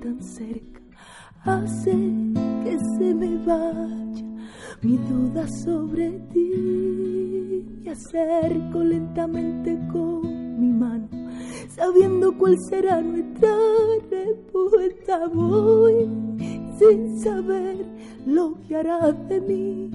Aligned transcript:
Tan 0.00 0.22
cerca. 0.22 0.80
Hace 1.44 1.90
que 1.90 2.78
se 2.96 3.14
me 3.14 3.38
vaya 3.44 4.24
mi 4.82 4.96
duda 4.98 5.46
sobre 5.64 6.10
ti. 6.32 7.66
Me 7.82 7.90
acerco 7.90 8.84
lentamente 8.84 9.76
con 9.92 10.60
mi 10.60 10.72
mano, 10.72 11.08
sabiendo 11.74 12.36
cuál 12.38 12.56
será 12.68 13.00
nuestra 13.00 13.56
respuesta. 14.10 15.26
Voy 15.28 16.08
sin 16.78 17.18
saber 17.18 17.84
lo 18.26 18.56
que 18.68 18.76
harás 18.76 19.28
de 19.28 19.40
mí. 19.40 19.90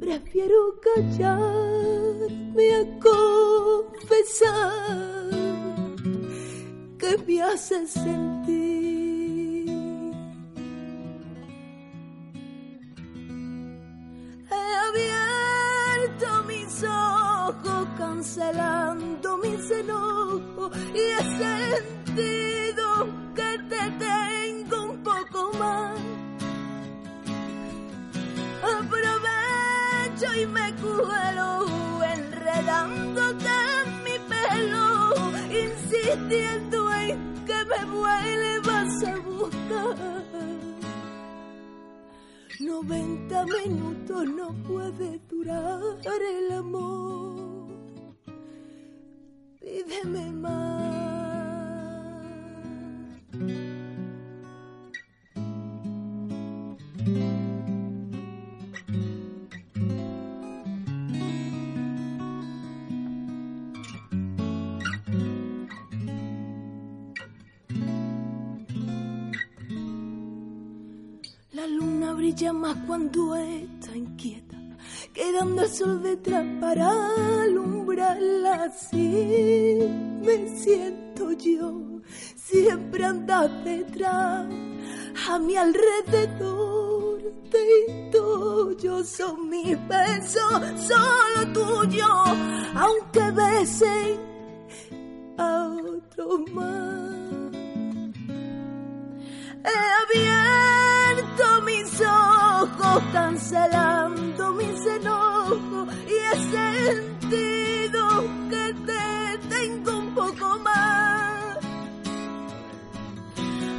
Prefiero 0.00 0.80
callarme 0.80 2.74
a 2.74 2.84
confesar 4.28 5.35
que 6.98 7.16
me 7.26 7.42
hace 7.42 7.86
sentir. 7.86 9.66
He 14.50 14.64
abierto 14.88 16.44
mis 16.46 16.82
ojos 16.84 17.88
cancelando 17.98 19.38
mis 19.38 19.70
enojos 19.70 20.76
y 20.94 20.98
he 20.98 21.22
sentido 21.44 22.86
que 23.34 23.58
te 23.68 23.90
tengo 23.98 24.84
un 24.90 25.02
poco 25.02 25.52
más. 25.58 25.98
Aprovecho 28.62 30.34
y 30.40 30.46
me 30.46 30.74
cuelo 30.76 32.02
enredándote 32.04 33.48
en 33.84 34.04
mi 34.04 34.16
pelo, 34.30 35.12
insistiendo 35.50 36.85
me 37.68 37.84
vuelvas 37.84 39.04
a 39.04 39.16
buscar. 39.18 40.26
90 42.60 43.44
minutos 43.44 44.28
no 44.28 44.54
puede 44.66 45.20
durar 45.28 45.82
el 46.38 46.52
amor. 46.52 47.68
Pídeme 49.60 50.30
más. 50.32 50.96
Brilla 72.16 72.52
más 72.52 72.76
cuando 72.86 73.36
está 73.36 73.94
inquieta, 73.94 74.56
quedando 75.12 75.62
el 75.62 75.68
sol 75.68 76.02
detrás 76.02 76.46
para 76.60 76.88
alumbrarla 77.42 78.64
así. 78.64 79.88
Me 80.24 80.48
siento 80.48 81.32
yo, 81.32 82.00
siempre 82.34 83.04
andas 83.04 83.50
detrás, 83.64 84.46
a 85.28 85.38
mi 85.38 85.56
alrededor 85.56 86.96
te 87.50 87.86
yo 88.78 89.02
son 89.04 89.48
mis 89.48 89.76
besos, 89.88 90.62
solo 90.88 91.52
tuyo, 91.52 92.06
aunque 92.74 93.30
besen 93.30 94.20
a 95.38 95.68
otro 95.68 96.44
más. 96.52 97.16
He 99.64 99.78
abierto 100.02 100.85
mis 101.62 102.00
ojos 102.00 103.02
cancelando 103.12 104.52
mis 104.52 104.86
enojos 104.86 105.88
y 106.06 106.12
he 106.12 106.34
sentido 106.50 108.24
que 108.50 108.74
te 108.86 109.38
tengo 109.48 109.98
un 109.98 110.14
poco 110.14 110.58
más. 110.58 111.58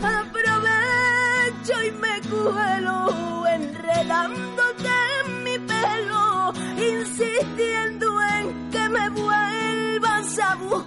Aprovecho 0.03 1.83
y 1.83 1.91
me 1.91 2.21
cuelo 2.29 3.45
enredándote 3.47 4.89
en 5.25 5.43
mi 5.43 5.59
pelo, 5.59 6.53
insistiendo 6.77 8.21
en 8.21 8.69
que 8.71 8.89
me 8.89 9.09
vuelvas 9.09 10.39
a 10.39 10.55
buscar. 10.55 10.86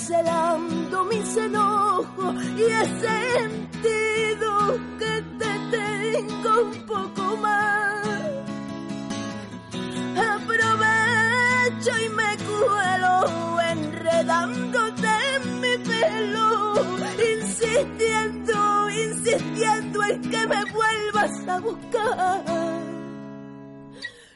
Cancelando 0.00 1.04
mis 1.04 1.36
enojos 1.36 2.34
y 2.56 2.62
he 2.62 2.84
sentido 3.00 4.78
que 4.98 5.22
te 5.38 5.52
tengo 5.76 6.62
un 6.62 6.86
poco 6.86 7.36
más. 7.36 8.06
Aprovecho 10.16 11.90
y 12.04 12.08
me 12.08 12.36
cuelo 12.46 13.60
enredándote 13.60 15.08
en 15.36 15.60
mi 15.60 15.76
pelo, 15.84 16.74
insistiendo, 17.36 18.90
insistiendo 18.90 20.02
en 20.04 20.22
que 20.22 20.46
me 20.46 20.64
vuelvas 20.72 21.48
a 21.48 21.60
buscar. 21.60 22.44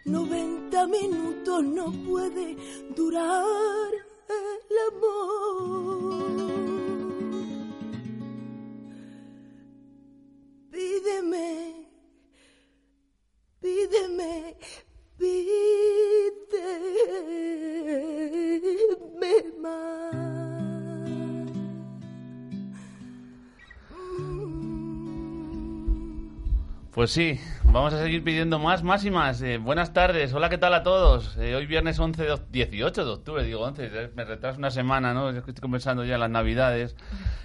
90 0.05 0.87
minutos 0.89 1.65
no 1.65 1.91
puede 2.07 2.57
durar 2.95 4.14
el 4.29 4.79
amor. 4.89 6.25
Pídeme, 10.71 11.49
pídeme, 13.61 14.57
pídeme 15.19 15.75
más. 19.61 20.54
Pues 26.95 27.11
sí, 27.11 27.41
vamos 27.65 27.93
a 27.93 28.01
seguir 28.01 28.23
pidiendo 28.23 28.61
más, 28.61 28.85
más 28.85 29.05
y 29.05 29.11
más. 29.11 29.43
Eh, 29.43 29.59
buenas 29.59 29.93
tardes, 29.93 30.33
hola, 30.33 30.49
¿qué 30.49 30.59
tal 30.59 30.75
a 30.75 30.85
todos? 30.85 31.37
Eh, 31.39 31.57
hoy 31.57 31.67
viernes 31.67 31.99
11 31.99 32.23
de, 32.23 32.39
18 32.53 33.05
de 33.05 33.11
octubre, 33.11 33.43
digo 33.43 33.63
11, 33.63 33.87
eh, 33.93 34.11
me 34.15 34.25
retraso 34.25 34.59
una 34.59 34.71
semana, 34.71 35.13
¿no? 35.13 35.29
Es 35.29 35.43
que 35.43 35.51
Estoy 35.51 35.61
comenzando 35.61 36.05
ya 36.05 36.19
las 36.19 36.31
navidades. 36.31 36.95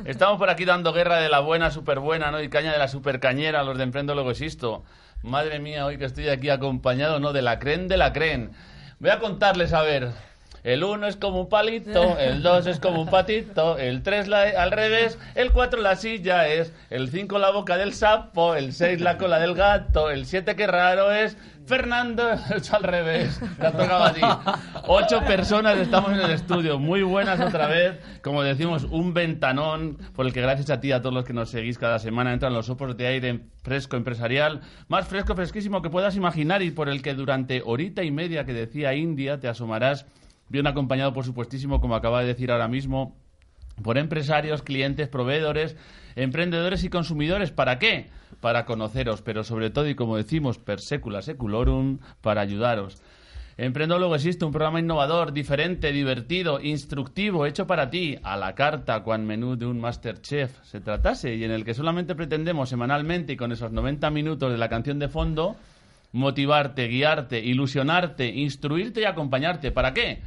Estamos 0.05 0.37
por 0.37 0.51
aquí 0.51 0.65
dando 0.65 0.93
guerra 0.93 1.17
de 1.17 1.29
la 1.29 1.39
buena, 1.39 1.71
súper 1.71 1.97
buena, 1.97 2.29
¿no? 2.29 2.43
Y 2.43 2.49
caña 2.49 2.71
de 2.71 2.77
la 2.77 2.87
super 2.87 3.19
cañera, 3.19 3.63
los 3.63 3.75
de 3.75 3.85
Emprendo 3.85 4.13
Luego 4.13 4.29
Existo. 4.29 4.83
Madre 5.23 5.57
mía, 5.57 5.83
hoy 5.87 5.97
que 5.97 6.05
estoy 6.05 6.29
aquí 6.29 6.51
acompañado, 6.51 7.19
¿no? 7.19 7.33
De 7.33 7.41
la 7.41 7.57
cren 7.57 7.87
de 7.87 7.97
la 7.97 8.13
cren. 8.13 8.51
Voy 8.99 9.09
a 9.09 9.17
contarles, 9.17 9.73
a 9.73 9.81
ver, 9.81 10.11
El 10.63 10.83
1 10.83 11.07
es 11.07 11.15
como 11.15 11.41
un 11.41 11.50
palito, 11.50 12.17
el 12.17 12.41
2 12.41 12.67
es 12.67 12.79
como 12.79 13.01
un 13.01 13.09
patito, 13.09 13.77
el 13.77 14.03
3 14.03 14.29
al 14.57 14.71
revés, 14.71 15.17
el 15.35 15.51
4 15.51 15.81
la 15.81 15.95
silla 15.95 16.47
es, 16.47 16.73
el 16.89 17.09
5 17.09 17.39
la 17.39 17.51
boca 17.51 17.77
del 17.77 17.94
sapo, 17.94 18.56
el 18.56 18.73
6 18.73 19.01
la 19.01 19.17
cola 19.17 19.39
del 19.39 19.56
gato, 19.56 20.09
el 20.09 20.25
7 20.25 20.56
qué 20.56 20.67
raro 20.67 21.11
es, 21.11 21.38
Fernando, 21.69 22.23
hecho 22.56 22.75
al 22.75 22.83
revés. 22.83 23.39
Te 23.59 23.67
ha 23.67 23.71
tocado 23.71 24.03
a 24.06 24.13
ti. 24.13 24.21
Ocho 24.88 25.21
personas 25.21 25.77
estamos 25.77 26.11
en 26.11 26.19
el 26.19 26.31
estudio. 26.31 26.79
Muy 26.79 27.03
buenas 27.03 27.39
otra 27.39 27.67
vez. 27.67 28.00
Como 28.23 28.41
decimos, 28.41 28.85
un 28.85 29.13
ventanón 29.13 30.00
por 30.15 30.25
el 30.25 30.33
que 30.33 30.41
gracias 30.41 30.71
a 30.71 30.79
ti, 30.79 30.91
a 30.91 31.00
todos 31.01 31.13
los 31.13 31.25
que 31.25 31.33
nos 31.33 31.51
seguís 31.51 31.77
cada 31.77 32.00
semana, 32.00 32.33
entran 32.33 32.53
los 32.53 32.65
sopos 32.65 32.97
de 32.97 33.06
aire 33.06 33.41
fresco 33.61 33.97
empresarial, 33.97 34.61
más 34.88 35.07
fresco, 35.07 35.35
fresquísimo 35.35 35.83
que 35.83 35.91
puedas 35.91 36.15
imaginar 36.15 36.63
y 36.63 36.71
por 36.71 36.89
el 36.89 37.03
que 37.03 37.13
durante 37.13 37.61
horita 37.63 38.03
y 38.03 38.09
media 38.09 38.45
que 38.45 38.53
decía 38.53 38.95
India 38.95 39.39
te 39.39 39.47
asomarás, 39.47 40.07
bien 40.49 40.67
acompañado, 40.67 41.13
por 41.13 41.25
supuestísimo, 41.25 41.79
como 41.79 41.95
acaba 41.95 42.21
de 42.21 42.27
decir 42.27 42.51
ahora 42.51 42.67
mismo, 42.67 43.15
por 43.83 43.97
empresarios, 43.97 44.61
clientes, 44.61 45.07
proveedores, 45.07 45.77
emprendedores 46.15 46.83
y 46.83 46.89
consumidores. 46.89 47.51
¿Para 47.51 47.79
qué? 47.79 48.07
para 48.39 48.65
conoceros, 48.65 49.21
pero 49.21 49.43
sobre 49.43 49.69
todo, 49.69 49.87
y 49.89 49.95
como 49.95 50.17
decimos, 50.17 50.57
per 50.57 50.79
secula 50.79 51.21
seculorum, 51.21 51.99
para 52.21 52.41
ayudaros. 52.41 53.01
Emprendólogo 53.57 54.15
existe 54.15 54.45
un 54.45 54.53
programa 54.53 54.79
innovador, 54.79 55.33
diferente, 55.33 55.91
divertido, 55.91 56.61
instructivo, 56.61 57.45
hecho 57.45 57.67
para 57.67 57.89
ti, 57.89 58.17
a 58.23 58.37
la 58.37 58.55
carta, 58.55 59.03
cuan 59.03 59.25
menú 59.25 59.57
de 59.57 59.65
un 59.65 59.81
Masterchef 59.81 60.63
se 60.63 60.79
tratase, 60.79 61.35
y 61.35 61.43
en 61.43 61.51
el 61.51 61.65
que 61.65 61.73
solamente 61.73 62.15
pretendemos 62.15 62.69
semanalmente 62.69 63.33
y 63.33 63.37
con 63.37 63.51
esos 63.51 63.73
90 63.73 64.09
minutos 64.11 64.51
de 64.51 64.57
la 64.57 64.69
canción 64.69 64.97
de 64.97 65.09
fondo, 65.09 65.57
motivarte, 66.13 66.87
guiarte, 66.87 67.39
ilusionarte, 67.39 68.27
instruirte 68.27 69.01
y 69.01 69.05
acompañarte. 69.05 69.71
¿Para 69.71 69.93
qué? 69.93 70.21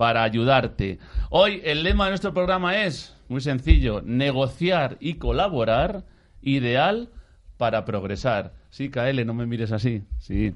Para 0.00 0.22
ayudarte. 0.22 0.98
Hoy 1.28 1.60
el 1.62 1.82
lema 1.82 2.06
de 2.06 2.12
nuestro 2.12 2.32
programa 2.32 2.84
es, 2.84 3.14
muy 3.28 3.42
sencillo, 3.42 4.00
negociar 4.00 4.96
y 4.98 5.16
colaborar, 5.16 6.06
ideal 6.40 7.10
para 7.58 7.84
progresar. 7.84 8.54
Sí, 8.70 8.88
KL, 8.88 9.26
no 9.26 9.34
me 9.34 9.44
mires 9.44 9.72
así. 9.72 10.04
Sí. 10.18 10.54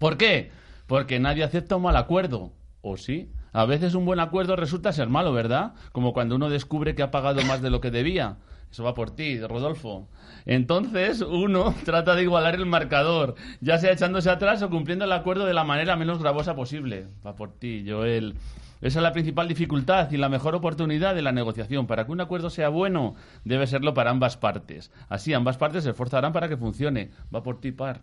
¿Por 0.00 0.16
qué? 0.16 0.50
Porque 0.88 1.20
nadie 1.20 1.44
acepta 1.44 1.76
un 1.76 1.82
mal 1.82 1.96
acuerdo. 1.96 2.50
¿O 2.80 2.96
sí? 2.96 3.30
A 3.52 3.64
veces 3.64 3.94
un 3.94 4.06
buen 4.06 4.18
acuerdo 4.18 4.56
resulta 4.56 4.92
ser 4.92 5.08
malo, 5.08 5.32
¿verdad? 5.32 5.74
Como 5.92 6.12
cuando 6.12 6.34
uno 6.34 6.50
descubre 6.50 6.96
que 6.96 7.04
ha 7.04 7.12
pagado 7.12 7.42
más 7.42 7.62
de 7.62 7.70
lo 7.70 7.80
que 7.80 7.92
debía. 7.92 8.38
Eso 8.72 8.82
va 8.82 8.94
por 8.94 9.14
ti, 9.14 9.40
Rodolfo. 9.40 10.08
Entonces 10.46 11.20
uno 11.20 11.76
trata 11.84 12.16
de 12.16 12.24
igualar 12.24 12.56
el 12.56 12.66
marcador, 12.66 13.36
ya 13.60 13.78
sea 13.78 13.92
echándose 13.92 14.30
atrás 14.30 14.62
o 14.62 14.68
cumpliendo 14.68 15.04
el 15.04 15.12
acuerdo 15.12 15.46
de 15.46 15.54
la 15.54 15.62
manera 15.62 15.94
menos 15.94 16.18
gravosa 16.18 16.56
posible. 16.56 17.06
Va 17.24 17.36
por 17.36 17.52
ti, 17.52 17.84
Joel. 17.88 18.34
Esa 18.80 18.98
es 18.98 19.02
la 19.02 19.12
principal 19.12 19.48
dificultad 19.48 20.10
y 20.10 20.16
la 20.16 20.28
mejor 20.28 20.54
oportunidad 20.54 21.14
de 21.14 21.22
la 21.22 21.32
negociación. 21.32 21.86
Para 21.86 22.04
que 22.04 22.12
un 22.12 22.20
acuerdo 22.20 22.50
sea 22.50 22.68
bueno, 22.68 23.14
debe 23.44 23.66
serlo 23.66 23.94
para 23.94 24.10
ambas 24.10 24.36
partes. 24.36 24.90
Así, 25.08 25.32
ambas 25.32 25.56
partes 25.56 25.84
se 25.84 25.90
esforzarán 25.90 26.32
para 26.32 26.48
que 26.48 26.56
funcione. 26.56 27.10
Va 27.34 27.42
por 27.42 27.60
ti 27.60 27.72
par. 27.72 28.02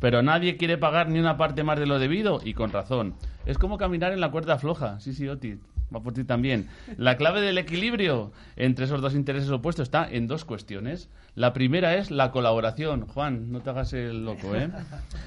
Pero 0.00 0.22
nadie 0.22 0.56
quiere 0.56 0.78
pagar 0.78 1.08
ni 1.08 1.18
una 1.18 1.36
parte 1.36 1.62
más 1.62 1.78
de 1.78 1.86
lo 1.86 1.98
debido 1.98 2.40
y 2.42 2.54
con 2.54 2.72
razón. 2.72 3.14
Es 3.46 3.58
como 3.58 3.78
caminar 3.78 4.12
en 4.12 4.20
la 4.20 4.30
cuerda 4.30 4.58
floja. 4.58 4.98
Sí, 5.00 5.12
sí, 5.12 5.28
Otis 5.28 5.58
va 5.94 6.02
por 6.02 6.12
ti 6.12 6.24
también. 6.24 6.68
La 6.96 7.16
clave 7.16 7.40
del 7.40 7.58
equilibrio 7.58 8.32
entre 8.56 8.84
esos 8.84 9.00
dos 9.00 9.14
intereses 9.14 9.50
opuestos 9.50 9.84
está 9.84 10.08
en 10.10 10.26
dos 10.26 10.44
cuestiones. 10.44 11.08
La 11.34 11.52
primera 11.52 11.94
es 11.96 12.10
la 12.10 12.30
colaboración. 12.30 13.06
Juan, 13.06 13.52
no 13.52 13.60
te 13.60 13.70
hagas 13.70 13.92
el 13.92 14.24
loco, 14.24 14.54
¿eh? 14.54 14.70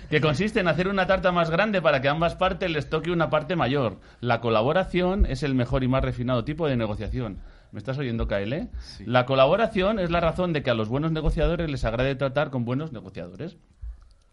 Que 0.09 0.21
consiste 0.21 0.59
en 0.59 0.67
hacer 0.67 0.87
una 0.87 1.07
tarta 1.07 1.31
más 1.31 1.49
grande 1.49 1.81
para 1.81 2.01
que 2.01 2.07
a 2.07 2.11
ambas 2.11 2.35
partes 2.35 2.69
les 2.69 2.89
toque 2.89 3.11
una 3.11 3.29
parte 3.29 3.55
mayor. 3.55 3.99
La 4.21 4.41
colaboración 4.41 5.25
es 5.25 5.43
el 5.43 5.55
mejor 5.55 5.83
y 5.83 5.87
más 5.87 6.03
refinado 6.03 6.43
tipo 6.43 6.67
de 6.67 6.77
negociación. 6.77 7.39
¿Me 7.71 7.79
estás 7.79 7.97
oyendo, 7.97 8.27
KL? 8.27 8.69
La 9.05 9.25
colaboración 9.25 9.97
es 9.97 10.11
la 10.11 10.19
razón 10.19 10.53
de 10.53 10.61
que 10.61 10.69
a 10.69 10.75
los 10.75 10.89
buenos 10.89 11.11
negociadores 11.11 11.71
les 11.71 11.83
agrade 11.85 12.13
tratar 12.13 12.51
con 12.51 12.65
buenos 12.65 12.91
negociadores 12.91 13.57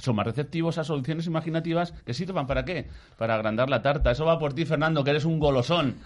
son 0.00 0.16
más 0.16 0.26
receptivos 0.26 0.78
a 0.78 0.84
soluciones 0.84 1.26
imaginativas 1.26 1.92
que 2.04 2.14
sirvan 2.14 2.46
para 2.46 2.64
qué? 2.64 2.88
Para 3.16 3.34
agrandar 3.34 3.70
la 3.70 3.82
tarta. 3.82 4.10
Eso 4.10 4.24
va 4.24 4.38
por 4.38 4.54
ti, 4.54 4.64
Fernando, 4.64 5.04
que 5.04 5.10
eres 5.10 5.24
un 5.24 5.38
golosón. 5.38 5.96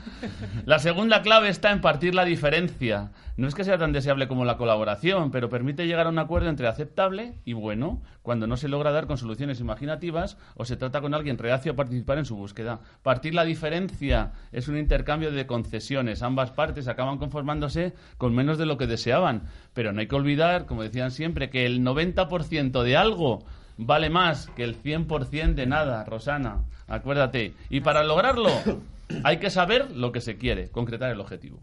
La 0.67 0.79
segunda 0.79 1.23
clave 1.23 1.49
está 1.49 1.71
en 1.71 1.81
partir 1.81 2.15
la 2.15 2.25
diferencia. 2.25 3.13
No 3.37 3.49
es 3.49 3.55
que 3.55 3.65
sea 3.65 3.79
tan 3.79 3.93
deseable 3.93 4.29
como 4.29 4.45
la 4.45 4.57
colaboración, 4.57 5.31
pero 5.31 5.49
permite 5.49 5.87
llegar 5.87 6.07
a 6.07 6.11
un 6.11 6.19
acuerdo 6.19 6.49
entre 6.49 6.69
aceptable 6.69 7.35
y 7.45 7.53
bueno, 7.53 8.01
cuando 8.23 8.47
no 8.47 8.57
se 8.57 8.69
logra 8.69 8.93
dar 8.93 9.07
con 9.07 9.19
soluciones 9.19 9.61
imaginativas 9.61 10.39
o 10.55 10.65
se 10.65 10.77
trata 10.77 11.01
con 11.01 11.15
alguien 11.15 11.39
reacio 11.39 11.73
a 11.73 11.77
participar 11.77 12.19
en 12.19 12.25
su 12.25 12.37
búsqueda. 12.37 12.81
Partir 13.03 13.35
la 13.35 13.45
diferencia 13.45 14.33
es 14.53 14.69
un 14.69 14.79
intercambio 14.79 15.33
de 15.33 15.47
concesiones. 15.47 16.23
Ambas 16.23 16.53
partes 16.53 16.89
acaban 16.89 17.19
conformándose 17.19 17.95
con 18.19 18.35
menos 18.35 18.57
de 18.57 18.67
lo 18.67 18.79
que 18.79 18.87
deseaban. 18.87 19.43
Pero 19.73 19.93
no 19.93 20.01
hay 20.01 20.07
que 20.07 20.17
olvidar, 20.17 20.67
como 20.67 20.83
decían 20.83 21.11
siempre, 21.11 21.51
que 21.51 21.67
el 21.67 21.83
90% 21.83 22.83
de 22.83 22.97
algo 22.97 23.45
vale 23.77 24.11
más 24.11 24.49
que 24.57 24.65
el 24.65 24.81
100% 24.81 25.55
de 25.55 25.67
nada, 25.67 26.05
Rosana. 26.05 26.65
Acuérdate. 26.87 27.55
Y 27.71 27.81
para 27.81 28.05
lograrlo 28.05 28.51
hay 29.25 29.39
que 29.39 29.51
saber 29.51 29.91
lo 29.91 30.13
que 30.13 30.21
se 30.21 30.37
quiere, 30.37 30.71
concretar 30.71 31.11
el 31.11 31.21
objetivo. 31.21 31.61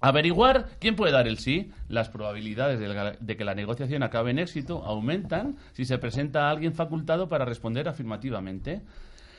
Averiguar 0.00 0.68
quién 0.78 0.94
puede 0.94 1.12
dar 1.12 1.26
el 1.26 1.38
sí. 1.38 1.72
Las 1.88 2.10
probabilidades 2.10 2.78
de, 2.78 3.36
que 3.36 3.44
la 3.44 3.54
negociación 3.54 4.02
acabe 4.02 4.30
en 4.30 4.38
éxito 4.38 4.84
aumentan 4.84 5.56
si 5.72 5.84
se 5.84 5.98
presenta 5.98 6.46
a 6.46 6.50
alguien 6.50 6.74
facultado 6.74 7.28
para 7.28 7.44
responder 7.44 7.88
afirmativamente. 7.88 8.82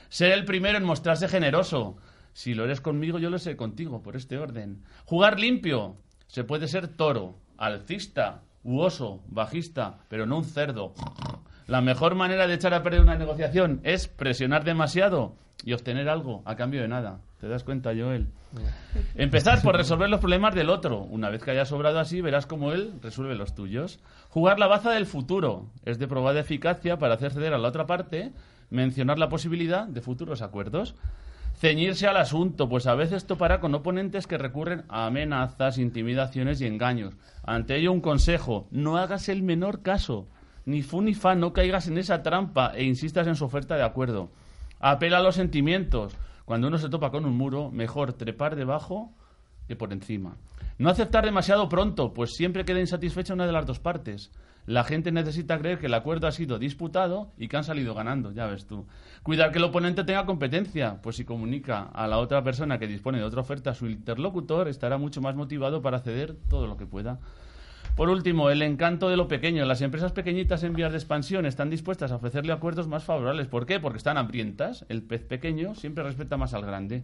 Ser 0.10 0.31
el 0.31 0.45
primero 0.45 0.78
en 0.78 0.84
mostrarse 0.84 1.28
generoso. 1.28 1.98
Si 2.34 2.54
lo 2.54 2.66
eres 2.66 2.81
conmigo, 2.81 3.19
yo 3.19 3.30
lo 3.30 3.39
sé 3.39 3.56
contigo, 3.56 4.01
por 4.01 4.16
este 4.16 4.38
orden. 4.38 4.84
Jugar 5.06 5.39
limpio. 5.39 5.98
Se 6.28 6.44
puede 6.44 6.68
ser 6.68 6.88
toro, 6.88 7.38
alcista, 7.57 8.42
u 8.63 8.80
oso, 8.80 9.22
bajista, 9.28 10.00
pero 10.10 10.25
no 10.25 10.38
un 10.38 10.44
cerdo. 10.44 10.94
La 11.67 11.81
mejor 11.81 12.15
manera 12.15 12.47
de 12.47 12.53
echar 12.53 12.73
a 12.73 12.81
perder 12.81 13.01
una 13.01 13.17
negociación 13.17 13.81
es 13.83 14.07
presionar 14.07 14.63
demasiado 14.63 15.35
y 15.65 15.73
obtener 15.73 16.07
algo 16.07 16.41
a 16.45 16.55
cambio 16.55 16.81
de 16.81 16.87
nada. 16.87 17.19
¿Te 17.41 17.49
das 17.49 17.65
cuenta, 17.65 17.91
Joel? 17.93 18.29
Empezar 19.15 19.61
por 19.61 19.75
resolver 19.77 20.09
los 20.09 20.21
problemas 20.21 20.55
del 20.55 20.69
otro. 20.69 21.01
Una 21.01 21.29
vez 21.29 21.43
que 21.43 21.51
haya 21.51 21.65
sobrado 21.65 21.99
así, 21.99 22.21
verás 22.21 22.45
cómo 22.45 22.71
él 22.71 22.93
resuelve 23.01 23.35
los 23.35 23.53
tuyos. 23.53 23.99
Jugar 24.29 24.59
la 24.59 24.67
baza 24.67 24.91
del 24.91 25.05
futuro. 25.05 25.67
Es 25.83 25.99
de 25.99 26.07
probada 26.07 26.39
eficacia 26.39 26.99
para 26.99 27.15
hacer 27.15 27.33
ceder 27.33 27.53
a 27.53 27.57
la 27.57 27.67
otra 27.67 27.85
parte, 27.85 28.31
mencionar 28.69 29.19
la 29.19 29.27
posibilidad 29.27 29.87
de 29.87 29.99
futuros 29.99 30.41
acuerdos. 30.41 30.95
Ceñirse 31.53 32.07
al 32.07 32.15
asunto, 32.15 32.69
pues 32.69 32.87
a 32.87 32.95
veces 32.95 33.25
topará 33.25 33.59
con 33.59 33.75
oponentes 33.75 34.25
que 34.25 34.37
recurren 34.37 34.85
a 34.87 35.05
amenazas, 35.07 35.79
intimidaciones 35.79 36.61
y 36.61 36.65
engaños. 36.65 37.15
Ante 37.43 37.75
ello, 37.75 37.91
un 37.91 37.99
consejo: 37.99 38.67
no 38.71 38.95
hagas 38.95 39.27
el 39.27 39.43
menor 39.43 39.81
caso 39.81 40.27
ni 40.67 40.81
fu 40.81 41.01
ni 41.01 41.13
fa, 41.13 41.33
no 41.33 41.53
caigas 41.53 41.87
en 41.87 41.97
esa 41.97 42.21
trampa 42.21 42.73
e 42.75 42.83
insistas 42.83 43.25
en 43.25 43.35
su 43.35 43.45
oferta 43.45 43.77
de 43.77 43.83
acuerdo. 43.83 44.29
Apela 44.79 45.19
a 45.19 45.23
los 45.23 45.35
sentimientos. 45.35 46.13
Cuando 46.43 46.67
uno 46.67 46.77
se 46.77 46.89
topa 46.89 47.09
con 47.09 47.25
un 47.25 47.37
muro, 47.37 47.71
mejor 47.71 48.13
trepar 48.13 48.57
debajo 48.57 49.13
que 49.67 49.77
por 49.77 49.93
encima. 49.93 50.35
No 50.77 50.89
aceptar 50.89 51.23
demasiado 51.23 51.69
pronto, 51.69 52.13
pues 52.13 52.35
siempre 52.35 52.65
queda 52.65 52.81
insatisfecha 52.81 53.33
una 53.33 53.47
de 53.47 53.53
las 53.53 53.65
dos 53.65 53.79
partes. 53.79 54.29
La 54.65 54.83
gente 54.83 55.13
necesita 55.13 55.57
creer 55.57 55.79
que 55.79 55.86
el 55.86 55.93
acuerdo 55.93 56.27
ha 56.27 56.33
sido 56.33 56.59
disputado 56.59 57.31
y 57.38 57.47
que 57.47 57.55
han 57.55 57.63
salido 57.63 57.93
ganando, 57.93 58.33
ya 58.33 58.45
ves 58.47 58.67
tú. 58.67 58.86
Cuidar 59.24 59.53
que 59.53 59.59
el 59.59 59.63
oponente 59.63 60.03
tenga 60.03 60.25
competencia, 60.25 61.00
pues 61.01 61.15
si 61.15 61.24
comunica 61.24 61.83
a 61.83 62.07
la 62.07 62.17
otra 62.17 62.43
persona 62.43 62.77
que 62.77 62.88
dispone 62.88 63.19
de 63.19 63.24
otra 63.24 63.39
oferta 63.39 63.74
su 63.74 63.88
interlocutor, 63.88 64.67
estará 64.67 64.97
mucho 64.97 65.21
más 65.21 65.36
motivado 65.36 65.81
para 65.81 66.01
ceder 66.01 66.36
todo 66.50 66.67
lo 66.67 66.75
que 66.75 66.86
pueda. 66.86 67.19
Por 67.96 68.10
último, 68.10 68.50
el 68.50 68.62
encanto 68.62 69.10
de 69.10 69.17
lo 69.17 69.27
pequeño. 69.27 69.65
Las 69.65 69.82
empresas 69.82 70.12
pequeñitas 70.12 70.63
en 70.63 70.74
vías 70.74 70.91
de 70.91 70.98
expansión 70.98 71.46
están 71.46 71.70
dispuestas 71.70 72.12
a 72.12 72.17
ofrecerle 72.17 72.53
acuerdos 72.53 72.88
más 72.88 73.03
favorables. 73.03 73.48
¿Por 73.48 73.65
qué? 73.65 73.79
Porque 73.79 73.98
están 73.98 74.17
hambrientas. 74.17 74.86
El 74.89 75.03
pez 75.03 75.24
pequeño 75.24 75.75
siempre 75.75 76.03
respeta 76.03 76.38
más 76.38 76.53
al 76.53 76.65
grande. 76.65 77.03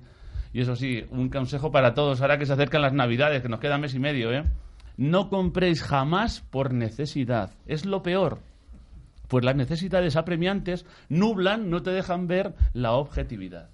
Y 0.53 0.61
eso 0.61 0.75
sí, 0.75 1.03
un 1.09 1.29
consejo 1.29 1.71
para 1.71 1.95
todos, 1.95 2.21
ahora 2.21 2.37
que 2.37 2.45
se 2.45 2.53
acercan 2.53 2.83
las 2.83 2.93
Navidades, 2.93 3.41
que 3.41 3.49
nos 3.49 3.59
queda 3.59 3.79
mes 3.79 3.95
y 3.95 3.99
medio, 3.99 4.31
¿eh? 4.31 4.43
No 4.97 5.29
compréis 5.29 5.81
jamás 5.81 6.41
por 6.41 6.73
necesidad. 6.73 7.51
Es 7.65 7.85
lo 7.85 8.03
peor. 8.03 8.37
Pues 9.27 9.43
las 9.43 9.55
necesidades 9.55 10.15
apremiantes 10.15 10.85
nublan, 11.09 11.71
no 11.71 11.81
te 11.81 11.89
dejan 11.89 12.27
ver 12.27 12.53
la 12.73 12.91
objetividad. 12.93 13.69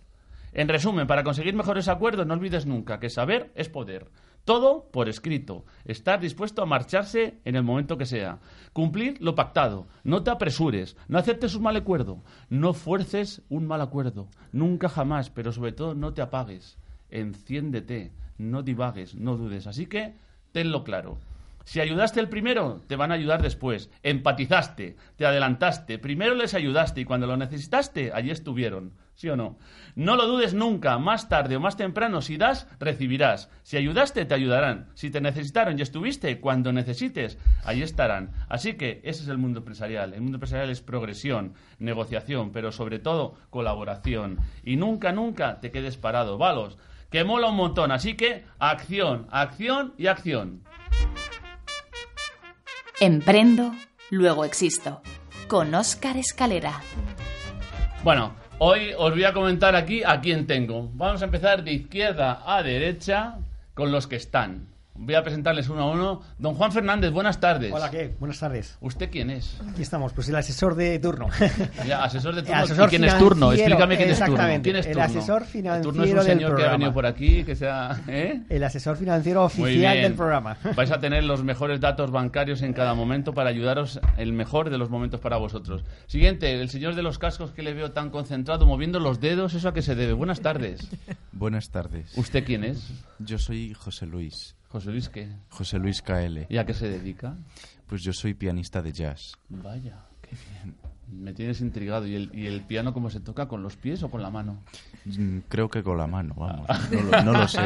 En 0.53 0.69
resumen, 0.69 1.05
para 1.05 1.23
conseguir 1.23 1.53
mejores 1.53 1.89
acuerdos, 1.89 2.25
no 2.25 2.33
olvides 2.33 2.65
nunca 2.65 2.99
que 2.99 3.09
saber 3.09 3.51
es 3.55 3.67
poder. 3.67 4.07
Todo 4.45 4.89
por 4.91 5.09
escrito. 5.09 5.65
Estar 5.85 6.19
dispuesto 6.19 6.61
a 6.61 6.65
marcharse 6.65 7.39
en 7.45 7.55
el 7.55 7.63
momento 7.63 7.97
que 7.97 8.05
sea. 8.05 8.39
Cumplir 8.73 9.21
lo 9.21 9.35
pactado. 9.35 9.87
No 10.03 10.23
te 10.23 10.31
apresures. 10.31 10.97
No 11.07 11.19
aceptes 11.19 11.55
un 11.55 11.63
mal 11.63 11.75
acuerdo. 11.75 12.23
No 12.49 12.73
fuerces 12.73 13.43
un 13.49 13.67
mal 13.67 13.81
acuerdo. 13.81 14.27
Nunca 14.51 14.89
jamás, 14.89 15.29
pero 15.29 15.51
sobre 15.51 15.71
todo 15.71 15.93
no 15.93 16.13
te 16.13 16.21
apagues. 16.21 16.77
Enciéndete. 17.11 18.11
No 18.37 18.63
divagues. 18.63 19.15
No 19.15 19.37
dudes. 19.37 19.67
Así 19.67 19.85
que 19.85 20.15
tenlo 20.51 20.83
claro. 20.83 21.17
Si 21.69 21.79
ayudaste 21.79 22.19
el 22.19 22.29
primero, 22.29 22.81
te 22.87 22.95
van 22.95 23.11
a 23.11 23.13
ayudar 23.13 23.43
después. 23.43 23.91
Empatizaste, 24.01 24.95
te 25.17 25.25
adelantaste, 25.27 25.99
primero 25.99 26.33
les 26.33 26.55
ayudaste 26.55 27.01
y 27.01 27.05
cuando 27.05 27.27
lo 27.27 27.37
necesitaste, 27.37 28.11
allí 28.11 28.31
estuvieron. 28.31 28.93
¿Sí 29.13 29.29
o 29.29 29.35
no? 29.35 29.59
No 29.93 30.15
lo 30.15 30.25
dudes 30.25 30.55
nunca, 30.55 30.97
más 30.97 31.29
tarde 31.29 31.57
o 31.57 31.59
más 31.59 31.77
temprano, 31.77 32.23
si 32.23 32.37
das, 32.37 32.67
recibirás. 32.79 33.51
Si 33.61 33.77
ayudaste, 33.77 34.25
te 34.25 34.33
ayudarán. 34.33 34.87
Si 34.95 35.11
te 35.11 35.21
necesitaron 35.21 35.77
y 35.77 35.83
estuviste, 35.83 36.39
cuando 36.39 36.73
necesites, 36.73 37.37
allí 37.63 37.83
estarán. 37.83 38.31
Así 38.47 38.73
que 38.73 38.99
ese 39.03 39.21
es 39.21 39.27
el 39.27 39.37
mundo 39.37 39.59
empresarial. 39.59 40.15
El 40.15 40.21
mundo 40.21 40.37
empresarial 40.37 40.71
es 40.71 40.81
progresión, 40.81 41.53
negociación, 41.77 42.51
pero 42.51 42.71
sobre 42.71 42.97
todo 42.97 43.35
colaboración. 43.51 44.39
Y 44.63 44.75
nunca, 44.75 45.11
nunca 45.11 45.59
te 45.59 45.69
quedes 45.69 45.97
parado. 45.97 46.39
Valos, 46.39 46.79
que 47.11 47.23
mola 47.23 47.49
un 47.49 47.57
montón. 47.57 47.91
Así 47.91 48.15
que 48.15 48.43
acción, 48.57 49.27
acción 49.29 49.93
y 49.99 50.07
acción. 50.07 50.63
Emprendo, 53.01 53.71
luego 54.09 54.43
existo. 54.43 55.01
Con 55.47 55.73
Óscar 55.73 56.17
Escalera. 56.17 56.81
Bueno, 58.03 58.35
hoy 58.57 58.91
os 58.97 59.11
voy 59.11 59.23
a 59.23 59.31
comentar 59.31 59.73
aquí 59.73 60.03
a 60.03 60.19
quién 60.19 60.45
tengo. 60.45 60.89
Vamos 60.95 61.21
a 61.21 61.25
empezar 61.25 61.63
de 61.63 61.71
izquierda 61.71 62.43
a 62.45 62.61
derecha 62.61 63.37
con 63.73 63.93
los 63.93 64.05
que 64.05 64.17
están. 64.17 64.67
Voy 65.01 65.15
a 65.15 65.23
presentarles 65.23 65.69
uno 65.69 65.81
a 65.83 65.91
uno. 65.91 66.21
Don 66.37 66.55
Juan 66.55 66.73
Fernández, 66.73 67.11
buenas 67.13 67.39
tardes. 67.39 67.71
Hola, 67.73 67.89
¿qué? 67.89 68.13
Buenas 68.19 68.37
tardes. 68.37 68.77
¿Usted 68.81 69.09
quién 69.09 69.29
es? 69.29 69.57
Aquí 69.69 69.81
estamos, 69.81 70.11
pues 70.11 70.27
el 70.27 70.35
asesor 70.35 70.75
de 70.75 70.99
turno. 70.99 71.27
Ya, 71.87 72.03
asesor 72.03 72.35
de 72.35 72.41
turno. 72.41 72.57
Asesor 72.57 72.87
¿Y 72.87 72.89
quién 72.89 73.03
es 73.05 73.17
turno? 73.17 73.51
financiero, 73.51 73.75
Explícame 73.75 73.95
quién 73.97 74.09
es 74.09 74.19
turno. 74.19 74.33
exactamente. 74.33 74.63
¿Quién 74.69 74.75
es 74.75 74.85
El 74.87 74.91
turno? 74.91 75.05
asesor 75.05 75.41
El 75.43 75.81
turno 75.81 76.03
es 76.03 76.09
financiero 76.09 76.19
un 76.19 76.25
señor 76.25 76.55
que 76.57 76.65
ha 76.65 76.71
venido 76.71 76.93
por 76.93 77.05
aquí, 77.05 77.45
que 77.45 77.55
sea... 77.55 78.01
¿eh? 78.09 78.41
El 78.49 78.61
asesor 78.61 78.97
financiero 78.97 79.45
oficial 79.45 80.01
del 80.01 80.15
programa. 80.15 80.57
Vais 80.75 80.91
a 80.91 80.99
tener 80.99 81.23
los 81.23 81.45
mejores 81.45 81.79
datos 81.79 82.11
bancarios 82.11 82.61
en 82.61 82.73
cada 82.73 82.93
momento 82.93 83.33
para 83.33 83.49
ayudaros 83.51 84.01
el 84.17 84.33
mejor 84.33 84.69
de 84.69 84.77
los 84.77 84.89
momentos 84.89 85.21
para 85.21 85.37
vosotros. 85.37 85.85
Siguiente, 86.07 86.59
el 86.59 86.69
señor 86.69 86.95
de 86.95 87.03
los 87.03 87.17
cascos 87.19 87.51
que 87.51 87.63
le 87.63 87.73
veo 87.73 87.93
tan 87.93 88.09
concentrado, 88.09 88.65
moviendo 88.65 88.99
los 88.99 89.21
dedos, 89.21 89.53
¿eso 89.53 89.69
a 89.69 89.73
qué 89.73 89.81
se 89.81 89.95
debe? 89.95 90.11
Buenas 90.11 90.41
tardes. 90.41 90.89
Buenas 91.31 91.69
tardes. 91.69 92.17
¿Usted 92.17 92.43
quién 92.43 92.65
es? 92.65 92.91
Yo 93.19 93.37
soy 93.37 93.73
José 93.73 94.05
Luis. 94.05 94.57
José 94.69 94.91
Luis, 94.91 95.09
¿qué? 95.09 95.27
José 95.49 95.79
Luis 95.79 96.01
KL. 96.01 96.45
¿Y 96.47 96.57
a 96.57 96.65
qué 96.65 96.73
se 96.73 96.87
dedica? 96.87 97.35
Pues 97.87 98.03
yo 98.03 98.13
soy 98.13 98.35
pianista 98.35 98.81
de 98.81 98.91
jazz. 98.91 99.33
Vaya, 99.49 100.05
qué 100.21 100.35
bien. 100.35 100.75
Me 101.11 101.33
tienes 101.33 101.61
intrigado. 101.61 102.05
¿Y 102.07 102.15
el, 102.15 102.29
¿Y 102.33 102.45
el 102.47 102.61
piano 102.61 102.93
cómo 102.93 103.09
se 103.09 103.19
toca? 103.19 103.47
¿Con 103.47 103.63
los 103.63 103.75
pies 103.75 104.03
o 104.03 104.09
con 104.09 104.21
la 104.21 104.29
mano? 104.29 104.63
Mm, 105.05 105.39
Creo 105.47 105.69
que 105.69 105.81
con 105.83 105.97
la 105.97 106.07
mano, 106.07 106.33
vamos. 106.37 106.67
No 106.91 107.01
lo, 107.01 107.23
no 107.23 107.31
lo 107.33 107.47
sé. 107.47 107.61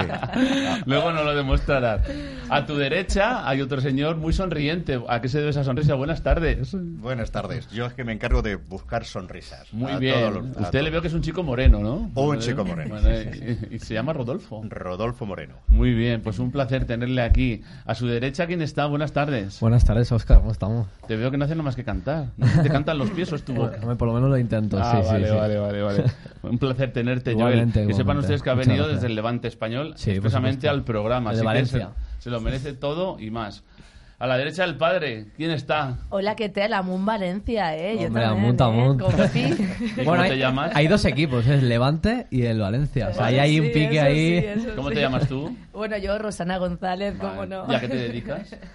Luego 0.86 1.12
nos 1.12 1.26
lo 1.26 1.36
demostrarás. 1.36 2.02
A 2.50 2.66
tu 2.66 2.76
derecha 2.76 3.48
hay 3.48 3.62
otro 3.62 3.82
señor 3.82 4.18
muy 4.18 4.34
sonriente. 4.34 5.00
¿A 5.08 5.22
qué 5.22 5.30
se 5.30 5.40
debe 5.40 5.50
esa 5.52 5.64
sonrisa? 5.64 5.96
Buenas 5.96 6.24
tardes. 6.24 6.72
Buenas 6.74 7.32
tardes. 7.32 7.70
Yo 7.72 7.86
es 7.86 7.94
que 7.94 8.04
me 8.04 8.14
encargo 8.14 8.42
de 8.42 8.56
buscar 8.56 9.06
sonrisas. 9.06 9.72
Muy 9.74 9.94
bien. 9.98 10.34
los- 10.34 10.58
a 10.58 10.62
Usted 10.62 10.82
le 10.82 10.90
veo 10.90 11.02
que 11.02 11.08
es 11.08 11.14
un 11.14 11.22
chico 11.22 11.44
moreno, 11.44 11.80
¿no? 11.80 12.12
Un 12.16 12.40
chico 12.40 12.64
moreno, 12.66 12.96
Bueno, 12.96 13.10
sí, 13.34 13.58
y, 13.72 13.76
y 13.76 13.80
se 13.80 13.94
llama 13.94 14.14
Rodolfo. 14.14 14.62
Rodolfo 14.70 15.26
Moreno. 15.26 15.56
Muy 15.68 15.94
bien, 15.94 16.22
pues 16.22 16.40
un 16.40 16.52
placer 16.52 16.86
tenerle 16.86 17.22
aquí. 17.22 17.62
A 17.86 17.96
su 17.96 18.08
derecha, 18.08 18.48
¿quién 18.48 18.62
está? 18.62 18.86
Buenas 18.86 19.12
tardes. 19.14 19.60
Buenas 19.60 19.84
tardes, 19.86 20.12
Oscar, 20.12 20.40
¿cómo 20.40 20.52
estamos? 20.52 20.88
Te 21.08 21.16
veo 21.16 21.32
que 21.32 21.38
no 21.38 21.46
hace 21.46 21.54
nada 21.56 21.64
más 21.64 21.76
que 21.76 21.84
cantar. 21.84 22.28
No 22.38 22.48
¿Te 22.64 22.70
cantan 22.70 22.98
los 22.98 23.10
pies 23.12 23.32
Hombre, 23.34 23.96
Por 23.96 24.08
lo 24.08 24.14
menos 24.14 24.30
lo 24.30 24.38
intento, 24.38 24.78
Ah, 24.82 25.02
sí, 25.02 25.08
vale, 25.08 25.26
sí, 25.26 25.32
sí. 25.32 25.38
vale, 25.38 25.58
vale, 25.60 25.82
vale. 25.82 26.04
Un 26.44 26.58
placer 26.58 26.92
tenerte, 26.94 27.32
Igualmente, 27.32 27.80
Joel. 27.80 27.88
Que 27.88 27.94
sepan 27.94 28.18
ustedes 28.18 28.42
que 28.42 28.50
ha 28.50 28.54
Muchas 28.56 28.68
venido 28.68 28.86
gracias. 28.86 29.02
desde 29.02 29.12
el 29.12 29.16
Levante 29.16 29.48
Español 29.48 29.94
expresamente 30.06 30.68
al 30.70 30.84
programa. 30.84 31.32
Desde 31.32 31.48
así 31.48 31.60
que 31.60 31.66
se, 31.66 31.78
Valencia. 31.80 32.04
se 32.20 32.30
lo 32.30 32.42
merece 32.42 32.74
todo 32.74 33.20
y 33.20 33.32
más. 33.32 33.64
A 34.20 34.28
la 34.28 34.38
derecha 34.38 34.62
del 34.66 34.78
padre, 34.78 35.26
¿quién 35.36 35.52
está? 35.52 35.98
Hola, 36.10 36.36
¿qué 36.38 36.48
tal? 36.48 36.72
Amun 36.74 37.06
Valencia, 37.06 37.76
¿eh? 37.76 37.98
Yo 38.00 38.08
Hombre, 38.08 38.24
también, 38.24 38.46
Amunt, 38.46 38.62
¿eh? 38.62 38.64
Amunt. 38.64 39.02
Como 39.02 39.18
pi. 39.28 39.40
¿Y 39.42 39.92
cómo 40.06 40.14
hay, 40.14 40.30
te 40.30 40.38
llamas? 40.38 40.72
hay 40.76 40.88
dos 40.88 41.04
equipos, 41.04 41.46
es 41.46 41.62
Levante 41.62 42.28
y 42.30 42.44
el 42.44 42.60
Valencia. 42.60 43.10
O 43.10 43.14
sea, 43.14 43.26
ahí 43.26 43.40
hay 43.40 43.60
un 43.60 43.66
Sí, 43.66 43.72
pique 43.74 43.98
eso 43.98 44.06
ahí. 44.06 44.50
sí, 44.62 44.68
¿Cómo 44.78 44.90
sí. 44.90 44.96
te 44.96 45.02
llamas 45.02 45.28
tú? 45.28 45.54
Bueno, 45.74 45.98
yo, 45.98 46.18
Rosana 46.20 46.58
González, 46.58 47.16
¿cómo 47.20 47.36
Vale. 47.38 47.50
no? 47.56 47.66
¿Y 47.70 47.76
a 47.76 47.80
qué 47.82 47.88
te 47.90 47.96
dedicas? 47.98 48.56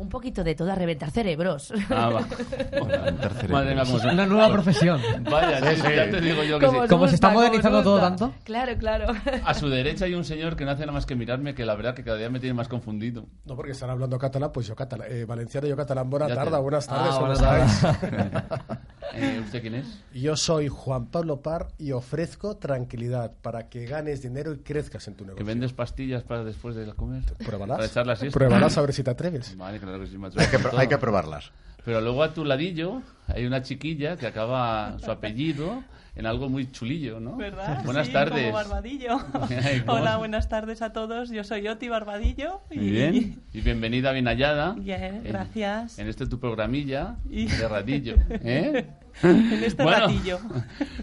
Un 0.00 0.08
poquito 0.08 0.42
de 0.42 0.54
todo, 0.54 0.72
a 0.72 0.74
reventar 0.74 1.10
cerebros. 1.10 1.72
Ah, 1.90 2.08
va. 2.08 2.20
Reventar 2.72 3.32
cerebros. 3.34 3.50
Madre 3.50 3.74
mía, 3.74 3.84
se- 3.84 4.08
Una 4.08 4.24
nueva 4.24 4.50
profesión. 4.50 4.98
Vaya, 5.30 5.60
sí, 5.74 5.76
sí, 5.82 5.88
ya 5.94 6.10
te 6.10 6.20
digo 6.22 6.42
yo 6.42 6.58
que 6.58 6.66
Como 6.66 6.82
sí. 6.82 6.88
Como 6.88 7.08
se 7.08 7.14
está 7.16 7.28
modernizando 7.28 7.82
todo 7.82 8.00
tanto. 8.00 8.32
Claro, 8.44 8.72
claro. 8.78 9.12
A 9.44 9.52
su 9.52 9.68
derecha 9.68 10.06
hay 10.06 10.14
un 10.14 10.24
señor 10.24 10.56
que 10.56 10.64
no 10.64 10.70
hace 10.70 10.80
nada 10.80 10.92
más 10.92 11.04
que 11.04 11.14
mirarme, 11.16 11.54
que 11.54 11.66
la 11.66 11.74
verdad 11.74 11.94
que 11.94 12.02
cada 12.02 12.16
día 12.16 12.30
me 12.30 12.40
tiene 12.40 12.54
más 12.54 12.66
confundido. 12.68 13.26
No, 13.44 13.54
porque 13.56 13.72
están 13.72 13.90
hablando 13.90 14.18
catalán, 14.18 14.50
pues 14.52 14.66
yo 14.66 14.74
catalán. 14.74 15.06
Eh, 15.10 15.26
valenciano, 15.26 15.66
yo 15.66 15.76
catalán. 15.76 16.08
Buena 16.08 16.28
tarde, 16.28 16.58
buenas 16.58 16.86
tardes. 16.86 17.12
Ah, 17.12 17.18
¿cómo 17.18 17.26
buenas 17.26 17.84
estáis? 17.84 18.78
Eh, 19.14 19.40
¿Usted 19.44 19.60
quién 19.62 19.74
es? 19.74 19.86
Yo 20.14 20.36
soy 20.36 20.68
Juan 20.68 21.06
Pablo 21.06 21.40
Par 21.42 21.68
y 21.78 21.92
ofrezco 21.92 22.56
tranquilidad 22.56 23.32
para 23.42 23.68
que 23.68 23.84
ganes 23.86 24.22
dinero 24.22 24.52
y 24.52 24.58
crezcas 24.58 25.08
en 25.08 25.14
tu 25.14 25.24
¿Que 25.24 25.28
negocio. 25.28 25.46
vendes 25.46 25.72
pastillas 25.72 26.22
para 26.22 26.44
después 26.44 26.76
de 26.76 26.86
comer? 26.94 27.22
Pruébalas. 27.44 27.76
Para 27.78 27.88
echar 27.88 28.06
la 28.06 28.16
siesta. 28.16 28.38
Pruébalas 28.38 28.76
a 28.78 28.82
ver 28.82 28.92
si 28.92 29.02
te 29.02 29.10
atreves. 29.10 29.56
Vale, 29.58 29.80
claro 29.80 29.98
que 30.00 30.06
sí, 30.06 30.18
me 30.18 30.28
Hay 30.28 30.32
que, 30.32 30.40
atrevo 30.42 30.62
pro- 30.62 30.70
con 30.70 30.80
hay 30.80 30.86
que 30.88 30.98
probarlas. 30.98 31.50
Pero 31.84 32.00
luego 32.02 32.22
a 32.22 32.34
tu 32.34 32.44
ladillo 32.44 33.02
hay 33.26 33.46
una 33.46 33.62
chiquilla 33.62 34.16
que 34.16 34.26
acaba 34.26 34.98
su 34.98 35.10
apellido 35.10 35.82
en 36.16 36.26
algo 36.26 36.48
muy 36.48 36.70
chulillo, 36.70 37.20
¿no? 37.20 37.36
¿Verdad? 37.36 37.82
Buenas 37.84 38.08
Sí, 38.08 38.12
tardes. 38.12 38.42
Como 38.42 38.52
Barbadillo. 38.54 39.18
Ay, 39.64 39.80
¿cómo 39.86 39.98
Hola, 39.98 40.16
buenas 40.16 40.48
tardes 40.48 40.82
a 40.82 40.92
todos. 40.92 41.30
Yo 41.30 41.44
soy 41.44 41.66
Oti 41.68 41.88
Barbadillo. 41.88 42.60
Y... 42.70 42.76
Muy 42.78 42.90
bien. 42.90 43.42
Y 43.52 43.60
bienvenida, 43.62 44.12
bien 44.12 44.26
hallada. 44.26 44.74
Bien, 44.76 45.02
en- 45.02 45.22
gracias. 45.24 45.98
En, 45.98 46.08
este 46.08 46.26
tu 46.26 46.38
programilla 46.38 47.16
Y- 47.30 47.46
de 47.46 47.68
ratillo. 47.68 48.14
¿eh? 48.30 48.86
En 49.22 49.64
este 49.64 49.82
Bueno, 49.82 50.06
ratillo. 50.06 50.38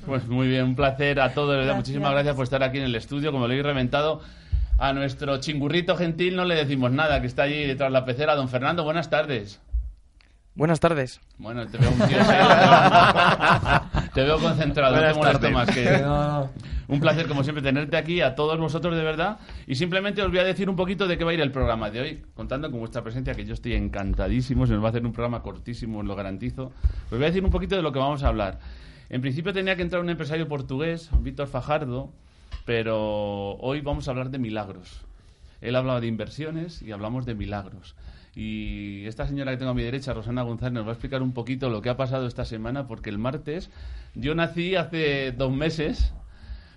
Pues 0.06 0.28
muy 0.28 0.48
bien, 0.48 0.64
un 0.66 0.76
placer 0.76 1.20
a 1.20 1.34
todos. 1.34 1.56
Gracias. 1.56 1.76
Muchísimas 1.76 2.12
gracias 2.12 2.36
por 2.36 2.44
estar 2.44 2.64
aquí 2.64 2.78
en 2.78 2.86
el 2.86 2.96
estudio. 2.96 3.32
Como 3.32 3.48
lo 3.48 3.54
he 3.54 3.62
reventado, 3.64 4.22
a 4.78 4.94
nuestro 4.94 5.38
chingurrito 5.40 5.96
gentil 5.98 6.36
no 6.36 6.46
le 6.46 6.56
decimos 6.56 6.92
nada, 6.92 7.20
que 7.22 7.28
está 7.28 7.44
allí 7.44 7.66
detrás 7.66 7.90
de 7.90 7.94
la 7.94 8.06
pecera. 8.06 8.36
Don 8.36 8.48
Fernando, 8.50 8.84
buenas 8.84 9.10
tardes. 9.10 9.60
Buenas 10.56 10.80
tardes. 10.80 11.20
Bueno, 11.38 11.68
te 11.68 11.78
veo 11.78 11.90
un 11.92 11.98
tío 11.98 12.24
serio. 12.24 12.46
Te 14.18 14.24
veo 14.24 14.40
concentrado, 14.40 14.96
no 14.96 15.02
te 15.04 15.14
molesto 15.14 15.40
tardes. 15.42 15.54
más. 15.54 15.70
Que... 15.70 16.00
No. 16.02 16.50
Un 16.88 17.00
placer, 17.00 17.28
como 17.28 17.44
siempre, 17.44 17.62
tenerte 17.62 17.98
aquí, 17.98 18.22
a 18.22 18.34
todos 18.34 18.58
vosotros 18.58 18.96
de 18.98 19.04
verdad. 19.04 19.38
Y 19.68 19.76
simplemente 19.76 20.24
os 20.24 20.30
voy 20.30 20.40
a 20.40 20.44
decir 20.44 20.72
un 20.72 20.76
poquito 20.76 21.08
de 21.08 21.20
qué 21.20 21.24
va 21.24 21.30
a 21.30 21.34
ir 21.36 21.42
el 21.42 21.52
programa 21.52 21.92
de 21.92 22.02
hoy, 22.02 22.24
contando 22.34 22.72
con 22.72 22.80
vuestra 22.80 23.04
presencia, 23.04 23.36
que 23.36 23.46
yo 23.46 23.54
estoy 23.54 23.74
encantadísimo. 23.74 24.66
Se 24.66 24.74
nos 24.74 24.82
va 24.82 24.88
a 24.88 24.90
hacer 24.90 25.06
un 25.06 25.14
programa 25.14 25.44
cortísimo, 25.44 26.00
os 26.00 26.06
lo 26.06 26.16
garantizo. 26.16 26.72
Os 27.06 27.12
voy 27.12 27.26
a 27.26 27.28
decir 27.28 27.46
un 27.46 27.52
poquito 27.52 27.76
de 27.76 27.84
lo 27.84 27.92
que 27.92 28.00
vamos 28.00 28.24
a 28.24 28.30
hablar. 28.30 28.58
En 29.12 29.22
principio 29.22 29.54
tenía 29.54 29.76
que 29.76 29.84
entrar 29.84 30.02
un 30.02 30.10
empresario 30.10 30.48
portugués, 30.48 31.12
Víctor 31.20 31.48
Fajardo, 31.48 32.12
pero 32.66 33.58
hoy 33.58 33.82
vamos 33.82 34.08
a 34.08 34.12
hablar 34.12 34.32
de 34.32 34.40
milagros. 34.40 35.02
Él 35.62 35.76
hablaba 35.76 36.02
de 36.02 36.08
inversiones 36.08 36.82
y 36.82 36.92
hablamos 36.92 37.28
de 37.28 37.36
milagros. 37.36 37.96
Y 38.40 39.08
esta 39.08 39.26
señora 39.26 39.50
que 39.52 39.58
tengo 39.58 39.72
a 39.72 39.74
mi 39.74 39.82
derecha, 39.82 40.14
Rosana 40.14 40.44
González, 40.44 40.74
nos 40.74 40.86
va 40.86 40.90
a 40.90 40.94
explicar 40.94 41.24
un 41.24 41.34
poquito 41.34 41.72
lo 41.72 41.82
que 41.82 41.90
ha 41.90 41.98
pasado 41.98 42.28
esta 42.28 42.46
semana, 42.46 42.86
porque 42.86 43.10
el 43.10 43.18
martes 43.18 43.72
yo 44.14 44.36
nací 44.36 44.76
hace 44.76 45.32
dos 45.32 45.52
meses, 45.52 46.14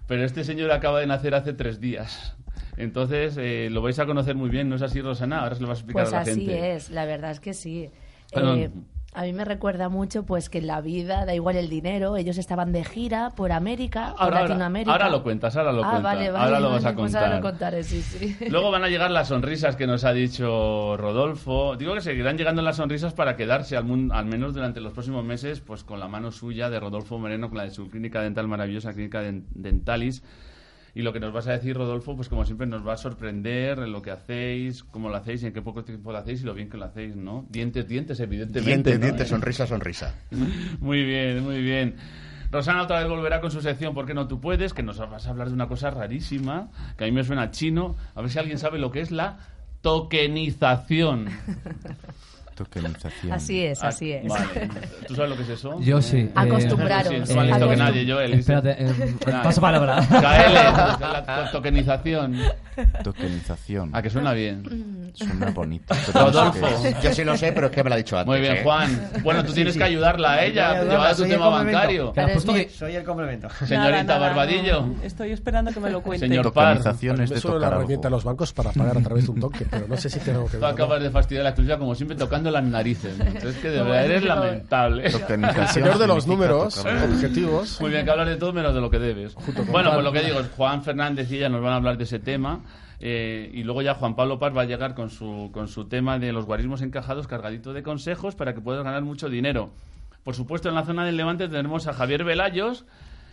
pero 0.07 0.25
este 0.25 0.43
señor 0.45 0.73
acaba 0.73 1.01
de 1.01 1.07
nacer 1.07 1.35
hace 1.35 1.53
tres 1.53 1.79
días. 1.79 2.35
Entonces 2.79 3.37
eh, 3.39 3.69
lo 3.71 3.83
vais 3.83 3.99
a 3.99 4.07
conocer 4.07 4.37
muy 4.37 4.49
bien, 4.49 4.71
¿no 4.71 4.77
es 4.77 4.81
así, 4.81 5.03
Rosana? 5.03 5.41
Ahora 5.43 5.55
se 5.55 5.61
lo 5.61 5.69
vas 5.69 5.77
a 5.77 5.81
explicar 5.81 6.05
Pues 6.05 6.15
a 6.15 6.17
la 6.17 6.23
así 6.23 6.47
gente. 6.47 6.77
es, 6.77 6.89
la 6.89 7.05
verdad 7.05 7.31
es 7.31 7.41
que 7.41 7.53
sí. 7.53 7.91
Eh, 8.33 8.71
a 9.13 9.23
mí 9.25 9.33
me 9.33 9.45
recuerda 9.45 9.89
mucho 9.89 10.23
pues 10.25 10.49
que 10.49 10.59
en 10.59 10.69
la 10.69 10.81
vida 10.81 11.25
da 11.27 11.35
igual 11.35 11.57
el 11.57 11.69
dinero. 11.69 12.17
Ellos 12.17 12.39
estaban 12.39 12.73
de 12.73 12.85
gira 12.85 13.31
por 13.31 13.51
América, 13.51 14.13
por 14.13 14.23
Ahora, 14.23 14.37
ahora, 14.39 14.49
Latinoamérica. 14.51 14.93
ahora 14.93 15.09
lo 15.09 15.23
cuentas, 15.25 15.57
ahora 15.57 15.73
lo 15.73 15.85
ah, 15.85 15.91
cuentas. 15.91 16.03
vale, 16.05 16.31
vale, 16.31 16.45
ahora 16.45 16.61
lo 16.61 16.71
vas 16.71 16.85
vale, 16.85 16.93
a 16.95 16.97
pues 16.97 17.05
contar. 17.13 17.25
ahora 17.25 17.37
lo 17.37 17.43
contaré, 17.43 17.83
sí, 17.83 18.03
sí. 18.03 18.37
Luego 18.51 18.71
van 18.71 18.85
a 18.85 18.89
llegar 18.89 19.11
las 19.11 19.29
sonrisas 19.29 19.75
que 19.75 19.87
nos 19.89 20.05
ha 20.05 20.13
dicho 20.13 20.97
Rodolfo. 20.97 21.77
Digo 21.77 21.95
que 21.95 22.01
seguirán 22.03 22.39
llegando 22.39 22.63
las 22.63 22.77
sonrisas 22.77 23.13
para 23.13 23.37
quedarse 23.37 23.77
al, 23.77 23.85
mun- 23.85 24.13
al 24.13 24.27
menos 24.27 24.55
durante 24.55 24.81
los 24.81 24.93
próximos 24.93 25.25
meses 25.25 25.61
pues 25.61 25.83
con 25.83 25.99
la 25.99 26.07
mano 26.07 26.31
suya 26.31 26.71
de 26.71 26.79
Rodolfo 26.79 27.19
Moreno, 27.19 27.49
con 27.49 27.59
la 27.59 27.65
de 27.65 27.71
su 27.71 27.89
clínica 27.91 28.21
dental 28.23 28.47
maravillosa, 28.47 28.93
clínica 28.93 29.21
Den- 29.23 29.47
Dentalis. 29.55 30.23
Y 30.95 31.03
lo 31.03 31.13
que 31.13 31.21
nos 31.21 31.33
vas 31.33 31.47
a 31.47 31.53
decir, 31.53 31.77
Rodolfo, 31.77 32.17
pues 32.17 32.29
como 32.29 32.45
siempre 32.45 32.67
nos 32.67 32.87
va 32.87 32.95
a 32.95 32.97
sorprender 32.97 33.79
en 33.79 33.93
lo 33.93 34.03
que 34.03 34.11
hacéis, 34.11 34.83
cómo 34.83 35.09
lo 35.09 35.17
hacéis 35.17 35.43
en 35.45 35.53
qué 35.53 35.63
poco 35.63 35.85
tiempo 35.85 36.13
lo 36.13 36.19
hacéis 36.19 36.43
y 36.43 36.45
lo 36.45 36.55
bien 36.55 36.69
que 36.69 36.77
lo 36.77 36.85
hacéis, 36.85 37.17
¿no? 37.17 37.47
Dientes, 37.49 37.87
dientes, 37.87 38.19
evidentemente. 38.21 38.91
Diente, 38.91 38.99
¿no? 38.99 39.05
diente, 39.05 39.25
sonrisa, 39.27 39.67
sonrisa. 39.67 40.15
Muy 40.81 41.05
bien, 41.05 41.45
muy 41.45 41.63
bien. 41.63 41.97
Rosana 42.51 42.83
otra 42.83 42.99
vez 42.99 43.09
volverá 43.09 43.41
con 43.41 43.53
su 43.53 43.61
sección 43.61 43.95
¿Por 43.95 44.07
qué 44.07 44.15
no 44.15 44.27
tú 44.27 44.41
puedes? 44.41 44.75
Que 44.75 44.83
nos 44.83 44.99
vas 44.99 45.27
a 45.27 45.31
hablar 45.31 45.49
de 45.49 45.55
una 45.55 45.69
cosa 45.69 45.91
rarísima, 45.91 46.71
que 46.99 47.05
a 47.05 47.07
mí 47.07 47.13
me 47.13 47.23
suena 47.23 47.53
chino. 47.53 47.97
A 48.15 48.23
ver 48.23 48.31
si 48.31 48.39
alguien 48.41 48.59
sabe 48.59 48.79
lo 48.79 48.91
que 48.91 49.01
es 49.01 49.13
la 49.13 49.39
tokenización. 49.83 51.29
Tokenización. 52.65 53.33
Así 53.33 53.65
es, 53.65 53.83
así 53.83 54.13
es. 54.13 54.31
Ah, 54.31 54.45
Vale. 54.55 54.69
¿Tú 55.09 55.15
sabes 55.15 55.31
lo 55.31 55.37
que 55.37 55.43
es 55.45 55.49
eso? 55.49 55.81
Yo 55.81 56.03
sí. 56.03 56.19
eh, 56.19 56.31
Acostumbraros. 56.35 57.09
Sí, 57.09 57.15
es 57.15 57.35
más 57.35 57.47
listo 57.47 57.69
que 57.71 57.77
nadie, 57.77 58.13
Joel. 58.13 58.35
Espérate, 58.35 58.77
eh, 58.79 59.15
paso 59.43 59.61
palabra. 59.63 59.97
KL, 60.09 60.55
la 60.55 61.49
tokenización. 61.53 62.37
Tokenización. 63.03 63.91
A 63.95 64.03
que 64.03 64.11
suena 64.11 64.33
bien. 64.35 65.11
Suena 65.15 65.51
bonito. 65.51 65.95
Rodolfo. 66.13 66.67
Yo 67.03 67.13
sí 67.15 67.25
lo 67.25 67.37
sé, 67.37 67.53
pero 67.53 67.69
es 67.69 67.73
que 67.73 67.83
me 67.83 67.89
lo 67.91 67.95
ha 67.95 67.99
dicho 67.99 68.19
antes. 68.19 68.27
Muy 68.29 68.41
bien, 68.41 68.57
¿eh? 68.57 68.61
Juan. 68.63 69.11
Bueno, 69.23 69.43
tú 69.45 69.53
tienes 69.53 69.77
que 69.77 69.85
ayudarla 69.85 70.33
a 70.33 70.45
ella. 70.45 70.83
Llevar 70.85 71.15
el 71.19 71.29
tema 71.29 71.49
bancario. 71.49 72.13
Soy 72.77 72.95
el 72.95 73.05
complemento. 73.05 73.49
Señorita 73.67 74.19
Barbadillo. 74.19 74.87
Estoy 75.03 75.33
esperando 75.33 75.73
que 75.73 75.81
me 75.81 75.91
lo 75.91 76.03
cuente. 76.03 76.27
Señor. 76.27 76.45
Tokenización 76.51 77.21
es 77.23 77.31
de 77.31 77.41
suena 77.41 77.59
la 77.59 77.67
tocar 77.67 77.79
herramienta 77.79 78.09
de 78.09 78.11
los 78.11 78.25
bancos 78.25 78.53
para 78.53 78.71
pagar 78.73 78.99
a 78.99 79.01
través 79.01 79.25
de 79.25 79.31
un 79.31 79.41
toque, 79.41 79.65
pero 79.71 79.87
no 79.89 79.97
sé 79.97 80.11
si 80.11 80.19
tiene 80.21 80.39
algo 80.39 80.47
que 80.51 80.57
Tú 80.57 80.61
ver. 80.63 80.69
¿no? 80.71 80.75
acabas 80.75 81.03
de 81.03 81.11
fastidiar 81.11 81.45
la 81.45 81.51
exclusiva 81.51 81.79
como 81.79 81.95
siempre 81.95 82.17
tocando 82.17 82.50
las 82.51 82.65
narices. 82.65 83.19
Es 83.21 83.57
que 83.57 83.71
de 83.71 83.83
verdad 83.83 84.05
eres 84.05 84.25
lamentable. 84.25 85.07
El 85.07 85.69
señor 85.69 85.99
de 85.99 86.07
los 86.07 86.27
números, 86.27 86.85
algo. 86.85 87.15
objetivos. 87.15 87.81
Muy 87.81 87.91
bien 87.91 88.05
que 88.05 88.11
hablas 88.11 88.29
de 88.29 88.37
todo 88.37 88.53
menos 88.53 88.75
de 88.75 88.81
lo 88.81 88.91
que 88.91 88.99
debes. 88.99 89.35
Bueno, 89.71 89.93
pues 89.93 90.05
lo 90.05 90.13
que 90.13 90.23
digo, 90.23 90.41
Juan 90.57 90.83
Fernández 90.83 91.31
y 91.31 91.37
ella 91.37 91.49
nos 91.49 91.63
van 91.63 91.73
a 91.73 91.77
hablar 91.77 91.97
de 91.97 92.05
ese 92.05 92.19
tema. 92.19 92.61
eh, 93.01 93.51
y 93.55 93.63
luego 93.65 93.81
ya 93.83 93.95
Juan 93.95 94.15
Pablo 94.15 94.39
Paz 94.39 94.55
va 94.57 94.63
a 94.63 94.67
llegar 94.67 94.95
con 94.95 95.09
su, 95.11 95.51
con 95.53 95.69
su 95.69 95.87
tema 95.89 96.19
de 96.19 96.33
los 96.33 96.45
guarismos 96.45 96.83
encajados 96.83 97.27
cargadito 97.27 97.73
de 97.73 97.83
consejos 97.83 98.35
para 98.35 98.55
que 98.55 98.61
puedas 98.61 98.85
ganar 98.85 99.03
mucho 99.03 99.29
dinero. 99.31 99.73
Por 100.23 100.35
supuesto, 100.35 100.69
en 100.69 100.75
la 100.75 100.85
zona 100.85 101.07
del 101.07 101.17
Levante 101.17 101.49
tenemos 101.49 101.87
a 101.87 101.95
Javier 101.95 102.25
Velayos, 102.25 102.85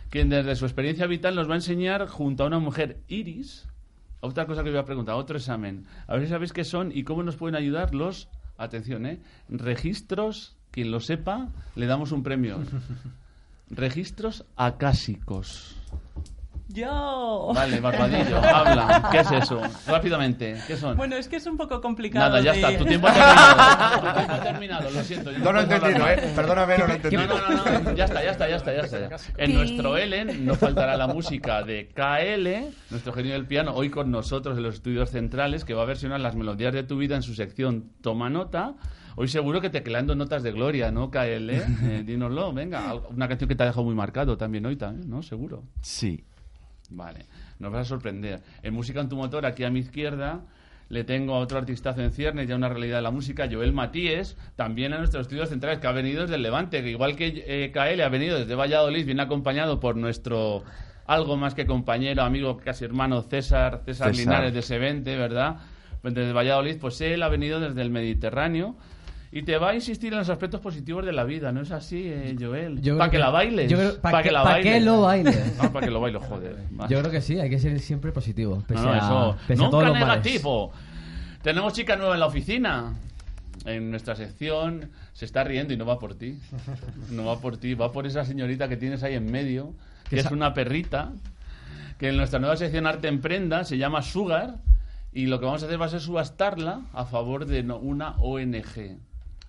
quien 0.09 0.29
desde 0.29 0.55
su 0.55 0.65
experiencia 0.65 1.05
vital 1.05 1.36
nos 1.36 1.50
va 1.50 1.53
a 1.53 1.57
enseñar 1.57 2.07
junto 2.07 2.43
a 2.43 2.47
una 2.47 2.59
mujer 2.59 3.01
iris. 3.09 3.67
Otra 4.21 4.45
cosa 4.47 4.63
que 4.63 4.69
voy 4.69 4.79
a 4.79 4.86
preguntar, 4.86 5.15
otro 5.15 5.38
examen. 5.38 5.86
A 6.07 6.13
ver 6.13 6.24
si 6.24 6.29
sabéis 6.29 6.53
qué 6.53 6.63
son 6.63 6.91
y 6.93 7.03
cómo 7.03 7.24
nos 7.24 7.36
pueden 7.36 7.55
ayudar 7.55 7.93
los, 7.93 8.29
atención, 8.57 9.05
¿eh? 9.05 9.19
registros, 9.49 10.55
quien 10.71 10.91
lo 10.91 10.99
sepa, 10.99 11.49
le 11.75 11.85
damos 11.85 12.11
un 12.11 12.23
premio. 12.23 12.59
Registros 13.69 14.45
acásicos. 14.55 15.76
Yo. 16.69 17.51
Vale, 17.55 17.79
Barbadillo, 17.81 18.38
habla. 18.38 19.09
¿Qué 19.12 19.19
es 19.19 19.31
eso? 19.31 19.62
Rápidamente, 19.88 20.57
¿qué 20.67 20.75
son? 20.75 20.97
Bueno, 20.97 21.15
es 21.15 21.27
que 21.27 21.38
es 21.38 21.45
un 21.45 21.57
poco 21.57 21.79
complicado. 21.81 22.29
Nada, 22.29 22.41
ya 22.41 22.51
de- 22.51 22.57
está, 22.59 22.77
tu 22.77 22.86
tiempo 22.89 23.07
ha 23.07 23.13
terminado. 23.13 24.00
Tu 24.01 24.13
tiempo 24.17 24.33
ha 24.33 24.43
terminado, 24.43 24.89
lo 24.91 25.03
siento. 25.03 25.31
yo 25.31 25.39
No 25.39 25.51
lo 25.53 25.59
he 25.59 25.63
entendido. 25.63 26.07
¿eh? 26.09 26.31
Perdóname, 26.36 26.77
no 26.77 26.88
lo 26.88 26.93
he 26.93 26.95
entendido. 26.97 27.25
No, 27.27 27.36
no, 27.39 27.63
no, 27.71 27.79
no, 27.79 27.93
ya 27.95 28.05
está, 28.05 28.24
ya 28.24 28.31
está, 28.31 28.50
ya 28.50 28.55
está, 28.57 28.71
ya 28.74 28.81
está. 28.81 29.17
En 29.38 29.53
nuestro 29.53 29.97
Ellen 29.97 30.45
no 30.45 30.55
faltará 30.55 30.97
la 30.97 31.07
música 31.07 31.63
de 31.63 31.88
KL, 31.93 32.74
nuestro 32.89 33.13
genio 33.13 33.33
del 33.33 33.45
piano, 33.45 33.74
hoy 33.74 33.89
con 33.89 34.12
nosotros 34.12 34.57
en 34.57 34.63
los 34.63 34.75
estudios 34.75 35.09
centrales, 35.09 35.63
que 35.65 35.74
va 35.74 35.83
a 35.83 35.86
versionar 35.86 36.19
las 36.19 36.36
melodías 36.36 36.74
de 36.74 36.83
tu 36.83 36.97
vida 36.97 37.15
en 37.15 37.21
su 37.24 37.33
sección 37.33 37.91
Toma 38.01 38.29
Nota. 38.29 38.75
Hoy 39.15 39.27
seguro 39.29 39.62
que 39.62 39.69
tecleando 39.71 40.13
notas 40.15 40.43
de 40.43 40.51
gloria, 40.51 40.91
¿no, 40.91 41.09
KL? 41.09 41.50
Eh, 41.50 42.03
dínoslo, 42.05 42.53
venga. 42.53 42.93
Una 43.09 43.27
canción 43.27 43.47
que 43.47 43.55
te 43.55 43.63
ha 43.63 43.65
dejado 43.65 43.83
muy 43.83 43.95
marcado 43.95 44.38
también 44.38 44.63
hoy, 44.67 44.75
también, 44.75 45.09
¿no? 45.09 45.24
Seguro. 45.24 45.63
Sí. 45.81 46.24
Vale, 46.89 47.25
nos 47.60 47.72
vas 47.72 47.82
a 47.82 47.86
sorprender. 47.86 48.41
En 48.63 48.74
Música 48.74 49.01
en 49.01 49.10
tu 49.10 49.15
motor, 49.15 49.46
aquí 49.46 49.63
a 49.63 49.70
mi 49.70 49.79
izquierda, 49.79 50.41
le 50.89 51.03
tengo 51.03 51.36
a 51.36 51.39
otro 51.39 51.58
artistazo 51.58 52.01
en 52.01 52.12
ciernes, 52.12 52.48
ya 52.48 52.56
una 52.56 52.70
realidad 52.70 52.98
de 52.98 53.01
la 53.01 53.12
música, 53.12 53.50
Joel 53.51 53.74
Matíes, 53.74 54.38
también 54.56 54.94
a 54.94 54.98
nuestros 54.98 55.24
estudios 55.24 55.50
centrales, 55.50 55.79
que 55.79 55.88
ha 55.88 55.91
venido 55.91 56.22
desde 56.22 56.36
el 56.36 56.44
Levante, 56.44 56.82
que 56.82 56.91
igual 56.91 57.15
que 57.15 57.44
eh, 57.46 57.72
KL 57.72 58.01
ha 58.01 58.10
venido 58.10 58.39
desde 58.39 58.56
Valladolid, 58.56 59.06
viene 59.06 59.22
acompañado 59.22 59.79
por 59.79 59.98
nuestro 59.98 60.63
algo 61.06 61.38
más 61.38 61.56
que 61.56 61.65
compañero, 61.65 62.24
amigo, 62.24 62.58
casi 62.58 62.86
hermano 62.86 63.22
César, 63.22 63.82
César, 63.86 64.10
César. 64.10 64.15
Linares 64.15 64.53
de 64.53 64.62
Sevente, 64.62 65.15
¿verdad? 65.15 65.58
Pues 66.01 66.13
Desde 66.13 66.34
Valladolid, 66.34 66.77
pues 66.79 67.00
él 67.01 67.24
ha 67.24 67.29
venido 67.29 67.60
desde 67.60 67.82
el 67.82 67.89
Mediterráneo. 67.89 68.75
Y 69.31 69.43
te 69.43 69.57
va 69.57 69.69
a 69.72 69.75
insistir 69.75 70.13
en 70.13 70.19
los 70.19 70.29
aspectos 70.29 70.62
positivos 70.62 71.05
de 71.05 71.12
la 71.12 71.25
vida, 71.25 71.51
¿no 71.51 71.62
es 71.62 71.72
así, 71.72 72.03
eh, 72.05 72.36
Joel? 72.39 72.79
Para 72.98 73.10
que, 73.12 73.17
que- 73.17 73.19
la 73.19 73.29
bailes. 73.29 73.69
yo 73.69 73.77
creo- 73.77 74.00
pa' 74.01 74.12
pa' 74.12 74.24
que- 74.24 74.31
la 74.31 74.43
pa' 74.43 74.50
bailes. 74.51 74.74
que 74.79 74.79
lo 74.81 75.01
bailes. 75.01 75.36
Para 75.74 75.86
que 75.86 75.91
lo 75.91 76.00
bailo, 76.00 76.19
joder. 76.22 76.55
Va. 76.79 76.88
Yo 76.88 77.00
creo 77.00 77.12
que 77.12 77.22
sí, 77.22 77.38
hay 77.39 77.50
que 77.50 77.60
ser 77.60 77.77
siempre 77.79 78.12
positivo. 78.13 78.63
Pese 78.67 78.81
No, 78.81 78.88
no, 78.88 78.93
a, 78.93 78.98
eso. 78.98 79.38
pese 79.48 79.62
Nunca 79.63 79.77
males. 79.77 80.00
negativo. 80.00 80.72
Tenemos 81.41 81.74
chica 81.74 81.96
nueva 81.98 82.13
en 82.13 82.19
la 82.22 82.25
oficina. 82.27 82.93
En 83.65 83.89
nuestra 83.91 84.15
sección 84.15 84.89
se 85.12 85.25
está 85.25 85.43
riendo 85.43 85.74
y 85.74 85.77
no 85.77 85.86
va 85.86 86.00
por 86.00 86.15
ti. 86.15 86.39
No 87.12 87.25
va 87.25 87.39
por 87.39 87.57
ti, 87.57 87.74
va 87.74 87.91
por 87.91 88.07
esa 88.07 88.24
señorita 88.24 88.69
que 88.69 88.77
tienes 88.77 89.03
ahí 89.03 89.15
en 89.15 89.29
medio, 89.29 89.74
que 90.10 90.19
es 90.19 90.31
una 90.31 90.53
perrita, 90.53 91.12
que 91.98 92.10
en 92.10 92.17
nuestra 92.17 92.39
nueva 92.39 92.55
sección 92.55 92.88
Arte 92.88 93.10
en 93.10 93.19
Prenda 93.19 93.65
se 93.65 93.77
llama 93.77 94.03
Sugar 94.03 94.55
y 95.12 95.25
lo 95.25 95.39
que 95.39 95.46
vamos 95.48 95.63
a 95.63 95.65
hacer 95.65 95.81
va 95.81 95.88
a 95.88 95.89
ser 95.89 96.00
subastarla 96.00 96.81
a 96.93 97.05
favor 97.05 97.46
de 97.46 97.60
una 97.62 98.12
ONG. 98.19 99.00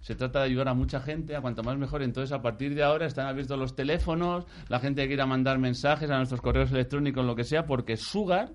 Se 0.00 0.14
trata 0.14 0.40
de 0.40 0.47
ayudar 0.47 0.69
a 0.69 0.75
mucha 0.75 1.00
gente, 1.00 1.37
a 1.37 1.40
cuanto 1.40 1.62
más 1.62 1.76
mejor. 1.76 2.02
Entonces, 2.02 2.33
a 2.33 2.43
partir 2.43 2.75
de 2.75 2.83
ahora 2.83 3.07
están 3.07 3.26
abiertos 3.26 3.59
los 3.59 3.75
teléfonos, 3.75 4.47
la 4.69 4.81
gente 4.81 5.02
que 5.02 5.09
quiera 5.09 5.26
mandar 5.26 5.59
mensajes 5.59 6.11
a 6.11 6.17
nuestros 6.17 6.40
correos 6.40 6.71
electrónicos, 6.71 7.25
lo 7.25 7.35
que 7.35 7.45
sea, 7.45 7.67
porque 7.67 7.97
Sugar 7.97 8.52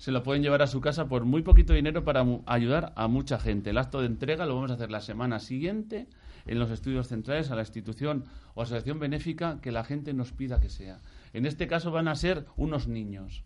se 0.00 0.12
lo 0.12 0.22
pueden 0.22 0.42
llevar 0.42 0.62
a 0.62 0.66
su 0.66 0.80
casa 0.80 1.08
por 1.08 1.26
muy 1.26 1.42
poquito 1.42 1.74
dinero 1.74 2.04
para 2.04 2.24
ayudar 2.46 2.92
a 2.96 3.06
mucha 3.06 3.38
gente. 3.38 3.68
El 3.68 3.78
acto 3.78 4.00
de 4.00 4.06
entrega 4.06 4.46
lo 4.46 4.54
vamos 4.54 4.70
a 4.70 4.74
hacer 4.74 4.90
la 4.90 5.00
semana 5.00 5.40
siguiente 5.40 6.08
en 6.46 6.58
los 6.58 6.70
estudios 6.70 7.08
centrales 7.08 7.50
a 7.50 7.54
la 7.54 7.60
institución 7.60 8.24
o 8.54 8.62
asociación 8.62 8.98
benéfica 8.98 9.60
que 9.60 9.72
la 9.72 9.84
gente 9.84 10.14
nos 10.14 10.32
pida 10.32 10.58
que 10.58 10.70
sea. 10.70 11.00
En 11.34 11.44
este 11.44 11.66
caso 11.66 11.90
van 11.90 12.08
a 12.08 12.14
ser 12.14 12.46
unos 12.56 12.88
niños, 12.88 13.44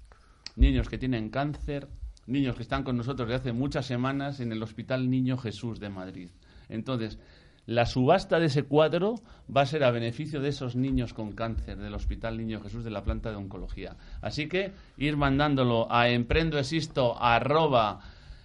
niños 0.54 0.88
que 0.88 0.96
tienen 0.96 1.28
cáncer, 1.28 1.88
niños 2.26 2.54
que 2.54 2.62
están 2.62 2.84
con 2.84 2.96
nosotros 2.96 3.28
desde 3.28 3.40
hace 3.40 3.52
muchas 3.52 3.86
semanas 3.86 4.38
en 4.38 4.52
el 4.52 4.62
Hospital 4.62 5.10
Niño 5.10 5.36
Jesús 5.36 5.80
de 5.80 5.88
Madrid. 5.88 6.30
Entonces, 6.68 7.18
la 7.66 7.86
subasta 7.86 8.38
de 8.38 8.46
ese 8.46 8.64
cuadro 8.64 9.16
va 9.54 9.62
a 9.62 9.66
ser 9.66 9.84
a 9.84 9.90
beneficio 9.90 10.40
de 10.40 10.50
esos 10.50 10.76
niños 10.76 11.14
con 11.14 11.32
cáncer 11.32 11.78
del 11.78 11.94
Hospital 11.94 12.36
Niño 12.36 12.60
Jesús 12.60 12.84
de 12.84 12.90
la 12.90 13.04
planta 13.04 13.30
de 13.30 13.36
oncología. 13.36 13.96
Así 14.20 14.48
que 14.48 14.72
ir 14.96 15.16
mandándolo 15.16 15.90
a 15.90 16.08
emprendoexisto 16.08 17.20
arroba, 17.20 18.00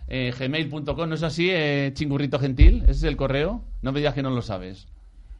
eh, 0.07 0.33
¿no 0.39 1.13
es 1.15 1.23
así, 1.23 1.49
eh, 1.51 1.91
chingurrito 1.93 2.39
gentil? 2.39 2.83
¿Ese 2.83 2.91
es 2.91 3.03
el 3.03 3.17
correo? 3.17 3.63
No 3.81 3.91
me 3.91 3.99
digas 3.99 4.13
que 4.13 4.23
no 4.23 4.29
lo 4.29 4.41
sabes. 4.41 4.87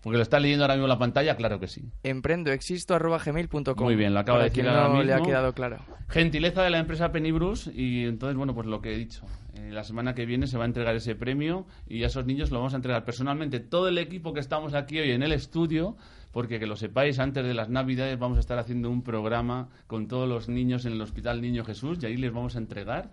Porque 0.02 0.16
lo 0.18 0.24
está 0.24 0.40
leyendo 0.40 0.64
ahora 0.64 0.76
mismo 0.76 0.86
en 0.86 0.90
la 0.90 1.00
pantalla, 1.00 1.36
claro 1.36 1.60
que 1.60 1.68
sí. 1.68 1.84
Emprendoexisto.gmail.com 2.04 3.84
Muy 3.84 3.96
bien, 3.96 4.14
lo 4.14 4.22
acaba 4.22 4.40
de 4.40 4.46
decir 4.46 4.68
ahora 4.68 4.88
no 4.88 5.04
le 5.04 5.12
ha 5.12 5.18
mismo. 5.18 5.28
quedado 5.28 5.54
claro. 5.54 5.78
Gentileza 6.08 6.64
de 6.64 6.70
la 6.70 6.80
empresa 6.80 7.12
Pennybrus 7.12 7.68
y 7.74 8.06
entonces, 8.06 8.38
bueno, 8.38 8.56
pues 8.56 8.66
lo 8.68 8.82
que 8.82 8.94
he 8.94 8.98
dicho. 8.98 9.26
Eh, 9.60 9.72
la 9.72 9.84
semana 9.84 10.16
que 10.16 10.26
viene 10.26 10.48
se 10.48 10.58
va 10.58 10.64
a 10.64 10.68
entregar 10.68 10.96
ese 10.96 11.16
premio 11.16 11.66
y 11.88 12.04
a 12.04 12.08
esos 12.08 12.26
niños 12.26 12.52
lo 12.52 12.60
vamos 12.60 12.74
a 12.74 12.78
entregar 12.78 13.04
personalmente 13.04 13.60
todo 13.60 13.88
el 13.90 13.98
equipo 13.98 14.34
que 14.34 14.40
estamos 14.40 14.74
aquí 14.74 15.00
hoy 15.00 15.12
en 15.12 15.24
el 15.24 15.32
estudio, 15.34 15.98
porque 16.32 16.60
que 16.60 16.68
lo 16.68 16.76
sepáis, 16.76 17.20
antes 17.20 17.44
de 17.44 17.54
las 17.54 17.70
Navidades 17.70 18.18
vamos 18.18 18.38
a 18.38 18.42
estar 18.42 18.58
haciendo 18.58 18.90
un 18.90 19.04
programa 19.04 19.70
con 19.88 20.08
todos 20.08 20.30
los 20.30 20.48
niños 20.48 20.86
en 20.86 20.94
el 20.94 21.02
Hospital 21.02 21.42
Niño 21.42 21.66
Jesús 21.66 21.98
y 22.02 22.06
ahí 22.06 22.16
les 22.16 22.32
vamos 22.32 22.56
a 22.56 22.60
entregar 22.60 23.12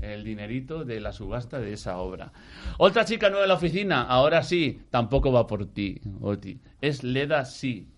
el 0.00 0.22
dinerito 0.22 0.84
de 0.84 1.00
la 1.00 1.12
subasta 1.12 1.58
de 1.58 1.72
esa 1.72 1.98
obra. 1.98 2.32
Otra 2.76 3.04
chica 3.04 3.30
nueva 3.30 3.44
en 3.46 3.48
la 3.48 3.54
oficina, 3.54 4.02
ahora 4.02 4.44
sí, 4.44 4.82
tampoco 4.90 5.32
va 5.32 5.48
por 5.48 5.66
ti, 5.66 6.00
Oti. 6.20 6.60
Es 6.80 7.02
Leda 7.02 7.44
Sí, 7.44 7.88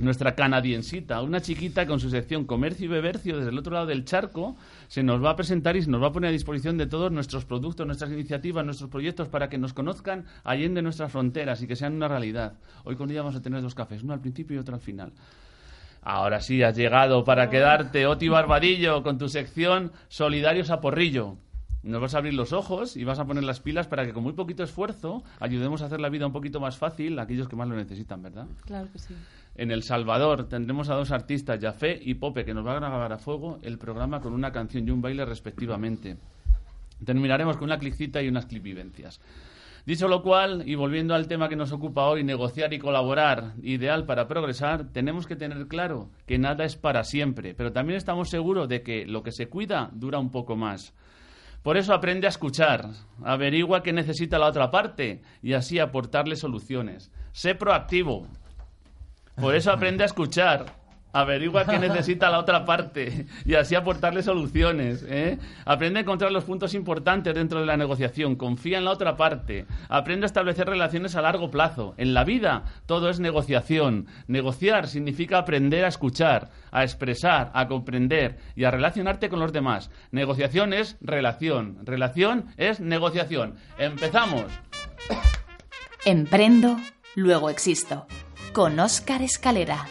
nuestra 0.00 0.34
canadiensita, 0.34 1.22
una 1.22 1.40
chiquita 1.40 1.86
con 1.86 2.00
su 2.00 2.10
sección 2.10 2.44
Comercio 2.44 2.86
y 2.86 2.88
Bebercio 2.88 3.36
desde 3.36 3.50
el 3.50 3.58
otro 3.58 3.74
lado 3.74 3.86
del 3.86 4.04
charco, 4.04 4.56
se 4.88 5.02
nos 5.02 5.22
va 5.22 5.30
a 5.30 5.36
presentar 5.36 5.76
y 5.76 5.82
se 5.82 5.90
nos 5.90 6.02
va 6.02 6.08
a 6.08 6.12
poner 6.12 6.30
a 6.30 6.32
disposición 6.32 6.76
de 6.76 6.86
todos 6.86 7.12
nuestros 7.12 7.44
productos, 7.44 7.86
nuestras 7.86 8.10
iniciativas, 8.10 8.64
nuestros 8.64 8.90
proyectos 8.90 9.28
para 9.28 9.48
que 9.48 9.58
nos 9.58 9.72
conozcan 9.72 10.24
allende 10.42 10.82
nuestras 10.82 11.12
fronteras 11.12 11.62
y 11.62 11.66
que 11.66 11.76
sean 11.76 11.94
una 11.94 12.08
realidad. 12.08 12.54
Hoy 12.84 12.96
con 12.96 13.10
ella 13.10 13.22
vamos 13.22 13.36
a 13.36 13.42
tener 13.42 13.62
dos 13.62 13.74
cafés, 13.74 14.02
uno 14.02 14.12
al 14.12 14.20
principio 14.20 14.56
y 14.56 14.58
otro 14.58 14.74
al 14.74 14.80
final. 14.80 15.12
Ahora 16.02 16.40
sí, 16.40 16.62
has 16.62 16.76
llegado 16.76 17.24
para 17.24 17.48
quedarte, 17.48 18.06
Oti 18.06 18.28
Barbadillo, 18.28 19.02
con 19.02 19.16
tu 19.16 19.28
sección 19.28 19.92
Solidarios 20.08 20.70
a 20.70 20.80
Porrillo. 20.80 21.36
Nos 21.82 22.00
vas 22.00 22.14
a 22.14 22.18
abrir 22.18 22.34
los 22.34 22.52
ojos 22.52 22.96
y 22.96 23.04
vas 23.04 23.18
a 23.18 23.26
poner 23.26 23.44
las 23.44 23.60
pilas 23.60 23.86
para 23.86 24.04
que 24.04 24.12
con 24.12 24.22
muy 24.22 24.32
poquito 24.32 24.62
esfuerzo 24.62 25.22
ayudemos 25.38 25.82
a 25.82 25.86
hacer 25.86 26.00
la 26.00 26.08
vida 26.08 26.26
un 26.26 26.32
poquito 26.32 26.60
más 26.60 26.76
fácil 26.78 27.18
a 27.18 27.22
aquellos 27.22 27.48
que 27.48 27.56
más 27.56 27.68
lo 27.68 27.76
necesitan, 27.76 28.22
¿verdad? 28.22 28.46
Claro 28.64 28.88
que 28.90 28.98
sí. 28.98 29.14
En 29.56 29.70
El 29.70 29.84
Salvador 29.84 30.48
tendremos 30.48 30.90
a 30.90 30.94
dos 30.94 31.12
artistas, 31.12 31.60
Jafé 31.60 31.96
y 32.02 32.14
Pope, 32.14 32.44
que 32.44 32.54
nos 32.54 32.64
van 32.64 32.82
a 32.82 32.88
grabar 32.88 33.12
a 33.12 33.18
fuego 33.18 33.60
el 33.62 33.78
programa 33.78 34.20
con 34.20 34.32
una 34.32 34.50
canción 34.50 34.86
y 34.86 34.90
un 34.90 35.00
baile 35.00 35.24
respectivamente. 35.24 36.16
Terminaremos 37.04 37.56
con 37.56 37.66
una 37.66 37.78
clicita 37.78 38.20
y 38.20 38.28
unas 38.28 38.46
clipivencias. 38.46 39.20
Dicho 39.86 40.08
lo 40.08 40.22
cual, 40.22 40.62
y 40.66 40.74
volviendo 40.74 41.14
al 41.14 41.28
tema 41.28 41.48
que 41.48 41.56
nos 41.56 41.70
ocupa 41.70 42.06
hoy, 42.06 42.24
negociar 42.24 42.72
y 42.72 42.78
colaborar, 42.78 43.52
ideal 43.62 44.06
para 44.06 44.26
progresar, 44.26 44.88
tenemos 44.92 45.26
que 45.26 45.36
tener 45.36 45.68
claro 45.68 46.08
que 46.26 46.38
nada 46.38 46.64
es 46.64 46.74
para 46.74 47.04
siempre, 47.04 47.54
pero 47.54 47.70
también 47.70 47.98
estamos 47.98 48.30
seguros 48.30 48.68
de 48.68 48.82
que 48.82 49.06
lo 49.06 49.22
que 49.22 49.30
se 49.30 49.46
cuida 49.46 49.90
dura 49.92 50.18
un 50.18 50.30
poco 50.30 50.56
más. 50.56 50.94
Por 51.62 51.76
eso 51.76 51.94
aprende 51.94 52.26
a 52.26 52.30
escuchar, 52.30 52.88
averigua 53.22 53.82
qué 53.82 53.92
necesita 53.92 54.38
la 54.38 54.48
otra 54.48 54.70
parte 54.70 55.22
y 55.42 55.52
así 55.52 55.78
aportarle 55.78 56.36
soluciones. 56.36 57.12
Sé 57.32 57.54
proactivo. 57.54 58.26
Por 59.36 59.54
eso 59.54 59.72
aprende 59.72 60.04
a 60.04 60.06
escuchar, 60.06 60.66
Averigua 61.14 61.64
qué 61.64 61.78
necesita 61.78 62.28
la 62.28 62.40
otra 62.40 62.64
parte 62.64 63.26
y 63.44 63.54
así 63.54 63.76
aportarle 63.76 64.24
soluciones. 64.24 65.06
¿eh? 65.08 65.38
Aprende 65.64 66.00
a 66.00 66.02
encontrar 66.02 66.32
los 66.32 66.42
puntos 66.42 66.74
importantes 66.74 67.32
dentro 67.32 67.60
de 67.60 67.66
la 67.66 67.76
negociación. 67.76 68.34
Confía 68.34 68.78
en 68.78 68.84
la 68.84 68.90
otra 68.90 69.16
parte. 69.16 69.64
Aprende 69.88 70.24
a 70.24 70.26
establecer 70.26 70.66
relaciones 70.66 71.14
a 71.14 71.22
largo 71.22 71.52
plazo. 71.52 71.94
En 71.98 72.14
la 72.14 72.24
vida 72.24 72.64
todo 72.86 73.08
es 73.10 73.20
negociación. 73.20 74.08
Negociar 74.26 74.88
significa 74.88 75.38
aprender 75.38 75.84
a 75.84 75.88
escuchar, 75.88 76.50
a 76.72 76.82
expresar, 76.82 77.52
a 77.54 77.68
comprender 77.68 78.36
y 78.56 78.64
a 78.64 78.72
relacionarte 78.72 79.28
con 79.28 79.38
los 79.38 79.52
demás. 79.52 79.92
Negociación 80.10 80.72
es 80.72 80.96
relación. 81.00 81.78
Relación 81.84 82.46
es 82.56 82.80
negociación. 82.80 83.54
Empezamos. 83.78 84.46
Emprendo, 86.04 86.76
luego 87.14 87.50
existo. 87.50 88.08
Con 88.54 88.78
Óscar 88.78 89.20
Escalera. 89.20 89.88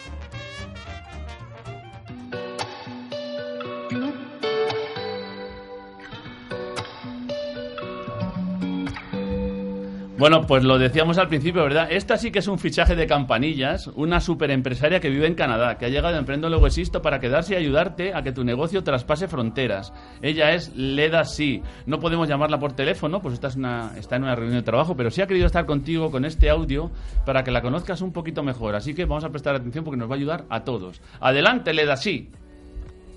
Bueno, 10.24 10.48
pues 10.48 10.64
lo 10.64 10.80
decíamos 10.80 11.18
al 11.18 11.28
principio, 11.28 11.64
¿verdad? 11.64 11.92
Esta 11.92 12.16
sí 12.16 12.32
que 12.32 12.40
es 12.40 12.48
un 12.48 12.58
fichaje 12.58 12.96
de 12.96 13.08
campanillas, 13.08 13.88
una 13.88 14.22
superempresaria 14.22 15.02
que 15.02 15.10
vive 15.10 15.28
en 15.28 15.36
Canadá, 15.36 15.78
que 15.78 15.86
ha 15.86 15.90
llegado 15.90 16.16
a 16.16 16.18
Emprendo 16.18 16.48
Luego 16.48 16.66
Existo 16.66 17.02
para 17.02 17.20
quedarse 17.20 17.56
y 17.56 17.58
ayudarte 17.58 18.14
a 18.14 18.24
que 18.24 18.32
tu 18.32 18.46
negocio 18.46 18.86
traspase 18.86 19.28
fronteras. 19.28 19.92
Ella 20.22 20.54
es 20.54 20.74
Leda 20.78 21.26
Sí. 21.26 21.62
No 21.86 22.00
podemos 22.00 22.30
llamarla 22.30 22.58
por 22.58 22.72
teléfono, 22.72 23.22
pues 23.22 23.34
esta 23.34 23.50
es 23.50 23.58
una, 23.58 23.92
está 23.98 24.16
en 24.16 24.24
una 24.24 24.34
reunión 24.34 24.60
de 24.60 24.64
trabajo, 24.64 24.96
pero 24.96 25.12
sí 25.12 25.22
ha 25.22 25.28
querido 25.28 25.46
estar 25.46 25.66
contigo 25.66 26.10
con 26.10 26.24
este 26.24 26.50
audio 26.50 26.90
para 27.26 27.44
que 27.44 27.52
la 27.52 27.62
conozcas 27.62 28.00
un 28.00 28.14
poquito 28.14 28.44
mejor. 28.44 28.76
Así 28.76 28.94
que 28.94 29.04
vamos 29.04 29.26
a 29.26 29.30
prestar 29.30 29.56
atención 29.56 29.84
porque 29.84 29.98
nos 29.98 30.10
va 30.10 30.14
a 30.14 30.18
ayudar 30.20 30.46
a 30.48 30.64
todos. 30.64 31.02
Adelante, 31.20 31.74
Leda 31.74 31.98
Sí. 31.98 32.32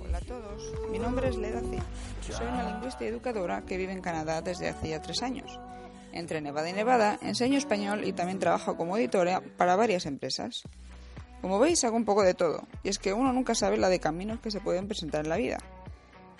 Hola 0.00 0.18
a 0.18 0.22
todos, 0.22 0.72
mi 0.90 0.98
nombre 0.98 1.28
es 1.28 1.36
Leda 1.36 1.60
C. 1.60 2.32
Soy 2.32 2.46
una 2.48 2.72
lingüista 2.72 3.04
y 3.04 3.06
educadora 3.06 3.62
que 3.64 3.76
vive 3.76 3.92
en 3.92 4.00
Canadá 4.00 4.42
desde 4.42 4.70
hace 4.70 4.88
ya 4.88 5.00
tres 5.00 5.22
años. 5.22 5.56
Entre 6.16 6.40
Nevada 6.40 6.70
y 6.70 6.72
Nevada 6.72 7.18
enseño 7.20 7.58
español 7.58 8.04
y 8.04 8.14
también 8.14 8.38
trabajo 8.38 8.76
como 8.76 8.96
editora 8.96 9.42
para 9.58 9.76
varias 9.76 10.06
empresas. 10.06 10.62
Como 11.42 11.58
veis, 11.58 11.84
hago 11.84 11.96
un 11.96 12.06
poco 12.06 12.22
de 12.22 12.32
todo, 12.32 12.66
y 12.82 12.88
es 12.88 12.98
que 12.98 13.12
uno 13.12 13.34
nunca 13.34 13.54
sabe 13.54 13.76
la 13.76 13.90
de 13.90 14.00
caminos 14.00 14.40
que 14.40 14.50
se 14.50 14.60
pueden 14.60 14.88
presentar 14.88 15.24
en 15.24 15.28
la 15.28 15.36
vida. 15.36 15.58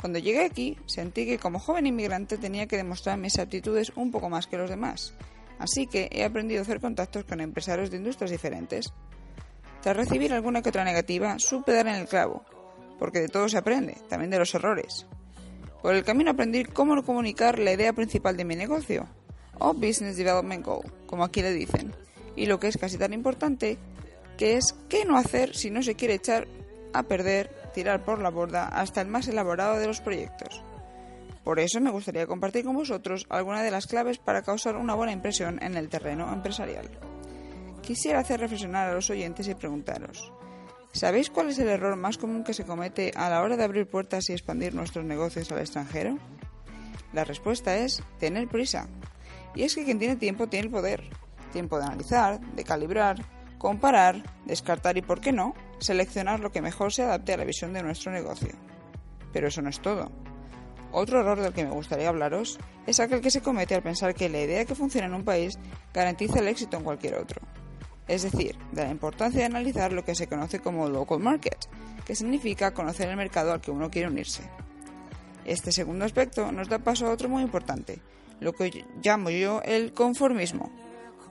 Cuando 0.00 0.18
llegué 0.18 0.44
aquí, 0.44 0.78
sentí 0.86 1.26
que 1.26 1.38
como 1.38 1.58
joven 1.58 1.86
inmigrante 1.86 2.38
tenía 2.38 2.66
que 2.66 2.78
demostrar 2.78 3.18
mis 3.18 3.38
aptitudes 3.38 3.92
un 3.96 4.10
poco 4.10 4.30
más 4.30 4.46
que 4.46 4.56
los 4.56 4.70
demás, 4.70 5.12
así 5.58 5.86
que 5.86 6.08
he 6.10 6.24
aprendido 6.24 6.60
a 6.60 6.62
hacer 6.62 6.80
contactos 6.80 7.24
con 7.24 7.42
empresarios 7.42 7.90
de 7.90 7.98
industrias 7.98 8.30
diferentes. 8.30 8.92
Tras 9.82 9.96
recibir 9.96 10.32
alguna 10.32 10.62
que 10.62 10.70
otra 10.70 10.84
negativa, 10.84 11.38
supe 11.38 11.72
dar 11.72 11.86
en 11.86 11.96
el 11.96 12.08
clavo, 12.08 12.44
porque 12.98 13.20
de 13.20 13.28
todo 13.28 13.48
se 13.50 13.58
aprende, 13.58 13.98
también 14.08 14.30
de 14.30 14.38
los 14.38 14.54
errores. 14.54 15.06
Por 15.82 15.94
el 15.94 16.02
camino 16.02 16.30
aprendí 16.30 16.64
cómo 16.64 17.00
comunicar 17.04 17.58
la 17.58 17.72
idea 17.72 17.92
principal 17.92 18.36
de 18.36 18.44
mi 18.44 18.56
negocio, 18.56 19.06
o 19.58 19.74
Business 19.74 20.16
Development 20.16 20.64
Goal, 20.64 20.92
como 21.06 21.24
aquí 21.24 21.42
le 21.42 21.52
dicen, 21.52 21.94
y 22.34 22.46
lo 22.46 22.60
que 22.60 22.68
es 22.68 22.76
casi 22.76 22.98
tan 22.98 23.12
importante, 23.12 23.78
que 24.36 24.56
es 24.56 24.74
qué 24.88 25.04
no 25.04 25.16
hacer 25.16 25.56
si 25.56 25.70
no 25.70 25.82
se 25.82 25.94
quiere 25.94 26.14
echar 26.14 26.46
a 26.92 27.02
perder, 27.04 27.50
tirar 27.74 28.04
por 28.04 28.20
la 28.20 28.30
borda 28.30 28.68
hasta 28.68 29.00
el 29.00 29.08
más 29.08 29.28
elaborado 29.28 29.78
de 29.78 29.86
los 29.86 30.00
proyectos. 30.00 30.62
Por 31.44 31.60
eso 31.60 31.80
me 31.80 31.90
gustaría 31.90 32.26
compartir 32.26 32.64
con 32.64 32.74
vosotros 32.74 33.24
algunas 33.28 33.62
de 33.62 33.70
las 33.70 33.86
claves 33.86 34.18
para 34.18 34.42
causar 34.42 34.76
una 34.76 34.94
buena 34.94 35.12
impresión 35.12 35.62
en 35.62 35.76
el 35.76 35.88
terreno 35.88 36.32
empresarial. 36.32 36.88
Quisiera 37.82 38.18
hacer 38.18 38.40
reflexionar 38.40 38.88
a 38.88 38.94
los 38.94 39.10
oyentes 39.10 39.46
y 39.46 39.54
preguntaros, 39.54 40.32
¿sabéis 40.92 41.30
cuál 41.30 41.50
es 41.50 41.58
el 41.60 41.68
error 41.68 41.94
más 41.94 42.18
común 42.18 42.42
que 42.42 42.52
se 42.52 42.64
comete 42.64 43.12
a 43.14 43.30
la 43.30 43.42
hora 43.42 43.56
de 43.56 43.62
abrir 43.62 43.86
puertas 43.86 44.28
y 44.28 44.32
expandir 44.32 44.74
nuestros 44.74 45.04
negocios 45.04 45.52
al 45.52 45.60
extranjero? 45.60 46.18
La 47.12 47.22
respuesta 47.22 47.76
es 47.76 48.02
tener 48.18 48.48
prisa. 48.48 48.88
Y 49.56 49.64
es 49.64 49.74
que 49.74 49.84
quien 49.84 49.98
tiene 49.98 50.16
tiempo 50.16 50.46
tiene 50.46 50.66
el 50.66 50.70
poder. 50.70 51.02
Tiempo 51.52 51.78
de 51.78 51.86
analizar, 51.86 52.38
de 52.40 52.62
calibrar, 52.62 53.16
comparar, 53.58 54.22
descartar 54.44 54.96
y, 54.98 55.02
por 55.02 55.20
qué 55.20 55.32
no, 55.32 55.54
seleccionar 55.78 56.40
lo 56.40 56.52
que 56.52 56.60
mejor 56.60 56.92
se 56.92 57.02
adapte 57.02 57.32
a 57.32 57.38
la 57.38 57.44
visión 57.44 57.72
de 57.72 57.82
nuestro 57.82 58.12
negocio. 58.12 58.52
Pero 59.32 59.48
eso 59.48 59.62
no 59.62 59.70
es 59.70 59.80
todo. 59.80 60.12
Otro 60.92 61.20
error 61.20 61.40
del 61.40 61.52
que 61.52 61.64
me 61.64 61.70
gustaría 61.70 62.08
hablaros 62.08 62.58
es 62.86 63.00
aquel 63.00 63.20
que 63.20 63.30
se 63.30 63.40
comete 63.40 63.74
al 63.74 63.82
pensar 63.82 64.14
que 64.14 64.28
la 64.28 64.40
idea 64.40 64.64
que 64.64 64.74
funciona 64.74 65.06
en 65.06 65.14
un 65.14 65.24
país 65.24 65.58
garantiza 65.92 66.38
el 66.38 66.48
éxito 66.48 66.76
en 66.76 66.84
cualquier 66.84 67.16
otro. 67.16 67.40
Es 68.08 68.22
decir, 68.22 68.56
de 68.72 68.84
la 68.84 68.90
importancia 68.90 69.40
de 69.40 69.46
analizar 69.46 69.92
lo 69.92 70.04
que 70.04 70.14
se 70.14 70.28
conoce 70.28 70.60
como 70.60 70.88
local 70.88 71.18
market, 71.18 71.58
que 72.04 72.14
significa 72.14 72.72
conocer 72.72 73.08
el 73.08 73.16
mercado 73.16 73.52
al 73.52 73.60
que 73.60 73.72
uno 73.72 73.90
quiere 73.90 74.08
unirse. 74.08 74.48
Este 75.44 75.72
segundo 75.72 76.04
aspecto 76.04 76.52
nos 76.52 76.68
da 76.68 76.78
paso 76.78 77.06
a 77.06 77.10
otro 77.10 77.28
muy 77.28 77.42
importante, 77.42 78.00
lo 78.40 78.52
que 78.52 78.84
llamo 79.02 79.30
yo 79.30 79.62
el 79.64 79.92
conformismo. 79.92 80.70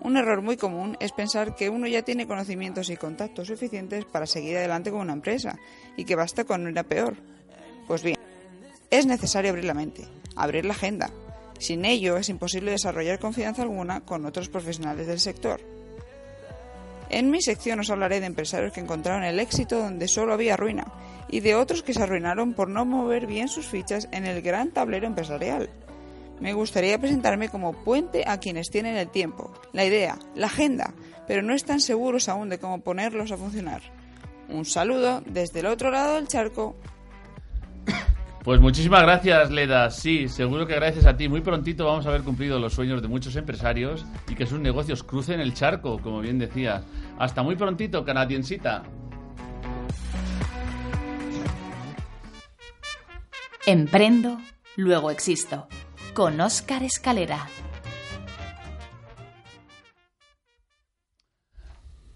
Un 0.02 0.18
error 0.18 0.42
muy 0.42 0.58
común 0.58 0.98
es 1.00 1.12
pensar 1.12 1.56
que 1.56 1.70
uno 1.70 1.88
ya 1.88 2.04
tiene 2.04 2.28
conocimientos 2.28 2.90
y 2.90 2.98
contactos 2.98 3.48
suficientes 3.48 4.06
para 4.06 4.28
seguir 4.28 4.58
adelante 4.58 4.92
con 4.92 5.02
una 5.02 5.14
empresa 5.14 5.58
y 5.98 6.06
que 6.06 6.16
basta 6.16 6.44
con 6.44 6.68
una 6.68 6.84
peor. 6.84 7.16
Pues 7.88 8.04
bien, 8.04 8.18
es 8.92 9.06
necesario 9.06 9.50
abrir 9.50 9.66
la 9.66 9.74
mente, 9.74 10.06
abrir 10.36 10.66
la 10.66 10.74
agenda. 10.74 11.10
Sin 11.58 11.86
ello 11.86 12.18
es 12.18 12.30
imposible 12.30 12.72
desarrollar 12.72 13.20
confianza 13.20 13.64
alguna 13.64 14.02
con 14.02 14.26
otros 14.26 14.50
profesionales 14.50 15.08
del 15.08 15.20
sector. 15.20 15.62
En 17.10 17.30
mi 17.30 17.42
sección 17.42 17.80
os 17.80 17.90
hablaré 17.90 18.20
de 18.20 18.26
empresarios 18.26 18.74
que 18.74 18.82
encontraron 18.82 19.24
el 19.24 19.40
éxito 19.40 19.80
donde 19.80 20.08
solo 20.08 20.34
había 20.34 20.58
ruina 20.58 20.86
y 21.30 21.40
de 21.40 21.56
otros 21.56 21.82
que 21.82 21.94
se 21.94 22.04
arruinaron 22.04 22.54
por 22.54 22.70
no 22.70 22.86
mover 22.86 23.26
bien 23.26 23.48
sus 23.48 23.68
fichas 23.68 24.08
en 24.12 24.26
el 24.26 24.42
gran 24.42 24.72
tablero 24.72 25.08
empresarial. 25.08 25.70
Me 26.40 26.54
gustaría 26.54 27.00
presentarme 27.00 27.50
como 27.50 27.74
puente 27.74 28.24
a 28.28 28.40
quienes 28.40 28.70
tienen 28.70 28.98
el 28.98 29.10
tiempo, 29.10 29.54
la 29.72 29.86
idea, 29.86 30.18
la 30.36 30.48
agenda, 30.48 30.94
pero 31.28 31.42
no 31.42 31.54
están 31.54 31.80
seguros 31.80 32.28
aún 32.28 32.50
de 32.50 32.60
cómo 32.60 32.82
ponerlos 32.82 33.32
a 33.32 33.38
funcionar. 33.38 33.82
Un 34.50 34.66
saludo 34.66 35.24
desde 35.26 35.62
el 35.62 35.68
otro 35.68 35.92
lado 35.92 36.16
del 36.16 36.28
charco. 36.28 36.76
Pues 38.44 38.62
muchísimas 38.62 39.02
gracias, 39.02 39.50
Leda. 39.50 39.90
Sí, 39.90 40.28
seguro 40.28 40.68
que 40.68 40.76
gracias 40.76 41.08
a 41.08 41.18
ti 41.18 41.28
muy 41.28 41.42
prontito 41.42 41.86
vamos 41.86 42.06
a 42.06 42.10
haber 42.10 42.22
cumplido 42.22 42.60
los 42.60 42.74
sueños 42.74 43.02
de 43.02 43.08
muchos 43.08 43.36
empresarios 43.38 44.06
y 44.30 44.36
que 44.36 44.46
sus 44.46 44.60
negocios 44.60 45.02
crucen 45.02 45.40
el 45.40 45.56
charco, 45.56 46.00
como 46.00 46.22
bien 46.22 46.38
decías. 46.38 46.84
Hasta 47.18 47.42
muy 47.42 47.56
prontito, 47.56 48.06
canadiensita. 48.06 48.84
Emprendo, 53.66 54.38
luego 54.76 55.10
existo. 55.10 55.68
Con 56.16 56.40
Óscar 56.40 56.82
Escalera. 56.82 57.46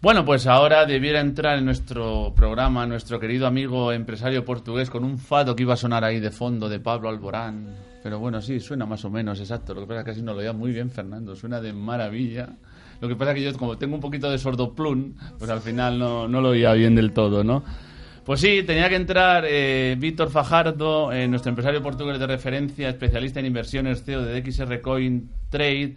Bueno, 0.02 0.24
pues 0.24 0.48
ahora 0.48 0.86
debiera 0.86 1.20
entrar 1.20 1.58
en 1.58 1.66
nuestro 1.66 2.32
programa 2.34 2.86
nuestro 2.86 3.20
querido 3.20 3.46
amigo 3.46 3.92
empresario 3.92 4.46
portugués 4.46 4.90
con 4.90 5.04
un 5.04 5.18
fado 5.18 5.54
que 5.54 5.64
iba 5.64 5.74
a 5.74 5.76
sonar 5.76 6.06
ahí 6.06 6.22
de 6.22 6.32
fondo 6.32 6.70
de 6.70 6.80
Pablo 6.80 7.10
Alborán. 7.10 7.76
Pero 8.02 8.20
bueno, 8.20 8.42
sí, 8.42 8.62
suena 8.62 8.86
más 8.86 9.04
o 9.04 9.10
menos, 9.10 9.42
exacto. 9.42 9.74
Lo 9.74 9.82
que 9.82 9.88
pasa 9.88 10.00
es 10.00 10.06
que 10.06 10.12
así 10.12 10.22
no 10.22 10.32
lo 10.32 10.40
oía 10.40 10.54
muy 10.54 10.72
bien 10.72 10.90
Fernando, 10.90 11.36
suena 11.36 11.60
de 11.60 11.74
maravilla. 11.74 12.48
Lo 13.02 13.10
que 13.10 13.18
pasa 13.18 13.32
es 13.32 13.36
que 13.36 13.44
yo, 13.44 13.58
como 13.58 13.78
tengo 13.78 13.96
un 13.96 14.02
poquito 14.02 14.32
de 14.32 14.38
sordoplun, 14.38 15.18
pues 15.38 15.52
al 15.52 15.60
final 15.60 16.00
no, 16.00 16.26
no 16.26 16.40
lo 16.40 16.52
oía 16.52 16.72
bien 16.72 16.96
del 16.96 17.12
todo, 17.12 17.44
¿no? 17.44 17.66
Pues 18.30 18.42
sí, 18.42 18.62
tenía 18.62 18.90
que 18.90 18.96
entrar 18.96 19.44
eh, 19.48 19.96
Víctor 19.98 20.30
Fajardo, 20.30 21.12
eh, 21.12 21.28
nuestro 21.28 21.50
empresario 21.50 21.82
portugués 21.82 22.20
de 22.20 22.28
referencia, 22.28 22.88
especialista 22.88 23.40
en 23.40 23.48
inversiones, 23.48 24.04
CEO 24.04 24.22
de 24.22 24.40
DXR 24.40 24.82
Coin 24.82 25.32
Trade. 25.50 25.96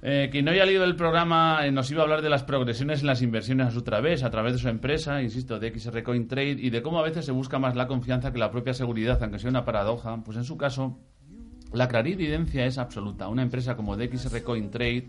Eh, 0.00 0.28
quien 0.30 0.44
no 0.44 0.52
haya 0.52 0.64
leído 0.64 0.84
el 0.84 0.94
programa 0.94 1.66
eh, 1.66 1.72
nos 1.72 1.90
iba 1.90 2.02
a 2.02 2.04
hablar 2.04 2.22
de 2.22 2.30
las 2.30 2.44
progresiones 2.44 3.00
en 3.00 3.08
las 3.08 3.20
inversiones 3.20 3.66
a 3.66 3.70
su 3.72 3.82
través, 3.82 4.22
a 4.22 4.30
través 4.30 4.52
de 4.52 4.58
su 4.60 4.68
empresa, 4.68 5.20
insisto, 5.22 5.58
de 5.58 5.76
XR 5.76 6.04
Coin 6.04 6.28
Trade, 6.28 6.52
y 6.52 6.70
de 6.70 6.82
cómo 6.82 7.00
a 7.00 7.02
veces 7.02 7.24
se 7.24 7.32
busca 7.32 7.58
más 7.58 7.74
la 7.74 7.88
confianza 7.88 8.32
que 8.32 8.38
la 8.38 8.52
propia 8.52 8.72
seguridad, 8.72 9.20
aunque 9.20 9.40
sea 9.40 9.50
una 9.50 9.64
paradoja. 9.64 10.22
Pues 10.24 10.36
en 10.36 10.44
su 10.44 10.56
caso, 10.56 11.00
la 11.72 11.88
clarividencia 11.88 12.64
es 12.64 12.78
absoluta. 12.78 13.26
Una 13.26 13.42
empresa 13.42 13.74
como 13.74 13.96
DXR 13.96 14.44
Coin 14.44 14.70
Trade 14.70 15.08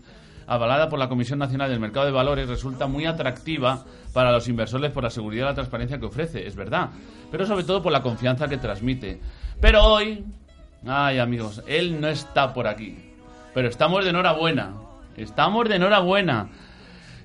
avalada 0.52 0.88
por 0.90 0.98
la 0.98 1.08
Comisión 1.08 1.38
Nacional 1.38 1.70
del 1.70 1.80
Mercado 1.80 2.04
de 2.04 2.12
Valores, 2.12 2.48
resulta 2.48 2.86
muy 2.86 3.06
atractiva 3.06 3.84
para 4.12 4.32
los 4.32 4.48
inversores 4.48 4.90
por 4.90 5.02
la 5.02 5.10
seguridad 5.10 5.46
y 5.46 5.48
la 5.48 5.54
transparencia 5.54 5.98
que 5.98 6.06
ofrece, 6.06 6.46
es 6.46 6.54
verdad, 6.54 6.90
pero 7.30 7.46
sobre 7.46 7.64
todo 7.64 7.82
por 7.82 7.90
la 7.90 8.02
confianza 8.02 8.48
que 8.48 8.58
transmite. 8.58 9.18
Pero 9.60 9.82
hoy, 9.82 10.24
ay 10.86 11.18
amigos, 11.18 11.62
él 11.66 12.00
no 12.00 12.08
está 12.08 12.52
por 12.52 12.66
aquí, 12.66 13.14
pero 13.54 13.68
estamos 13.68 14.04
de 14.04 14.10
enhorabuena, 14.10 14.74
estamos 15.16 15.68
de 15.70 15.76
enhorabuena. 15.76 16.50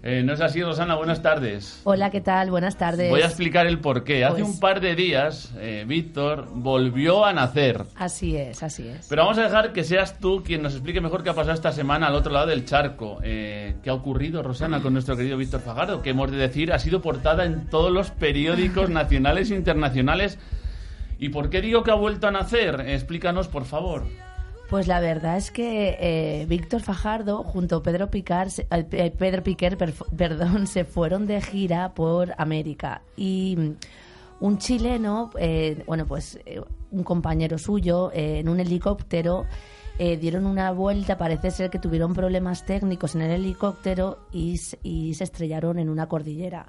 Eh, 0.09 0.23
no 0.23 0.31
es 0.31 0.39
así, 0.39 0.63
Rosana, 0.63 0.95
buenas 0.95 1.21
tardes. 1.21 1.81
Hola, 1.83 2.09
¿qué 2.09 2.21
tal? 2.21 2.49
Buenas 2.49 2.77
tardes. 2.77 3.09
Voy 3.09 3.19
a 3.23 3.25
explicar 3.25 3.67
el 3.67 3.79
porqué. 3.79 4.23
Hace 4.23 4.35
Pues- 4.41 4.53
un 4.53 4.59
par 4.61 4.79
de 4.79 4.95
días, 4.95 5.51
eh, 5.59 5.83
Víctor 5.85 6.47
volvió 6.53 7.25
a 7.25 7.33
nacer. 7.33 7.83
Así 7.93 8.37
es, 8.37 8.63
así 8.63 8.87
es. 8.87 9.05
Pero 9.09 9.23
vamos 9.23 9.37
a 9.37 9.41
dejar 9.43 9.73
que 9.73 9.83
seas 9.83 10.17
tú 10.17 10.43
quien 10.45 10.61
nos 10.63 10.71
explique 10.75 11.01
mejor 11.01 11.23
qué 11.23 11.31
ha 11.31 11.33
pasado 11.33 11.53
esta 11.55 11.73
semana 11.73 12.07
al 12.07 12.15
otro 12.15 12.31
lado 12.31 12.47
del 12.47 12.63
charco. 12.63 13.19
Eh, 13.21 13.75
¿Qué 13.83 13.89
ha 13.89 13.93
ocurrido, 13.93 14.41
Rosana, 14.43 14.81
con 14.81 14.93
nuestro 14.93 15.17
querido 15.17 15.35
Víctor 15.35 15.59
Fajardo? 15.59 16.01
Que 16.01 16.11
hemos 16.11 16.31
de 16.31 16.37
decir, 16.37 16.71
ha 16.71 16.79
sido 16.79 17.01
portada 17.01 17.43
en 17.43 17.67
todos 17.69 17.91
los 17.91 18.09
periódicos 18.11 18.89
nacionales 18.89 19.51
e 19.51 19.55
internacionales. 19.55 20.39
¿Y 21.19 21.27
por 21.29 21.49
qué 21.49 21.59
digo 21.59 21.83
que 21.83 21.91
ha 21.91 21.95
vuelto 21.95 22.27
a 22.27 22.31
nacer? 22.31 22.79
Explícanos, 22.79 23.49
por 23.49 23.65
favor. 23.65 24.05
Pues 24.69 24.85
la 24.87 24.99
verdad 24.99 25.37
es 25.37 25.49
que 25.49 25.97
eh, 25.99 26.45
Víctor 26.47 26.81
Fajardo 26.81 27.41
junto 27.43 27.77
a 27.77 27.83
Pedro 27.83 28.09
Picar, 28.09 28.51
se- 28.51 28.67
eh, 28.69 28.83
Pe- 28.83 29.11
Pedro 29.11 29.41
Piquer, 29.41 29.77
perdón, 30.17 30.67
se 30.67 30.83
fueron 30.83 31.25
de 31.25 31.39
gira 31.41 31.93
por 31.93 32.33
América 32.37 33.01
y 33.15 33.55
mm, 33.57 33.71
un 34.41 34.57
chileno, 34.57 35.31
eh, 35.39 35.83
bueno, 35.87 36.05
pues 36.05 36.37
eh, 36.45 36.61
un 36.91 37.03
compañero 37.03 37.57
suyo 37.57 38.11
en 38.13 38.47
un 38.49 38.59
helicóptero 38.59 39.45
dieron 39.99 40.45
una 40.45 40.69
vuelta, 40.73 41.17
parece 41.17 41.49
ser 41.49 41.71
que 41.71 41.79
tuvieron 41.79 42.13
problemas 42.13 42.63
técnicos 42.67 43.15
en 43.15 43.23
el 43.23 43.31
helicóptero 43.31 44.19
y, 44.31 44.57
se 44.57 44.77
estrellaron 45.23 45.79
en 45.79 45.89
una 45.89 46.07
cordillera. 46.07 46.67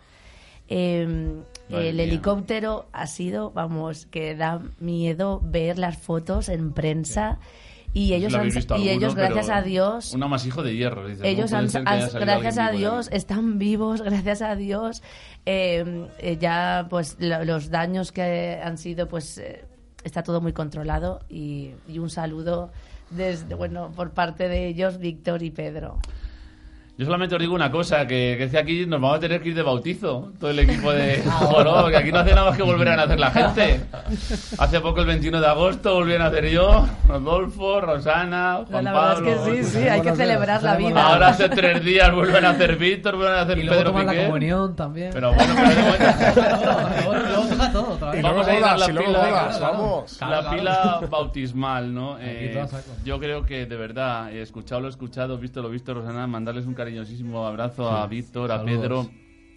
Eh, 0.66 1.06
Madre 1.68 1.88
el 1.90 1.96
mía. 1.96 2.04
helicóptero 2.04 2.86
ha 2.90 3.06
sido, 3.06 3.50
vamos, 3.50 4.06
que 4.06 4.34
da 4.34 4.62
miedo 4.80 5.42
ver 5.44 5.78
las 5.78 5.98
fotos 5.98 6.48
en 6.48 6.72
prensa 6.72 7.38
y 7.94 8.12
ellos, 8.14 8.32
Lo 8.32 8.38
han- 8.38 8.48
y 8.48 8.56
alguno, 8.58 8.90
ellos 8.90 9.14
gracias 9.14 9.48
a 9.48 9.62
Dios, 9.62 10.12
Un 10.14 10.22
amasijo 10.22 10.62
de 10.62 10.76
hierro. 10.76 11.06
dices, 11.08 11.24
ellos 11.24 11.50
¿cómo 11.50 11.62
han, 11.62 11.66
gracias 12.20 12.58
a 12.58 12.70
Dios 12.70 13.08
están 13.12 13.58
vivos, 13.58 14.02
gracias 14.02 14.42
a 14.42 14.54
Dios. 14.56 15.02
eh, 15.46 16.06
eh, 16.18 16.36
ya 16.40 16.86
pues 16.90 17.16
lo- 17.18 17.44
los 17.44 17.70
daños 17.70 18.12
que 18.12 18.60
han 18.62 18.76
sido, 18.78 19.08
pues 19.08 19.38
eh, 19.38 19.64
está 20.04 20.22
todo 20.22 20.40
muy 20.40 20.52
controlado 20.52 21.20
y, 21.28 21.70
y 21.88 21.98
un 21.98 22.10
saludo 22.10 22.70
desde 23.10 23.54
bueno 23.54 23.90
por 23.96 24.10
parte 24.12 24.48
de 24.48 24.66
ellos, 24.68 24.98
Víctor 24.98 25.42
y 25.42 25.50
Pedro. 25.50 25.98
Yo 26.98 27.04
solamente 27.04 27.36
os 27.36 27.40
digo 27.40 27.54
una 27.54 27.70
cosa, 27.70 28.08
que, 28.08 28.34
que 28.36 28.42
es 28.42 28.50
que 28.50 28.58
aquí 28.58 28.84
nos 28.84 29.00
vamos 29.00 29.18
a 29.18 29.20
tener 29.20 29.40
que 29.40 29.50
ir 29.50 29.54
de 29.54 29.62
bautizo, 29.62 30.32
todo 30.40 30.50
el 30.50 30.58
equipo 30.58 30.90
de 30.90 31.22
Joro, 31.30 31.86
que 31.86 31.96
aquí 31.96 32.10
no 32.10 32.18
hace 32.18 32.34
nada 32.34 32.50
más 32.50 32.56
que 32.56 32.64
volver 32.64 32.88
a 32.88 32.96
nacer 32.96 33.20
la 33.20 33.30
gente. 33.30 33.82
Hace 34.58 34.80
poco, 34.80 35.02
el 35.02 35.06
21 35.06 35.40
de 35.40 35.46
agosto, 35.46 35.94
volví 35.94 36.14
a 36.14 36.18
nacer 36.18 36.50
yo, 36.50 36.88
Rodolfo, 37.06 37.80
Rosana, 37.80 38.64
Juan 38.68 38.82
la 38.82 38.92
verdad 38.92 39.14
Pablo. 39.14 39.30
es 39.30 39.38
que 39.38 39.62
sí, 39.62 39.78
sí, 39.78 39.88
hay 39.88 40.00
que 40.00 40.16
celebrar 40.16 40.60
la 40.64 40.74
vida. 40.74 41.06
Ahora 41.06 41.28
hace 41.28 41.48
tres 41.48 41.84
días 41.84 42.12
vuelven 42.12 42.44
a 42.44 42.50
hacer 42.50 42.74
Víctor, 42.76 43.14
vuelven 43.14 43.36
a 43.36 43.40
hacer 43.42 43.58
Y 43.58 43.62
luego 43.62 43.92
Pedro 43.92 44.02
la 44.02 44.24
comunión 44.24 44.74
también. 44.74 45.10
Pero 45.12 45.32
bueno, 45.34 45.54
pero. 45.56 45.98
Vamos 48.22 48.48
a 48.48 48.54
ir 48.54 48.64
a 48.64 48.76
la 48.76 48.86
pila, 48.86 49.58
vamos. 49.60 50.20
la 50.20 50.50
pila 50.50 51.00
bautismal, 51.08 51.94
¿no? 51.94 52.16
Eh, 52.20 52.60
yo 53.04 53.20
creo 53.20 53.44
que 53.44 53.66
de 53.66 53.76
verdad, 53.76 54.32
he 54.32 54.42
escuchado 54.42 54.80
lo 54.80 54.88
escuchado, 54.88 55.38
visto 55.38 55.62
lo 55.62 55.70
visto, 55.70 55.94
Rosana, 55.94 56.26
mandarles 56.26 56.66
un 56.66 56.74
cariñosísimo 56.88 57.46
abrazo 57.46 57.90
a 57.90 58.06
Víctor, 58.06 58.50
a 58.50 58.58
Saludos. 58.58 58.80
Pedro. 58.80 59.10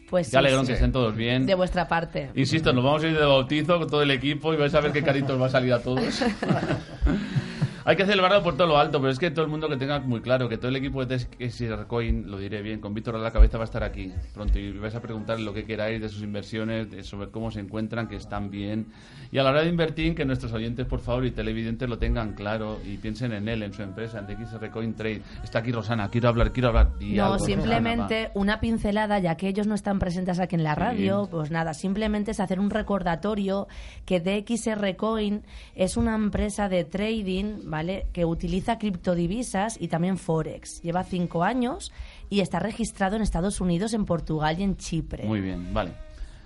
Pues 0.10 0.28
Qué 0.28 0.32
sí, 0.32 0.38
alegrón 0.38 0.65
sí. 0.65 0.67
que 0.67 0.74
estén 0.74 0.91
todos 0.91 1.15
bien. 1.15 1.46
De 1.46 1.56
vuestra 1.56 1.88
parte. 1.88 2.30
Insisto, 2.36 2.74
nos 2.74 2.84
vamos 2.84 3.04
a 3.04 3.08
ir 3.08 3.17
de 3.17 3.26
bautizo 3.26 3.80
con 3.80 3.89
todo 3.89 4.02
el 4.02 4.12
equipo 4.12 4.54
y 4.54 4.58
vais 4.58 4.76
a 4.76 4.82
ver 4.82 4.91
qué 4.91 5.02
caritos 5.02 5.39
va 5.41 5.46
a 5.46 5.50
salir 5.50 5.72
a 5.72 5.82
todos. 5.82 6.22
Hay 7.86 7.96
que 7.96 8.06
celebrarlo 8.06 8.44
por 8.44 8.56
todo 8.56 8.67
lo 8.67 8.78
alto, 8.78 9.00
pero 9.00 9.12
es 9.12 9.17
que 9.17 9.32
todo 9.32 9.44
el 9.46 9.50
mundo 9.50 9.67
que 9.67 9.78
tenga 9.78 10.00
muy 10.00 10.22
claro 10.22 10.48
que 10.48 10.58
todo 10.58 10.67
el 10.67 10.76
equipo 10.76 11.04
de 11.04 11.17
TSR 11.17 11.88
Coin, 11.88 12.30
lo 12.30 12.38
diré 12.38 12.62
bien, 12.62 12.80
con 12.80 12.94
Víctor 12.94 13.15
a 13.15 13.20
la 13.20 13.32
cabeza 13.32 13.58
va 13.58 13.63
a 13.63 13.65
estar 13.65 13.84
aquí 13.84 14.12
pronto 14.34 14.60
y 14.60 14.72
vais 14.74 14.94
a 14.94 15.02
preguntar 15.02 15.39
lo 15.39 15.52
que 15.54 15.63
queráis 15.65 16.00
de 16.00 16.10
sus 16.10 16.22
inversiones, 16.22 16.91
de 16.91 17.04
sobre 17.04 17.32
cómo 17.32 17.50
se 17.50 17.62
encuentran, 17.62 18.08
que 18.08 18.17
están 18.17 18.52
bien. 18.52 18.88
Y 19.32 19.38
a 19.38 19.44
la 19.44 19.52
hora 19.52 19.62
de 19.62 19.70
invertir, 19.70 20.13
que 20.13 20.26
nuestros 20.26 20.52
oyentes, 20.52 20.86
por 20.86 21.00
favor, 21.00 21.26
y 21.26 21.32
televidentes 21.32 21.88
lo 21.88 21.98
tengan 21.98 22.34
claro 22.34 22.80
y 22.86 22.98
piensen 22.98 23.32
en 23.32 23.48
él, 23.48 23.63
en 23.63 23.72
su 23.72 23.82
empresa, 23.82 24.20
en 24.20 24.28
TXR 24.28 24.70
Coin 24.70 24.94
Trade. 24.94 25.22
Está 25.41 25.60
aquí 25.60 25.72
Rosana, 25.72 26.10
quiero 26.10 26.28
hablar, 26.28 26.52
quiero 26.52 26.70
hablar. 26.70 26.91
No, 27.00 27.24
algo, 27.24 27.38
Rosana, 27.38 27.56
simplemente 27.56 28.32
una 28.34 28.60
pincelada, 28.60 29.20
ya 29.20 29.36
que 29.36 29.48
ellos 29.48 29.67
no 29.67 29.76
están 29.76 30.00
presentes 30.00 30.39
aquí 30.39 30.56
en 30.56 30.63
la 30.63 30.76
radio, 30.76 31.30
pues 31.32 31.50
nada, 31.50 31.74
simplemente 31.74 32.32
es 32.32 32.39
hacer 32.41 32.60
un 32.60 32.70
recordatorio 32.70 33.67
que 34.06 34.20
DXR 34.20 34.96
Coin 34.98 35.44
es 35.76 35.96
una 35.96 36.15
empresa 36.15 36.67
de 36.67 36.84
trading, 36.84 37.70
¿vale? 37.70 38.08
Que 38.12 38.26
utiliza 38.26 38.78
criptodivisas 38.78 39.80
y 39.80 39.88
también 39.88 40.17
Forex. 40.17 40.82
Lleva 40.82 41.04
cinco 41.04 41.44
años 41.44 41.94
y 42.30 42.41
está 42.41 42.60
registrado 42.60 43.15
en 43.15 43.22
Estados 43.22 43.62
Unidos, 43.62 43.94
en 43.94 44.06
Portugal 44.06 44.60
y 44.60 44.63
en 44.63 44.76
Chipre. 44.76 45.24
Muy 45.24 45.39
bien, 45.39 45.74
vale. 45.74 45.91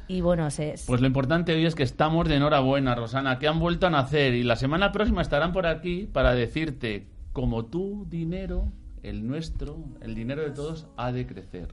Y 0.07 0.21
bueno, 0.21 0.49
se, 0.51 0.75
Pues 0.85 1.01
lo 1.01 1.07
importante 1.07 1.53
hoy 1.53 1.65
es 1.65 1.75
que 1.75 1.83
estamos 1.83 2.27
de 2.27 2.35
enhorabuena, 2.35 2.95
Rosana, 2.95 3.39
que 3.39 3.47
han 3.47 3.59
vuelto 3.59 3.87
a 3.87 3.89
nacer 3.89 4.33
y 4.33 4.43
la 4.43 4.55
semana 4.55 4.91
próxima 4.91 5.21
estarán 5.21 5.51
por 5.51 5.65
aquí 5.65 6.07
para 6.11 6.33
decirte, 6.33 7.07
como 7.33 7.65
tu 7.65 8.05
dinero, 8.09 8.71
el 9.03 9.27
nuestro, 9.27 9.83
el 10.01 10.15
dinero 10.15 10.43
de 10.43 10.51
todos, 10.51 10.87
ha 10.97 11.11
de 11.11 11.25
crecer. 11.25 11.69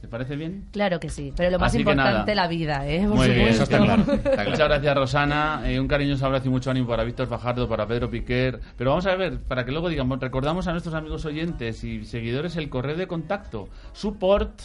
¿Te 0.00 0.08
parece 0.08 0.36
bien? 0.36 0.68
claro 0.72 1.00
que 1.00 1.08
sí, 1.08 1.32
pero 1.34 1.50
lo 1.50 1.58
más 1.58 1.72
Así 1.72 1.78
importante 1.78 2.34
la 2.34 2.48
vida, 2.48 2.86
¿eh? 2.86 3.06
Muy 3.06 3.28
bien, 3.28 3.48
está 3.48 3.78
claro, 3.78 4.02
está 4.12 4.30
claro. 4.30 4.50
Muchas 4.50 4.68
gracias, 4.68 4.94
Rosana. 4.94 5.62
Eh, 5.64 5.80
un 5.80 5.88
cariñoso 5.88 6.26
abrazo 6.26 6.48
y 6.48 6.50
mucho 6.50 6.70
ánimo 6.70 6.86
para 6.86 7.02
Víctor 7.02 7.26
Fajardo, 7.26 7.66
para 7.68 7.86
Pedro 7.86 8.10
Piquer. 8.10 8.60
Pero 8.76 8.90
vamos 8.90 9.06
a 9.06 9.16
ver, 9.16 9.38
para 9.40 9.64
que 9.64 9.72
luego 9.72 9.88
digamos, 9.88 10.20
recordamos 10.20 10.66
a 10.68 10.72
nuestros 10.72 10.94
amigos 10.94 11.24
oyentes 11.24 11.82
y 11.82 12.04
seguidores 12.04 12.56
el 12.56 12.68
correo 12.68 12.96
de 12.96 13.06
contacto. 13.06 13.68
Support, 13.94 14.60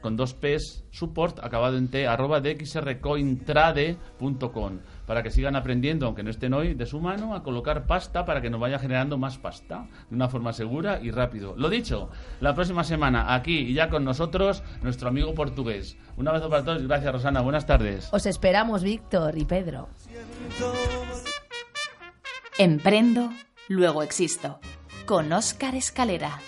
con 0.00 0.16
dos 0.16 0.32
P's, 0.34 0.84
support, 0.90 1.38
acabado 1.42 1.76
en 1.76 1.88
T, 1.88 2.06
arroba 2.06 2.40
dxrcointrade.com. 2.40 4.78
Para 5.06 5.22
que 5.22 5.30
sigan 5.30 5.56
aprendiendo, 5.56 6.06
aunque 6.06 6.22
no 6.22 6.30
estén 6.30 6.54
hoy, 6.54 6.74
de 6.74 6.86
su 6.86 7.00
mano, 7.00 7.34
a 7.34 7.42
colocar 7.42 7.86
pasta 7.86 8.24
para 8.24 8.40
que 8.42 8.50
nos 8.50 8.60
vaya 8.60 8.78
generando 8.78 9.18
más 9.18 9.38
pasta 9.38 9.88
de 10.10 10.16
una 10.16 10.28
forma 10.28 10.52
segura 10.52 11.00
y 11.02 11.10
rápido. 11.10 11.54
Lo 11.56 11.70
dicho, 11.70 12.10
la 12.40 12.54
próxima 12.54 12.84
semana, 12.84 13.34
aquí 13.34 13.58
y 13.58 13.74
ya 13.74 13.88
con 13.88 14.04
nosotros, 14.04 14.62
nuestro 14.82 15.08
amigo 15.08 15.34
portugués. 15.34 15.96
Un 16.16 16.28
abrazo 16.28 16.50
para 16.50 16.64
todos 16.64 16.82
y 16.82 16.86
gracias, 16.86 17.12
Rosana. 17.12 17.40
Buenas 17.40 17.66
tardes. 17.66 18.08
Os 18.12 18.26
esperamos, 18.26 18.82
Víctor 18.82 19.38
y 19.38 19.44
Pedro. 19.44 19.88
Emprendo, 22.58 23.30
luego 23.68 24.02
existo. 24.02 24.58
Con 25.06 25.32
Óscar 25.32 25.74
Escalera. 25.74 26.38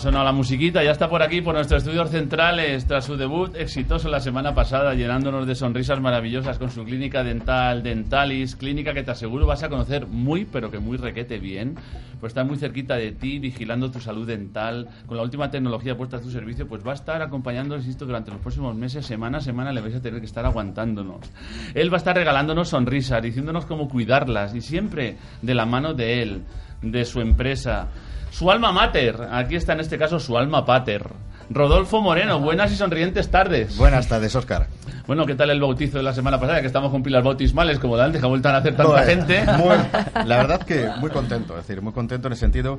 Sonado 0.00 0.24
la 0.24 0.32
musiquita, 0.32 0.82
ya 0.82 0.92
está 0.92 1.08
por 1.08 1.22
aquí, 1.22 1.42
por 1.42 1.54
nuestros 1.54 1.82
estudios 1.82 2.10
centrales, 2.10 2.86
tras 2.86 3.04
su 3.04 3.16
debut 3.16 3.54
exitoso 3.54 4.08
la 4.08 4.18
semana 4.18 4.54
pasada, 4.54 4.94
llenándonos 4.94 5.46
de 5.46 5.54
sonrisas 5.54 6.00
maravillosas 6.00 6.58
con 6.58 6.70
su 6.70 6.84
clínica 6.84 7.22
dental, 7.22 7.82
Dentalis, 7.82 8.56
clínica 8.56 8.94
que 8.94 9.02
te 9.02 9.10
aseguro 9.10 9.46
vas 9.46 9.62
a 9.62 9.68
conocer 9.68 10.06
muy, 10.06 10.46
pero 10.46 10.70
que 10.70 10.78
muy 10.78 10.96
requete 10.96 11.38
bien, 11.38 11.74
pues 12.18 12.30
está 12.30 12.44
muy 12.44 12.56
cerquita 12.56 12.96
de 12.96 13.12
ti, 13.12 13.38
vigilando 13.38 13.90
tu 13.90 14.00
salud 14.00 14.26
dental, 14.26 14.88
con 15.06 15.18
la 15.18 15.22
última 15.22 15.50
tecnología 15.50 15.96
puesta 15.96 16.16
a 16.16 16.20
tu 16.20 16.30
servicio, 16.30 16.66
pues 16.66 16.84
va 16.84 16.92
a 16.92 16.94
estar 16.94 17.20
acompañándonos, 17.20 17.84
insisto, 17.84 18.06
durante 18.06 18.30
los 18.30 18.40
próximos 18.40 18.74
meses, 18.74 19.04
semana 19.04 19.38
a 19.38 19.40
semana, 19.42 19.70
le 19.70 19.82
vais 19.82 19.94
a 19.94 20.00
tener 20.00 20.20
que 20.20 20.26
estar 20.26 20.46
aguantándonos. 20.46 21.30
Él 21.74 21.92
va 21.92 21.96
a 21.96 21.98
estar 21.98 22.16
regalándonos 22.16 22.70
sonrisas, 22.70 23.22
diciéndonos 23.22 23.66
cómo 23.66 23.88
cuidarlas, 23.88 24.54
y 24.54 24.62
siempre 24.62 25.16
de 25.42 25.54
la 25.54 25.66
mano 25.66 25.92
de 25.92 26.22
él, 26.22 26.42
de 26.80 27.04
su 27.04 27.20
empresa. 27.20 27.88
Su 28.30 28.50
alma 28.50 28.72
mater, 28.72 29.16
aquí 29.30 29.56
está 29.56 29.72
en 29.74 29.80
este 29.80 29.98
caso 29.98 30.18
su 30.20 30.36
alma 30.38 30.64
pater. 30.64 31.06
Rodolfo 31.50 32.00
Moreno, 32.00 32.38
buenas 32.38 32.70
y 32.72 32.76
sonrientes 32.76 33.28
tardes. 33.30 33.76
Buenas 33.76 34.06
tardes, 34.08 34.34
Oscar. 34.36 34.68
Bueno, 35.06 35.26
¿qué 35.26 35.34
tal 35.34 35.50
el 35.50 35.60
bautizo 35.60 35.96
de 35.98 36.04
la 36.04 36.12
semana 36.14 36.38
pasada? 36.38 36.60
Que 36.60 36.68
estamos 36.68 36.92
con 36.92 37.02
pilas 37.02 37.24
bautismales 37.24 37.80
como 37.80 37.96
de 37.96 38.04
antes, 38.04 38.20
que 38.20 38.26
ha 38.26 38.28
vuelto 38.28 38.48
a 38.48 38.52
nacer 38.52 38.76
tanta 38.76 39.02
gente. 39.02 39.44
Muy- 39.58 39.74
la 40.26 40.36
verdad 40.36 40.62
que 40.62 40.88
muy 40.98 41.10
contento, 41.10 41.58
es 41.58 41.66
decir, 41.66 41.82
muy 41.82 41.92
contento 41.92 42.28
en 42.28 42.32
el 42.32 42.38
sentido 42.38 42.78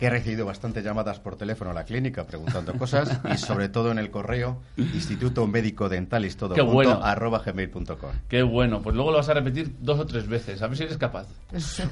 que 0.00 0.06
he 0.06 0.10
recibido 0.10 0.46
bastantes 0.46 0.82
llamadas 0.82 1.20
por 1.20 1.36
teléfono 1.36 1.72
a 1.72 1.74
la 1.74 1.84
clínica 1.84 2.26
preguntando 2.26 2.72
cosas 2.72 3.20
y 3.32 3.36
sobre 3.36 3.68
todo 3.68 3.92
en 3.92 3.98
el 3.98 4.10
correo 4.10 4.56
Instituto 4.78 5.46
Médico 5.46 5.90
Dentalis 5.90 6.38
todo 6.38 6.54
Qué 6.54 6.62
junto, 6.62 6.74
bueno. 6.74 7.00
arroba 7.04 7.40
gmail.com. 7.44 8.10
Qué 8.26 8.42
bueno, 8.42 8.80
pues 8.80 8.96
luego 8.96 9.10
lo 9.10 9.18
vas 9.18 9.28
a 9.28 9.34
repetir 9.34 9.76
dos 9.78 10.00
o 10.00 10.06
tres 10.06 10.26
veces, 10.26 10.62
a 10.62 10.68
ver 10.68 10.78
si 10.78 10.84
eres 10.84 10.96
capaz. 10.96 11.26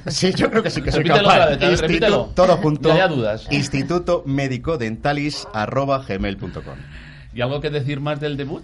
Sí, 0.07 0.33
yo 0.33 0.49
creo 0.49 0.63
que 0.63 0.71
sí 0.71 0.81
que 0.81 0.91
soy 0.91 1.03
Repítelo 1.03 1.29
capaz. 1.29 1.49
vez, 1.49 1.59
ver, 1.59 1.79
repítelo. 1.81 2.15
Instituto, 2.17 2.33
todo 2.47 2.57
junto. 2.57 2.91
Haya 2.91 3.07
dudas. 3.07 3.47
Instituto 3.51 4.23
Médico 4.25 4.79
Dentalis 4.79 5.47
arroba 5.53 6.03
gmail.com. 6.07 6.77
¿Y 7.35 7.41
algo 7.41 7.61
que 7.61 7.69
decir 7.69 7.99
más 7.99 8.19
del 8.19 8.37
debut? 8.37 8.63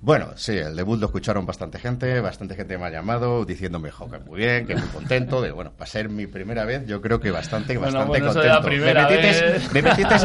Bueno, 0.00 0.28
sí, 0.36 0.52
el 0.52 0.76
debut 0.76 1.00
lo 1.00 1.06
escucharon 1.06 1.44
bastante 1.44 1.80
gente, 1.80 2.20
bastante 2.20 2.54
gente 2.54 2.78
me 2.78 2.86
ha 2.86 2.90
llamado 2.90 3.44
diciéndome, 3.44 3.90
jo, 3.90 4.08
que 4.08 4.18
muy 4.20 4.38
bien, 4.38 4.64
que 4.64 4.76
muy 4.76 4.88
contento, 4.88 5.42
de 5.42 5.50
bueno, 5.50 5.72
para 5.72 5.90
ser 5.90 6.08
mi 6.08 6.28
primera 6.28 6.64
vez, 6.64 6.86
yo 6.86 7.00
creo 7.00 7.18
que 7.18 7.32
bastante, 7.32 7.76
Bueno, 7.76 7.98
bastante 7.98 8.20
bueno, 8.20 8.26
contento. 8.32 8.54
la 8.54 8.62
primera 8.62 9.08
me, 9.08 9.16
metisteis, 9.16 9.42
vez. 9.42 9.72
me, 9.72 9.82
metisteis 9.82 10.22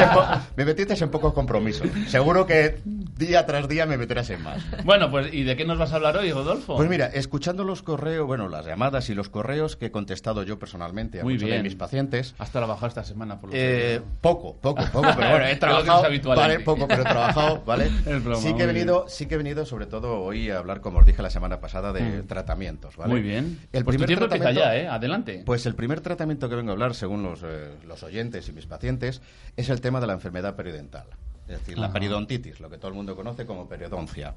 en 1.02 1.04
me 1.04 1.06
en 1.06 1.10
pocos 1.10 1.34
compromisos. 1.34 1.88
Seguro 2.08 2.46
que 2.46 2.78
día 3.18 3.46
tras 3.48 3.68
día 3.68 3.88
me 3.88 3.98
meterás 3.98 4.30
en 4.30 4.44
más. 4.44 4.64
Bueno, 4.84 5.10
pues 5.10 5.34
¿y 5.34 5.44
de 5.44 5.56
qué 5.56 5.66
nos 5.66 5.80
vas 5.80 5.92
a 5.94 5.96
hablar 5.96 6.18
hoy, 6.18 6.32
Rodolfo? 6.32 6.76
Pues 6.76 6.88
mira, 6.90 7.08
escuchando 7.08 7.64
los 7.64 7.82
correos, 7.82 8.28
bueno, 8.28 8.50
las 8.50 8.66
llamadas 8.68 9.10
y 9.10 9.16
los 9.16 9.30
correos 9.30 9.76
que 9.76 9.88
he 9.88 9.92
contestado 9.92 10.44
yo 10.44 10.60
personalmente 10.60 11.20
a 11.20 11.24
Muy 11.24 11.34
muchos 11.34 11.48
bien. 11.48 11.60
de 11.60 11.64
mis 11.64 11.76
pacientes, 11.76 12.36
Has 12.38 12.52
trabajado 12.52 12.88
esta 12.88 13.04
semana, 13.04 13.40
por 13.40 13.50
lo 13.50 13.56
eh, 13.56 14.00
que... 14.00 14.02
poco, 14.22 14.56
poco, 14.58 14.84
poco, 14.92 15.08
pero 15.16 15.30
bueno, 15.32 15.46
he 15.46 15.56
trabajado, 15.56 16.04
vale, 16.36 16.60
poco, 16.60 16.88
pero 16.88 17.02
he 17.02 17.06
trabajado, 17.06 17.64
¿vale? 17.66 17.90
Broma, 18.24 18.38
sí 18.38 18.54
que 18.54 18.64
he 18.64 18.68
venido, 18.68 19.06
sí 19.08 19.26
que 19.26 19.36
he 19.36 19.38
venido 19.38 19.63
sobre 19.66 19.86
todo 19.86 20.22
hoy 20.22 20.50
a 20.50 20.58
hablar, 20.60 20.82
como 20.82 21.00
os 21.00 21.06
dije 21.06 21.22
la 21.22 21.30
semana 21.30 21.60
pasada, 21.60 21.92
de 21.94 22.02
Mm. 22.24 22.28
tratamientos, 22.28 22.96
¿vale? 22.98 23.12
Muy 23.14 23.22
bien. 23.22 23.60
El 23.72 23.84
Pues 23.84 23.96
tu 23.98 24.04
primer 24.04 24.08
tiempo 24.08 24.28
tratamiento- 24.28 24.62
ya, 24.62 24.76
¿eh? 24.78 24.88
Adelante. 24.88 25.44
Pues 25.46 25.66
el 25.66 25.76
primer 25.76 26.02
tratamiento 26.02 26.50
que 26.50 26.56
vengo 26.56 26.72
a 26.72 26.74
hablar, 26.74 26.96
según 26.96 27.24
los, 27.24 27.42
eh, 27.44 27.72
los 27.88 28.04
oyentes 28.04 28.48
y 28.50 28.52
mis 28.54 28.66
pacientes, 28.66 29.22
es 29.58 29.70
el 29.70 29.82
tema 29.82 30.00
de 30.00 30.08
la 30.08 30.14
enfermedad 30.14 30.56
periodontal. 30.56 31.06
Es 31.46 31.60
decir, 31.60 31.78
la 31.78 31.92
periodontitis, 31.92 32.62
lo 32.62 32.70
que 32.70 32.78
todo 32.78 32.88
el 32.88 32.94
mundo 32.94 33.18
conoce 33.18 33.46
como 33.46 33.68
periodoncia. 33.68 34.34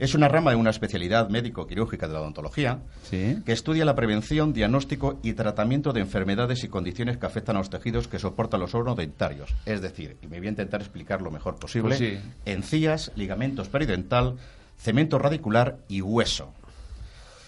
Es 0.00 0.16
una 0.16 0.26
rama 0.26 0.50
de 0.50 0.56
una 0.56 0.70
especialidad 0.70 1.28
médico-quirúrgica 1.28 2.08
de 2.08 2.12
la 2.14 2.20
odontología 2.22 2.80
Sí. 3.04 3.40
que 3.46 3.52
estudia 3.52 3.84
la 3.84 3.94
prevención, 3.94 4.52
diagnóstico 4.52 5.20
y 5.22 5.34
tratamiento 5.34 5.92
de 5.92 6.00
enfermedades 6.00 6.64
y 6.64 6.68
condiciones 6.68 7.18
que 7.18 7.26
afectan 7.26 7.54
a 7.54 7.60
los 7.60 7.70
tejidos 7.70 8.08
que 8.08 8.18
soportan 8.18 8.58
los 8.58 8.74
órganos 8.74 8.96
dentarios. 8.98 9.54
Es 9.64 9.80
decir, 9.80 10.16
y 10.22 10.26
me 10.26 10.38
voy 10.38 10.48
a 10.48 10.50
intentar 10.50 10.80
explicar 10.80 11.22
lo 11.22 11.30
mejor 11.30 11.56
posible, 11.56 11.96
Pues 11.96 11.98
sí. 12.00 12.18
encías, 12.46 13.12
ligamentos 13.14 13.68
peridental, 13.68 14.34
cemento 14.80 15.18
radicular 15.18 15.78
y 15.88 16.00
hueso. 16.00 16.52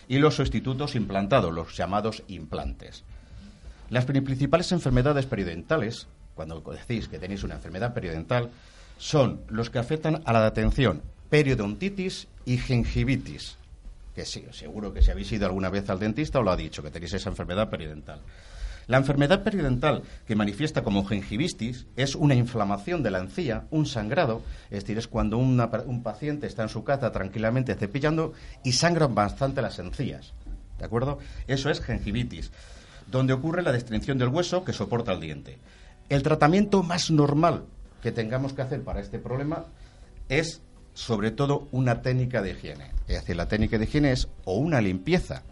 Y 0.09 0.19
los 0.19 0.35
sustitutos 0.37 0.95
implantados, 0.95 1.53
los 1.53 1.75
llamados 1.77 2.23
implantes. 2.29 3.05
Las 3.89 4.05
pri- 4.05 4.21
principales 4.21 4.71
enfermedades 4.73 5.27
periodentales, 5.27 6.07
cuando 6.35 6.61
decís 6.61 7.09
que 7.09 7.19
tenéis 7.19 7.43
una 7.45 7.55
enfermedad 7.55 7.95
periodontal, 7.95 8.51
son 8.99 9.41
los 9.49 9.71
que 9.71 9.79
afectan 9.79 10.23
a 10.27 10.33
la 10.33 10.47
atención, 10.47 11.03
periodontitis 11.31 12.29
y 12.45 12.59
gingivitis. 12.59 13.57
Que 14.15 14.27
sí, 14.27 14.45
seguro 14.53 14.93
que 14.93 15.01
si 15.01 15.11
habéis 15.11 15.33
ido 15.33 15.47
alguna 15.47 15.71
vez 15.71 15.89
al 15.89 15.99
dentista 15.99 16.39
os 16.39 16.45
lo 16.45 16.51
ha 16.53 16.57
dicho, 16.57 16.83
que 16.83 16.91
tenéis 16.91 17.15
esa 17.15 17.31
enfermedad 17.31 17.71
periodontal. 17.71 18.21
La 18.93 18.99
enfermedad 18.99 19.43
periodontal 19.43 20.03
que 20.27 20.37
manifiesta 20.37 20.85
como 20.85 21.07
gingivitis 21.07 21.87
es 21.97 22.15
una 22.15 22.35
inflamación 22.35 23.03
de 23.03 23.11
la 23.11 23.21
encía, 23.21 23.65
un 23.71 23.87
sangrado, 23.87 24.43
es 24.65 24.81
decir, 24.81 24.99
es 24.99 25.09
cuando 25.09 25.39
un 25.39 26.03
paciente 26.03 26.47
está 26.47 26.65
en 26.65 26.69
su 26.69 26.85
casa 26.85 27.11
tranquilamente 27.11 27.75
cepillando 27.75 28.35
y 28.63 28.73
sangran 28.73 29.15
bastante 29.15 29.63
las 29.63 29.79
encías. 29.79 30.35
¿De 30.79 30.85
acuerdo? 30.85 31.21
Eso 31.47 31.71
es 31.71 31.81
gingivitis, 31.81 32.53
donde 33.11 33.33
ocurre 33.33 33.63
la 33.63 33.73
destrucción 33.73 34.19
del 34.19 34.29
hueso 34.29 34.63
que 34.63 34.75
soporta 34.75 35.15
el 35.15 35.21
diente. 35.21 35.57
El 36.11 36.23
tratamiento 36.23 36.83
más 36.83 37.11
normal 37.11 37.65
que 38.03 38.13
tengamos 38.13 38.53
que 38.53 38.61
hacer 38.61 38.83
para 38.83 39.01
este 39.01 39.19
problema 39.19 39.65
es 40.29 40.61
sobre 40.93 41.31
todo 41.31 41.67
una 41.73 42.03
técnica 42.03 42.43
de 42.43 42.51
higiene. 42.51 42.91
Es 43.09 43.21
decir, 43.21 43.37
la 43.37 43.49
técnica 43.49 43.79
de 43.79 43.85
higiene 43.85 44.13
es 44.13 44.29
o 44.45 44.59
una 44.59 44.83
limpieza 44.83 45.45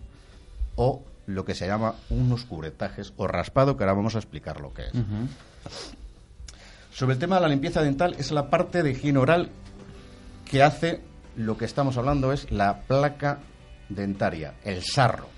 o 0.77 1.05
lo 1.35 1.45
que 1.45 1.55
se 1.55 1.67
llama 1.67 1.95
unos 2.11 2.45
curetajes 2.45 3.13
o 3.17 3.27
raspado, 3.27 3.77
que 3.77 3.85
ahora 3.85 3.95
vamos 3.95 4.15
a 4.15 4.19
explicar 4.19 4.61
lo 4.61 4.73
que 4.73 4.83
es. 4.83 4.93
Sobre 6.93 7.15
el 7.15 7.19
tema 7.19 7.37
de 7.37 7.43
la 7.43 7.49
limpieza 7.49 7.83
dental, 7.83 8.15
es 8.19 8.31
la 8.31 8.51
parte 8.51 8.83
de 8.83 8.91
higiene 8.91 9.19
oral 9.19 9.51
que 10.45 10.63
hace 10.63 11.01
lo 11.37 11.57
que 11.57 11.65
estamos 11.65 11.97
hablando 11.97 12.33
es 12.33 12.51
la 12.51 12.81
placa 12.81 13.39
dentaria, 13.89 14.55
el 14.65 14.83
sarro, 14.83 15.29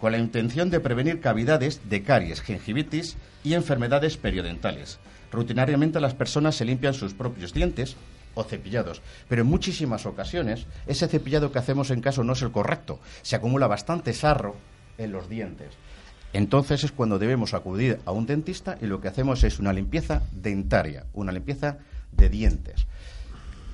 con 0.00 0.12
la 0.12 0.18
intención 0.18 0.70
de 0.70 0.80
prevenir 0.80 1.20
cavidades 1.20 1.88
de 1.88 2.02
caries, 2.02 2.40
gingivitis 2.40 3.16
y 3.42 3.54
enfermedades 3.54 4.16
periodentales. 4.16 4.98
Rutinariamente 5.32 6.00
las 6.00 6.14
personas 6.14 6.54
se 6.54 6.64
limpian 6.64 6.94
sus 6.94 7.12
propios 7.12 7.52
dientes 7.52 7.96
o 8.34 8.44
cepillados, 8.44 9.02
pero 9.28 9.42
en 9.42 9.48
muchísimas 9.48 10.06
ocasiones 10.06 10.66
ese 10.86 11.08
cepillado 11.08 11.50
que 11.50 11.58
hacemos 11.58 11.90
en 11.90 12.00
caso 12.00 12.24
no 12.24 12.34
es 12.34 12.42
el 12.42 12.52
correcto, 12.52 13.00
se 13.22 13.36
acumula 13.36 13.66
bastante 13.66 14.12
sarro 14.12 14.56
en 14.98 15.12
los 15.12 15.28
dientes. 15.28 15.74
Entonces 16.32 16.82
es 16.82 16.92
cuando 16.92 17.18
debemos 17.18 17.54
acudir 17.54 18.00
a 18.04 18.10
un 18.10 18.26
dentista 18.26 18.76
y 18.80 18.86
lo 18.86 19.00
que 19.00 19.08
hacemos 19.08 19.44
es 19.44 19.60
una 19.60 19.72
limpieza 19.72 20.22
dentaria, 20.32 21.06
una 21.12 21.30
limpieza 21.30 21.78
de 22.10 22.28
dientes. 22.28 22.86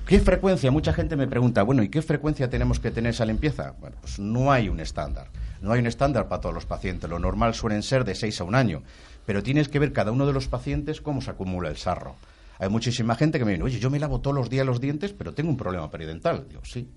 ¿Qué 0.05 0.19
frecuencia? 0.19 0.71
Mucha 0.71 0.93
gente 0.93 1.15
me 1.15 1.27
pregunta, 1.27 1.63
bueno, 1.63 1.83
¿y 1.83 1.89
qué 1.89 2.01
frecuencia 2.01 2.49
tenemos 2.49 2.79
que 2.79 2.91
tener 2.91 3.11
esa 3.11 3.25
limpieza? 3.25 3.75
Bueno, 3.79 3.95
pues 4.01 4.19
no 4.19 4.51
hay 4.51 4.67
un 4.69 4.79
estándar. 4.79 5.27
No 5.61 5.71
hay 5.71 5.79
un 5.79 5.87
estándar 5.87 6.27
para 6.27 6.41
todos 6.41 6.53
los 6.53 6.65
pacientes. 6.65 7.09
Lo 7.09 7.17
normal 7.17 7.53
suelen 7.53 7.81
ser 7.81 8.03
de 8.03 8.15
seis 8.15 8.41
a 8.41 8.43
un 8.43 8.55
año. 8.55 8.83
Pero 9.25 9.41
tienes 9.41 9.69
que 9.69 9.79
ver 9.79 9.93
cada 9.93 10.11
uno 10.11 10.25
de 10.27 10.33
los 10.33 10.47
pacientes 10.47 11.01
cómo 11.01 11.21
se 11.21 11.31
acumula 11.31 11.69
el 11.69 11.77
sarro. 11.77 12.15
Hay 12.59 12.69
muchísima 12.69 13.15
gente 13.15 13.39
que 13.39 13.45
me 13.45 13.51
dice, 13.51 13.63
oye, 13.63 13.79
yo 13.79 13.89
me 13.89 13.99
lavo 13.99 14.21
todos 14.21 14.35
los 14.35 14.49
días 14.49 14.65
los 14.65 14.81
dientes, 14.81 15.13
pero 15.13 15.33
tengo 15.33 15.49
un 15.49 15.57
problema 15.57 15.89
periodontal. 15.89 16.45
Digo, 16.47 16.61
sí, 16.63 16.89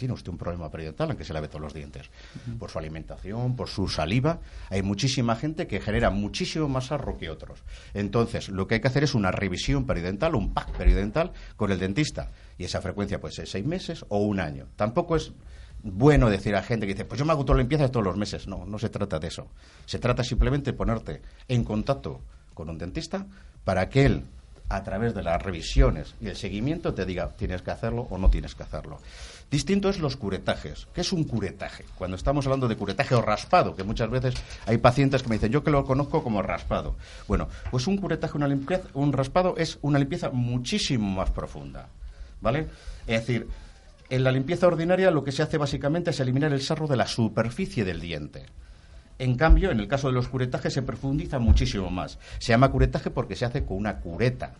tiene 0.00 0.14
usted 0.14 0.30
un 0.32 0.38
problema 0.38 0.70
periodontal 0.70 1.10
aunque 1.10 1.24
se 1.24 1.34
lave 1.34 1.48
todos 1.48 1.60
los 1.60 1.74
dientes. 1.74 2.08
Por 2.58 2.70
su 2.70 2.78
alimentación, 2.78 3.54
por 3.54 3.68
su 3.68 3.86
saliva. 3.86 4.40
Hay 4.70 4.82
muchísima 4.82 5.36
gente 5.36 5.66
que 5.66 5.78
genera 5.78 6.08
muchísimo 6.08 6.68
más 6.68 6.86
sarro 6.86 7.18
que 7.18 7.28
otros. 7.28 7.62
Entonces, 7.92 8.48
lo 8.48 8.66
que 8.66 8.76
hay 8.76 8.80
que 8.80 8.88
hacer 8.88 9.04
es 9.04 9.14
una 9.14 9.30
revisión 9.30 9.84
periodontal, 9.84 10.34
un 10.34 10.54
pack 10.54 10.72
periodontal 10.72 11.32
con 11.56 11.70
el 11.70 11.78
dentista. 11.78 12.30
Y 12.56 12.64
esa 12.64 12.80
frecuencia 12.80 13.20
puede 13.20 13.34
ser 13.34 13.46
seis 13.46 13.66
meses 13.66 14.06
o 14.08 14.20
un 14.20 14.40
año. 14.40 14.68
Tampoco 14.74 15.16
es 15.16 15.32
bueno 15.82 16.30
decir 16.30 16.56
a 16.56 16.62
gente 16.62 16.86
que 16.86 16.94
dice, 16.94 17.04
pues 17.04 17.18
yo 17.18 17.26
me 17.26 17.32
hago 17.32 17.44
toda 17.44 17.56
la 17.56 17.62
limpieza 17.62 17.90
todos 17.90 18.06
los 18.06 18.16
meses. 18.16 18.46
No, 18.46 18.64
no 18.64 18.78
se 18.78 18.88
trata 18.88 19.18
de 19.18 19.28
eso. 19.28 19.48
Se 19.84 19.98
trata 19.98 20.24
simplemente 20.24 20.72
de 20.72 20.78
ponerte 20.78 21.20
en 21.46 21.62
contacto 21.62 22.22
con 22.54 22.70
un 22.70 22.78
dentista 22.78 23.26
para 23.64 23.90
que 23.90 24.06
él 24.06 24.24
a 24.70 24.82
través 24.84 25.14
de 25.14 25.22
las 25.22 25.42
revisiones 25.42 26.14
y 26.20 26.28
el 26.28 26.36
seguimiento 26.36 26.94
te 26.94 27.04
diga 27.04 27.28
tienes 27.36 27.60
que 27.60 27.72
hacerlo 27.72 28.06
o 28.08 28.16
no 28.16 28.30
tienes 28.30 28.54
que 28.54 28.62
hacerlo. 28.62 29.00
Distinto 29.50 29.88
es 29.88 29.98
los 29.98 30.16
curetajes. 30.16 30.86
¿Qué 30.94 31.00
es 31.00 31.12
un 31.12 31.24
curetaje? 31.24 31.84
Cuando 31.98 32.16
estamos 32.16 32.46
hablando 32.46 32.68
de 32.68 32.76
curetaje 32.76 33.16
o 33.16 33.22
raspado, 33.22 33.74
que 33.74 33.82
muchas 33.82 34.08
veces 34.08 34.34
hay 34.64 34.78
pacientes 34.78 35.24
que 35.24 35.28
me 35.28 35.34
dicen, 35.36 35.50
yo 35.50 35.64
que 35.64 35.72
lo 35.72 35.84
conozco 35.84 36.22
como 36.22 36.40
raspado. 36.40 36.94
Bueno, 37.26 37.48
pues 37.72 37.88
un 37.88 37.96
curetaje, 37.96 38.36
una 38.36 38.46
limpieza, 38.46 38.88
un 38.94 39.12
raspado 39.12 39.56
es 39.56 39.78
una 39.82 39.98
limpieza 39.98 40.30
muchísimo 40.30 41.10
más 41.16 41.30
profunda. 41.30 41.88
¿Vale? 42.40 42.68
Es 43.08 43.26
decir, 43.26 43.48
en 44.08 44.22
la 44.22 44.30
limpieza 44.30 44.68
ordinaria 44.68 45.10
lo 45.10 45.24
que 45.24 45.32
se 45.32 45.42
hace 45.42 45.58
básicamente 45.58 46.10
es 46.10 46.20
eliminar 46.20 46.52
el 46.52 46.62
sarro 46.62 46.86
de 46.86 46.96
la 46.96 47.08
superficie 47.08 47.84
del 47.84 48.00
diente. 48.00 48.46
En 49.18 49.36
cambio, 49.36 49.72
en 49.72 49.80
el 49.80 49.88
caso 49.88 50.06
de 50.06 50.14
los 50.14 50.28
curetajes 50.28 50.72
se 50.72 50.82
profundiza 50.82 51.40
muchísimo 51.40 51.90
más. 51.90 52.20
Se 52.38 52.52
llama 52.52 52.70
curetaje 52.70 53.10
porque 53.10 53.34
se 53.34 53.46
hace 53.46 53.64
con 53.64 53.78
una 53.78 53.98
cureta. 53.98 54.54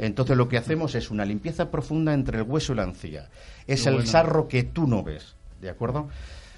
Entonces 0.00 0.36
lo 0.36 0.48
que 0.48 0.58
hacemos 0.58 0.94
es 0.94 1.10
una 1.10 1.24
limpieza 1.24 1.70
profunda 1.70 2.14
entre 2.14 2.38
el 2.38 2.44
hueso 2.44 2.72
y 2.72 2.76
la 2.76 2.84
encía. 2.84 3.28
Es 3.66 3.82
Qué 3.82 3.88
el 3.88 3.96
bueno. 3.96 4.10
sarro 4.10 4.48
que 4.48 4.62
tú 4.62 4.86
no 4.86 5.02
ves, 5.02 5.34
¿de 5.60 5.70
acuerdo? 5.70 6.08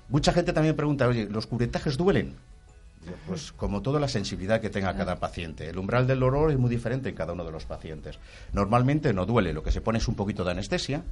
Mucha 0.09 0.33
gente 0.33 0.53
también 0.53 0.77
pregunta, 0.77 1.09
oye, 1.09 1.29
¿los 1.31 1.47
curetajes 1.47 1.97
duelen? 1.97 2.35
Pues 3.27 3.53
como 3.53 3.83
toda 3.83 4.01
la 4.01 4.09
sensibilidad 4.09 4.63
que 4.63 4.71
tenga 4.71 4.97
cada 4.97 5.17
paciente. 5.17 5.69
El 5.69 5.77
umbral 5.79 6.07
del 6.07 6.21
dolor 6.21 6.51
es 6.51 6.59
muy 6.59 6.71
diferente 6.71 7.11
en 7.11 7.15
cada 7.15 7.35
uno 7.35 7.45
de 7.45 7.53
los 7.53 7.67
pacientes. 7.67 8.19
Normalmente 8.55 9.13
no 9.13 9.27
duele, 9.27 9.53
lo 9.53 9.63
que 9.63 9.73
se 9.73 9.83
pone 9.83 9.99
es 9.99 10.09
un 10.09 10.15
poquito 10.15 10.43
de 10.43 10.53
anestesia, 10.53 11.03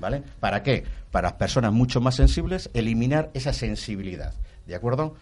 ¿vale? 0.00 0.22
¿Para 0.40 0.62
qué? 0.62 0.84
Para 1.10 1.36
personas 1.36 1.72
mucho 1.72 2.00
más 2.00 2.14
sensibles, 2.16 2.70
eliminar 2.72 3.30
esa 3.34 3.52
sensibilidad, 3.52 4.32
¿de 4.66 4.74
acuerdo? 4.74 5.14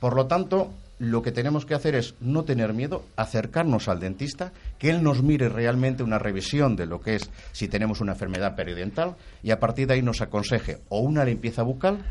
Por 0.00 0.14
lo 0.16 0.26
tanto, 0.26 0.70
lo 0.98 1.22
que 1.22 1.32
tenemos 1.32 1.64
que 1.64 1.74
hacer 1.74 1.94
es 1.94 2.14
no 2.20 2.44
tener 2.44 2.74
miedo, 2.74 3.04
acercarnos 3.16 3.88
al 3.88 4.00
dentista, 4.00 4.52
que 4.78 4.90
él 4.90 5.02
nos 5.02 5.22
mire 5.22 5.48
realmente 5.48 6.02
una 6.02 6.18
revisión 6.18 6.76
de 6.76 6.86
lo 6.86 7.00
que 7.00 7.16
es 7.16 7.30
si 7.52 7.68
tenemos 7.68 8.00
una 8.00 8.12
enfermedad 8.12 8.56
periodontal 8.56 9.16
y 9.42 9.50
a 9.50 9.60
partir 9.60 9.86
de 9.86 9.94
ahí 9.94 10.02
nos 10.02 10.20
aconseje 10.20 10.78
o 10.88 11.00
una 11.00 11.24
limpieza 11.24 11.62
bucal 11.62 12.04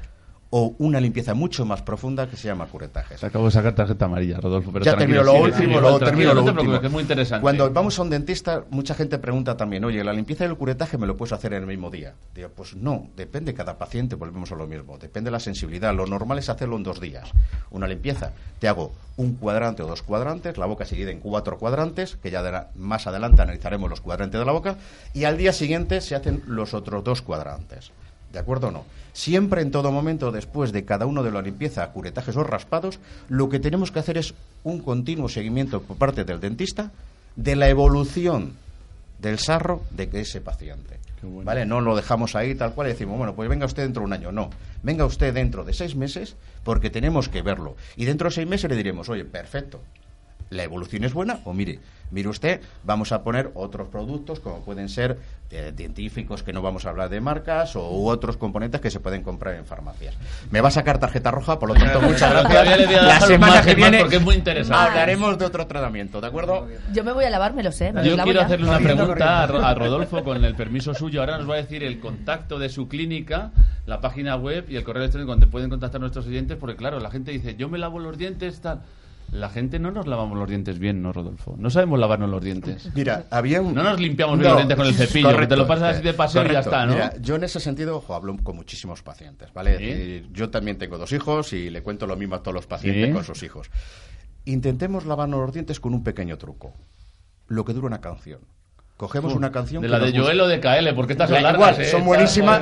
o 0.49 0.75
una 0.79 0.99
limpieza 1.01 1.33
mucho 1.33 1.65
más 1.65 1.81
profunda 1.81 2.29
que 2.29 2.37
se 2.37 2.47
llama 2.47 2.67
curetajes. 2.67 3.21
Acabo 3.23 3.45
de 3.45 3.51
sacar 3.51 3.75
tarjeta 3.75 4.05
amarilla, 4.05 4.39
Rodolfo. 4.39 4.71
Pero 4.71 4.85
ya 4.85 4.95
termino 4.95 5.21
lo 5.23 5.33
último, 5.33 5.81
lo 5.81 5.99
termino 5.99 6.33
no 6.33 6.41
lo 6.41 6.51
último. 6.53 6.79
que 6.79 6.87
es 6.87 6.91
muy 6.93 7.01
interesante. 7.01 7.41
Cuando 7.41 7.69
vamos 7.71 7.99
a 7.99 8.01
un 8.03 8.09
dentista, 8.09 8.63
mucha 8.69 8.93
gente 8.95 9.17
pregunta 9.19 9.57
también, 9.57 9.83
oye, 9.83 10.03
¿la 10.05 10.13
limpieza 10.13 10.45
y 10.45 10.47
el 10.47 10.55
curetaje 10.55 10.97
me 10.97 11.05
lo 11.05 11.17
puedes 11.17 11.33
hacer 11.33 11.51
en 11.53 11.63
el 11.63 11.67
mismo 11.67 11.89
día? 11.91 12.13
Digo, 12.33 12.49
pues 12.55 12.75
no, 12.75 13.07
depende 13.17 13.51
de 13.51 13.57
cada 13.57 13.77
paciente, 13.77 14.15
volvemos 14.15 14.49
a 14.53 14.55
lo 14.55 14.67
mismo. 14.67 14.97
Depende 14.97 15.27
de 15.27 15.31
la 15.31 15.39
sensibilidad. 15.41 15.93
Lo 15.93 16.05
normal 16.07 16.37
es 16.39 16.47
hacerlo 16.47 16.77
en 16.77 16.83
dos 16.83 17.01
días. 17.01 17.29
Una 17.71 17.85
limpieza, 17.87 18.31
te 18.59 18.69
hago 18.69 18.93
un 19.17 19.33
cuadrante 19.35 19.83
o 19.83 19.87
dos 19.87 20.01
cuadrantes, 20.01 20.57
la 20.57 20.65
boca 20.65 20.85
se 20.85 20.95
divide 20.95 21.11
en 21.11 21.19
cuatro 21.19 21.57
cuadrantes, 21.57 22.15
que 22.15 22.31
ya 22.31 22.41
de 22.41 22.51
la- 22.53 22.69
más 22.75 23.05
adelante 23.07 23.41
analizaremos 23.41 23.89
los 23.89 23.99
cuadrantes 23.99 24.39
de 24.39 24.45
la 24.45 24.51
boca, 24.53 24.77
y 25.13 25.25
al 25.25 25.37
día 25.37 25.51
siguiente 25.51 25.99
se 26.01 26.15
hacen 26.15 26.43
los 26.47 26.73
otros 26.73 27.03
dos 27.03 27.21
cuadrantes. 27.21 27.91
¿De 28.31 28.39
acuerdo 28.39 28.67
o 28.67 28.71
no? 28.71 28.83
Siempre 29.17 29.63
en 29.63 29.71
todo 29.71 29.91
momento, 29.91 30.31
después 30.31 30.71
de 30.71 30.85
cada 30.85 31.07
uno 31.07 31.23
de 31.23 31.31
la 31.31 31.41
limpieza, 31.41 31.89
curetajes 31.89 32.37
o 32.37 32.43
raspados, 32.43 32.99
lo 33.29 33.49
que 33.49 33.59
tenemos 33.59 33.91
que 33.91 33.97
hacer 33.97 34.15
es 34.15 34.35
un 34.63 34.77
continuo 34.77 35.27
seguimiento 35.27 35.81
por 35.81 35.97
parte 35.97 36.23
del 36.23 36.39
dentista 36.39 36.91
de 37.35 37.55
la 37.55 37.67
evolución 37.67 38.53
del 39.17 39.39
sarro 39.39 39.81
de 39.89 40.07
que 40.07 40.19
ese 40.19 40.39
paciente. 40.39 40.99
¿Vale? 41.23 41.65
No 41.65 41.81
lo 41.81 41.95
dejamos 41.95 42.35
ahí 42.35 42.53
tal 42.53 42.75
cual 42.75 42.89
y 42.89 42.91
decimos, 42.91 43.17
bueno, 43.17 43.33
pues 43.33 43.49
venga 43.49 43.65
usted 43.65 43.81
dentro 43.81 44.01
de 44.01 44.05
un 44.05 44.13
año. 44.13 44.31
No, 44.31 44.51
venga 44.83 45.03
usted 45.03 45.33
dentro 45.33 45.63
de 45.63 45.73
seis 45.73 45.95
meses 45.95 46.35
porque 46.63 46.91
tenemos 46.91 47.27
que 47.27 47.41
verlo. 47.41 47.75
Y 47.95 48.05
dentro 48.05 48.29
de 48.29 48.35
seis 48.35 48.47
meses 48.47 48.69
le 48.69 48.77
diremos, 48.77 49.09
oye, 49.09 49.25
perfecto, 49.25 49.81
la 50.51 50.61
evolución 50.61 51.05
es 51.05 51.13
buena 51.13 51.39
o 51.43 51.55
mire, 51.55 51.79
mire 52.11 52.29
usted, 52.29 52.61
vamos 52.83 53.11
a 53.11 53.23
poner 53.23 53.51
otros 53.53 53.87
productos 53.89 54.39
como 54.39 54.61
pueden 54.61 54.89
ser 54.89 55.17
eh, 55.49 55.71
científicos 55.75 56.43
que 56.43 56.51
no 56.51 56.61
vamos 56.61 56.85
a 56.85 56.89
hablar 56.89 57.09
de 57.09 57.21
marcas 57.21 57.75
o 57.75 57.89
u 57.89 58.09
otros 58.09 58.35
componentes 58.35 58.81
que 58.81 58.89
se 58.91 58.99
pueden 58.99 59.23
comprar 59.23 59.55
en 59.55 59.65
farmacias. 59.65 60.15
Me 60.51 60.59
va 60.59 60.67
a 60.67 60.71
sacar 60.71 60.99
tarjeta 60.99 61.31
roja, 61.31 61.57
por 61.57 61.69
lo 61.69 61.75
tanto 61.79 62.01
muchas 62.01 62.31
gracias. 62.31 63.03
La 63.03 63.19
semana 63.21 63.61
que 63.61 63.75
viene 63.75 63.99
porque 63.99 64.17
es 64.17 64.21
muy 64.21 64.35
interesante. 64.35 64.77
hablaremos 64.83 65.37
de 65.37 65.45
otro 65.45 65.65
tratamiento, 65.67 66.19
¿de 66.19 66.27
acuerdo? 66.27 66.67
Yo 66.93 67.03
me 67.03 67.13
voy 67.13 67.25
a 67.25 67.29
lavármelos, 67.29 67.79
¿eh? 67.81 67.93
Me 67.93 68.01
los 68.01 68.09
Yo 68.09 68.17
lavo 68.17 68.25
quiero 68.25 68.39
ya. 68.41 68.45
hacerle 68.45 68.67
una 68.67 68.79
pregunta 68.79 69.43
a 69.43 69.73
Rodolfo 69.73 70.23
con 70.23 70.43
el 70.43 70.55
permiso 70.55 70.93
suyo. 70.93 71.21
Ahora 71.21 71.37
nos 71.37 71.49
va 71.49 71.53
a 71.55 71.57
decir 71.57 71.83
el 71.83 71.99
contacto 71.99 72.59
de 72.59 72.69
su 72.69 72.87
clínica, 72.87 73.51
la 73.85 74.01
página 74.01 74.35
web 74.35 74.65
y 74.69 74.75
el 74.75 74.83
correo 74.83 75.03
electrónico 75.03 75.31
donde 75.31 75.47
pueden 75.47 75.69
contactar 75.69 76.01
nuestros 76.01 76.27
oyentes, 76.27 76.57
porque 76.57 76.75
claro, 76.75 76.99
la 76.99 77.09
gente 77.09 77.31
dice, 77.31 77.55
yo 77.55 77.69
me 77.69 77.77
lavo 77.77 77.99
los 77.99 78.17
dientes, 78.17 78.59
tal. 78.59 78.81
La 79.31 79.49
gente 79.49 79.77
no 79.77 79.91
nos 79.91 80.07
lavamos 80.07 80.37
los 80.37 80.47
dientes 80.49 80.79
bien, 80.79 81.01
¿no, 81.01 81.11
Rodolfo? 81.11 81.55
No 81.57 81.69
sabemos 81.69 81.99
lavarnos 81.99 82.29
los 82.29 82.41
dientes. 82.43 82.89
Mira, 82.95 83.25
había 83.29 83.61
un... 83.61 83.73
No 83.73 83.83
nos 83.83 83.99
limpiamos 83.99 84.39
bien 84.39 84.49
los 84.49 84.57
dientes 84.59 84.77
con 84.77 84.87
el 84.87 84.93
cepillo, 84.93 85.37
que 85.37 85.47
te 85.47 85.57
lo 85.57 85.67
pasas 85.67 85.95
así 85.95 86.03
de 86.03 86.13
paseo 86.13 86.41
y 86.43 86.45
ya 86.45 86.49
correcto. 86.61 86.69
está, 86.69 86.85
¿no? 86.85 86.93
Mira, 86.93 87.13
yo 87.21 87.35
en 87.35 87.43
ese 87.43 87.59
sentido 87.59 87.97
ojo, 87.97 88.15
hablo 88.15 88.37
con 88.41 88.55
muchísimos 88.55 89.03
pacientes, 89.03 89.51
¿vale? 89.53 89.77
Sí. 89.77 89.83
Es 89.83 89.97
decir, 89.97 90.29
yo 90.31 90.49
también 90.49 90.77
tengo 90.77 90.97
dos 90.97 91.11
hijos 91.11 91.51
y 91.53 91.69
le 91.69 91.83
cuento 91.83 92.07
lo 92.07 92.15
mismo 92.15 92.35
a 92.35 92.41
todos 92.41 92.55
los 92.55 92.67
pacientes 92.67 93.07
Sí. 93.07 93.13
con 93.13 93.23
sus 93.25 93.43
hijos. 93.43 93.69
Intentemos 94.45 95.05
lavarnos 95.05 95.41
los 95.41 95.53
dientes 95.53 95.79
con 95.81 95.93
un 95.93 96.03
pequeño 96.03 96.37
truco. 96.37 96.73
Lo 97.47 97.65
que 97.65 97.73
dura 97.73 97.87
una 97.87 97.99
canción. 98.01 98.39
Cogemos 98.97 99.35
una 99.35 99.51
canción 99.51 99.83
De 99.83 99.89
la 99.89 99.99
de 99.99 100.17
Joel 100.17 100.41
o 100.41 100.47
de 100.47 100.59
KL, 100.59 100.95
porque 100.95 101.13
estas 101.13 101.29
son 101.29 101.43
largas, 101.43 101.77
igual, 101.77 101.81
¿eh? 101.81 101.85
son 101.85 102.03
buenísimas. 102.03 102.61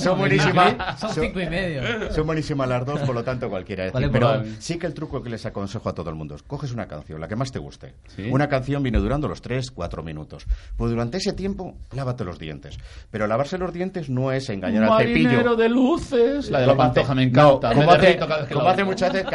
Son 0.00 0.18
buenísimas. 0.18 1.00
Son 1.00 1.10
cinco 1.12 1.40
y 1.40 1.46
medio. 1.48 1.82
Son 2.12 2.24
buenísimas 2.24 2.68
las 2.68 2.86
dos, 2.86 3.00
por 3.00 3.14
lo 3.14 3.24
tanto 3.24 3.50
cualquiera. 3.50 3.90
Pero 3.92 4.10
pues- 4.10 4.56
sí 4.60 4.78
que 4.78 4.86
el 4.86 4.94
truco 4.94 5.20
que 5.20 5.30
les 5.30 5.44
aconsejo 5.46 5.88
a 5.88 5.94
todo 5.94 6.10
el 6.10 6.16
mundo 6.16 6.36
es 6.36 6.42
coges 6.44 6.72
una 6.72 6.86
canción, 6.86 7.20
la 7.20 7.26
que 7.26 7.34
más 7.34 7.50
te 7.50 7.58
guste. 7.58 7.94
Una 8.30 8.48
canción 8.48 8.84
viene 8.84 8.98
durando 8.98 9.26
los 9.26 9.42
3, 9.42 9.72
4 9.72 10.02
minutos. 10.04 10.46
Pues 10.76 10.92
durante 10.92 11.16
ese 11.18 11.32
tiempo, 11.32 11.74
lávate 11.92 12.24
los 12.24 12.38
dientes. 12.38 12.78
Pero 13.10 13.26
lavarse 13.26 13.58
los 13.58 13.72
dientes 13.72 14.08
no 14.08 14.30
es 14.30 14.48
engañar 14.48 14.84
al 14.84 14.98
cepillo. 15.00 15.24
Marinero 15.28 15.56
de 15.56 15.68
luces. 15.68 16.50
La 16.50 16.60
de 16.60 16.68
la 16.68 16.76
pantoja 16.76 17.16
me 17.16 17.24
encanta. 17.24 17.72
como 17.72 17.90
hace, 18.68 18.84
muchas 18.84 19.12
veces 19.12 19.28
que 19.28 19.34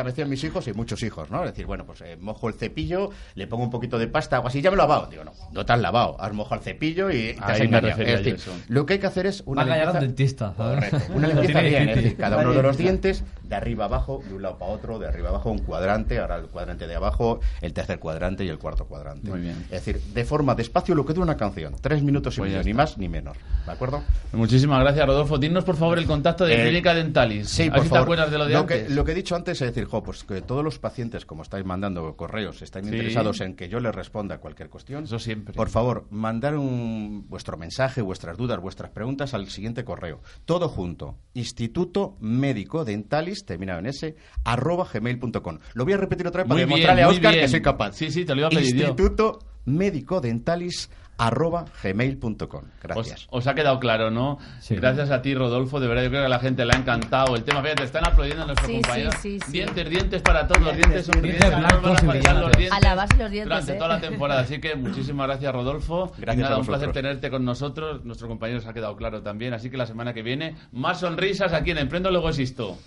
hacían, 0.00 0.30
mis 0.30 0.44
hijos 0.44 0.66
y 0.66 0.72
muchos 0.72 1.02
hijos, 1.02 1.30
¿no? 1.30 1.44
Es 1.44 1.50
decir, 1.50 1.66
bueno, 1.66 1.84
pues 1.84 2.00
eh, 2.00 2.16
mojo 2.18 2.48
el 2.48 2.54
cepillo, 2.54 3.10
le 3.34 3.46
pongo 3.46 3.64
un 3.64 3.81
poquito 3.82 3.98
de 3.98 4.06
pasta, 4.06 4.36
algo 4.36 4.48
así, 4.48 4.62
ya 4.62 4.70
me 4.70 4.76
lo 4.76 4.84
lavado. 4.84 5.08
Digo, 5.08 5.24
no, 5.24 5.32
no 5.50 5.66
te 5.66 5.72
has 5.72 5.80
lavado, 5.80 6.16
has 6.20 6.32
mojado 6.32 6.56
el 6.56 6.62
cepillo 6.62 7.10
y 7.10 7.34
te 7.34 7.40
has 7.42 7.60
engañado. 7.60 8.00
Es 8.00 8.24
decir, 8.24 8.38
lo 8.68 8.86
que 8.86 8.94
hay 8.94 8.98
que 9.00 9.08
hacer 9.08 9.26
es 9.26 9.42
una 9.44 9.64
limpieza... 9.64 9.98
dentista, 9.98 10.54
¿sabes? 10.56 10.90
Correcto, 10.90 11.12
una 11.12 11.26
Lo 11.28 11.34
limpieza 11.34 11.60
tiene 11.60 11.68
bien, 11.68 11.82
es 11.82 11.88
difícil. 11.88 12.04
decir, 12.04 12.18
cada 12.18 12.36
uno 12.38 12.52
de 12.52 12.62
los 12.62 12.76
dientes, 12.76 13.24
de 13.52 13.56
arriba 13.56 13.84
abajo, 13.84 14.22
de 14.26 14.34
un 14.34 14.40
lado 14.40 14.56
para 14.56 14.72
otro, 14.72 14.98
de 14.98 15.06
arriba 15.06 15.28
abajo, 15.28 15.50
un 15.50 15.58
cuadrante, 15.58 16.18
ahora 16.18 16.36
el 16.36 16.46
cuadrante 16.46 16.86
de 16.86 16.94
abajo, 16.94 17.40
el 17.60 17.74
tercer 17.74 17.98
cuadrante 17.98 18.46
y 18.46 18.48
el 18.48 18.58
cuarto 18.58 18.86
cuadrante. 18.86 19.28
Muy 19.30 19.40
bien. 19.40 19.58
Es 19.70 19.84
decir, 19.84 20.00
de 20.00 20.24
forma 20.24 20.54
despacio 20.54 20.94
lo 20.94 21.04
que 21.04 21.12
dura 21.12 21.24
una 21.24 21.36
canción, 21.36 21.74
tres 21.78 22.02
minutos 22.02 22.34
y 22.36 22.38
Pues 22.40 22.50
medio, 22.50 22.64
ni 22.64 22.72
más 22.72 22.96
ni 22.96 23.10
menos, 23.10 23.36
¿de 23.66 23.72
acuerdo? 23.72 24.02
Muchísimas 24.32 24.80
gracias, 24.80 25.06
Rodolfo. 25.06 25.36
Dinos, 25.36 25.64
por 25.64 25.76
favor, 25.76 25.98
el 25.98 26.06
contacto 26.06 26.46
de 26.46 26.54
Eh, 26.54 26.62
Clínica 26.64 26.94
Dentalis. 26.94 27.48
Sí, 27.50 27.68
por 27.68 27.80
favor. 27.84 27.90
te 27.90 27.98
acuerdas 27.98 28.30
de 28.30 28.38
lo 28.38 28.44
de 28.46 28.50
que, 28.52 28.56
antes. 28.56 28.90
lo 28.90 29.04
que 29.04 29.12
he 29.12 29.14
dicho 29.14 29.36
antes 29.36 29.60
es 29.60 29.68
decir, 29.74 29.84
jo, 29.84 30.02
pues 30.02 30.24
que 30.24 30.40
todos 30.40 30.64
los 30.64 30.78
pacientes, 30.78 31.26
como 31.26 31.42
estáis 31.42 31.66
mandando 31.66 32.16
correos, 32.16 32.62
están 32.62 32.84
Sí. 32.84 32.90
interesados 32.90 33.42
en 33.42 33.54
que 33.54 33.68
yo 33.68 33.80
les 33.80 33.94
responda 33.94 34.36
a 34.36 34.38
cualquier 34.38 34.70
cuestión. 34.70 35.04
Eso 35.04 35.18
siempre. 35.18 35.52
Por 35.54 35.68
favor, 35.68 36.06
mandar 36.10 36.56
un, 36.56 37.26
vuestro 37.28 37.58
mensaje, 37.58 38.00
vuestras 38.00 38.38
dudas, 38.38 38.58
vuestras 38.60 38.90
preguntas 38.92 39.34
al 39.34 39.48
siguiente 39.50 39.84
correo. 39.84 40.20
Todo 40.46 40.68
junto. 40.70 41.16
Instituto 41.34 42.16
Médico 42.20 42.84
Dentalis, 42.86 43.41
terminado 43.44 43.78
en 43.80 43.86
S, 43.86 44.14
arroba 44.44 44.86
gmail.com. 44.92 45.58
Lo 45.74 45.84
voy 45.84 45.92
a 45.92 45.96
repetir 45.96 46.26
otra 46.26 46.42
vez 46.42 46.48
para 46.48 46.54
Muy 46.54 46.64
bien, 46.66 46.68
demostrarle 46.68 47.02
a 47.02 47.08
Oscar 47.08 47.34
que 47.34 47.48
soy 47.48 47.62
capaz. 47.62 47.92
Sí, 47.92 48.10
sí, 48.10 48.24
te 48.24 48.34
lo 48.34 48.40
iba 48.42 48.48
a 48.48 48.50
pedir 48.50 48.74
yo. 48.76 48.86
Instituto 48.88 49.38
Médico 49.64 50.20
Dentalis, 50.20 50.90
arroba 51.18 51.66
gmail.com. 51.84 52.64
Gracias. 52.82 53.26
Os, 53.30 53.42
os 53.42 53.46
ha 53.46 53.54
quedado 53.54 53.78
claro, 53.78 54.10
¿no? 54.10 54.38
Sí. 54.60 54.74
Gracias 54.74 55.10
a 55.10 55.22
ti, 55.22 55.34
Rodolfo. 55.34 55.78
De 55.78 55.86
verdad, 55.86 56.02
yo 56.02 56.08
creo 56.08 56.22
que 56.22 56.26
a 56.26 56.30
la 56.30 56.40
gente 56.40 56.64
le 56.64 56.72
ha 56.74 56.78
encantado 56.78 57.36
el 57.36 57.44
tema. 57.44 57.62
Fíjate, 57.62 57.84
están 57.84 58.04
aplaudiendo 58.06 58.42
a 58.42 58.46
nuestros 58.46 58.66
Sí, 58.66 58.76
sí, 58.76 58.82
compañeros. 58.82 59.14
sí, 59.20 59.38
sí. 59.46 59.52
Dientes, 59.52 59.88
dientes 59.90 60.22
para 60.22 60.48
todos. 60.48 60.62
Los 60.62 60.76
dientes 60.76 61.06
son 61.06 61.22
Dientes 61.22 61.50
van 61.50 61.64
a 61.64 61.72
los 61.74 62.00
dientes 62.02 62.32
los 62.32 63.30
dientes, 63.30 63.44
Durante 63.44 63.72
¿eh? 63.72 63.76
toda 63.76 63.88
la 63.88 64.00
temporada. 64.00 64.40
Así 64.40 64.60
que 64.60 64.74
muchísimas 64.74 65.28
gracias, 65.28 65.52
Rodolfo. 65.52 66.12
Gracias 66.18 66.36
Y 66.36 66.40
nada, 66.42 66.56
a 66.56 66.58
un 66.58 66.66
placer 66.66 66.90
tenerte 66.92 67.30
con 67.30 67.44
nosotros. 67.44 68.04
Nuestro 68.04 68.26
compañero 68.26 68.60
se 68.60 68.68
ha 68.68 68.72
quedado 68.72 68.96
claro 68.96 69.22
también. 69.22 69.54
Así 69.54 69.70
que 69.70 69.76
la 69.76 69.86
semana 69.86 70.12
que 70.14 70.22
viene, 70.22 70.56
más 70.72 71.00
sonrisas 71.00 71.52
aquí 71.52 71.70
en 71.70 71.78
Emprendo 71.78 72.10
Luego 72.10 72.30
Existo. 72.30 72.78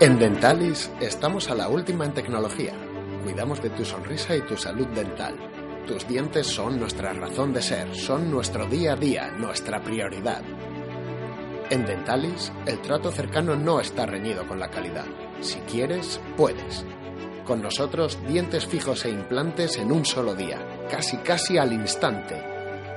En 0.00 0.18
Dentalis 0.18 0.90
estamos 1.00 1.48
a 1.48 1.54
la 1.54 1.68
última 1.68 2.04
en 2.04 2.12
tecnología. 2.12 2.72
Cuidamos 3.22 3.62
de 3.62 3.70
tu 3.70 3.84
sonrisa 3.84 4.34
y 4.34 4.40
tu 4.42 4.56
salud 4.56 4.86
dental. 4.88 5.36
Tus 5.86 6.06
dientes 6.08 6.46
son 6.46 6.78
nuestra 6.78 7.12
razón 7.12 7.52
de 7.52 7.62
ser, 7.62 7.94
son 7.94 8.30
nuestro 8.30 8.66
día 8.66 8.94
a 8.94 8.96
día, 8.96 9.30
nuestra 9.30 9.82
prioridad. 9.82 10.42
En 11.70 11.86
Dentalis, 11.86 12.52
el 12.66 12.80
trato 12.80 13.12
cercano 13.12 13.54
no 13.54 13.80
está 13.80 14.04
reñido 14.04 14.46
con 14.46 14.58
la 14.58 14.70
calidad. 14.70 15.06
Si 15.40 15.60
quieres, 15.60 16.20
puedes. 16.36 16.84
Con 17.44 17.62
nosotros, 17.62 18.18
dientes 18.26 18.66
fijos 18.66 19.04
e 19.04 19.10
implantes 19.10 19.76
en 19.78 19.92
un 19.92 20.04
solo 20.04 20.34
día, 20.34 20.86
casi 20.90 21.18
casi 21.18 21.58
al 21.58 21.72
instante. 21.72 22.42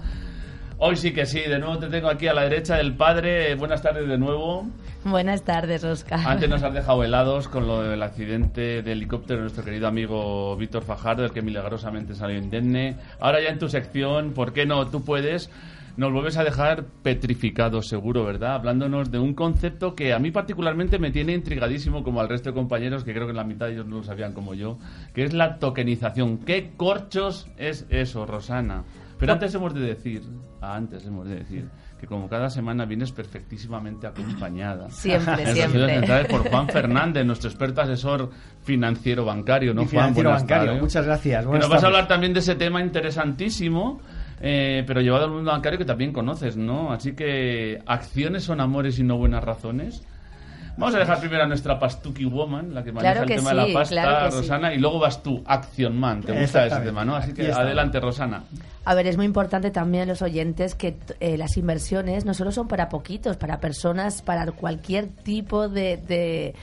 Hoy 0.82 0.96
sí 0.96 1.12
que 1.12 1.26
sí, 1.26 1.42
de 1.42 1.60
nuevo 1.60 1.78
te 1.78 1.88
tengo 1.88 2.08
aquí 2.08 2.28
a 2.28 2.34
la 2.34 2.44
derecha 2.44 2.78
del 2.78 2.96
padre. 2.96 3.54
Buenas 3.56 3.82
tardes 3.82 4.08
de 4.08 4.18
nuevo. 4.18 4.66
Buenas 5.04 5.44
tardes, 5.44 5.84
Oscar. 5.84 6.22
Antes 6.26 6.50
nos 6.50 6.64
has 6.64 6.74
dejado 6.74 7.04
helados 7.04 7.50
con 7.50 7.68
lo 7.68 7.82
del 7.82 8.02
accidente 8.02 8.82
de 8.82 8.92
helicóptero 8.94 9.40
de 9.40 9.42
nuestro 9.42 9.66
querido 9.66 9.90
amigo 9.90 10.56
Víctor 10.56 10.84
Fajardo, 10.84 11.26
el 11.26 11.32
que 11.32 11.42
milagrosamente 11.42 12.16
salió 12.16 12.38
indemne. 12.38 12.96
Ahora 13.20 13.42
ya 13.42 13.50
en 13.50 13.60
tu 13.60 13.68
sección, 13.68 14.32
¿por 14.32 14.54
qué 14.54 14.66
no? 14.66 14.88
Tú 14.88 15.04
puedes. 15.04 15.50
Nos 15.98 16.14
vuelves 16.14 16.38
a 16.38 16.46
dejar 16.46 16.86
petrificados, 17.04 17.90
seguro, 17.90 18.24
¿verdad? 18.24 18.54
Hablándonos 18.54 19.12
de 19.12 19.20
un 19.20 19.34
concepto 19.34 19.96
que 19.96 20.14
a 20.14 20.20
mí 20.20 20.32
particularmente 20.32 20.98
me 20.98 21.12
tiene 21.12 21.34
intrigadísimo, 21.34 22.06
como 22.06 22.22
al 22.22 22.30
resto 22.30 22.52
de 22.52 22.56
compañeros, 22.56 23.04
que 23.04 23.14
creo 23.14 23.28
que 23.28 23.34
la 23.34 23.44
mitad 23.44 23.66
de 23.66 23.74
ellos 23.74 23.86
no 23.86 23.98
lo 23.98 24.04
sabían 24.04 24.32
como 24.32 24.54
yo, 24.54 24.78
que 25.14 25.26
es 25.26 25.34
la 25.34 25.58
tokenización. 25.58 26.38
¿Qué 26.38 26.72
corchos 26.78 27.50
es 27.58 27.86
eso, 27.90 28.26
Rosana? 28.26 28.86
Pero 29.20 29.34
antes 29.34 29.54
hemos 29.54 29.74
de 29.74 29.82
decir, 29.82 30.24
antes 30.62 31.06
hemos 31.06 31.28
de 31.28 31.36
decir, 31.36 31.70
que 32.00 32.08
como 32.08 32.30
cada 32.30 32.50
semana 32.50 32.86
vienes 32.86 33.12
perfectísimamente 33.12 34.08
acompañada. 34.08 34.90
Siempre, 34.90 35.44
En 35.50 35.56
siempre. 35.56 36.26
Por 36.26 36.50
Juan 36.50 36.68
Fernández, 36.70 37.26
nuestro 37.26 37.50
experto 37.50 37.82
asesor 37.82 38.30
financiero 38.64 39.26
bancario, 39.26 39.74
¿no, 39.74 39.82
Y 39.82 39.86
Juan? 39.86 39.92
financiero 40.16 40.30
bancario. 40.32 40.66
tardes. 40.68 40.82
Muchas 40.82 41.06
gracias. 41.06 41.46
Que 41.46 41.52
nos 41.52 41.60
vas 41.60 41.66
a 41.66 41.70
tardes. 41.70 41.84
hablar 41.84 42.08
también 42.08 42.34
de 42.34 42.40
ese 42.40 42.56
tema 42.56 42.82
interesantísimo, 42.82 44.00
eh, 44.42 44.84
pero 44.88 45.02
llevado 45.02 45.26
al 45.26 45.32
mundo 45.32 45.52
bancario 45.52 45.78
que 45.78 45.86
también 45.86 46.14
conoces, 46.14 46.56
¿no? 46.56 46.92
Así 46.94 47.14
que, 47.14 47.82
¿acciones 47.86 48.44
son 48.44 48.62
amores 48.62 48.98
y 49.00 49.04
no 49.04 49.18
buenas 49.18 49.44
razones? 49.44 50.04
Vamos 50.80 50.96
a 50.96 51.00
dejar 51.00 51.20
primero 51.20 51.44
a 51.44 51.48
nuestra 51.48 51.78
Pastuki 51.78 52.24
Woman, 52.24 52.74
la 52.74 52.84
que 52.84 52.92
maneja 52.94 53.14
Claro 53.14 53.28
que 53.28 53.34
el 53.34 53.40
tema 53.40 53.50
de 53.50 53.56
la 53.68 53.74
pasta, 53.74 54.02
claro 54.02 54.26
que 54.26 54.32
sí. 54.32 54.38
Rosana, 54.38 54.74
y 54.74 54.78
luego 54.78 55.00
vas 55.00 55.22
tú, 55.22 55.44
Action 55.46 56.00
Man. 56.00 56.22
Te 56.22 56.40
gusta 56.40 56.66
ese 56.66 56.80
tema, 56.80 57.04
¿no? 57.04 57.16
Así 57.16 57.34
que 57.34 57.52
adelante, 57.52 58.00
Rosana. 58.00 58.44
A 58.86 58.96
ver, 58.96 59.08
es 59.08 59.18
muy 59.18 59.26
importante 59.26 59.72
también 59.72 60.08
los 60.08 60.22
oyentes 60.22 60.76
que 60.76 60.96
eh, 61.20 61.38
las 61.38 61.58
inversiones 61.58 62.26
no 62.26 62.34
solo 62.34 62.52
son 62.52 62.68
para 62.68 62.88
poquitos, 62.88 63.36
para 63.36 63.60
personas, 63.60 64.22
para 64.22 64.50
cualquier 64.52 65.08
tipo 65.08 65.68
de, 65.68 65.98
de 65.98 66.56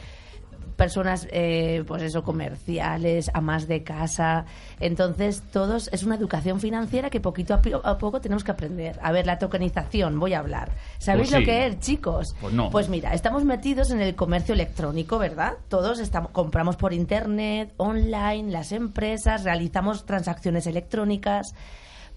personas, 0.76 1.26
eh, 1.30 1.82
pues 1.86 2.02
eso, 2.02 2.22
comerciales, 2.22 3.30
amas 3.34 3.66
de 3.66 3.82
casa. 3.82 4.44
Entonces, 4.78 5.42
todos 5.52 5.88
es 5.92 6.02
una 6.02 6.14
educación 6.16 6.60
financiera 6.60 7.10
que 7.10 7.20
poquito 7.20 7.54
a, 7.54 7.60
a 7.90 7.98
poco 7.98 8.20
tenemos 8.20 8.44
que 8.44 8.50
aprender. 8.50 8.98
A 9.02 9.10
ver, 9.12 9.26
la 9.26 9.38
tokenización, 9.38 10.18
voy 10.20 10.34
a 10.34 10.40
hablar. 10.40 10.70
¿Sabéis 10.98 11.30
Pues 11.30 11.40
lo 11.40 11.46
que 11.46 11.66
es, 11.66 11.80
chicos? 11.80 12.36
Pues 12.40 12.52
no. 12.54 12.70
Pues 12.70 12.88
mira, 12.88 13.14
estamos 13.14 13.44
metidos 13.44 13.90
en 13.90 14.00
el 14.00 14.14
comercio 14.14 14.54
electrónico, 14.54 15.18
¿verdad? 15.18 15.54
Todos 15.68 15.98
estamos, 15.98 16.30
compramos 16.32 16.76
por 16.76 16.92
internet, 16.92 17.72
online, 17.78 18.50
las 18.50 18.72
empresas, 18.72 19.44
realizamos 19.44 20.04
transacciones 20.04 20.66
electrónicas. 20.66 21.54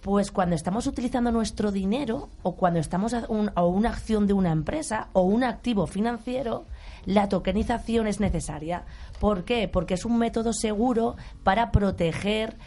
Pues 0.02 0.32
cuando 0.32 0.56
estamos 0.56 0.88
utilizando 0.88 1.30
nuestro 1.32 1.72
dinero 1.74 2.30
o 2.42 2.56
cuando 2.56 2.80
estamos 2.80 3.14
a, 3.14 3.26
un- 3.28 3.52
a 3.56 3.66
una 3.66 3.90
acción 3.90 4.28
de 4.28 4.34
una 4.34 4.52
empresa 4.52 5.08
o 5.12 5.24
un 5.24 5.44
activo 5.44 5.88
financiero, 5.88 6.64
la 7.06 7.30
tokenización 7.30 8.08
es 8.08 8.20
necesaria. 8.20 8.84
¿Por 9.20 9.44
qué? 9.46 9.68
Porque 9.68 9.94
es 9.96 10.06
un 10.06 10.18
método 10.18 10.54
seguro 10.54 11.16
para 11.44 11.72
proteger 11.72 12.58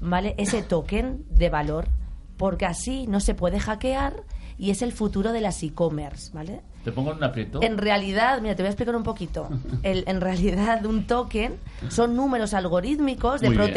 ¿vale? 0.00 0.34
ese 0.38 0.62
token 0.62 1.24
de 1.30 1.50
valor. 1.50 1.88
Porque 2.36 2.66
así 2.66 3.06
no 3.08 3.18
se 3.20 3.34
puede 3.34 3.58
hackear 3.58 4.14
y 4.58 4.70
es 4.70 4.82
el 4.82 4.92
futuro 4.92 5.32
de 5.32 5.40
las 5.40 5.62
e-commerce, 5.62 6.30
¿vale? 6.32 6.60
Te 6.84 6.92
pongo 6.92 7.10
en 7.12 7.18
un 7.18 7.24
aprieto. 7.24 7.60
En 7.62 7.78
realidad, 7.78 8.40
mira, 8.40 8.54
te 8.54 8.62
voy 8.62 8.68
a 8.68 8.70
explicar 8.70 8.94
un 8.96 9.02
poquito. 9.02 9.48
El- 9.82 10.04
en 10.06 10.20
realidad, 10.20 10.84
un 10.86 11.06
token 11.06 11.56
son 11.88 12.14
números 12.16 12.54
algorítmicos 12.54 13.40
de 13.40 13.48
Muy 13.48 13.56
bien. 13.56 13.68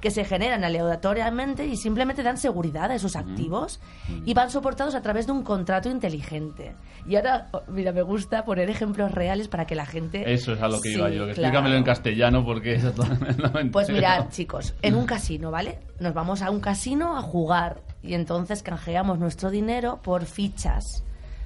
Que 0.00 0.10
se 0.10 0.24
generan 0.24 0.64
aleatoriamente 0.64 1.66
y 1.66 1.76
simplemente 1.76 2.22
dan 2.22 2.38
seguridad 2.38 2.90
a 2.90 2.94
esos 2.94 3.16
activos 3.16 3.80
y 4.24 4.34
van 4.34 4.50
soportados 4.50 4.94
a 4.94 5.02
través 5.02 5.26
de 5.26 5.32
un 5.32 5.42
contrato 5.42 5.88
inteligente. 5.88 6.74
Y 7.06 7.16
ahora, 7.16 7.48
oh, 7.52 7.62
mira, 7.68 7.92
me 7.92 8.02
gusta 8.02 8.44
poner 8.44 8.70
ejemplos 8.70 9.12
reales 9.12 9.48
para 9.48 9.66
que 9.66 9.74
la 9.74 9.86
gente... 9.86 10.30
Eso 10.32 10.52
es 10.52 10.60
a 10.62 10.68
lo 10.68 10.80
que 10.80 10.90
iba 10.92 11.08
Sí, 11.08 11.14
yo. 11.14 11.24
claro. 11.24 11.30
Explícamelo 11.30 11.76
en 11.76 11.84
castellano 11.84 12.44
porque 12.44 12.74
eso 12.74 12.92
no 12.96 13.70
Pues 13.72 13.88
mirad, 13.90 14.28
chicos, 14.30 14.74
en 14.82 14.94
un 14.94 15.06
casino, 15.06 15.50
¿vale? 15.50 15.78
Nos 16.00 16.14
vamos 16.14 16.42
a 16.42 16.50
un 16.50 16.60
casino 16.60 17.16
a 17.16 17.22
jugar 17.22 17.80
y 18.02 18.14
entonces 18.14 18.62
canjeamos 18.62 19.18
nuestro 19.18 19.50
dinero 19.50 20.00
por 20.02 20.24
fichas. 20.24 21.04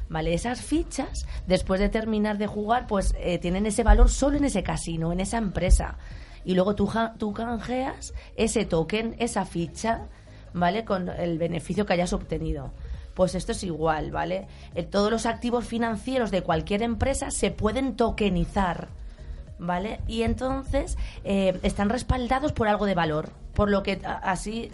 ¿Vale? 0.08 0.34
Esas 0.34 0.60
fichas, 0.60 1.26
después 1.46 1.80
de 1.80 1.88
terminar 1.88 2.36
de 2.36 2.46
jugar, 2.46 2.86
pues 2.86 3.14
eh, 3.18 3.38
tienen 3.38 3.64
ese 3.64 3.82
valor 3.82 4.10
solo 4.10 4.36
en 4.36 4.44
ese 4.44 4.62
casino, 4.62 5.10
en 5.10 5.20
esa 5.20 5.38
empresa. 5.38 5.96
Y 6.44 6.54
luego 6.54 6.74
tú, 6.74 6.90
tú 7.18 7.32
canjeas 7.32 8.14
ese 8.36 8.64
token, 8.64 9.14
esa 9.18 9.44
ficha, 9.44 10.08
¿vale? 10.52 10.84
Con 10.84 11.08
el 11.08 11.38
beneficio 11.38 11.86
que 11.86 11.92
hayas 11.92 12.12
obtenido. 12.12 12.72
Pues 13.14 13.34
esto 13.34 13.52
es 13.52 13.62
igual, 13.62 14.10
¿vale? 14.10 14.48
Eh, 14.74 14.82
todos 14.82 15.10
los 15.10 15.26
activos 15.26 15.66
financieros 15.66 16.30
de 16.30 16.42
cualquier 16.42 16.82
empresa 16.82 17.30
se 17.30 17.50
pueden 17.50 17.96
tokenizar. 17.96 18.88
¿vale? 19.62 20.00
Y 20.08 20.22
entonces 20.22 20.98
eh, 21.24 21.58
están 21.62 21.88
respaldados 21.88 22.52
por 22.52 22.68
algo 22.68 22.84
de 22.84 22.94
valor, 22.94 23.30
por 23.54 23.70
lo 23.70 23.82
que 23.82 24.00
así 24.04 24.70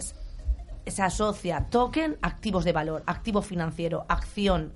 se 0.85 1.01
asocia 1.03 1.67
token, 1.69 2.17
activos 2.21 2.65
de 2.65 2.71
valor, 2.71 3.03
activo 3.05 3.41
financiero, 3.41 4.05
acción. 4.09 4.73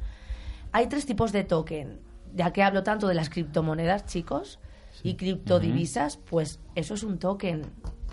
Hay 0.71 0.87
tres 0.87 1.05
tipos 1.05 1.31
de 1.31 1.43
token, 1.43 1.99
ya 2.33 2.53
que 2.53 2.63
hablo 2.63 2.83
tanto 2.83 3.07
de 3.07 3.15
las 3.15 3.29
criptomonedas, 3.29 4.05
chicos, 4.05 4.59
y 5.03 5.15
criptodivisas, 5.15 6.17
pues 6.17 6.59
eso 6.75 6.93
es 6.93 7.03
un 7.03 7.19
token, 7.19 7.63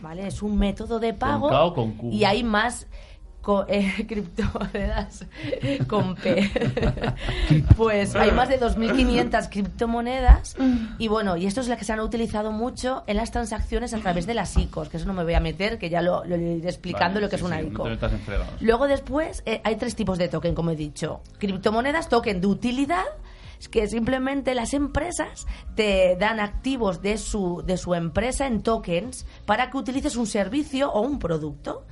¿vale? 0.03 0.27
Es 0.27 0.43
un 0.43 0.59
método 0.59 0.99
de 0.99 1.15
pago 1.15 1.49
K 1.49 1.65
o 1.65 1.75
con 1.75 1.93
Q? 1.93 2.11
y 2.13 2.25
hay 2.25 2.43
más 2.43 2.87
eh, 3.69 4.07
criptomonedas 4.07 5.27
con 5.87 6.15
P. 6.15 6.51
pues 7.77 8.15
hay 8.15 8.33
más 8.33 8.49
de 8.49 8.61
2.500 8.61 9.49
criptomonedas 9.49 10.57
y 10.99 11.09
bueno, 11.09 11.37
y 11.37 11.47
esto 11.47 11.61
es 11.61 11.69
la 11.69 11.77
que 11.77 11.85
se 11.85 11.93
han 11.93 12.01
utilizado 12.01 12.53
mucho 12.53 13.03
en 13.07 13.17
las 13.17 13.31
transacciones 13.31 13.95
a 13.95 13.99
través 13.99 14.27
de 14.27 14.35
las 14.35 14.57
ICOs, 14.57 14.89
que 14.89 14.99
eso 14.99 15.07
no 15.07 15.15
me 15.15 15.25
voy 15.25 15.35
a 15.35 15.41
meter, 15.41 15.79
que 15.79 15.89
ya 15.91 16.03
lo, 16.03 16.25
lo 16.25 16.37
iré 16.37 16.69
explicando 16.69 17.15
Vale, 17.15 17.21
lo 17.23 17.31
que 17.31 17.39
sí, 17.39 17.45
es 17.45 17.47
una 17.47 17.61
sí, 17.61 17.67
ICO. 17.67 17.89
No. 17.89 17.97
Luego 18.61 18.87
después 18.87 19.43
eh, 19.47 19.61
hay 19.65 19.77
tres 19.77 19.97
tipos 19.97 20.19
de 20.19 20.29
token, 20.29 20.55
como 20.55 20.71
he 20.71 20.77
dicho. 20.77 21.21
Criptomonedas, 21.39 22.09
token 22.09 22.41
de 22.41 22.47
utilidad, 22.47 23.05
es 23.61 23.69
que 23.69 23.87
simplemente 23.87 24.55
las 24.55 24.73
empresas 24.73 25.47
te 25.75 26.17
dan 26.19 26.41
activos 26.41 27.03
de 27.03 27.19
su, 27.19 27.63
de 27.67 27.77
su 27.77 27.95
empresa 27.95 28.47
en 28.47 28.63
tokens 28.63 29.27
para 29.45 29.71
que 29.71 29.77
utilices 29.77 30.17
un 30.17 30.27
servicio 30.27 30.91
o 30.91 31.03
un 31.03 31.19
producto. 31.19 31.85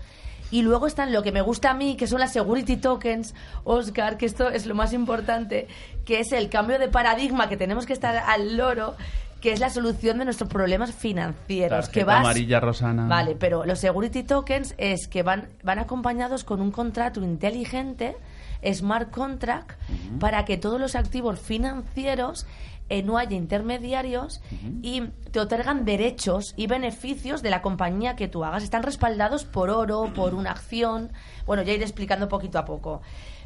Y 0.51 0.63
luego 0.63 0.87
están 0.87 1.13
lo 1.13 1.23
que 1.23 1.31
me 1.31 1.43
gusta 1.43 1.73
a 1.73 1.75
mí, 1.75 1.95
que 1.95 2.07
son 2.07 2.21
las 2.21 2.33
security 2.33 2.79
tokens, 2.79 3.35
Oscar, 3.65 4.17
que 4.17 4.25
esto 4.25 4.49
es 4.49 4.65
lo 4.65 4.75
más 4.75 4.95
importante, 4.95 5.69
que 6.07 6.21
es 6.21 6.33
el 6.33 6.49
cambio 6.49 6.79
de 6.79 6.89
paradigma 6.89 7.51
que 7.51 7.59
tenemos 7.59 7.85
que 7.85 7.93
estar 7.93 8.17
al 8.17 8.57
loro, 8.57 8.97
que 9.43 9.53
es 9.53 9.61
la 9.61 9.69
solución 9.69 10.17
de 10.17 10.25
nuestros 10.25 10.49
problemas 10.49 10.95
financieros. 10.95 11.91
que 11.91 12.05
vas, 12.05 12.21
amarilla, 12.21 12.61
Rosana. 12.61 13.07
Vale, 13.07 13.37
pero 13.39 13.67
los 13.67 13.79
security 13.79 14.23
tokens 14.23 14.75
es 14.79 15.07
que 15.07 15.23
van, 15.23 15.49
van 15.63 15.81
acompañados 15.81 16.45
con 16.45 16.63
un 16.63 16.71
contrato 16.71 17.23
inteligente, 17.23 18.17
smart 18.65 19.11
contract, 19.11 19.79
para 20.19 20.45
que 20.45 20.57
todos 20.57 20.81
los 20.81 20.95
activos 20.95 21.39
financieros 21.39 22.47
eh, 22.91 23.03
no 23.03 23.19
haya 23.19 23.37
intermediarios 23.37 24.41
y 24.81 25.03
te 25.31 25.41
otorgan 25.41 25.85
derechos 25.85 26.55
y 26.57 26.67
beneficios 26.69 27.43
de 27.43 27.51
la 27.51 27.61
compañía 27.61 28.17
que 28.17 28.29
tú 28.29 28.45
hagas. 28.45 28.63
Están 28.63 28.83
respaldados 28.83 29.45
por 29.45 29.69
oro, 29.69 30.11
por 30.15 30.35
una 30.35 30.53
acción. 30.53 31.13
Bueno, 31.45 31.63
ya 31.63 31.75
iré 31.75 31.83
explicando 31.83 32.29
poquito 32.29 32.59
a 32.59 32.65
poco. 32.65 33.03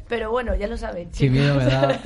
Pero 0.09 0.31
bueno, 0.31 0.53
ya 0.55 0.67
lo 0.67 0.77
sabéis. 0.77 1.07
Qué 1.17 1.29
miedo 1.29 1.55
me 1.55 1.65
da. 1.65 1.99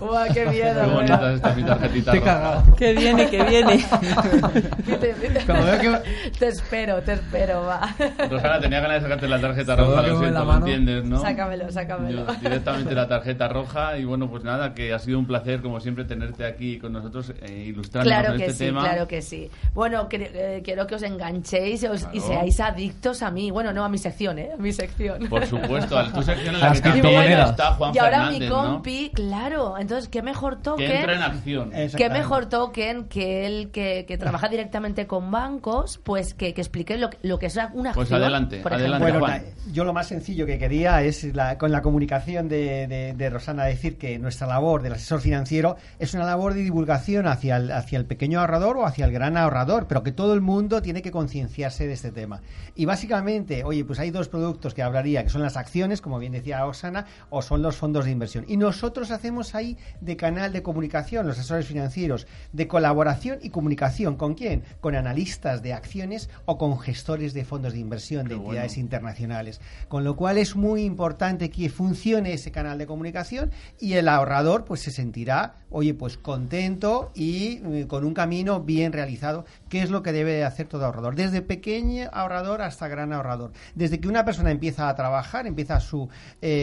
Buah, 0.00 0.26
qué 0.32 0.46
miedo. 0.46 0.80
Qué 0.84 0.90
bonita 0.90 1.16
da. 1.18 1.34
está 1.34 1.54
mi 1.54 1.62
tarjetita 1.62 2.12
Estoy 2.12 2.20
cagado. 2.26 2.74
Que 2.76 2.92
viene, 2.94 3.28
que 3.28 3.44
viene. 3.44 3.84
Que- 4.88 6.30
Te 6.38 6.48
espero, 6.48 7.00
te 7.02 7.12
espero, 7.14 7.62
va. 7.62 7.94
Rosana, 8.30 8.60
tenía 8.60 8.80
ganas 8.80 8.96
de 8.96 9.08
sacarte 9.08 9.28
la 9.28 9.40
tarjeta 9.40 9.76
roja, 9.76 10.02
que 10.04 10.08
lo 10.10 10.18
siento, 10.20 10.44
lo 10.44 10.54
entiendes, 10.56 11.04
¿no? 11.04 11.20
Sácamelo, 11.20 11.70
sácamelo. 11.70 12.26
Yo 12.26 12.34
directamente 12.40 12.94
la 12.94 13.06
tarjeta 13.08 13.48
roja 13.48 13.96
y 13.98 14.04
bueno, 14.04 14.28
pues 14.30 14.44
nada, 14.44 14.74
que 14.74 14.92
ha 14.92 14.98
sido 14.98 15.18
un 15.18 15.26
placer 15.26 15.60
como 15.62 15.80
siempre 15.80 16.04
tenerte 16.04 16.44
aquí 16.46 16.78
con 16.78 16.92
nosotros 16.92 17.32
eh, 17.42 17.64
ilustrándonos 17.68 18.18
Claro 18.18 18.32
en 18.34 18.38
que 18.40 18.46
este 18.46 18.58
sí, 18.58 18.64
tema. 18.66 18.80
claro 18.82 19.08
que 19.08 19.22
sí. 19.22 19.50
Bueno, 19.74 20.08
cre- 20.08 20.30
eh, 20.32 20.62
quiero 20.64 20.86
que 20.86 20.94
os 20.96 21.02
enganchéis 21.02 21.82
y, 21.82 21.86
Claro. 21.86 22.20
seáis 22.20 22.60
adictos 22.60 23.22
a 23.22 23.30
mí. 23.30 23.50
Bueno, 23.50 23.72
no 23.72 23.84
a 23.84 23.88
mi 23.88 23.98
sección, 23.98 24.38
¿eh? 24.38 24.50
A 24.54 24.56
mi 24.60 24.72
sección. 24.72 25.26
Por 25.28 25.46
supuesto, 25.46 25.98
a 25.98 26.12
tu 26.12 26.22
sección 26.22 26.54
en 26.54 26.60
la 26.60 26.72
Las 26.78 26.94
que 26.94 27.00
también 27.02 27.14
criptomonedas. 27.20 27.50
está 27.50 27.74
Juan 27.74 27.94
y 27.94 27.98
ahora 27.98 28.10
Fernández, 28.18 28.40
mi 28.40 28.48
¿no? 28.48 28.54
compi, 28.54 29.10
claro. 29.14 29.78
Entonces, 29.78 30.08
¿qué 30.08 30.22
mejor 30.22 30.62
token? 30.62 30.86
Que 30.86 30.96
entra 30.98 31.14
en 31.14 31.22
acción. 31.22 31.70
¿Qué 31.96 32.10
mejor 32.10 32.46
token 32.46 33.04
que 33.04 33.46
él 33.46 33.70
que, 33.72 34.04
que 34.06 34.18
trabaja 34.18 34.48
directamente 34.48 35.06
con 35.06 35.30
bancos? 35.30 35.98
Pues 36.02 36.34
que, 36.34 36.54
que 36.54 36.60
explique 36.60 36.96
lo, 36.98 37.10
que- 37.10 37.18
lo 37.22 37.38
que 37.38 37.46
es 37.46 37.56
una 37.56 37.90
acción. 37.90 37.94
Pues 37.94 38.12
adelante, 38.12 38.58
por 38.58 38.74
adelante. 38.74 39.10
Bueno, 39.10 39.26
la- 39.26 39.42
yo 39.72 39.84
lo 39.84 39.92
más 39.92 40.06
sencillo 40.08 40.46
que 40.46 40.58
quería 40.58 41.02
es 41.02 41.24
la- 41.34 41.58
con 41.58 41.72
la 41.72 41.82
comunicación 41.82 42.48
de, 42.48 42.86
de- 42.86 43.14
de 43.14 43.30
Rosana 43.30 43.64
decir 43.64 43.98
que 43.98 44.18
nuestra 44.18 44.46
labor 44.46 44.82
del 44.82 44.92
asesor 44.94 45.20
financiero 45.20 45.76
es 45.98 46.14
una 46.14 46.24
labor 46.24 46.54
de 46.54 46.62
divulgación 46.62 47.26
hacia 47.26 47.56
el, 47.56 47.70
hacia 47.72 47.98
el 47.98 48.04
pequeño 48.06 48.40
ahorrador 48.40 48.76
o 48.78 48.86
hacia 48.86 49.04
el 49.04 49.12
gran 49.12 49.36
ahorrador, 49.36 49.86
pero 49.88 50.02
que 50.02 50.12
todo 50.12 50.34
el 50.34 50.40
mundo 50.40 50.82
tiene 50.82 51.02
que 51.02 51.10
concienciarse 51.10 51.86
de 51.86 51.92
este 51.92 52.10
tema. 52.12 52.40
Y 52.74 52.84
básicamente, 52.84 53.64
oye, 53.64 53.84
pues 53.84 53.98
hay 53.98 54.10
dos 54.10 54.28
productos 54.28 54.74
que 54.74 54.82
hablaría, 54.82 55.22
que 55.24 55.30
son 55.30 55.42
las 55.42 55.56
acciones, 55.56 56.00
como 56.00 56.18
bien 56.18 56.32
decía 56.32 56.66
Rosana, 56.68 57.06
o 57.30 57.42
son 57.42 57.62
los 57.62 57.76
fondos 57.76 58.04
de 58.04 58.10
inversión. 58.10 58.44
Y 58.48 58.56
nosotros 58.56 59.10
hacemos 59.10 59.54
ahí 59.54 59.76
de 60.00 60.16
canal 60.16 60.52
de 60.52 60.62
comunicación, 60.62 61.26
los 61.26 61.38
asesores 61.38 61.66
financieros, 61.66 62.26
de 62.52 62.68
colaboración 62.68 63.38
y 63.42 63.50
comunicación. 63.50 64.16
¿Con 64.16 64.34
quién? 64.34 64.62
Con 64.80 64.94
analistas 64.94 65.62
de 65.62 65.72
acciones 65.72 66.30
o 66.44 66.58
con 66.58 66.78
gestores 66.78 67.34
de 67.34 67.44
fondos 67.44 67.72
de 67.72 67.78
inversión 67.78 68.28
de 68.28 68.34
entidades 68.34 68.76
internacionales. 68.78 69.60
Con 69.88 70.04
lo 70.04 70.16
cual 70.16 70.38
es 70.38 70.56
muy 70.56 70.82
importante 70.82 71.50
que 71.50 71.68
funcione 71.70 72.32
ese 72.32 72.50
canal 72.50 72.78
de 72.78 72.86
comunicación 72.86 73.50
y 73.78 73.94
el 73.94 74.08
ahorrador 74.08 74.64
pues 74.64 74.80
se 74.80 74.90
sentirá, 74.90 75.54
oye, 75.70 75.94
pues 75.94 76.18
contento 76.18 77.10
y 77.14 77.60
eh, 77.64 77.86
con 77.88 78.04
un 78.04 78.14
camino 78.14 78.60
bien 78.60 78.92
realizado, 78.92 79.44
que 79.68 79.82
es 79.82 79.90
lo 79.90 80.02
que 80.02 80.12
debe 80.12 80.32
de 80.32 80.44
hacer 80.44 80.66
todo 80.66 80.84
ahorrador, 80.84 81.14
desde 81.14 81.42
pequeño 81.42 82.08
ahorrador 82.12 82.62
hasta 82.62 82.88
gran 82.88 83.12
ahorrador. 83.12 83.52
Desde 83.74 84.00
que 84.00 84.08
una 84.08 84.24
persona 84.24 84.50
empieza 84.50 84.88
a 84.88 84.94
trabajar, 84.94 85.46
empieza 85.46 85.80
su, 85.80 86.08
eh, 86.42 86.57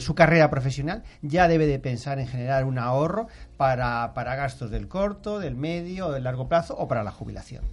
su 0.00 0.14
carrera 0.14 0.50
profesional, 0.50 1.02
ya 1.22 1.48
debe 1.48 1.66
de 1.66 1.78
pensar 1.78 2.18
en 2.18 2.26
generar 2.26 2.64
un 2.64 2.78
ahorro 2.78 3.28
para, 3.56 4.12
para 4.14 4.34
gastos 4.36 4.70
del 4.70 4.88
corto, 4.88 5.38
del 5.38 5.54
medio, 5.56 6.10
del 6.10 6.24
largo 6.24 6.48
plazo 6.48 6.76
o 6.76 6.86
para 6.88 7.02
la 7.04 7.10
jubilación. 7.12 7.64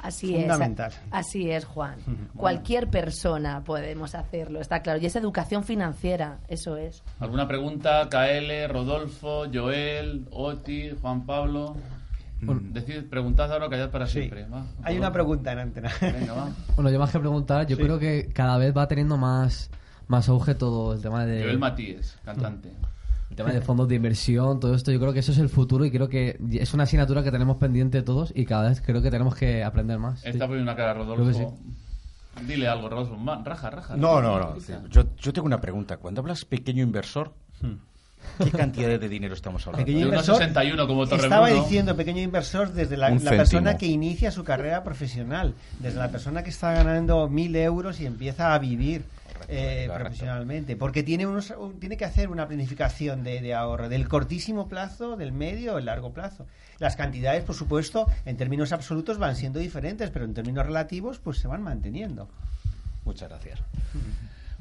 Así 0.00 0.34
Fundamental. 0.34 0.90
es. 0.92 1.00
Así 1.10 1.50
es, 1.50 1.64
Juan. 1.64 1.96
Cualquier 2.36 2.88
persona 2.90 3.64
podemos 3.64 4.14
hacerlo, 4.14 4.60
está 4.60 4.80
claro. 4.82 4.98
Y 5.00 5.06
es 5.06 5.16
educación 5.16 5.64
financiera, 5.64 6.40
eso 6.48 6.76
es. 6.76 7.02
¿Alguna 7.20 7.48
pregunta? 7.48 8.06
KL, 8.10 8.68
Rodolfo, 8.70 9.44
Joel, 9.50 10.26
Oti, 10.30 10.90
Juan 11.00 11.24
Pablo. 11.24 11.74
Decid, 12.42 13.04
preguntad 13.08 13.50
ahora 13.50 13.66
o 13.66 13.70
callad 13.70 13.88
para 13.88 14.06
siempre. 14.06 14.44
va. 14.46 14.66
Hay 14.82 14.98
una 14.98 15.10
pregunta 15.10 15.52
en 15.52 15.60
antena. 15.60 15.90
Venga, 16.02 16.34
va. 16.34 16.48
Bueno, 16.74 16.90
yo 16.90 16.98
más 16.98 17.10
que 17.10 17.18
preguntar, 17.18 17.66
yo 17.66 17.74
Sí. 17.76 17.82
creo 17.82 17.98
que 17.98 18.28
cada 18.34 18.58
vez 18.58 18.76
va 18.76 18.86
teniendo 18.86 19.16
más, 19.16 19.70
más 20.08 20.28
auge 20.28 20.54
todo 20.54 20.94
el 20.94 21.00
tema 21.00 21.24
de... 21.26 21.42
Joel 21.42 21.58
Matías, 21.58 22.18
cantante. 22.24 22.70
El 23.30 23.36
tema 23.36 23.50
de 23.50 23.60
fondos 23.62 23.88
de 23.88 23.96
inversión, 23.96 24.60
todo 24.60 24.74
esto, 24.74 24.92
yo 24.92 25.00
creo 25.00 25.12
que 25.12 25.18
eso 25.18 25.32
es 25.32 25.38
el 25.38 25.48
futuro 25.48 25.84
y 25.84 25.90
creo 25.90 26.08
que 26.08 26.38
es 26.52 26.72
una 26.72 26.84
asignatura 26.84 27.24
que 27.24 27.32
tenemos 27.32 27.56
pendiente 27.56 28.02
todos 28.02 28.32
y 28.34 28.44
cada 28.44 28.68
vez 28.68 28.80
creo 28.80 29.02
que 29.02 29.10
tenemos 29.10 29.34
que 29.34 29.64
aprender 29.64 29.98
más. 29.98 30.24
Está 30.24 30.46
poniendo 30.46 30.70
una 30.70 30.76
cara 30.76 30.92
Creo 30.92 31.04
Rodolfo. 31.04 31.26
que 31.26 31.34
sí. 31.34 32.46
Dile 32.46 32.68
algo, 32.68 32.88
Rodolfo. 32.88 33.16
Raja, 33.44 33.70
raja. 33.70 33.96
No, 33.96 34.20
no, 34.20 34.38
no. 34.38 34.56
Yo, 34.88 35.04
yo 35.16 35.32
tengo 35.32 35.46
una 35.46 35.60
pregunta. 35.60 35.96
Cuando 35.96 36.20
hablas 36.20 36.44
pequeño 36.44 36.82
inversor, 36.82 37.32
¿qué 38.42 38.50
cantidad 38.50 39.00
de 39.00 39.08
dinero 39.08 39.34
estamos 39.34 39.66
hablando? 39.66 39.84
Pequeño 39.84 40.06
inversor, 40.06 40.36
61 40.36 40.86
como 40.86 41.04
Estaba 41.04 41.48
diciendo 41.48 41.96
pequeño 41.96 42.20
inversor 42.20 42.72
desde 42.72 42.96
la, 42.96 43.10
la 43.10 43.30
persona 43.30 43.76
que 43.76 43.86
inicia 43.86 44.30
su 44.30 44.44
carrera 44.44 44.84
profesional, 44.84 45.54
desde 45.80 45.98
la 45.98 46.10
persona 46.10 46.42
que 46.42 46.50
está 46.50 46.72
ganando 46.72 47.28
mil 47.28 47.54
euros 47.56 48.00
y 48.00 48.06
empieza 48.06 48.54
a 48.54 48.58
vivir 48.58 49.04
eh, 49.48 49.88
profesionalmente, 49.92 50.76
porque 50.76 51.02
tiene 51.02 51.26
unos, 51.26 51.50
un- 51.58 51.78
tiene 51.80 51.96
que 51.96 52.04
hacer 52.04 52.28
una 52.28 52.46
planificación 52.46 53.22
de, 53.24 53.40
de 53.40 53.54
ahorro 53.54 53.88
del 53.88 54.08
cortísimo 54.08 54.68
plazo, 54.68 55.16
del 55.16 55.32
medio 55.32 55.74
o 55.74 55.78
el 55.78 55.84
largo 55.86 56.12
plazo. 56.12 56.46
Las 56.78 56.96
cantidades, 56.96 57.44
por 57.44 57.54
supuesto, 57.54 58.06
en 58.24 58.36
términos 58.36 58.72
absolutos 58.72 59.18
van 59.18 59.36
siendo 59.36 59.58
diferentes, 59.60 60.10
pero 60.10 60.24
en 60.24 60.34
términos 60.34 60.66
relativos, 60.66 61.18
pues 61.18 61.38
se 61.38 61.48
van 61.48 61.62
manteniendo. 61.62 62.28
Muchas 63.04 63.28
gracias. 63.28 63.60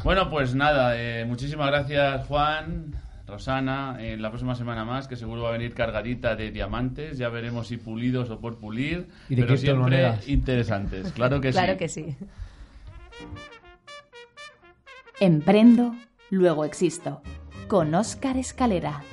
Bueno, 0.03 0.29
pues 0.29 0.53
nada, 0.53 0.99
eh, 0.99 1.23
muchísimas 1.23 1.67
gracias 1.67 2.25
Juan, 2.27 2.93
Rosana, 3.25 3.95
en 4.01 4.21
la 4.21 4.29
próxima 4.31 4.53
semana 4.53 4.83
más, 4.83 5.07
que 5.07 5.15
seguro 5.15 5.43
va 5.43 5.49
a 5.49 5.51
venir 5.53 5.73
cargadita 5.73 6.35
de 6.35 6.51
diamantes, 6.51 7.17
ya 7.17 7.29
veremos 7.29 7.67
si 7.67 7.77
pulidos 7.77 8.29
o 8.29 8.39
por 8.39 8.57
pulir, 8.57 9.07
Y 9.29 9.35
de 9.35 9.43
pero 9.43 9.55
siempre 9.55 10.13
interesantes, 10.27 11.13
claro 11.13 11.39
que 11.39 11.51
claro 11.51 11.73
sí. 11.73 11.77
que 11.77 11.87
sí. 11.87 12.15
Emprendo, 15.25 15.95
luego 16.31 16.65
existo. 16.65 17.21
Con 17.69 17.95
Óscar 17.95 18.35
Escalera. 18.35 19.03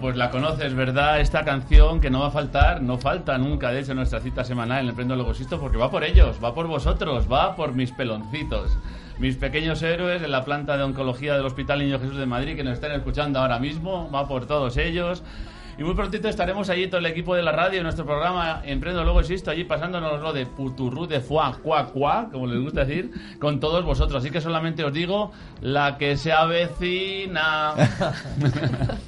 Pues 0.00 0.16
la 0.16 0.30
conoces, 0.30 0.74
¿verdad? 0.74 1.20
Esta 1.20 1.44
canción 1.44 2.00
que 2.00 2.10
no 2.10 2.20
va 2.20 2.28
a 2.28 2.30
faltar, 2.30 2.82
no 2.82 2.98
falta 2.98 3.38
nunca, 3.38 3.70
de 3.70 3.80
hecho, 3.80 3.92
en 3.92 3.98
nuestra 3.98 4.20
cita 4.20 4.44
semanal 4.44 4.78
en 4.78 4.84
el 4.84 4.90
Emprendo 4.90 5.14
Luego 5.14 5.30
Existo, 5.30 5.60
porque 5.60 5.76
va 5.76 5.90
por 5.90 6.04
ellos, 6.04 6.38
va 6.42 6.54
por 6.54 6.66
vosotros, 6.66 7.30
va 7.30 7.54
por 7.54 7.72
mis 7.72 7.92
peloncitos. 7.92 8.76
Mis 9.18 9.36
pequeños 9.36 9.82
héroes 9.82 10.22
en 10.22 10.30
la 10.30 10.44
planta 10.44 10.76
de 10.76 10.82
oncología 10.82 11.34
del 11.34 11.46
Hospital 11.46 11.78
Niño 11.78 12.00
Jesús 12.00 12.16
de 12.16 12.26
Madrid 12.26 12.56
que 12.56 12.64
nos 12.64 12.74
están 12.74 12.92
escuchando 12.92 13.38
ahora 13.38 13.58
mismo, 13.58 14.10
va 14.10 14.26
por 14.26 14.46
todos 14.46 14.76
ellos. 14.76 15.22
Y 15.76 15.82
muy 15.82 15.94
prontito 15.94 16.28
estaremos 16.28 16.70
allí 16.70 16.86
todo 16.86 16.98
el 16.98 17.06
equipo 17.06 17.34
de 17.34 17.42
la 17.42 17.50
radio, 17.50 17.82
nuestro 17.82 18.04
programa 18.04 18.62
Emprendo 18.64 19.02
Luego 19.02 19.20
Existo, 19.20 19.50
allí 19.50 19.64
pasándonos 19.64 20.20
lo 20.20 20.32
de 20.32 20.46
puturru, 20.46 21.06
de 21.06 21.20
fuá, 21.20 21.58
cuá, 21.62 21.86
cuá, 21.86 22.28
como 22.30 22.46
les 22.46 22.62
gusta 22.62 22.84
decir, 22.84 23.10
con 23.40 23.58
todos 23.58 23.84
vosotros. 23.84 24.22
Así 24.22 24.30
que 24.30 24.40
solamente 24.40 24.84
os 24.84 24.92
digo 24.92 25.32
la 25.60 25.98
que 25.98 26.16
se 26.16 26.32
avecina. 26.32 27.74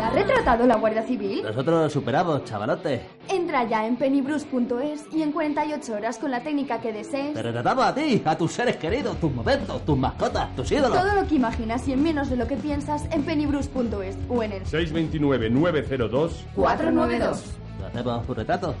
¿Que 0.00 0.06
te 0.06 0.12
ha 0.12 0.24
retratado 0.24 0.66
la 0.66 0.76
Guardia 0.76 1.02
Civil? 1.02 1.42
Nosotros 1.42 1.82
lo 1.82 1.90
superamos, 1.90 2.44
chavalote. 2.44 3.02
Entra 3.28 3.68
ya 3.68 3.86
en 3.86 3.96
pennybrus.es 3.96 5.04
y 5.12 5.20
en 5.20 5.30
48 5.30 5.92
horas 5.92 6.18
con 6.18 6.30
la 6.30 6.42
técnica 6.42 6.80
que 6.80 6.90
desees. 6.90 7.34
Te 7.34 7.42
retratamos 7.42 7.84
a 7.84 7.94
ti, 7.94 8.22
a 8.24 8.34
tus 8.34 8.50
seres 8.50 8.78
queridos, 8.78 9.20
tus 9.20 9.30
momentos, 9.30 9.84
tus 9.84 9.98
mascotas, 9.98 10.56
tus 10.56 10.72
ídolos. 10.72 10.98
Todo 10.98 11.14
lo 11.14 11.28
que 11.28 11.34
imaginas 11.34 11.86
y 11.86 11.92
en 11.92 12.02
menos 12.02 12.30
de 12.30 12.36
lo 12.36 12.46
que 12.46 12.56
piensas 12.56 13.04
en 13.12 13.24
pennybrus.es 13.24 14.16
o 14.30 14.42
en 14.42 14.52
el 14.52 14.64
629-902. 14.64 16.30
492. 16.54 17.44
Lo 17.78 17.86
hacemos 17.86 18.26
un 18.26 18.36
retrato. 18.36 18.74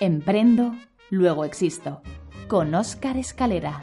Emprendo, 0.00 0.74
luego 1.10 1.44
existo. 1.44 2.00
Con 2.48 2.74
Óscar 2.74 3.18
Escalera. 3.18 3.82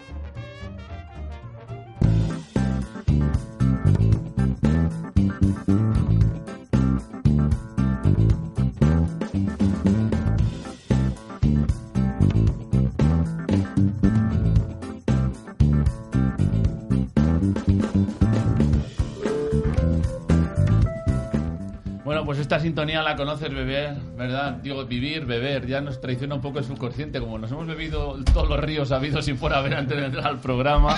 Pues 22.31 22.39
esta 22.39 22.61
sintonía 22.61 23.03
la 23.03 23.17
conoces 23.17 23.53
beber, 23.53 23.93
¿verdad? 24.15 24.53
Digo, 24.63 24.85
vivir, 24.85 25.25
beber, 25.25 25.67
ya 25.67 25.81
nos 25.81 25.99
traiciona 25.99 26.35
un 26.35 26.39
poco 26.39 26.59
el 26.59 26.63
subconsciente, 26.63 27.19
como 27.19 27.37
nos 27.37 27.51
hemos 27.51 27.67
bebido 27.67 28.17
todos 28.33 28.47
los 28.47 28.57
ríos 28.57 28.93
habidos 28.93 29.27
y 29.27 29.33
por 29.33 29.53
haber 29.53 29.73
antes 29.75 29.97
de 29.97 30.05
entrar 30.05 30.27
al 30.27 30.39
programa. 30.39 30.95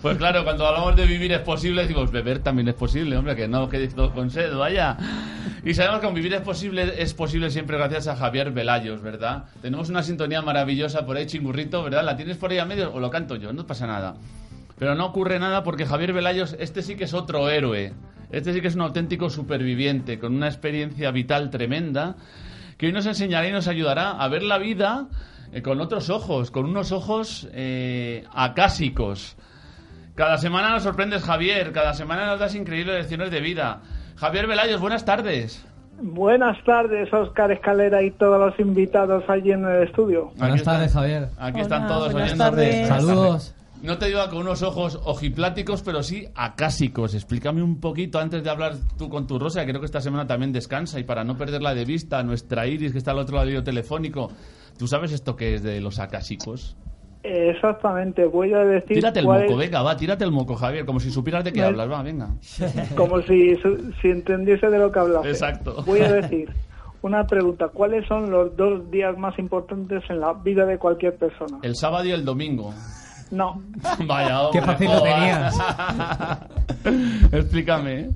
Pues 0.00 0.16
claro, 0.16 0.44
cuando 0.44 0.64
hablamos 0.64 0.94
de 0.94 1.06
vivir 1.06 1.32
es 1.32 1.40
posible, 1.40 1.82
decimos, 1.82 2.12
beber 2.12 2.38
también 2.38 2.68
es 2.68 2.76
posible, 2.76 3.16
hombre, 3.16 3.34
que 3.34 3.48
no 3.48 3.68
quede 3.68 3.88
todo 3.88 4.12
con 4.12 4.30
sed, 4.30 4.54
vaya. 4.54 4.96
Y 5.64 5.74
sabemos 5.74 5.98
que 5.98 6.06
con 6.06 6.14
vivir 6.14 6.34
es 6.34 6.42
posible, 6.42 7.02
es 7.02 7.14
posible 7.14 7.50
siempre 7.50 7.76
gracias 7.76 8.06
a 8.06 8.14
Javier 8.14 8.52
Velayos, 8.52 9.02
¿verdad? 9.02 9.46
Tenemos 9.60 9.88
una 9.88 10.04
sintonía 10.04 10.40
maravillosa 10.40 11.04
por 11.04 11.16
ahí, 11.16 11.26
chingurrito, 11.26 11.82
¿verdad? 11.82 12.04
¿La 12.04 12.16
tienes 12.16 12.36
por 12.36 12.52
ahí 12.52 12.58
a 12.58 12.64
medio 12.64 12.94
o 12.94 13.00
lo 13.00 13.10
canto 13.10 13.34
yo? 13.34 13.52
No 13.52 13.66
pasa 13.66 13.88
nada. 13.88 14.14
Pero 14.78 14.94
no 14.94 15.06
ocurre 15.06 15.40
nada 15.40 15.64
porque 15.64 15.84
Javier 15.84 16.12
Velayos, 16.12 16.54
este 16.60 16.82
sí 16.82 16.94
que 16.94 17.04
es 17.04 17.12
otro 17.12 17.50
héroe. 17.50 17.92
Este 18.30 18.52
sí 18.52 18.60
que 18.60 18.68
es 18.68 18.74
un 18.74 18.82
auténtico 18.82 19.28
superviviente, 19.30 20.18
con 20.18 20.34
una 20.34 20.46
experiencia 20.46 21.10
vital 21.10 21.50
tremenda, 21.50 22.16
que 22.76 22.86
hoy 22.86 22.92
nos 22.92 23.06
enseñará 23.06 23.48
y 23.48 23.52
nos 23.52 23.68
ayudará 23.68 24.12
a 24.12 24.28
ver 24.28 24.42
la 24.42 24.58
vida 24.58 25.08
eh, 25.52 25.62
con 25.62 25.80
otros 25.80 26.10
ojos, 26.10 26.50
con 26.50 26.64
unos 26.66 26.92
ojos 26.92 27.48
eh, 27.52 28.24
acásicos. 28.32 29.36
Cada 30.14 30.38
semana 30.38 30.70
nos 30.70 30.82
sorprendes, 30.82 31.22
Javier, 31.22 31.72
cada 31.72 31.94
semana 31.94 32.26
nos 32.26 32.40
das 32.40 32.54
increíbles 32.54 32.96
lecciones 32.96 33.30
de 33.30 33.40
vida. 33.40 33.80
Javier 34.16 34.46
Velayos, 34.46 34.80
buenas 34.80 35.04
tardes. 35.04 35.66
Buenas 36.02 36.56
tardes, 36.64 37.12
Oscar 37.12 37.52
Escalera 37.52 38.02
y 38.02 38.10
todos 38.12 38.38
los 38.40 38.58
invitados 38.58 39.22
allí 39.28 39.52
en 39.52 39.64
el 39.64 39.82
estudio. 39.82 40.30
Buenas 40.36 40.62
tardes, 40.62 40.92
Javier. 40.92 41.28
Aquí 41.38 41.60
están 41.60 41.86
todos 41.86 42.12
buenas 42.12 42.32
oyéndote. 42.32 42.50
tardes. 42.50 42.88
Saludos. 42.88 43.54
No 43.82 43.96
te 43.96 44.06
digo 44.06 44.20
con 44.28 44.38
unos 44.40 44.62
ojos 44.62 45.00
ojipláticos, 45.04 45.82
pero 45.82 46.02
sí 46.02 46.26
acásicos. 46.34 47.14
Explícame 47.14 47.62
un 47.62 47.80
poquito 47.80 48.18
antes 48.18 48.44
de 48.44 48.50
hablar 48.50 48.74
tú 48.98 49.08
con 49.08 49.26
tu 49.26 49.38
Rosa, 49.38 49.60
que 49.64 49.68
creo 49.70 49.80
que 49.80 49.86
esta 49.86 50.02
semana 50.02 50.26
también 50.26 50.52
descansa 50.52 51.00
y 51.00 51.04
para 51.04 51.24
no 51.24 51.36
perderla 51.36 51.74
de 51.74 51.86
vista, 51.86 52.22
nuestra 52.22 52.66
Iris 52.66 52.92
que 52.92 52.98
está 52.98 53.12
al 53.12 53.18
otro 53.20 53.36
lado 53.36 53.48
del 53.48 53.64
telefónico. 53.64 54.28
¿Tú 54.78 54.86
sabes 54.86 55.12
esto 55.12 55.34
que 55.34 55.54
es 55.54 55.62
de 55.62 55.80
los 55.80 55.98
acásicos? 55.98 56.76
Exactamente, 57.22 58.24
voy 58.26 58.52
a 58.52 58.58
decir. 58.64 58.96
Tírate 58.96 59.20
el 59.20 59.26
moco, 59.26 59.38
es- 59.52 59.56
venga, 59.56 59.82
va, 59.82 59.96
tírate 59.96 60.24
el 60.24 60.30
moco, 60.30 60.56
Javier, 60.56 60.84
como 60.84 61.00
si 61.00 61.10
supieras 61.10 61.44
de 61.44 61.52
qué 61.52 61.62
hablas, 61.62 61.90
va, 61.90 62.02
venga. 62.02 62.30
Como 62.96 63.20
si, 63.22 63.56
si 64.00 64.08
entendiese 64.08 64.68
de 64.68 64.78
lo 64.78 64.90
que 64.92 64.98
hablase. 64.98 65.28
Exacto. 65.30 65.82
Voy 65.86 66.00
a 66.00 66.12
decir 66.20 66.50
una 67.02 67.26
pregunta: 67.26 67.68
¿cuáles 67.68 68.06
son 68.06 68.30
los 68.30 68.56
dos 68.56 68.90
días 68.90 69.16
más 69.18 69.38
importantes 69.38 70.02
en 70.10 70.20
la 70.20 70.32
vida 70.34 70.64
de 70.66 70.78
cualquier 70.78 71.16
persona? 71.16 71.58
El 71.62 71.76
sábado 71.76 72.04
y 72.06 72.12
el 72.12 72.24
domingo. 72.24 72.72
No. 73.30 73.62
Vaya, 74.06 74.42
hombre. 74.42 74.60
Qué 74.60 74.66
fácil 74.66 74.86
lo 74.88 74.98
joder. 74.98 75.14
tenías. 75.14 75.58
Explícame. 77.32 78.00
¿eh? 78.00 78.10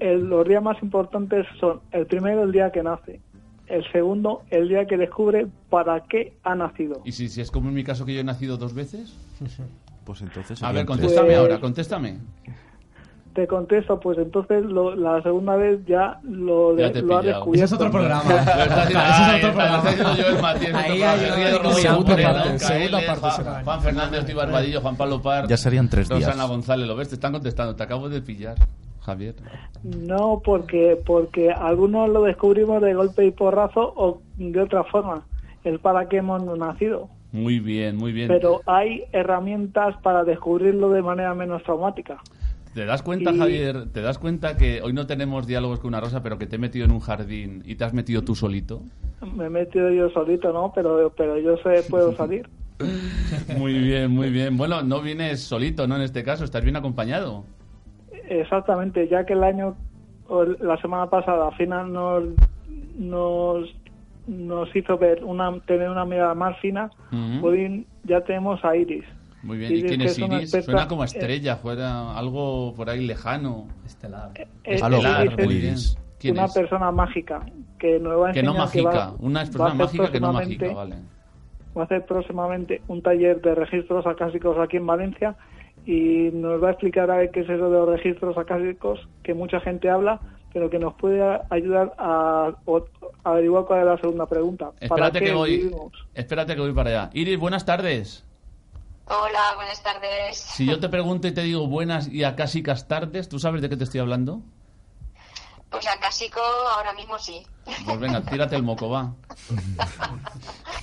El- 0.00 0.24
los 0.28 0.46
días 0.46 0.62
más 0.62 0.80
importantes 0.82 1.46
son 1.60 1.80
el 1.92 2.06
primero, 2.06 2.42
el 2.42 2.52
día 2.52 2.70
que 2.70 2.82
nace. 2.82 3.20
El 3.66 3.82
segundo, 3.92 4.42
el 4.50 4.68
día 4.68 4.86
que 4.86 4.96
descubre 4.98 5.46
para 5.70 6.00
qué 6.04 6.34
ha 6.42 6.54
nacido. 6.54 7.00
¿Y 7.04 7.12
si, 7.12 7.28
si 7.28 7.40
es 7.40 7.50
como 7.50 7.68
en 7.70 7.74
mi 7.74 7.82
caso 7.84 8.04
que 8.04 8.12
yo 8.14 8.20
he 8.20 8.24
nacido 8.24 8.56
dos 8.58 8.74
veces? 8.74 9.16
Pues 10.04 10.20
entonces. 10.20 10.62
A 10.62 10.66
serían 10.68 10.74
ver, 10.74 10.84
tres. 10.84 10.96
contéstame 10.98 11.26
Pues- 11.28 11.38
ahora, 11.38 11.60
contéstame. 11.60 12.18
Te 13.34 13.48
contesto, 13.48 13.98
pues 13.98 14.16
entonces 14.18 14.64
lo- 14.64 14.94
la 14.94 15.20
segunda 15.22 15.56
vez 15.56 15.84
ya 15.86 16.20
lo, 16.22 16.76
Ya 16.76 16.88
de- 16.90 17.02
lo 17.02 17.16
ha 17.16 17.20
pillado. 17.20 17.22
descubierto. 17.38 17.54
Ese 17.54 17.64
es 17.64 17.72
otro 17.72 17.90
programa. 17.90 18.22
Ese 18.30 19.38
es 19.38 19.44
otro 19.44 19.52
programa. 19.54 19.82
Matías, 20.40 20.74
Ahí 20.74 21.02
hay 21.02 21.74
segunda 21.74 22.16
parte, 22.16 23.64
Juan, 23.64 23.80
Fernández, 23.82 24.34
Barbadillo, 24.34 24.80
Juan 24.80 24.96
Pablo 24.96 25.20
Par. 25.20 25.48
Ya 25.48 25.56
serían 25.56 25.88
tres 25.88 26.08
días. 26.08 26.24
Rosana 26.26 26.44
González, 26.44 26.86
¿lo 26.86 26.96
ves? 26.96 27.08
Te 27.08 27.14
están 27.16 27.32
contestando. 27.32 27.74
Te 27.74 27.82
acabo 27.82 28.08
de 28.08 28.20
pillar, 28.22 28.54
Javier. 29.00 29.34
No, 29.82 30.40
porque 30.44 30.96
porque 31.04 31.50
algunos 31.50 32.08
lo 32.08 32.22
descubrimos 32.22 32.80
de 32.82 32.94
golpe 32.94 33.26
y 33.26 33.30
porrazo 33.30 33.92
o 33.96 34.20
de 34.36 34.60
otra 34.60 34.84
forma. 34.84 35.22
El 35.64 35.80
para 35.80 36.08
qué 36.08 36.18
hemos 36.18 36.42
nacido. 36.58 37.08
Muy 37.32 37.58
bien, 37.58 37.96
muy 37.96 38.12
bien. 38.12 38.28
Pero 38.28 38.60
hay 38.66 39.04
herramientas 39.12 39.96
para 40.02 40.22
descubrirlo 40.22 40.90
de 40.90 41.02
manera 41.02 41.34
menos 41.34 41.62
traumática. 41.64 42.18
¿Te 42.74 42.84
das 42.84 43.02
cuenta, 43.02 43.30
Y- 43.32 43.38
Javier? 43.38 43.86
¿Te 43.92 44.02
das 44.02 44.18
cuenta 44.18 44.56
que 44.56 44.82
hoy 44.82 44.92
no 44.92 45.06
tenemos 45.06 45.46
diálogos 45.46 45.78
con 45.78 45.88
una 45.88 46.00
rosa, 46.00 46.22
pero 46.22 46.38
que 46.38 46.46
te 46.46 46.56
he 46.56 46.58
metido 46.58 46.84
en 46.84 46.90
un 46.90 47.00
jardín 47.00 47.62
y 47.64 47.76
te 47.76 47.84
has 47.84 47.94
metido 47.94 48.22
tú 48.22 48.34
solito? 48.34 48.82
Me 49.36 49.46
he 49.46 49.50
metido 49.50 49.90
yo 49.90 50.10
solito, 50.10 50.52
¿no? 50.52 50.72
Pero, 50.74 51.12
pero 51.16 51.38
yo 51.38 51.56
sé, 51.58 51.84
puedo 51.88 52.12
salir. 52.16 52.46
Muy 53.56 53.78
bien, 53.78 54.10
muy 54.10 54.30
bien. 54.30 54.56
Bueno, 54.56 54.82
no 54.82 55.00
vienes 55.00 55.40
solito, 55.40 55.86
¿no? 55.86 55.96
En 55.96 56.02
este 56.02 56.24
caso, 56.24 56.44
estás 56.44 56.64
bien 56.64 56.76
acompañado. 56.76 57.44
Exactamente, 58.28 59.06
ya 59.08 59.24
que 59.24 59.34
el 59.34 59.44
año, 59.44 59.76
o 60.28 60.44
la 60.44 60.76
semana 60.80 61.08
pasada, 61.08 61.48
al 61.48 61.54
final 61.54 61.92
nos, 61.92 62.24
nos, 62.98 63.68
nos 64.26 64.74
hizo 64.74 64.98
ver 64.98 65.22
una, 65.22 65.60
tener 65.60 65.88
una 65.90 66.04
mirada 66.04 66.34
más 66.34 66.58
fina, 66.58 66.90
hoy 67.42 67.86
ya 68.04 68.22
tenemos 68.22 68.64
a 68.64 68.74
Iris. 68.76 69.04
Muy 69.44 69.58
bien. 69.58 69.76
¿Y 69.76 69.82
quién 69.82 70.00
es 70.00 70.18
Iris? 70.18 70.50
Suena 70.64 70.88
como 70.88 71.02
eh, 71.02 71.06
estrella, 71.06 71.56
fuera 71.56 72.16
algo 72.16 72.74
por 72.74 72.88
ahí 72.90 73.06
lejano. 73.06 73.68
Estelar. 73.86 74.30
eh, 74.34 74.46
Estelar, 74.64 75.26
Iris 75.26 75.38
es 75.38 75.46
muy 75.46 75.54
bien. 75.56 75.74
¿Quién 76.18 76.34
una 76.36 76.46
es? 76.46 76.54
persona 76.54 76.90
mágica 76.90 77.44
que 77.78 78.00
nos 78.00 78.20
va 78.22 78.30
a 78.30 78.32
Que 78.32 78.42
no 78.42 78.52
que 78.52 78.58
mágica. 78.58 78.90
va- 78.90 79.14
Una 79.20 79.40
persona 79.44 79.74
mágica 79.74 80.10
que 80.10 80.20
no 80.20 80.32
mágica, 80.32 80.72
vale. 80.72 80.96
va 81.76 81.82
a 81.82 81.84
hacer 81.84 82.06
próximamente 82.06 82.80
un 82.88 83.02
taller 83.02 83.40
de 83.42 83.54
registros 83.54 84.06
acásicos 84.06 84.56
aquí 84.58 84.78
en 84.78 84.86
Valencia 84.86 85.36
y 85.84 86.30
nos 86.32 86.62
va 86.62 86.68
a 86.68 86.70
explicar 86.70 87.10
a 87.10 87.16
ver 87.18 87.30
qué 87.30 87.40
es 87.40 87.48
eso 87.50 87.68
de 87.68 87.76
los 87.78 87.88
registros 87.88 88.38
acásicos 88.38 89.06
que 89.22 89.34
mucha 89.34 89.60
gente 89.60 89.90
habla, 89.90 90.20
pero 90.54 90.70
que 90.70 90.78
nos 90.78 90.94
puede 90.94 91.20
ayudar 91.50 91.92
a, 91.98 92.52
a 93.24 93.30
averiguar 93.30 93.64
cuál 93.66 93.80
es 93.80 93.86
la 93.86 93.98
segunda 93.98 94.24
pregunta. 94.26 94.70
¿Para 94.70 95.08
Espérate 95.08 95.20
que 95.20 95.32
voy. 95.34 95.56
vivimos? 95.58 95.92
Espérate 96.14 96.54
que 96.54 96.60
voy 96.62 96.72
para 96.72 96.88
allá. 96.90 97.10
Iris, 97.12 97.38
buenas 97.38 97.66
tardes. 97.66 98.24
Hola, 99.06 99.52
buenas 99.56 99.82
tardes. 99.82 100.38
Si 100.38 100.64
yo 100.66 100.80
te 100.80 100.88
pregunto 100.88 101.28
y 101.28 101.32
te 101.32 101.42
digo 101.42 101.66
buenas 101.66 102.08
y 102.08 102.24
acásicas 102.24 102.88
tardes, 102.88 103.28
¿tú 103.28 103.38
sabes 103.38 103.60
de 103.60 103.68
qué 103.68 103.76
te 103.76 103.84
estoy 103.84 104.00
hablando? 104.00 104.40
Pues 105.70 105.86
a 105.88 105.98
Casico 105.98 106.40
ahora 106.76 106.92
mismo 106.94 107.18
sí. 107.18 107.44
Pues 107.84 107.98
venga, 107.98 108.20
tírate 108.22 108.56
el 108.56 108.62
moco, 108.62 108.88
va. 108.88 109.12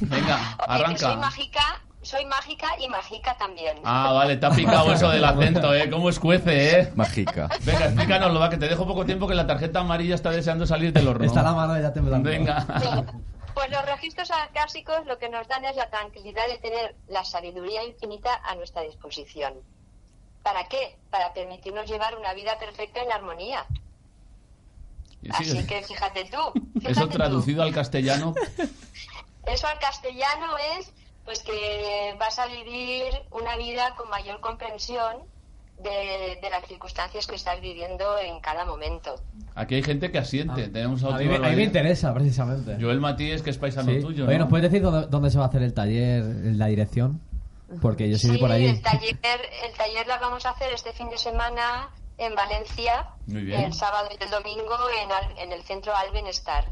Venga, 0.01 0.35
Eh, 0.35 0.55
Soy 0.57 0.65
arranca. 0.67 1.15
mágica, 1.15 1.81
soy 2.01 2.25
mágica 2.25 2.67
y 2.79 2.89
mágica 2.89 3.35
también. 3.37 3.77
Ah, 3.85 4.11
vale, 4.11 4.37
te 4.37 4.45
ha 4.45 4.51
picado 4.51 4.91
eso 4.93 5.09
del 5.09 5.23
acento, 5.23 5.73
¿eh? 5.73 5.89
¿Cómo 5.89 6.09
escuece, 6.09 6.79
eh? 6.81 6.91
Mágica. 6.95 7.47
Venga, 7.63 7.85
explícanoslo, 7.85 8.39
va, 8.39 8.49
que 8.49 8.57
te 8.57 8.67
dejo 8.67 8.85
poco 8.85 9.05
tiempo 9.05 9.27
que 9.27 9.35
la 9.35 9.47
tarjeta 9.47 9.79
amarilla 9.79 10.15
está 10.15 10.29
deseando 10.31 10.67
salir 10.67 10.91
del 10.93 11.07
horno. 11.07 11.25
Está 11.25 11.41
la 11.41 11.53
mano 11.53 11.79
ya 11.79 11.93
temblando. 11.93 12.29
Venga. 12.29 12.65
Pues 13.53 13.69
los 13.69 13.85
registros 13.85 14.31
acásicos 14.31 15.05
lo 15.05 15.17
que 15.17 15.29
nos 15.29 15.47
dan 15.47 15.65
es 15.65 15.75
la 15.75 15.89
tranquilidad 15.89 16.47
de 16.47 16.57
tener 16.57 16.95
la 17.07 17.23
sabiduría 17.25 17.83
infinita 17.83 18.41
a 18.43 18.55
nuestra 18.55 18.81
disposición. 18.81 19.55
¿Para 20.43 20.67
qué? 20.67 20.97
Para 21.09 21.33
permitirnos 21.33 21.89
llevar 21.89 22.17
una 22.17 22.33
vida 22.33 22.57
perfecta 22.57 23.01
en 23.01 23.11
armonía. 23.11 23.65
Sí, 25.21 25.29
Así 25.31 25.67
que 25.67 25.83
fíjate 25.83 26.25
tú. 26.25 26.37
Eso 26.75 26.87
fíjate 26.87 27.07
tú. 27.07 27.17
traducido 27.17 27.63
al 27.63 27.73
castellano. 27.73 28.33
Eso 29.45 29.67
al 29.67 29.79
castellano 29.79 30.57
es 30.77 30.91
pues 31.25 31.43
que 31.43 32.15
vas 32.19 32.39
a 32.39 32.47
vivir 32.47 33.13
una 33.29 33.55
vida 33.55 33.95
con 33.95 34.09
mayor 34.09 34.39
comprensión 34.39 35.17
de, 35.83 36.39
de 36.41 36.49
las 36.49 36.65
circunstancias 36.67 37.27
que 37.27 37.35
estás 37.35 37.59
viviendo 37.61 38.17
en 38.19 38.39
cada 38.39 38.65
momento. 38.65 39.15
Aquí 39.55 39.75
hay 39.75 39.83
gente 39.83 40.11
que 40.11 40.17
asiente. 40.17 40.67
Tenemos 40.69 41.03
A 41.03 41.15
a 41.15 41.17
mí, 41.17 41.25
me- 41.25 41.35
a 41.35 41.49
mí 41.49 41.55
me 41.55 41.63
interesa, 41.63 42.13
precisamente. 42.13 42.77
Joel 42.79 42.99
Matías, 42.99 43.41
que 43.41 43.49
es 43.49 43.57
paisano 43.57 43.91
Sí. 43.91 44.01
tuyo. 44.01 44.25
Oye, 44.27 44.33
¿no? 44.37 44.45
¿nos 44.45 44.49
puedes 44.49 44.71
decir 44.71 44.81
dónde, 44.83 45.07
dónde 45.07 45.29
se 45.31 45.37
va 45.37 45.45
a 45.45 45.47
hacer 45.47 45.63
el 45.63 45.73
taller, 45.73 46.23
la 46.55 46.67
dirección? 46.67 47.21
Porque 47.81 48.09
yo 48.09 48.17
soy 48.17 48.31
Sí, 48.31 48.37
por 48.37 48.51
allí. 48.51 48.65
el 48.67 48.81
taller, 48.81 49.17
el 49.63 49.73
taller 49.77 50.05
la 50.07 50.17
vamos 50.19 50.45
a 50.45 50.49
hacer 50.51 50.73
este 50.73 50.91
fin 50.93 51.09
de 51.09 51.17
semana 51.17 51.89
en 52.17 52.35
Valencia, 52.35 53.07
Muy 53.27 53.43
bien. 53.43 53.61
el 53.61 53.73
sábado 53.73 54.09
y 54.11 54.21
el 54.23 54.29
domingo 54.29 54.75
en, 55.01 55.11
Al- 55.11 55.37
en 55.37 55.51
el 55.53 55.63
centro 55.63 55.95
Albenestar, 55.95 56.65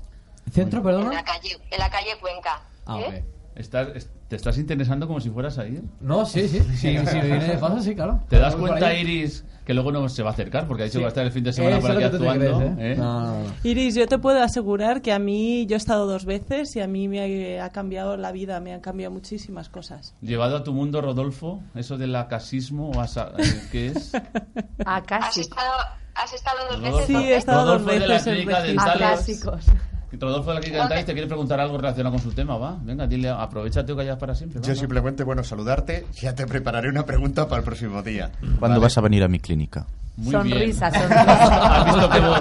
¿Centro, 0.52 0.80
en 0.80 0.86
perdona? 0.86 1.14
la 1.14 1.24
calle, 1.24 1.58
en 1.72 1.80
la 1.80 1.90
calle 1.90 2.18
Cuenca. 2.20 2.62
Ah, 2.86 3.00
¿eh? 3.00 3.24
Estás- 3.56 3.90
es- 3.96 4.10
¿Te 4.30 4.36
estás 4.36 4.58
interesando 4.60 5.08
como 5.08 5.20
si 5.20 5.30
fueras 5.32 5.58
a 5.58 5.68
ir? 5.68 5.82
No, 6.00 6.24
sí, 6.26 6.48
sí. 6.48 6.60
sí, 6.76 6.76
si 6.76 6.88
me 7.18 7.22
viene 7.24 7.46
de 7.48 7.58
paso, 7.58 7.82
sí, 7.82 7.96
claro. 7.96 8.22
¿Te 8.30 8.38
das 8.38 8.56
cuenta. 8.56 8.94
Iris, 8.94 9.44
que 9.66 9.74
luego 9.74 9.92
no 9.92 10.08
se 10.08 10.22
va 10.22 10.30
a 10.30 10.34
acercar? 10.34 10.68
Porque 10.68 10.84
ha 10.84 10.86
dicho 10.86 10.94
Sí. 10.94 11.00
que 11.00 11.04
va 11.06 11.08
a 11.08 11.10
estar 11.10 11.26
el 11.26 11.32
fin 11.32 11.44
de 11.44 11.52
semana 11.54 11.78
Eso 11.78 11.88
por 11.88 11.96
aquí 11.96 12.04
actuando. 12.04 12.60
crees, 12.60 12.78
¿eh? 12.78 12.92
¿eh? 12.94 12.96
No, 12.96 13.22
no, 13.22 13.44
no. 13.44 13.50
Iris, 13.64 13.96
yo 13.96 14.08
te 14.08 14.20
puedo 14.20 14.42
asegurar 14.44 15.02
que 15.02 15.12
a 15.14 15.18
mí, 15.20 15.66
yo 15.66 15.76
he 15.76 15.78
estado 15.78 16.06
dos 16.06 16.26
veces 16.26 16.76
y 16.76 16.80
a 16.80 16.86
mí 16.88 17.08
me 17.08 17.60
ha 17.60 17.70
cambiado 17.72 18.18
la 18.18 18.32
vida, 18.32 18.60
me 18.60 18.72
han 18.72 18.82
cambiado 18.82 19.12
muchísimas 19.12 19.68
cosas. 19.70 20.14
Llevado 20.22 20.58
a 20.58 20.64
tu 20.64 20.74
mundo, 20.74 21.02
Rodolfo, 21.02 21.62
eso 21.74 21.98
del 21.98 22.16
acasismo, 22.16 22.92
o 22.92 23.00
asa- 23.02 23.32
eh, 23.40 23.44
¿qué 23.72 23.88
es? 23.88 24.12
¿Has 24.86 25.38
estado, 25.38 25.72
has 26.14 26.34
estado 26.34 26.58
dos 26.70 26.82
veces? 26.82 27.06
Sí, 27.08 27.16
he 27.16 27.36
estado 27.36 27.66
dos 27.66 27.82
Rodolfo 27.82 28.00
de 28.00 28.08
la 28.08 28.14
veces 28.14 28.28
en 28.28 28.34
clínica. 28.46 28.92
Acásicos. 28.94 29.66
Rodolfo 30.12 30.50
de 30.50 30.56
la 30.56 30.62
clínica 30.62 30.82
Dentales 30.84 31.06
te 31.06 31.14
quiere 31.14 31.28
preguntar 31.28 31.60
algo 31.60 31.78
relacionado 31.78 32.16
con 32.16 32.24
su 32.24 32.32
tema, 32.32 32.58
va. 32.58 32.78
Venga, 32.82 33.08
dile, 33.08 33.30
aprovechate 33.30 33.92
que 33.92 33.98
callas 33.98 34.18
para 34.18 34.36
siempre. 34.36 34.62
Yo 34.62 34.76
simplemente, 34.76 35.24
bueno, 35.24 35.44
saludarte. 35.44 36.06
Ya 36.22 36.34
te 36.34 36.46
prepararé 36.48 36.90
una 36.90 37.06
pregunta 37.06 37.48
para 37.48 37.60
el 37.60 37.66
próximo 37.66 38.02
día. 38.02 38.32
¿Cuándo 38.60 38.80
vas 38.80 38.98
a 38.98 39.02
venir 39.02 39.24
a 39.24 39.28
mi 39.28 39.40
clínica? 39.40 39.86
Muy 40.20 40.32
Sonrisa, 40.34 40.90
bien. 40.90 41.02
sonrisa. 41.10 41.76
¿Has 41.80 41.86
visto 41.86 42.10
qué 42.10 42.20
voz? 42.20 42.40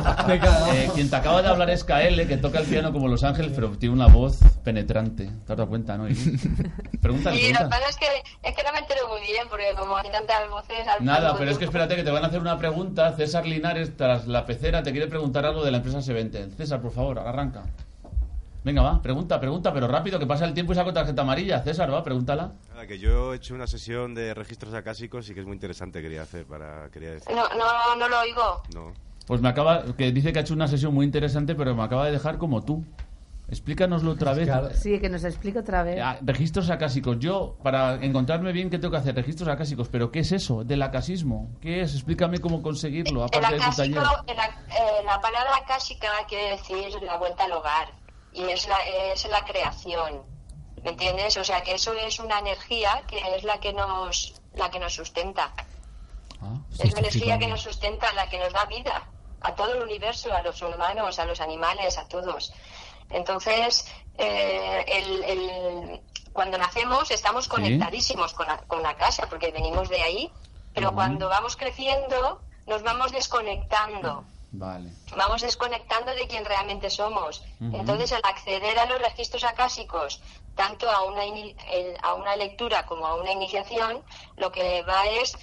Eh, 0.74 0.91
quien 0.95 1.09
te 1.11 1.16
acaba 1.16 1.43
de 1.43 1.49
hablar 1.49 1.70
es 1.70 1.85
KL, 1.85 2.26
que 2.26 2.37
toca 2.37 2.59
el 2.59 2.66
piano 2.66 2.93
como 2.93 3.07
Los 3.09 3.22
Ángeles, 3.22 3.53
pero 3.55 3.70
tiene 3.79 3.95
una 3.95 4.07
voz 4.09 4.39
penetrante. 4.64 5.26
¿Te 5.47 5.53
has 5.53 5.57
dado 5.59 5.68
cuenta, 5.68 5.97
no? 5.97 6.07
Pregúntale, 7.01 7.41
Y 7.41 7.53
lo 7.53 7.61
que 7.61 7.64
pasa 7.66 7.89
es 7.89 7.97
que, 7.97 8.07
es 8.43 8.55
que 8.57 8.62
no 8.64 8.72
me 8.72 8.79
entero 8.81 9.09
muy 9.09 9.20
bien, 9.20 9.47
porque 9.49 9.72
como 9.79 9.97
hay 9.97 10.11
tantas 10.11 10.51
voces... 10.51 10.87
al 10.89 11.05
Nada, 11.05 11.37
pero 11.39 11.51
es 11.51 11.57
que 11.57 11.66
tiempo- 11.66 11.79
espérate 11.79 11.97
que 11.97 12.03
te 12.03 12.11
van 12.11 12.24
a 12.24 12.26
hacer 12.26 12.41
una 12.41 12.59
pregunta. 12.59 13.12
César 13.16 13.47
Linares, 13.47 13.97
tras 13.97 14.26
la 14.26 14.45
pecera, 14.45 14.83
te 14.83 14.91
quiere 14.91 15.07
preguntar 15.07 15.47
algo 15.47 15.64
de 15.64 15.70
la 15.70 15.76
empresa 15.79 16.03
Sevente. 16.03 16.49
César, 16.57 16.81
por 16.81 16.93
favor, 16.93 17.18
arranca. 17.20 17.62
Venga, 18.65 18.83
va, 18.83 19.01
pregunta, 19.01 19.41
pregunta, 19.41 19.73
pero 19.73 19.87
rápido, 19.89 20.19
que 20.19 20.27
pasa 20.27 20.45
el 20.45 20.53
tiempo 20.53 20.73
y 20.73 20.75
saco 20.77 20.93
tarjeta 20.93 21.23
amarilla. 21.23 21.63
César, 21.63 21.93
va, 21.93 22.03
pregúntala. 22.03 22.53
Nada, 22.71 22.87
que 22.87 22.99
yo 22.99 23.33
he 23.33 23.37
hecho 23.37 23.55
una 23.55 23.67
sesión 23.67 24.15
de 24.15 24.35
registros 24.35 24.75
acásicos 24.75 25.29
y 25.31 25.35
que 25.35 25.41
es 25.41 25.47
muy 25.47 25.55
interesante, 25.55 26.03
quería 26.03 26.23
hacer 26.23 26.45
para... 26.45 26.91
Quería 26.91 27.13
decir. 27.13 27.35
No, 27.35 27.49
no, 27.57 27.97
no 27.97 28.09
lo 28.09 28.21
oigo. 28.21 28.63
No. 28.75 28.93
Pues 29.27 29.41
me 29.41 29.49
acaba, 29.49 29.85
que 29.97 30.11
dice 30.11 30.33
que 30.33 30.41
ha 30.41 30.43
hecho 30.43 30.55
una 30.55 30.67
sesión 30.69 30.93
muy 30.93 31.07
interesante, 31.07 31.55
pero 31.55 31.75
me 31.75 31.83
acaba 31.83 32.07
de 32.07 32.13
dejar 32.13 32.39
como 32.39 32.63
tú. 32.65 32.85
Explícanoslo 33.51 34.11
otra 34.11 34.35
vez. 34.35 34.51
Sí, 34.79 34.99
que 35.01 35.09
nos 35.09 35.25
explique 35.25 35.59
otra 35.59 35.83
vez. 35.83 35.99
Ah, 36.03 36.19
registros 36.21 36.69
acásicos. 36.69 37.19
Yo, 37.19 37.57
para 37.63 37.95
encontrarme 37.95 38.53
bien, 38.53 38.69
¿qué 38.69 38.79
tengo 38.79 38.91
que 38.93 38.99
hacer? 38.99 39.15
Registros 39.15 39.49
acásicos. 39.49 39.89
¿Pero 39.89 40.11
qué 40.11 40.19
es 40.19 40.33
eso 40.33 40.65
del 40.65 40.83
acasismo? 40.83 41.49
¿Qué 41.63 41.81
es? 41.81 41.95
Explícame 41.95 42.41
cómo 42.41 42.61
conseguirlo, 42.61 43.21
El 43.21 43.27
aparte 43.29 43.55
de 43.55 43.59
tu 43.59 43.63
acásico, 43.65 44.01
taller. 44.03 44.19
el 44.27 44.37
ac- 44.37 44.59
eh, 44.69 45.05
la 45.07 45.19
palabra 45.23 45.57
acásica 45.63 46.09
quiere 46.29 46.51
decir 46.51 47.03
la 47.03 47.17
vuelta 47.17 47.45
al 47.45 47.53
hogar 47.53 47.89
y 48.39 48.51
es 48.51 48.68
la, 48.68 48.78
es 49.12 49.24
la 49.28 49.45
creación, 49.45 50.22
¿me 50.82 50.91
entiendes? 50.91 51.36
O 51.36 51.45
sea 51.45 51.62
que 51.62 51.72
eso 51.74 51.93
es 51.95 52.18
una 52.20 52.39
energía 52.39 53.03
que 53.09 53.18
es 53.36 53.43
la 53.45 53.59
que 53.61 53.72
nos 53.72 54.34
la 54.55 54.70
que 54.70 54.78
nos 54.80 54.95
sustenta, 54.95 55.53
es 56.78 56.93
la 56.93 57.01
energía 57.01 57.39
que 57.39 57.47
nos 57.49 57.62
sustenta, 57.62 58.12
la 58.12 58.28
que 58.28 58.39
nos 58.39 58.53
da 58.53 58.64
vida 58.66 59.03
a 59.41 59.55
todo 59.55 59.72
el 59.74 59.82
universo, 59.82 60.32
a 60.32 60.43
los 60.43 60.61
humanos, 60.62 61.18
a 61.18 61.24
los 61.24 61.41
animales, 61.41 61.97
a 61.99 62.09
todos. 62.09 62.53
Entonces, 63.11 63.86
eh, 64.18 64.84
el- 64.89 65.24
el- 65.24 66.01
cuando 66.32 66.59
nacemos 66.59 67.11
estamos 67.11 67.45
Sí. 67.45 67.51
conectadísimos 67.51 68.32
con 68.34 68.47
la, 68.47 68.59
con 68.59 68.82
la 68.82 68.97
casa 68.97 69.26
porque 69.28 69.51
venimos 69.51 69.89
de 69.89 70.03
ahí, 70.03 70.32
pero 70.74 70.93
cuando 70.93 71.28
vamos 71.28 71.57
creciendo 71.57 72.41
nos 72.66 72.82
vamos 72.82 73.11
desconectando 73.12 74.24
Vale. 74.51 74.91
vamos 75.17 75.43
desconectando 75.43 76.15
de 76.15 76.27
quién 76.27 76.45
realmente 76.45 76.89
somos. 76.91 77.45
Entonces, 77.61 78.13
al 78.13 78.23
acceder 78.25 78.79
a 78.79 78.87
los 78.87 78.99
registros 79.01 79.45
acásicos, 79.45 80.23
tanto 80.55 80.91
a 80.91 81.05
una, 81.05 81.23
a 82.03 82.15
una 82.15 82.37
lectura 82.37 82.87
como 82.87 83.07
a 83.07 83.15
una 83.17 83.33
iniciación, 83.33 84.03
lo 84.37 84.51
que 84.51 84.83
va 84.83 85.07
es 85.07 85.37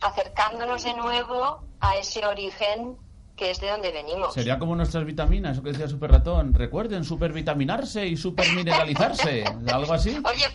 acercándonos 0.00 0.84
de 0.84 0.94
nuevo 0.94 1.62
a 1.80 1.96
ese 1.96 2.24
origen 2.24 2.96
que 3.36 3.50
es 3.50 3.60
de 3.60 3.68
donde 3.68 3.92
venimos. 3.92 4.32
Sería 4.32 4.58
como 4.58 4.74
nuestras 4.74 5.04
vitaminas, 5.04 5.52
eso 5.52 5.62
que 5.62 5.72
decía 5.72 5.88
Super 5.88 6.10
Ratón. 6.10 6.54
Recuerden, 6.54 7.04
supervitaminarse 7.04 8.06
y 8.06 8.16
supermineralizarse. 8.16 9.44
¿Algo 9.72 9.92
así? 9.92 10.18
Oye, 10.24 10.46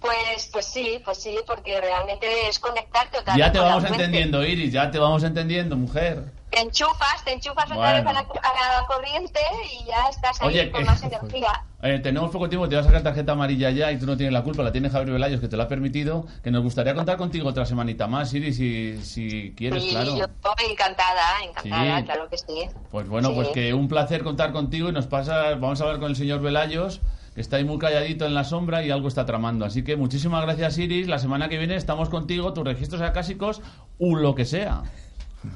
pues, 0.00 0.48
pues 0.50 0.64
sí, 0.64 1.00
pues 1.04 1.18
sí, 1.18 1.36
porque 1.46 1.78
realmente 1.80 2.48
es 2.48 2.58
conectarte 2.58 3.18
otra 3.18 3.36
Ya 3.36 3.52
te 3.52 3.58
vamos 3.58 3.84
entendiendo, 3.84 4.42
Iris, 4.42 4.72
ya 4.72 4.90
te 4.90 4.98
vamos 4.98 5.22
entendiendo, 5.22 5.76
mujer. 5.76 6.32
Te 6.50 6.60
enchufas, 6.60 7.24
te 7.24 7.32
enchufas 7.32 7.70
otra 7.70 7.92
vez 7.94 8.06
a 8.06 8.12
la, 8.12 8.20
a 8.20 8.80
la 8.80 8.86
corriente 8.86 9.40
y 9.80 9.84
ya 9.86 10.08
estás 10.10 10.40
ahí 10.40 10.48
Oye, 10.48 10.70
con 10.70 10.84
más 10.84 11.02
energía. 11.02 11.64
Eh, 11.82 11.98
tenemos 11.98 12.30
poco 12.30 12.46
tiempo, 12.46 12.68
te 12.68 12.76
vas 12.76 12.84
a 12.84 12.88
sacar 12.90 13.02
tarjeta 13.02 13.32
amarilla 13.32 13.70
ya 13.70 13.90
y 13.90 13.98
tú 13.98 14.04
no 14.04 14.14
tienes 14.14 14.34
la 14.34 14.42
culpa, 14.42 14.62
la 14.62 14.70
tiene 14.70 14.90
Javier 14.90 15.12
Velayos 15.14 15.40
que 15.40 15.48
te 15.48 15.56
lo 15.56 15.62
ha 15.62 15.68
permitido. 15.68 16.26
Que 16.42 16.50
nos 16.50 16.62
gustaría 16.62 16.94
contar 16.94 17.16
contigo 17.16 17.48
otra 17.48 17.64
semanita 17.64 18.06
más, 18.06 18.34
Iris, 18.34 18.56
si, 18.58 19.02
si 19.02 19.54
quieres, 19.56 19.82
Sí, 19.84 19.88
claro. 19.92 20.14
yo 20.14 20.26
encantada, 20.70 21.42
encantada, 21.42 21.98
Sí. 22.00 22.04
claro 22.04 22.28
que 22.28 22.36
sí. 22.36 22.68
Pues 22.90 23.08
bueno, 23.08 23.28
Sí. 23.30 23.34
pues 23.34 23.48
que 23.48 23.72
un 23.72 23.88
placer 23.88 24.22
contar 24.22 24.52
contigo 24.52 24.90
y 24.90 24.92
nos 24.92 25.06
pasa, 25.06 25.54
vamos 25.54 25.80
a 25.80 25.84
hablar 25.84 26.00
con 26.00 26.10
el 26.10 26.16
señor 26.16 26.42
Velayos, 26.42 27.00
que 27.34 27.40
está 27.40 27.56
ahí 27.56 27.64
muy 27.64 27.78
calladito 27.78 28.26
en 28.26 28.34
la 28.34 28.44
sombra 28.44 28.82
y 28.82 28.90
algo 28.90 29.08
está 29.08 29.24
tramando. 29.24 29.64
Así 29.64 29.82
que 29.82 29.96
muchísimas 29.96 30.42
gracias, 30.42 30.76
Iris. 30.76 31.08
La 31.08 31.18
semana 31.18 31.48
que 31.48 31.56
viene 31.56 31.76
estamos 31.76 32.10
contigo, 32.10 32.52
tus 32.52 32.64
registros 32.64 33.00
acásicos, 33.00 33.62
o 33.98 34.16
lo 34.16 34.34
que 34.34 34.44
sea. 34.44 34.82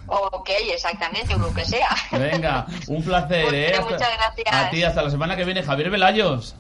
Ok, 0.07 0.51
exactamente, 0.73 1.35
o 1.35 1.39
lo 1.39 1.53
que 1.53 1.65
sea. 1.65 1.89
Venga, 2.13 2.67
un 2.89 3.03
placer, 3.03 3.43
Pues, 3.49 3.55
¿eh? 3.55 3.73
Hasta- 3.75 3.83
muchas 3.91 4.09
gracias. 4.17 4.55
A 4.55 4.71
ti, 4.71 4.83
hasta 4.83 5.03
la 5.03 5.11
semana 5.11 5.37
que 5.37 5.45
viene, 5.45 5.63
Javier 5.63 5.91
Velayos. 5.91 6.55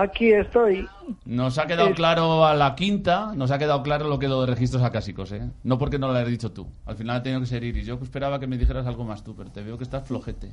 Aquí 0.00 0.32
estoy. 0.32 0.86
Nos 1.26 1.58
ha 1.58 1.66
quedado 1.66 1.92
claro 1.92 2.46
a 2.46 2.54
la 2.54 2.74
quinta, 2.74 3.32
nos 3.34 3.50
ha 3.50 3.58
quedado 3.58 3.82
claro 3.82 4.08
lo 4.08 4.18
que 4.18 4.28
lo 4.28 4.40
de 4.40 4.46
registros 4.46 4.82
acásicos, 4.82 5.32
¿eh? 5.32 5.42
No 5.64 5.78
porque 5.78 5.98
no 5.98 6.08
lo 6.08 6.14
hayas 6.14 6.28
dicho 6.28 6.52
tú. 6.52 6.66
Al 6.86 6.96
final 6.96 7.16
ha 7.16 7.22
tenido 7.22 7.40
que 7.40 7.46
ser 7.46 7.62
Iris. 7.64 7.86
Yo 7.86 7.98
esperaba 8.02 8.38
que 8.40 8.46
me 8.46 8.56
dijeras 8.56 8.86
algo 8.86 9.04
más 9.04 9.22
tú, 9.22 9.34
pero 9.36 9.50
te 9.50 9.62
veo 9.62 9.76
que 9.76 9.84
estás 9.84 10.06
flojete. 10.06 10.52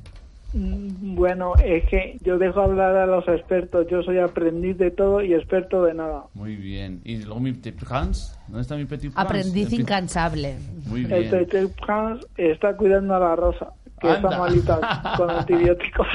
Mm, 0.52 1.14
Bueno, 1.14 1.52
es 1.64 1.84
que 1.88 2.18
yo 2.22 2.36
dejo 2.38 2.60
hablar 2.60 2.96
a 2.96 3.06
los 3.06 3.26
expertos. 3.28 3.86
Yo 3.90 4.02
soy 4.02 4.18
aprendiz 4.18 4.76
de 4.78 4.90
todo 4.90 5.22
y 5.22 5.32
experto 5.32 5.84
de 5.84 5.94
nada. 5.94 6.24
Muy 6.34 6.56
bien. 6.56 7.00
¿Y 7.04 7.18
luego 7.18 7.40
mi 7.40 7.52
Petit 7.52 7.80
Hans? 7.90 8.36
¿Dónde 8.48 8.62
está 8.62 8.76
mi 8.76 8.84
Petit 8.84 9.12
Hans? 9.14 9.26
Aprendiz 9.28 9.72
El 9.72 9.80
incansable. 9.80 10.56
Muy 10.86 11.02
El 11.04 11.06
bien. 11.06 11.30
Tete 11.30 11.68
Hans 11.86 12.26
está 12.36 12.76
cuidando 12.76 13.14
a 13.14 13.20
la 13.20 13.36
rosa, 13.36 13.68
que 14.00 14.08
Anda. 14.08 14.28
está 14.30 14.38
malita 14.38 15.14
con 15.16 15.30
antibióticos. 15.38 16.06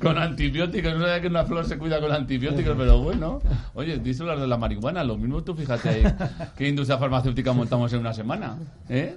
con 0.00 0.18
antibióticos. 0.18 0.94
No 0.94 1.00
sabía 1.00 1.20
que 1.20 1.28
una 1.28 1.44
flor 1.44 1.64
se 1.66 1.78
cuida 1.78 2.00
con 2.00 2.10
antibióticos, 2.12 2.74
pero 2.76 2.98
bueno. 2.98 3.40
Oye, 3.74 3.98
díselo 3.98 4.30
las 4.30 4.40
de 4.40 4.46
la 4.46 4.56
marihuana. 4.56 5.04
Lo 5.04 5.16
mismo 5.16 5.42
tú 5.44 5.54
fíjate 5.54 5.88
ahí 5.88 6.02
qué 6.56 6.68
industria 6.68 6.98
farmacéutica 6.98 7.52
montamos 7.52 7.92
en 7.92 8.00
una 8.00 8.12
semana. 8.12 8.58
¿Eh? 8.88 9.16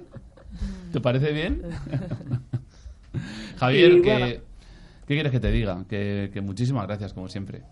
¿Te 0.92 1.00
parece 1.00 1.32
bien? 1.32 1.62
Javier, 3.58 3.92
Y 3.92 4.02
que, 4.02 4.10
bueno. 4.12 4.26
¿qué 5.06 5.14
quieres 5.14 5.32
que 5.32 5.40
te 5.40 5.50
diga? 5.50 5.84
Que, 5.88 6.30
que 6.32 6.40
muchísimas 6.40 6.86
gracias, 6.86 7.12
como 7.12 7.28
siempre. 7.28 7.62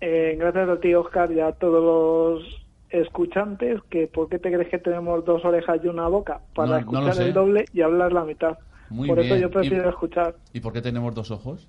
Eh, 0.00 0.36
gracias 0.38 0.68
a 0.68 0.80
ti, 0.80 0.94
Oscar, 0.94 1.30
y 1.30 1.40
a 1.40 1.52
todos 1.52 2.42
los 2.42 2.62
escuchantes, 2.90 3.80
que 3.88 4.06
¿por 4.06 4.28
qué 4.28 4.38
te 4.38 4.52
crees 4.52 4.68
que 4.68 4.78
tenemos 4.78 5.24
dos 5.24 5.44
orejas 5.44 5.80
y 5.84 5.88
una 5.88 6.08
boca? 6.08 6.40
Para 6.54 6.70
No- 6.72 6.78
escuchar 6.78 7.20
el 7.22 7.32
doble 7.32 7.64
y 7.72 7.82
hablar 7.82 8.12
la 8.12 8.24
mitad. 8.24 8.58
Muy 8.92 9.08
Por 9.08 9.18
eso 9.20 9.34
bien. 9.34 9.40
yo 9.40 9.50
prefiero 9.50 9.86
¿Y- 9.86 9.88
escuchar, 9.88 10.34
¿Y 10.52 10.60
por 10.60 10.72
qué 10.72 10.82
tenemos 10.82 11.14
dos 11.14 11.30
ojos? 11.30 11.66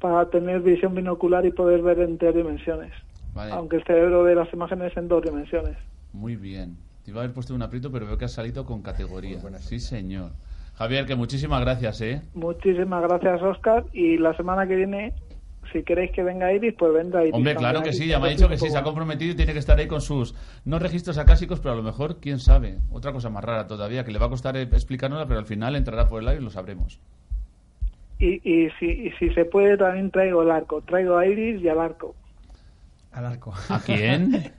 para 0.00 0.28
tener 0.28 0.60
visión 0.60 0.94
binocular 0.94 1.46
y 1.46 1.52
poder 1.52 1.80
ver 1.82 2.00
en 2.00 2.18
tres 2.18 2.34
dimensiones. 2.34 2.92
Vale. 3.34 3.52
Aunque 3.52 3.76
el 3.76 3.84
cerebro 3.84 4.24
ve 4.24 4.34
las 4.34 4.52
imágenes 4.52 4.94
en 4.96 5.08
dos 5.08 5.22
dimensiones. 5.22 5.76
Muy 6.12 6.36
bien. 6.36 6.76
Te 7.04 7.10
iba 7.12 7.20
a 7.20 7.24
haber 7.24 7.34
puesto 7.34 7.54
un 7.54 7.62
aprieto, 7.62 7.90
pero 7.90 8.06
veo 8.06 8.18
que 8.18 8.24
has 8.26 8.32
salido 8.32 8.64
con 8.66 8.82
categoría. 8.82 9.38
Sí, 9.58 9.78
señor. 9.80 10.32
Javier, 10.74 11.06
que 11.06 11.14
muchísimas 11.14 11.60
gracias, 11.62 12.00
¿eh? 12.02 12.20
Muchísimas 12.34 13.02
gracias, 13.02 13.40
Oscar, 13.42 13.84
y 13.92 14.18
la 14.18 14.36
semana 14.36 14.66
que 14.68 14.76
viene 14.76 15.14
si 15.72 15.82
queréis 15.82 16.10
que 16.12 16.22
venga 16.22 16.52
Iris, 16.52 16.74
pues 16.78 16.92
vendrá 16.92 17.22
Iris. 17.22 17.34
Hombre, 17.34 17.54
claro 17.54 17.82
que 17.82 17.92
sí, 17.92 18.06
ya 18.06 18.18
me 18.18 18.28
ha 18.28 18.30
dicho 18.30 18.48
que 18.48 18.58
sí, 18.58 18.68
se 18.70 18.78
ha 18.78 18.82
comprometido 18.82 19.32
y 19.32 19.36
tiene 19.36 19.52
que 19.52 19.58
estar 19.58 19.78
ahí 19.78 19.86
con 19.86 20.00
sus, 20.00 20.34
no 20.64 20.78
registros 20.78 21.18
acásicos, 21.18 21.60
pero 21.60 21.72
a 21.74 21.76
lo 21.76 21.82
mejor, 21.82 22.18
quién 22.20 22.38
sabe, 22.40 22.78
otra 22.90 23.12
cosa 23.12 23.30
más 23.30 23.44
rara 23.44 23.66
todavía, 23.66 24.04
que 24.04 24.12
le 24.12 24.18
va 24.18 24.26
a 24.26 24.30
costar 24.30 24.56
eh, 24.56 24.62
explicárnosla, 24.62 25.26
pero 25.26 25.38
al 25.40 25.46
final 25.46 25.76
entrará 25.76 26.08
por 26.08 26.22
el 26.22 26.28
aire 26.28 26.40
y 26.40 26.44
lo 26.44 26.50
sabremos. 26.50 27.00
Y, 28.18 28.36
y, 28.50 28.70
si, 28.80 28.86
y 28.86 29.10
si 29.18 29.28
se 29.34 29.44
puede, 29.44 29.76
también 29.76 30.10
traigo 30.10 30.42
el 30.42 30.50
arco. 30.50 30.80
Traigo 30.82 31.18
a 31.18 31.26
Iris 31.26 31.62
y 31.62 31.68
al 31.68 31.80
arco. 31.80 32.14
Al 33.12 33.26
arco. 33.26 33.52
¿A 33.68 33.78
quién? 33.80 34.52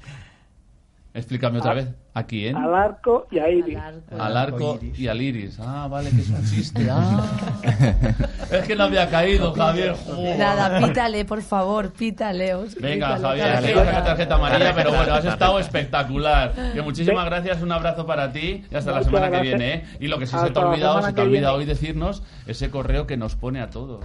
Explícame 1.13 1.57
otra 1.59 1.71
A- 1.71 1.75
vez. 1.75 1.89
¿A 2.17 2.23
quién? 2.23 2.55
Al 2.55 2.73
arco 2.73 3.27
y 3.29 3.37
a 3.37 3.47
Iris. 3.47 3.77
Al 4.17 4.37
arco 4.37 4.79
y 4.81 5.07
al 5.07 5.21
iris. 5.21 5.59
Ah, 5.59 5.87
vale, 5.87 6.09
que 6.09 6.21
es 6.21 6.29
un 6.29 6.43
chiste. 6.45 6.87
Ah. 6.89 7.23
es 8.51 8.65
que 8.67 8.75
no 8.75 8.85
había 8.85 9.07
caído, 9.07 9.53
Javier. 9.53 9.95
Joder. 10.03 10.39
Nada, 10.39 10.79
pítale, 10.79 11.25
por 11.25 11.43
favor, 11.43 11.91
pítale. 11.91 12.55
Oscar, 12.55 12.81
Venga, 12.81 13.15
pítale, 13.17 13.27
Javier, 13.27 13.47
pítale. 13.47 13.67
que 13.67 13.71
ibas 13.73 13.83
a 13.83 13.85
sacar 13.91 14.05
tarjeta 14.05 14.35
amarilla, 14.35 14.73
pero 14.73 14.89
bueno, 14.93 15.13
has 15.13 15.25
estado 15.25 15.59
espectacular. 15.59 16.53
Que 16.73 16.81
muchísimas 16.81 17.25
gracias, 17.25 17.61
un 17.61 17.71
abrazo 17.71 18.07
para 18.07 18.31
ti 18.31 18.63
y 18.71 18.75
hasta 18.75 18.93
la 18.93 19.03
semana 19.03 19.29
que 19.29 19.41
viene. 19.41 19.73
¿eh? 19.75 19.83
Y 19.99 20.07
lo 20.07 20.17
que 20.17 20.25
sí 20.25 20.35
se 20.39 20.49
te 20.49 20.59
ha 20.59 20.67
olvidado, 20.67 21.01
se 21.03 21.13
te 21.13 21.21
ha 21.21 21.23
que 21.23 21.29
olvidado 21.29 21.57
viene. 21.57 21.71
hoy 21.71 21.77
decirnos 21.77 22.23
ese 22.47 22.71
correo 22.71 23.05
que 23.05 23.15
nos 23.15 23.35
pone 23.35 23.61
a 23.61 23.69
todos. 23.69 24.03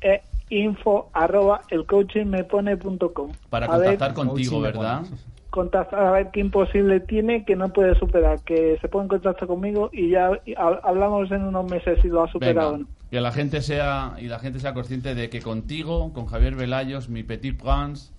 Eh, 0.00 0.22
info 0.50 1.10
arroba 1.12 1.62
elcoachingmepone.com. 1.70 3.32
Para 3.50 3.66
A 3.66 3.78
ver, 3.78 3.88
contactar 3.98 4.14
contigo, 4.14 4.60
¿verdad? 4.60 5.02
Contactar 5.54 6.04
a 6.04 6.10
ver 6.10 6.30
qué 6.32 6.40
imposible 6.40 6.98
tiene 6.98 7.44
que 7.44 7.54
no 7.54 7.72
puede 7.72 7.96
superar, 7.96 8.40
que 8.40 8.76
se 8.80 8.88
pone 8.88 9.04
en 9.04 9.08
contacto 9.08 9.46
conmigo 9.46 9.88
y 9.92 10.10
ya 10.10 10.32
hablamos 10.82 11.30
en 11.30 11.44
unos 11.44 11.70
meses 11.70 12.00
si 12.02 12.08
lo 12.08 12.24
ha 12.24 12.28
superado 12.28 12.70
o 12.70 12.72
Venga, 12.72 12.88
no. 12.88 13.08
que 13.08 13.20
la 13.20 13.30
gente 13.30 13.62
sea 13.62 14.16
y 14.18 14.26
la 14.26 14.40
gente 14.40 14.58
sea 14.58 14.74
consciente 14.74 15.14
de 15.14 15.30
que 15.30 15.40
contigo, 15.40 16.12
con 16.12 16.26
Javier 16.26 16.56
Velayos, 16.56 17.08
mi 17.08 17.22
Petit 17.22 17.56
Prince, 17.56 18.12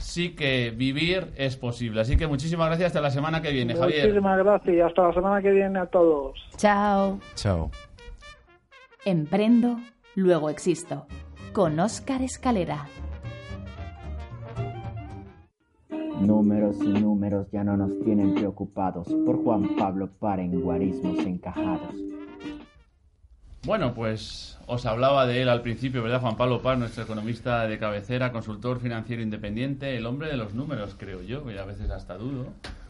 sí 0.00 0.34
que 0.34 0.72
vivir 0.76 1.32
es 1.36 1.56
posible. 1.56 2.00
Así 2.00 2.16
que 2.16 2.26
muchísimas 2.26 2.66
gracias 2.66 2.88
hasta 2.88 3.00
la 3.00 3.10
semana 3.10 3.40
que 3.42 3.52
viene, 3.52 3.76
Javier. 3.76 4.08
Muchísimas 4.08 4.38
gracias 4.38 4.74
y 4.74 4.80
hasta 4.80 5.02
la 5.06 5.14
semana 5.14 5.40
que 5.40 5.52
viene 5.52 5.78
a 5.78 5.86
todos. 5.86 6.36
Chao. 6.56 7.20
Chao. 7.36 7.70
Emprendo, 9.04 9.78
luego 10.16 10.50
existo. 10.50 11.06
Con 11.52 11.78
Óscar 11.78 12.22
Escalera. 12.22 12.86
Números 16.20 16.76
y 16.80 16.88
números 16.88 17.46
ya 17.52 17.62
no 17.62 17.76
nos 17.76 17.90
tienen 18.04 18.34
preocupados 18.34 19.06
por 19.24 19.42
Juan 19.44 19.76
Pablo 19.76 20.08
para 20.18 20.42
en 20.42 20.60
guarismos 20.60 21.18
encajados. 21.18 21.94
Bueno, 23.64 23.94
pues 23.94 24.58
os 24.66 24.86
hablaba 24.86 25.26
de 25.26 25.42
él 25.42 25.48
al 25.48 25.62
principio, 25.62 26.02
¿verdad? 26.02 26.20
Juan 26.20 26.36
Pablo 26.36 26.62
Paz, 26.62 26.78
nuestro 26.78 27.02
economista 27.02 27.66
de 27.66 27.78
cabecera, 27.78 28.30
consultor 28.32 28.78
financiero 28.80 29.22
independiente, 29.22 29.96
el 29.96 30.06
hombre 30.06 30.28
de 30.28 30.36
los 30.36 30.54
números, 30.54 30.94
creo 30.96 31.20
yo, 31.22 31.50
y 31.50 31.58
a 31.58 31.64
veces 31.64 31.90
hasta 31.90 32.16
dudo. 32.16 32.44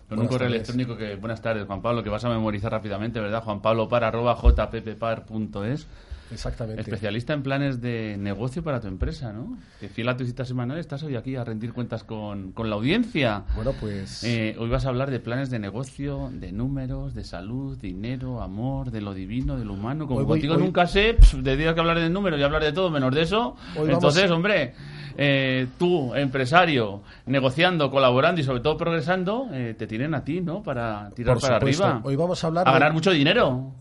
Con 0.08 0.18
un 0.20 0.26
Buenas 0.26 0.28
correo 0.28 0.48
tardes. 0.48 0.68
electrónico 0.68 0.96
que, 0.96 1.16
buenas 1.16 1.42
tardes, 1.42 1.66
Juan 1.66 1.82
Pablo, 1.82 2.02
que 2.02 2.10
vas 2.10 2.24
a 2.24 2.28
memorizar 2.28 2.70
rápidamente, 2.70 3.20
¿verdad? 3.20 3.42
Juan 3.42 3.60
Pablo 3.60 3.88
Par, 3.88 4.04
arroba 4.04 4.36
jppar.es. 4.36 5.86
Exactamente. 6.32 6.80
Especialista 6.80 7.32
en 7.32 7.42
planes 7.42 7.80
de 7.80 8.16
negocio 8.18 8.62
para 8.62 8.80
tu 8.80 8.88
empresa, 8.88 9.32
¿no? 9.32 9.56
Que 9.80 9.88
fiel 9.88 10.08
a 10.08 10.16
tu 10.16 10.24
cita 10.24 10.44
semanal 10.44 10.78
estás 10.78 11.02
hoy 11.02 11.16
aquí 11.16 11.36
a 11.36 11.44
rendir 11.44 11.72
cuentas 11.72 12.02
con, 12.04 12.52
con 12.52 12.68
la 12.68 12.76
audiencia. 12.76 13.44
Bueno, 13.54 13.72
pues... 13.78 14.24
Eh, 14.24 14.56
hoy 14.58 14.68
vas 14.68 14.86
a 14.86 14.88
hablar 14.88 15.10
de 15.10 15.20
planes 15.20 15.50
de 15.50 15.58
negocio, 15.58 16.30
de 16.32 16.52
números, 16.52 17.14
de 17.14 17.24
salud, 17.24 17.78
dinero, 17.78 18.42
amor, 18.42 18.90
de 18.90 19.00
lo 19.00 19.14
divino, 19.14 19.56
de 19.56 19.64
lo 19.64 19.74
humano. 19.74 20.06
Como 20.06 20.18
Hoy 20.20 20.24
voy- 20.24 20.38
contigo 20.38 20.54
hoy- 20.54 20.62
nunca 20.62 20.86
sé, 20.86 21.14
pf, 21.14 21.42
de 21.42 21.56
días 21.56 21.74
que 21.74 21.80
hablar 21.80 21.98
de 22.00 22.10
números 22.10 22.40
y 22.40 22.42
hablar 22.42 22.62
de 22.62 22.72
todo 22.72 22.90
menos 22.90 23.14
de 23.14 23.22
eso. 23.22 23.56
Hoy 23.74 23.86
vamos- 23.88 23.92
Entonces, 23.94 24.30
hombre, 24.30 24.74
eh, 25.16 25.66
tú, 25.78 26.14
empresario, 26.14 27.02
negociando, 27.26 27.90
colaborando 27.90 28.40
y 28.40 28.44
sobre 28.44 28.60
todo 28.60 28.76
progresando, 28.76 29.48
eh, 29.52 29.74
te 29.78 29.86
tienen 29.86 30.14
a 30.14 30.24
ti, 30.24 30.40
¿no? 30.40 30.62
Para 30.62 31.10
tirar 31.14 31.34
Por 31.34 31.42
para 31.42 31.58
supuesto. 31.60 31.84
arriba. 31.84 32.00
Hoy 32.04 32.16
vamos 32.16 32.42
a 32.42 32.46
hablar 32.48 32.68
A 32.68 32.72
de- 32.72 32.78
ganar 32.80 32.92
mucho 32.92 33.10
dinero. 33.12 33.72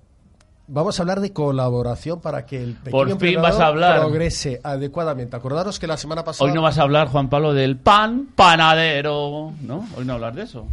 Vamos 0.68 0.99
a 0.99 1.03
hablar 1.03 1.20
de 1.20 1.32
colaboración 1.32 2.20
para 2.22 2.45
que 2.45 2.61
el 2.61 2.74
pequeño 2.74 2.91
Por 2.91 3.20
fin 3.20 3.41
vas 3.41 3.59
a 3.59 3.68
hablar. 3.68 3.99
progrese 3.99 4.59
adecuadamente. 4.63 5.36
Acordaros 5.36 5.80
que 5.80 5.86
la 5.86 5.97
semana 5.97 6.24
pasada... 6.24 6.49
Hoy 6.49 6.55
no 6.55 6.63
vas 6.63 6.80
a 6.80 6.82
hablar, 6.82 7.09
Juan 7.09 7.30
Pablo, 7.30 7.53
del 7.53 7.78
pan 7.78 8.30
panadero, 8.36 9.53
¿no? 9.61 9.88
Hoy 9.95 10.05
no 10.05 10.13
hablar 10.13 10.34
de 10.34 10.43
eso. 10.43 10.66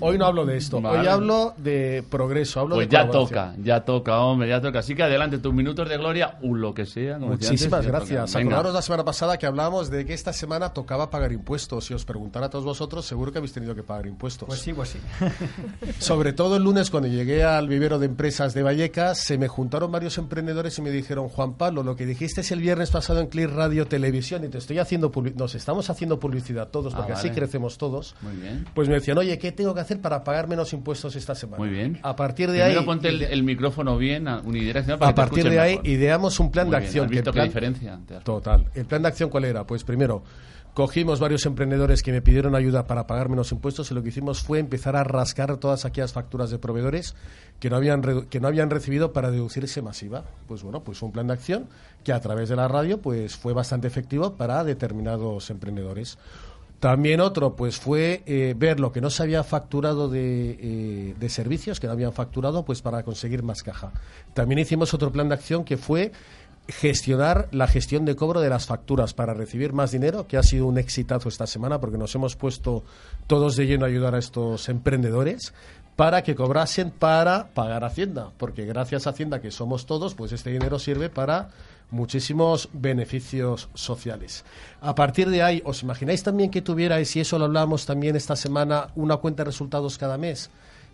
Hoy 0.00 0.18
no 0.18 0.26
hablo 0.26 0.44
de 0.44 0.56
esto. 0.56 0.78
Hoy 0.78 1.06
hablo 1.06 1.54
de 1.56 2.04
progreso. 2.10 2.60
Hablo 2.60 2.76
Pues 2.76 2.88
de 2.88 2.92
ya 2.96 3.08
toca, 3.10 3.54
ya 3.62 3.84
toca, 3.84 4.18
hombre, 4.20 4.48
ya 4.48 4.60
toca. 4.60 4.80
Así 4.80 4.94
que 4.94 5.02
adelante, 5.02 5.38
tus 5.38 5.54
minutos 5.54 5.88
de 5.88 5.96
gloria, 5.96 6.38
o 6.42 6.54
lo 6.54 6.74
que 6.74 6.84
sea. 6.86 7.14
como 7.18 7.28
Muchísimas 7.32 7.78
antes, 7.86 7.90
gracias. 7.92 8.36
Acordaros 8.36 8.74
la 8.74 8.82
semana 8.82 9.04
pasada 9.04 9.38
que 9.38 9.46
hablábamos 9.46 9.90
de 9.90 10.04
que 10.04 10.14
esta 10.14 10.32
semana 10.32 10.72
tocaba 10.72 11.10
pagar 11.10 11.32
impuestos. 11.32 11.84
Si 11.86 11.94
os 11.94 12.04
preguntara 12.04 12.46
a 12.46 12.50
todos 12.50 12.64
vosotros, 12.64 13.04
seguro 13.06 13.30
que 13.32 13.38
habéis 13.38 13.52
tenido 13.52 13.74
que 13.74 13.82
pagar 13.82 14.06
impuestos. 14.06 14.46
Pues 14.48 14.60
sí, 14.60 14.72
pues 14.72 14.90
sí. 14.90 14.98
Sobre 15.98 16.32
todo 16.32 16.56
el 16.56 16.62
lunes, 16.64 16.90
cuando 16.90 17.08
llegué 17.08 17.44
al 17.44 17.68
vivero 17.68 17.98
de 17.98 18.06
empresas 18.06 18.54
de 18.54 18.62
Vallecas, 18.62 19.18
se 19.18 19.38
me 19.38 19.48
juntaron 19.48 19.90
varios 19.92 20.18
emprendedores 20.18 20.78
y 20.78 20.82
me 20.82 20.90
dijeron, 20.90 21.28
Juan 21.28 21.54
Pablo, 21.54 21.82
lo 21.82 21.96
que 21.96 22.06
dijiste 22.06 22.42
el 22.50 22.60
viernes 22.60 22.90
pasado 22.90 23.20
en 23.20 23.28
Clear 23.28 23.50
Radio 23.52 23.86
Televisión 23.86 24.44
y 24.44 24.48
te 24.48 24.58
estoy 24.58 24.78
haciendo 24.78 25.10
publi- 25.10 25.34
nos 25.34 25.54
estamos 25.54 25.88
haciendo 25.88 26.18
publicidad 26.20 26.68
todos, 26.68 26.92
Ah, 26.94 26.98
porque 26.98 27.12
así 27.12 27.30
crecemos 27.30 27.78
todos. 27.78 28.14
Muy 28.22 28.34
bien. 28.36 28.66
Pues 28.74 28.88
me 28.88 28.94
decían, 28.94 29.16
oye, 29.18 29.38
¿qué 29.38 29.52
tengo 29.52 29.72
que 29.74 29.80
hacer 29.84 30.00
para 30.00 30.24
pagar 30.24 30.48
menos 30.48 30.72
impuestos 30.72 31.14
esta 31.16 31.34
semana? 31.34 31.58
Muy 31.62 31.68
bien. 31.70 31.98
A 32.02 32.16
partir 32.16 32.50
de 32.50 32.58
Primero 32.60 32.80
ahí... 32.80 32.86
ponte 32.86 33.08
el, 33.08 33.22
el 33.22 33.42
micrófono 33.42 33.96
bien, 33.96 34.26
unidireccional, 34.28 34.98
para 34.98 35.10
A 35.10 35.14
que 35.14 35.20
partir 35.20 35.48
de 35.48 35.60
ahí 35.60 35.72
mejor. 35.72 35.86
ideamos 35.86 36.40
un 36.40 36.50
plan 36.50 36.66
Muy 36.66 36.72
de 36.74 36.78
bien, 36.80 36.86
acción. 36.88 37.04
¿Has 37.04 37.10
que 37.10 37.14
visto 37.16 37.30
qué 37.30 37.34
plan- 37.36 37.48
diferencia? 37.48 38.00
Te 38.06 38.14
das- 38.14 38.24
Total. 38.24 38.66
¿El 38.74 38.84
plan 38.86 39.02
de 39.02 39.08
acción 39.08 39.30
cuál 39.30 39.44
era? 39.44 39.64
Pues 39.66 39.84
primero, 39.84 40.22
cogimos 40.74 41.20
varios 41.20 41.46
emprendedores 41.46 42.02
que 42.02 42.10
me 42.10 42.20
pidieron 42.20 42.54
ayuda 42.56 42.86
para 42.86 43.06
pagar 43.06 43.28
menos 43.28 43.52
impuestos 43.52 43.90
y 43.90 43.94
lo 43.94 44.02
que 44.02 44.08
hicimos 44.08 44.40
fue 44.42 44.58
empezar 44.58 44.96
a 44.96 45.04
rascar 45.04 45.56
todas 45.58 45.84
aquellas 45.84 46.12
facturas 46.12 46.50
de 46.50 46.58
proveedores 46.58 47.14
que 47.60 47.70
no 47.70 47.76
habían, 47.76 48.02
que 48.28 48.40
no 48.40 48.48
habían 48.48 48.70
recibido 48.70 49.12
para 49.12 49.30
deducirse 49.30 49.82
masiva. 49.82 50.24
Pues 50.48 50.62
bueno, 50.64 50.82
pues 50.82 51.00
un 51.02 51.12
plan 51.12 51.28
de 51.28 51.34
acción 51.34 51.66
que 52.02 52.12
a 52.12 52.20
través 52.20 52.48
de 52.48 52.56
la 52.56 52.66
radio 52.66 53.00
pues 53.00 53.36
fue 53.36 53.52
bastante 53.52 53.86
efectivo 53.86 54.34
para 54.34 54.64
determinados 54.64 55.48
emprendedores. 55.50 56.18
También 56.84 57.22
otro, 57.22 57.56
pues 57.56 57.78
fue 57.78 58.22
eh, 58.26 58.52
ver 58.54 58.78
lo 58.78 58.92
que 58.92 59.00
no 59.00 59.08
se 59.08 59.22
había 59.22 59.42
facturado 59.42 60.10
de, 60.10 60.50
eh, 60.60 61.14
de 61.18 61.28
servicios, 61.30 61.80
que 61.80 61.86
no 61.86 61.94
habían 61.94 62.12
facturado, 62.12 62.62
pues 62.62 62.82
para 62.82 63.02
conseguir 63.04 63.42
más 63.42 63.62
caja. 63.62 63.90
También 64.34 64.58
hicimos 64.58 64.92
otro 64.92 65.10
plan 65.10 65.30
de 65.30 65.34
acción 65.34 65.64
que 65.64 65.78
fue 65.78 66.12
gestionar 66.68 67.48
la 67.52 67.68
gestión 67.68 68.04
de 68.04 68.16
cobro 68.16 68.42
de 68.42 68.50
las 68.50 68.66
facturas 68.66 69.14
para 69.14 69.32
recibir 69.32 69.72
más 69.72 69.92
dinero, 69.92 70.26
que 70.26 70.36
ha 70.36 70.42
sido 70.42 70.66
un 70.66 70.76
exitazo 70.76 71.30
esta 71.30 71.46
semana 71.46 71.80
porque 71.80 71.96
nos 71.96 72.14
hemos 72.16 72.36
puesto 72.36 72.84
todos 73.26 73.56
de 73.56 73.66
lleno 73.66 73.86
a 73.86 73.88
ayudar 73.88 74.14
a 74.14 74.18
estos 74.18 74.68
emprendedores 74.68 75.54
para 75.96 76.22
que 76.22 76.34
cobrasen 76.34 76.90
para 76.90 77.48
pagar 77.54 77.84
Hacienda, 77.84 78.30
porque 78.36 78.66
gracias 78.66 79.06
a 79.06 79.10
Hacienda, 79.10 79.40
que 79.40 79.50
somos 79.50 79.86
todos, 79.86 80.14
pues 80.14 80.32
este 80.32 80.50
dinero 80.50 80.78
sirve 80.78 81.08
para 81.08 81.48
muchísimos 81.94 82.68
beneficios 82.72 83.68
sociales. 83.74 84.44
A 84.80 84.94
partir 84.94 85.30
de 85.30 85.42
ahí, 85.42 85.62
¿os 85.64 85.82
imagináis 85.82 86.22
también 86.22 86.50
que 86.50 86.60
tuvierais, 86.62 87.14
y 87.16 87.20
eso 87.20 87.38
lo 87.38 87.46
hablamos 87.46 87.86
también 87.86 88.16
esta 88.16 88.36
semana, 88.36 88.88
una 88.96 89.16
cuenta 89.16 89.42
de 89.44 89.50
resultados 89.50 89.96
cada 89.98 90.18
mes? 90.18 90.50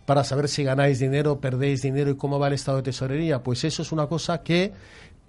para 0.07 0.25
saber 0.25 0.49
si 0.49 0.65
ganáis 0.65 0.99
dinero, 0.99 1.39
perdéis 1.41 1.83
dinero 1.83 2.11
y 2.11 2.17
cómo 2.17 2.41
va 2.41 2.49
el 2.49 2.55
estado 2.55 2.79
de 2.79 2.83
tesorería. 2.85 3.45
Pues 3.45 3.63
eso 3.63 3.83
es 3.83 3.93
una 3.93 4.09
cosa 4.09 4.43
que 4.43 4.73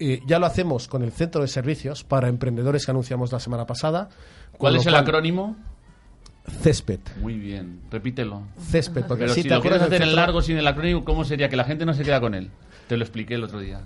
eh, 0.00 0.20
ya 0.26 0.40
lo 0.40 0.46
hacemos 0.46 0.88
con 0.88 1.04
el 1.04 1.12
Centro 1.12 1.42
de 1.42 1.46
Servicios 1.46 2.02
para 2.02 2.26
Emprendedores 2.28 2.84
que 2.84 2.90
anunciamos 2.90 3.30
la 3.30 3.38
semana 3.38 3.64
pasada. 3.64 4.08
¿Cuál 4.58 4.74
es 4.76 4.86
el 4.86 4.92
cual- 4.92 5.02
acrónimo? 5.04 5.56
Césped. 6.46 7.00
Muy 7.20 7.34
bien, 7.34 7.80
repítelo. 7.90 8.42
Césped, 8.58 9.04
porque 9.06 9.24
Pero 9.24 9.34
si 9.34 9.42
si, 9.42 9.48
te 9.48 9.54
lo 9.54 9.60
quieres 9.60 9.82
hacer 9.82 10.02
en 10.02 10.14
largo 10.14 10.42
sin 10.42 10.58
el 10.58 10.66
acrónimo, 10.66 11.04
¿cómo 11.04 11.24
sería? 11.24 11.48
Que 11.48 11.56
la 11.56 11.64
gente 11.64 11.86
no 11.86 11.94
se 11.94 12.02
queda 12.02 12.20
con 12.20 12.34
él. 12.34 12.50
Te 12.88 12.96
lo 12.96 13.04
expliqué 13.04 13.34
el 13.34 13.44
otro 13.44 13.60
día. 13.60 13.80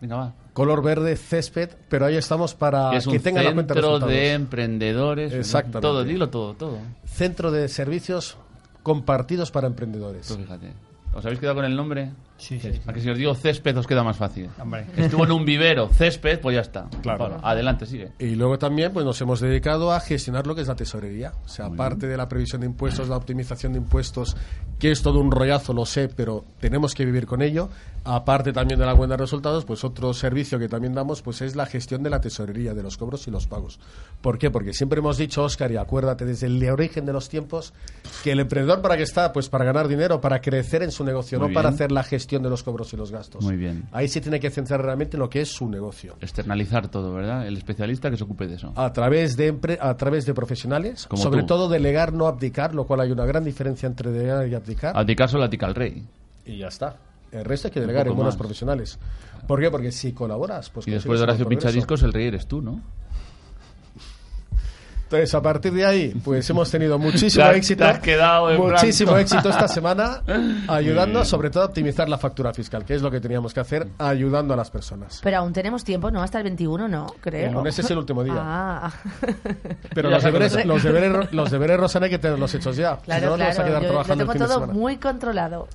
Venga, 0.00 0.16
va. 0.16 0.34
Color 0.52 0.82
verde, 0.82 1.16
césped, 1.16 1.70
pero 1.88 2.06
ahí 2.06 2.16
estamos 2.16 2.54
para 2.54 2.90
Que 2.90 2.98
es 2.98 3.06
un 3.06 3.14
que 3.14 3.18
tengan 3.20 3.44
la 3.44 3.54
cuenta 3.54 3.74
centro 3.74 3.98
de 4.00 4.32
emprendedores. 4.32 5.32
Exactamente. 5.32 5.80
Todo, 5.80 6.04
dilo 6.04 6.28
todo, 6.28 6.54
todo. 6.54 6.78
Centro 7.06 7.50
de 7.50 7.68
Servicios 7.68 8.36
compartidos 8.82 9.50
para 9.50 9.66
emprendedores. 9.66 10.28
Tú 10.28 10.36
fíjate. 10.36 10.72
¿Os 11.14 11.24
habéis 11.24 11.40
quedado 11.40 11.56
con 11.56 11.64
el 11.64 11.74
nombre? 11.74 12.10
Sí, 12.36 12.58
sí. 12.58 12.72
A 12.86 12.92
que 12.92 13.00
si 13.00 13.08
os 13.08 13.16
digo 13.16 13.34
césped 13.34 13.76
os 13.78 13.86
queda 13.86 14.02
más 14.02 14.16
fácil. 14.16 14.50
Hombre. 14.60 14.86
Estuvo 14.96 15.24
en 15.24 15.32
un 15.32 15.44
vivero, 15.44 15.88
césped, 15.88 16.40
pues 16.40 16.54
ya 16.56 16.62
está. 16.62 16.88
Claro. 17.00 17.18
Pablo, 17.18 17.40
adelante, 17.42 17.86
sigue. 17.86 18.10
Y 18.18 18.34
luego 18.34 18.58
también 18.58 18.92
pues 18.92 19.06
nos 19.06 19.20
hemos 19.20 19.40
dedicado 19.40 19.92
a 19.92 20.00
gestionar 20.00 20.46
lo 20.46 20.54
que 20.54 20.62
es 20.62 20.68
la 20.68 20.74
tesorería. 20.74 21.32
O 21.44 21.48
sea, 21.48 21.66
aparte 21.66 22.06
de 22.08 22.16
la 22.16 22.28
previsión 22.28 22.60
de 22.62 22.66
impuestos, 22.66 23.08
la 23.08 23.16
optimización 23.16 23.72
de 23.72 23.78
impuestos, 23.78 24.36
que 24.78 24.90
es 24.90 25.00
todo 25.02 25.20
un 25.20 25.30
rollazo, 25.30 25.72
lo 25.72 25.86
sé, 25.86 26.08
pero 26.08 26.44
tenemos 26.60 26.94
que 26.94 27.04
vivir 27.04 27.26
con 27.26 27.40
ello. 27.40 27.68
Aparte 28.06 28.52
también 28.52 28.78
de 28.78 28.84
la 28.84 28.94
cuenta 28.94 29.14
de 29.16 29.22
resultados, 29.22 29.64
pues 29.64 29.82
otro 29.82 30.12
servicio 30.12 30.58
que 30.58 30.68
también 30.68 30.92
damos 30.92 31.22
pues 31.22 31.40
es 31.40 31.56
la 31.56 31.64
gestión 31.64 32.02
de 32.02 32.10
la 32.10 32.20
tesorería, 32.20 32.74
de 32.74 32.82
los 32.82 32.98
cobros 32.98 33.26
y 33.28 33.30
los 33.30 33.46
pagos. 33.46 33.78
¿Por 34.20 34.38
qué? 34.38 34.50
Porque 34.50 34.74
siempre 34.74 34.98
hemos 34.98 35.16
dicho, 35.16 35.42
Óscar, 35.44 35.70
y 35.72 35.76
acuérdate 35.78 36.26
desde 36.26 36.48
el 36.48 36.62
origen 36.68 37.06
de 37.06 37.14
los 37.14 37.30
tiempos, 37.30 37.72
que 38.22 38.32
el 38.32 38.40
emprendedor 38.40 38.82
para 38.82 38.98
qué 38.98 39.04
está, 39.04 39.32
pues 39.32 39.48
para 39.48 39.64
ganar 39.64 39.88
dinero, 39.88 40.20
para 40.20 40.42
crecer 40.42 40.82
en 40.82 40.90
su 40.90 41.02
negocio, 41.04 41.38
Muy 41.38 41.48
no 41.48 41.54
para 41.54 41.70
bien. 41.70 41.74
hacer 41.76 41.92
la 41.92 42.02
gestión 42.02 42.23
gestión 42.24 42.42
de 42.42 42.48
los 42.48 42.62
cobros 42.62 42.90
y 42.94 42.96
los 42.96 43.10
gastos. 43.12 43.44
Muy 43.44 43.56
bien. 43.56 43.84
Ahí 43.92 44.08
se 44.08 44.20
tiene 44.22 44.40
que 44.40 44.48
centrar 44.50 44.82
realmente 44.82 45.16
en 45.16 45.20
lo 45.20 45.28
que 45.28 45.42
es 45.42 45.50
su 45.50 45.68
negocio. 45.68 46.16
Externalizar 46.22 46.88
todo, 46.88 47.12
¿verdad? 47.12 47.46
El 47.46 47.56
especialista 47.58 48.10
que 48.10 48.16
se 48.16 48.24
ocupe 48.24 48.46
de 48.46 48.54
eso. 48.54 48.72
A 48.76 48.90
través 48.94 49.36
de, 49.36 49.52
empre- 49.52 49.78
a 49.78 49.94
través 49.96 50.24
de 50.24 50.32
profesionales, 50.32 51.06
Como 51.06 51.22
sobre 51.22 51.40
tú. 51.42 51.46
todo 51.48 51.68
delegar, 51.68 52.14
no 52.14 52.26
abdicar, 52.26 52.74
lo 52.74 52.86
cual 52.86 53.00
hay 53.02 53.10
una 53.12 53.26
gran 53.26 53.44
diferencia 53.44 53.86
entre 53.86 54.10
delegar 54.10 54.48
y 54.48 54.54
abdicar. 54.54 54.96
Abdicar 54.96 55.28
solo 55.28 55.44
abdica 55.44 55.66
al 55.66 55.74
rey. 55.74 56.02
Y 56.46 56.56
ya 56.58 56.68
está. 56.68 56.96
El 57.30 57.44
resto 57.44 57.68
hay 57.68 57.74
que 57.74 57.80
delegar 57.80 58.06
en 58.06 58.14
buenos 58.14 58.34
más. 58.34 58.38
profesionales. 58.38 58.98
¿Por 59.46 59.60
qué? 59.60 59.70
Porque 59.70 59.92
si 59.92 60.12
colaboras, 60.12 60.70
pues 60.70 60.88
y 60.88 60.92
después 60.92 61.18
de 61.18 61.24
Horacio. 61.24 61.46
Pinchadiscos, 61.46 62.02
el 62.02 62.12
rey 62.12 62.28
eres 62.28 62.46
tú, 62.46 62.62
¿no? 62.62 62.80
Entonces, 65.04 65.34
a 65.34 65.42
partir 65.42 65.72
de 65.72 65.84
ahí, 65.86 66.14
pues 66.24 66.48
hemos 66.50 66.70
tenido 66.70 66.98
muchísimo 66.98 67.44
has- 67.44 67.56
éxito. 67.56 67.84
te 67.84 67.90
has 67.90 67.98
quedado 68.00 68.50
en 68.50 68.58
muchísimo 68.60 69.12
blanco. 69.12 69.22
éxito 69.22 69.48
esta 69.50 69.68
semana, 69.68 70.22
ayudando 70.68 71.24
sobre 71.24 71.50
todo 71.50 71.62
a 71.62 71.66
optimizar 71.66 72.08
la 72.08 72.18
factura 72.18 72.52
fiscal, 72.52 72.84
que 72.84 72.94
es 72.94 73.02
lo 73.02 73.10
que 73.10 73.20
teníamos 73.20 73.54
que 73.54 73.60
hacer, 73.60 73.86
ayudando 73.98 74.54
a 74.54 74.56
las 74.56 74.70
personas. 74.70 75.20
Pero 75.22 75.38
aún 75.38 75.52
tenemos 75.52 75.84
tiempo, 75.84 76.10
¿no? 76.10 76.22
Hasta 76.22 76.38
el 76.38 76.44
21, 76.44 76.88
¿no? 76.88 77.06
Creo. 77.20 77.48
El 77.48 77.54
lunes 77.54 77.78
es 77.78 77.90
el 77.90 77.98
último 77.98 78.24
día. 78.24 78.34
Ah. 78.36 78.92
Pero 79.94 80.10
los 80.10 80.22
deberes, 80.22 80.64
los, 80.64 80.82
deberes, 80.82 81.32
los 81.32 81.50
deberes, 81.50 81.78
Rosana, 81.78 82.06
hay 82.06 82.10
que 82.10 82.18
tenerlos 82.18 82.54
hechos 82.54 82.76
ya. 82.76 82.96
si 82.96 83.02
Claro, 83.04 83.26
no, 83.26 83.30
nos 83.36 83.38
vamos 83.40 83.58
a 83.58 83.62
claro. 83.62 83.68
quedar 83.68 83.82
Yo 83.82 83.86
lo 83.88 83.92
trabajando 83.92 84.22
tengo 84.24 84.32
fin 84.32 84.40
de 84.40 84.46
todo 84.46 84.54
semana. 84.60 84.72
muy 84.72 84.96
controlado. 84.96 85.68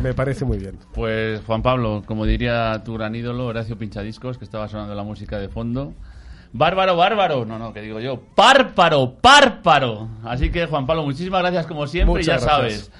Me 0.00 0.12
parece 0.14 0.44
muy 0.44 0.58
bien. 0.58 0.78
Pues 0.94 1.40
Juan 1.46 1.62
Pablo, 1.62 2.02
como 2.06 2.26
diría 2.26 2.82
tu 2.84 2.94
gran 2.94 3.14
ídolo, 3.14 3.46
Horacio 3.46 3.78
Pinchadiscos, 3.78 4.36
que 4.38 4.44
estaba 4.44 4.68
sonando 4.68 4.94
la 4.94 5.02
música 5.02 5.38
de 5.38 5.48
fondo. 5.48 5.94
Bárbaro, 6.56 6.96
bárbaro. 6.96 7.44
No, 7.44 7.58
no, 7.58 7.72
que 7.72 7.82
digo 7.82 8.00
yo. 8.00 8.20
Párparo, 8.34 9.14
párparo. 9.20 10.08
Así 10.24 10.50
que, 10.50 10.66
Juan 10.66 10.86
Pablo, 10.86 11.04
muchísimas 11.04 11.42
gracias 11.42 11.66
como 11.66 11.86
siempre. 11.86 12.20
Muchas 12.20 12.42
ya 12.42 12.46
gracias. 12.46 12.84
sabes. 12.84 12.92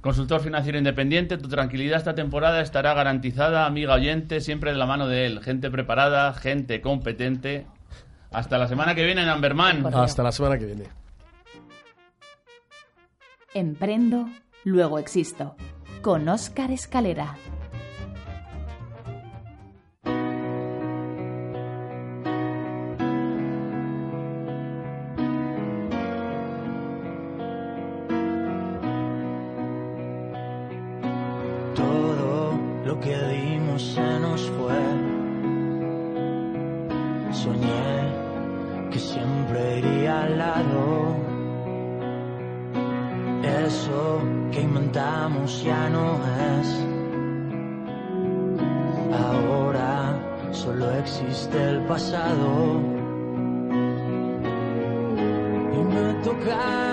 Consultor 0.00 0.40
financiero 0.40 0.78
independiente, 0.78 1.36
tu 1.36 1.48
tranquilidad 1.48 1.98
esta 1.98 2.14
temporada 2.14 2.60
estará 2.60 2.94
garantizada, 2.94 3.66
amiga 3.66 3.94
oyente, 3.94 4.40
siempre 4.40 4.70
de 4.70 4.78
la 4.78 4.86
mano 4.86 5.08
de 5.08 5.26
él. 5.26 5.42
Gente 5.42 5.70
preparada, 5.70 6.32
gente 6.32 6.80
competente. 6.80 7.66
Hasta 8.30 8.56
la 8.56 8.68
semana 8.68 8.94
que 8.94 9.04
viene 9.04 9.22
en 9.22 9.28
Amberman. 9.28 9.84
Hasta 9.94 10.22
la 10.22 10.32
semana 10.32 10.58
que 10.58 10.66
viene. 10.66 10.84
Emprendo, 13.52 14.28
luego 14.64 14.98
existo. 14.98 15.56
Con 16.02 16.28
Óscar 16.28 16.70
Escalera. 16.70 17.36
Inventamos 44.96 45.62
ya 45.62 45.88
no 45.90 46.20
es. 46.58 46.68
Ahora 49.12 50.18
solo 50.52 50.90
existe 50.92 51.62
el 51.62 51.80
pasado. 51.84 52.80
Y 55.74 55.78
me 55.78 56.14
toca 56.22 56.85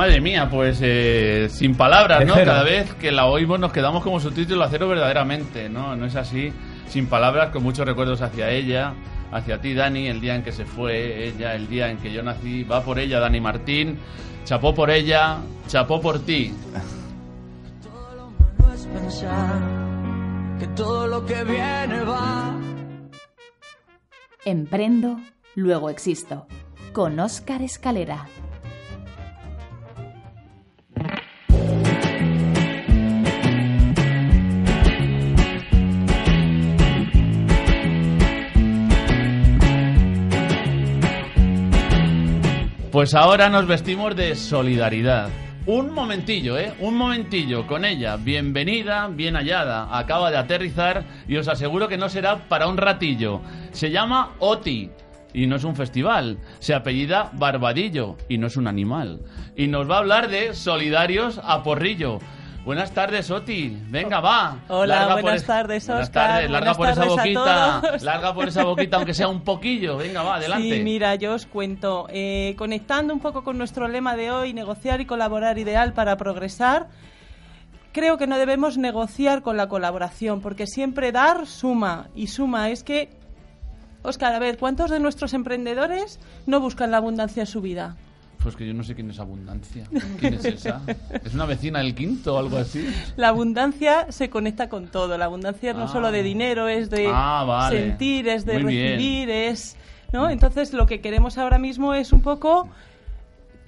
Madre 0.00 0.22
mía, 0.22 0.48
pues 0.50 0.78
eh, 0.80 1.48
sin 1.50 1.74
palabras, 1.74 2.24
¿no? 2.24 2.32
Cada 2.32 2.62
vez 2.62 2.94
que 2.94 3.12
la 3.12 3.26
oímos 3.26 3.60
nos 3.60 3.70
quedamos 3.70 4.02
como 4.02 4.18
subtítulo 4.18 4.64
a 4.64 4.70
cero 4.70 4.88
verdaderamente, 4.88 5.68
¿no? 5.68 5.94
No 5.94 6.06
es 6.06 6.16
así. 6.16 6.50
Sin 6.88 7.06
palabras, 7.06 7.50
con 7.50 7.62
muchos 7.62 7.84
recuerdos 7.84 8.22
hacia 8.22 8.48
ella, 8.48 8.94
hacia 9.30 9.60
ti, 9.60 9.74
Dani, 9.74 10.06
el 10.06 10.22
día 10.22 10.36
en 10.36 10.42
que 10.42 10.52
se 10.52 10.64
fue 10.64 11.26
ella, 11.28 11.54
el 11.54 11.68
día 11.68 11.90
en 11.90 11.98
que 11.98 12.10
yo 12.10 12.22
nací. 12.22 12.64
Va 12.64 12.82
por 12.82 12.98
ella, 12.98 13.20
Dani 13.20 13.42
Martín. 13.42 13.98
Chapó 14.44 14.74
por 14.74 14.90
ella, 14.90 15.36
chapó 15.68 16.00
por 16.00 16.24
ti. 16.24 16.54
No 18.58 18.72
es 18.72 18.86
pensar 18.86 19.60
que 20.60 20.66
todo 20.68 21.08
lo 21.08 21.26
que 21.26 21.44
viene 21.44 22.04
va. 22.04 22.58
Emprendo, 24.46 25.20
luego 25.56 25.90
existo. 25.90 26.46
Con 26.94 27.20
Óscar 27.20 27.60
Escalera. 27.60 28.26
Pues 43.00 43.14
ahora 43.14 43.48
nos 43.48 43.66
vestimos 43.66 44.14
de 44.14 44.34
solidaridad. 44.34 45.30
Un 45.64 45.90
momentillo, 45.90 46.58
¿eh? 46.58 46.74
Un 46.80 46.98
momentillo 46.98 47.66
con 47.66 47.86
ella. 47.86 48.18
Bienvenida, 48.18 49.08
bien 49.08 49.36
hallada. 49.36 49.88
Acaba 49.98 50.30
de 50.30 50.36
aterrizar 50.36 51.06
y 51.26 51.38
os 51.38 51.48
aseguro 51.48 51.88
que 51.88 51.96
no 51.96 52.10
será 52.10 52.46
para 52.46 52.66
un 52.66 52.76
ratillo. 52.76 53.40
Se 53.72 53.90
llama 53.90 54.32
Oti. 54.38 54.90
Y 55.32 55.46
no 55.46 55.56
es 55.56 55.64
un 55.64 55.76
festival. 55.76 56.40
Se 56.58 56.74
apellida 56.74 57.30
Barbadillo. 57.32 58.18
Y 58.28 58.36
no 58.36 58.48
es 58.48 58.58
un 58.58 58.68
animal. 58.68 59.22
Y 59.56 59.68
nos 59.68 59.90
va 59.90 59.94
a 59.94 60.00
hablar 60.00 60.28
de 60.28 60.52
Solidarios 60.52 61.40
a 61.42 61.62
Porrillo. 61.62 62.18
Buenas 62.64 62.92
tardes, 62.92 63.30
Oti. 63.30 63.74
Venga, 63.88 64.20
va. 64.20 64.58
Hola, 64.68 64.96
Larga 65.06 65.14
buenas 65.22 65.40
es- 65.40 65.46
tardes, 65.46 65.86
Buenas 65.86 66.04
Óscar. 66.08 66.28
tardes. 66.28 66.50
Larga 66.50 66.72
Buenas 66.72 66.76
por 66.76 66.86
esa 66.88 67.00
tardes 67.00 67.16
boquita. 67.16 67.82
Larga 68.04 68.34
por 68.34 68.48
esa 68.48 68.64
boquita, 68.64 68.96
aunque 68.98 69.14
sea 69.14 69.28
un 69.28 69.40
poquillo. 69.42 69.96
Venga, 69.96 70.22
va, 70.22 70.36
adelante. 70.36 70.76
Sí, 70.76 70.82
mira, 70.82 71.14
yo 71.14 71.34
os 71.34 71.46
cuento. 71.46 72.06
Eh, 72.10 72.54
conectando 72.58 73.14
un 73.14 73.20
poco 73.20 73.42
con 73.44 73.56
nuestro 73.56 73.88
lema 73.88 74.14
de 74.14 74.30
hoy, 74.30 74.52
negociar 74.52 75.00
y 75.00 75.06
colaborar 75.06 75.58
ideal 75.58 75.94
para 75.94 76.16
progresar, 76.18 76.88
creo 77.92 78.18
que 78.18 78.26
no 78.26 78.36
debemos 78.38 78.76
negociar 78.76 79.40
con 79.42 79.56
la 79.56 79.68
colaboración, 79.68 80.40
porque 80.42 80.66
siempre 80.66 81.12
dar 81.12 81.46
suma. 81.46 82.08
Y 82.14 82.26
suma 82.26 82.68
es 82.68 82.84
que, 82.84 83.08
Oscar, 84.02 84.34
a 84.34 84.38
ver, 84.38 84.58
¿cuántos 84.58 84.90
de 84.90 85.00
nuestros 85.00 85.32
emprendedores 85.32 86.20
no 86.46 86.60
buscan 86.60 86.90
la 86.90 86.98
abundancia 86.98 87.40
en 87.40 87.46
su 87.46 87.62
vida? 87.62 87.96
Pues 88.42 88.56
que 88.56 88.66
yo 88.66 88.72
no 88.72 88.82
sé 88.82 88.94
quién 88.94 89.10
es 89.10 89.18
Abundancia. 89.20 89.86
¿Quién 90.18 90.34
es 90.34 90.44
esa? 90.46 90.80
¿Es 91.24 91.34
una 91.34 91.44
vecina 91.44 91.80
del 91.80 91.94
quinto 91.94 92.34
o 92.34 92.38
algo 92.38 92.56
así? 92.56 92.86
La 93.16 93.28
abundancia 93.28 94.06
se 94.10 94.30
conecta 94.30 94.68
con 94.70 94.88
todo. 94.88 95.18
La 95.18 95.26
abundancia 95.26 95.74
no 95.74 95.84
Ah. 95.84 95.88
solo 95.88 96.10
de 96.10 96.22
dinero, 96.22 96.66
es 96.68 96.88
de 96.88 97.06
Ah, 97.12 97.44
vale. 97.46 97.78
sentir, 97.78 98.28
es 98.28 98.46
de 98.46 98.54
Muy 98.58 98.72
bien. 98.72 98.92
recibir, 98.96 99.30
es... 99.30 99.76
¿no? 100.12 100.30
Entonces 100.30 100.72
lo 100.72 100.86
que 100.86 101.00
queremos 101.02 101.36
ahora 101.38 101.58
mismo 101.58 101.92
es 101.94 102.12
un 102.14 102.22
poco 102.22 102.68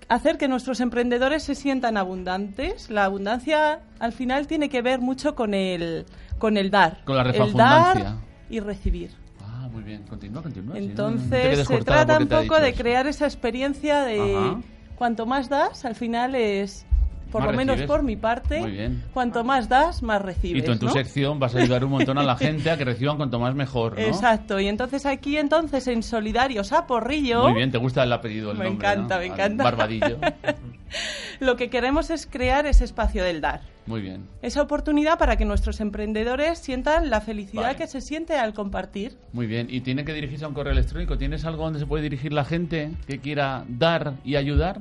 hacer 0.09 0.39
que 0.39 0.49
nuestros 0.49 0.81
emprendedores 0.81 1.43
se 1.43 1.55
sientan 1.55 1.97
abundantes. 1.99 2.90
La 2.90 3.05
abundancia 3.05 3.81
al 3.99 4.12
final 4.12 4.47
tiene 4.47 4.69
que 4.70 4.81
ver 4.82 5.01
mucho 5.01 5.35
con 5.35 5.53
el, 5.55 6.07
con 6.39 6.57
el 6.57 6.70
dar. 6.70 7.05
Con 7.05 7.16
la 7.16 7.23
el 7.31 7.53
dar 7.53 8.16
y 8.49 8.61
recibir. 8.61 9.11
Muy 9.73 9.82
bien. 9.82 10.03
Continúa, 10.09 10.43
continúa. 10.43 10.74
no- 10.74 10.81
no 10.81 10.86
Entonces 10.86 11.66
se 11.66 11.78
trata 11.82 12.19
un 12.19 12.28
poco 12.28 12.61
de 12.61 12.74
crear 12.74 13.07
esa 13.07 13.24
experiencia 13.24 14.03
de 14.03 14.36
Ajá. 14.36 14.61
cuanto 14.97 15.24
más 15.27 15.49
das, 15.49 15.85
al 15.85 15.94
final 15.94 16.35
es, 16.35 16.86
por 17.33 17.45
lo 17.45 17.53
menos 17.53 17.81
por 17.83 18.03
mi 18.03 18.17
parte, 18.17 18.61
Muy 18.61 18.71
bien. 18.73 19.03
cuanto 19.13 19.43
más 19.43 19.69
das, 19.69 20.03
más 20.03 20.23
recibes. 20.23 20.63
Y 20.63 20.67
tú 20.67 20.73
en 20.73 20.79
tu 20.79 20.87
¿no? 20.87 20.93
sección 20.93 21.39
vas 21.41 21.55
a 21.55 21.59
ayudar 21.59 21.85
un 21.85 21.91
montón 21.93 22.19
a 22.19 22.23
la 22.23 22.37
gente 22.37 22.71
a 22.71 22.77
que 22.77 22.85
reciban 22.85 23.17
cuanto 23.17 23.39
más 23.41 23.55
mejor, 23.55 23.95
¿no? 23.99 24.05
Exacto, 24.05 24.61
y 24.61 24.69
entonces 24.69 25.07
aquí 25.07 25.37
entonces 25.37 25.89
en 25.89 26.03
Solidarios 26.03 26.73
a 26.73 26.87
Porrillo 26.87 27.45
Muy 27.45 27.55
bien, 27.55 27.71
te 27.73 27.79
gusta 27.79 28.03
el 28.05 28.13
apellido, 28.13 28.53
el 28.53 28.59
Me 28.59 28.67
nombre, 28.67 28.89
encanta, 28.89 29.15
¿no? 29.17 29.21
me 29.21 29.27
Al 29.27 29.33
encanta. 29.33 29.65
Barbadillo. 29.65 30.19
lo 31.41 31.57
que 31.57 31.71
queremos 31.71 32.11
es 32.11 32.27
crear 32.27 32.67
ese 32.67 32.85
espacio 32.85 33.25
del 33.25 33.41
dar. 33.41 33.61
Muy 33.87 34.01
bien. 34.01 34.29
Esa 34.43 34.63
oportunidad 34.63 35.19
para 35.19 35.37
que 35.37 35.45
nuestros 35.45 35.81
emprendedores 35.81 36.59
sientan 36.59 37.11
la 37.11 37.21
felicidad 37.21 37.63
Vale. 37.63 37.77
que 37.77 37.87
se 37.89 38.01
siente 38.01 38.37
al 38.37 38.55
compartir. 38.55 39.17
Muy 39.33 39.47
bien. 39.47 39.67
¿Y 39.71 39.81
tiene 39.81 40.05
que 40.05 40.13
dirigirse 40.13 40.45
a 40.45 40.49
un 40.49 40.55
correo 40.55 40.73
electrónico? 40.73 41.19
¿Tienes 41.19 41.45
algo 41.45 41.65
donde 41.65 41.81
se 41.81 41.87
puede 41.87 42.05
dirigir 42.05 42.33
la 42.33 42.45
gente 42.45 42.93
que 43.09 43.19
quiera 43.19 43.65
dar 43.69 44.15
y 44.25 44.37
ayudar? 44.37 44.79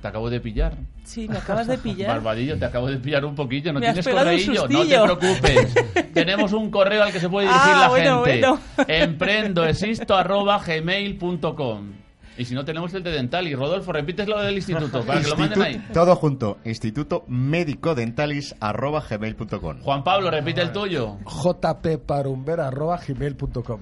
Te 0.00 0.08
acabo 0.08 0.30
de 0.30 0.40
pillar. 0.40 0.74
Sí, 1.04 1.28
me 1.28 1.36
acabas 1.38 1.66
de 1.68 1.78
pillar. 1.82 2.08
Barbadillo, 2.08 2.56
te 2.58 2.64
acabo 2.64 2.88
de 2.88 2.96
pillar 2.98 3.24
un 3.24 3.34
poquillo. 3.34 3.72
¿No 3.72 3.80
Me 3.80 3.86
tienes 3.92 4.06
correillo? 4.08 4.66
No 4.68 4.84
te 4.86 4.98
preocupes. 5.00 5.74
Tenemos 6.14 6.52
un 6.52 6.70
correo 6.70 7.02
al 7.04 7.12
que 7.12 7.18
se 7.20 7.28
puede 7.28 7.46
dirigir 7.48 7.72
Ah, 7.72 7.78
la 7.82 7.88
bueno, 7.88 8.24
gente. 8.24 8.46
bueno. 8.46 8.60
Emprendoexisto 8.88 10.16
arroba 10.16 10.58
gmail.com. 10.58 11.92
Y 12.38 12.46
si 12.46 12.54
no, 12.54 12.64
tenemos 12.64 12.94
el 12.94 13.02
de 13.02 13.10
Dental. 13.10 13.46
Y 13.46 13.54
Rodolfo, 13.54 13.92
repites 13.92 14.26
lo 14.26 14.40
del 14.40 14.54
instituto 14.56 15.02
para 15.02 15.20
que 15.20 15.28
lo 15.28 15.36
manden 15.36 15.60
ahí. 15.62 15.86
Todo 15.92 16.16
junto. 16.16 16.56
Instituto 16.64 17.24
Médico 17.28 17.94
Dentalis 17.94 18.54
arroba 18.58 19.04
gmail.com. 19.08 19.82
Juan 19.82 20.02
Pablo, 20.02 20.30
repite 20.30 20.62
el 20.62 20.72
tuyo. 20.72 21.18
jpparumber.gmail.com 21.26 23.80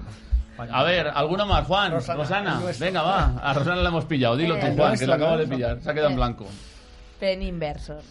A 0.57 0.83
ver, 0.83 1.07
¿alguno 1.13 1.45
más? 1.45 1.65
Juan, 1.65 1.91
Rosana. 1.91 2.61
Venga, 2.79 3.01
va. 3.01 3.37
A 3.41 3.53
Rosana 3.53 3.77
la 3.77 3.89
hemos 3.89 4.05
pillado. 4.05 4.35
Dilo 4.37 4.57
tú, 4.59 4.65
El 4.67 4.75
Juan, 4.75 4.97
que 4.97 5.07
lo 5.07 5.13
acabo 5.13 5.37
de 5.37 5.47
pillar. 5.47 5.81
Se 5.81 5.89
ha 5.89 5.93
quedado 5.93 6.09
en 6.11 6.15
blanco. 6.17 6.45
Pen 7.19 7.41
inversor. 7.41 8.01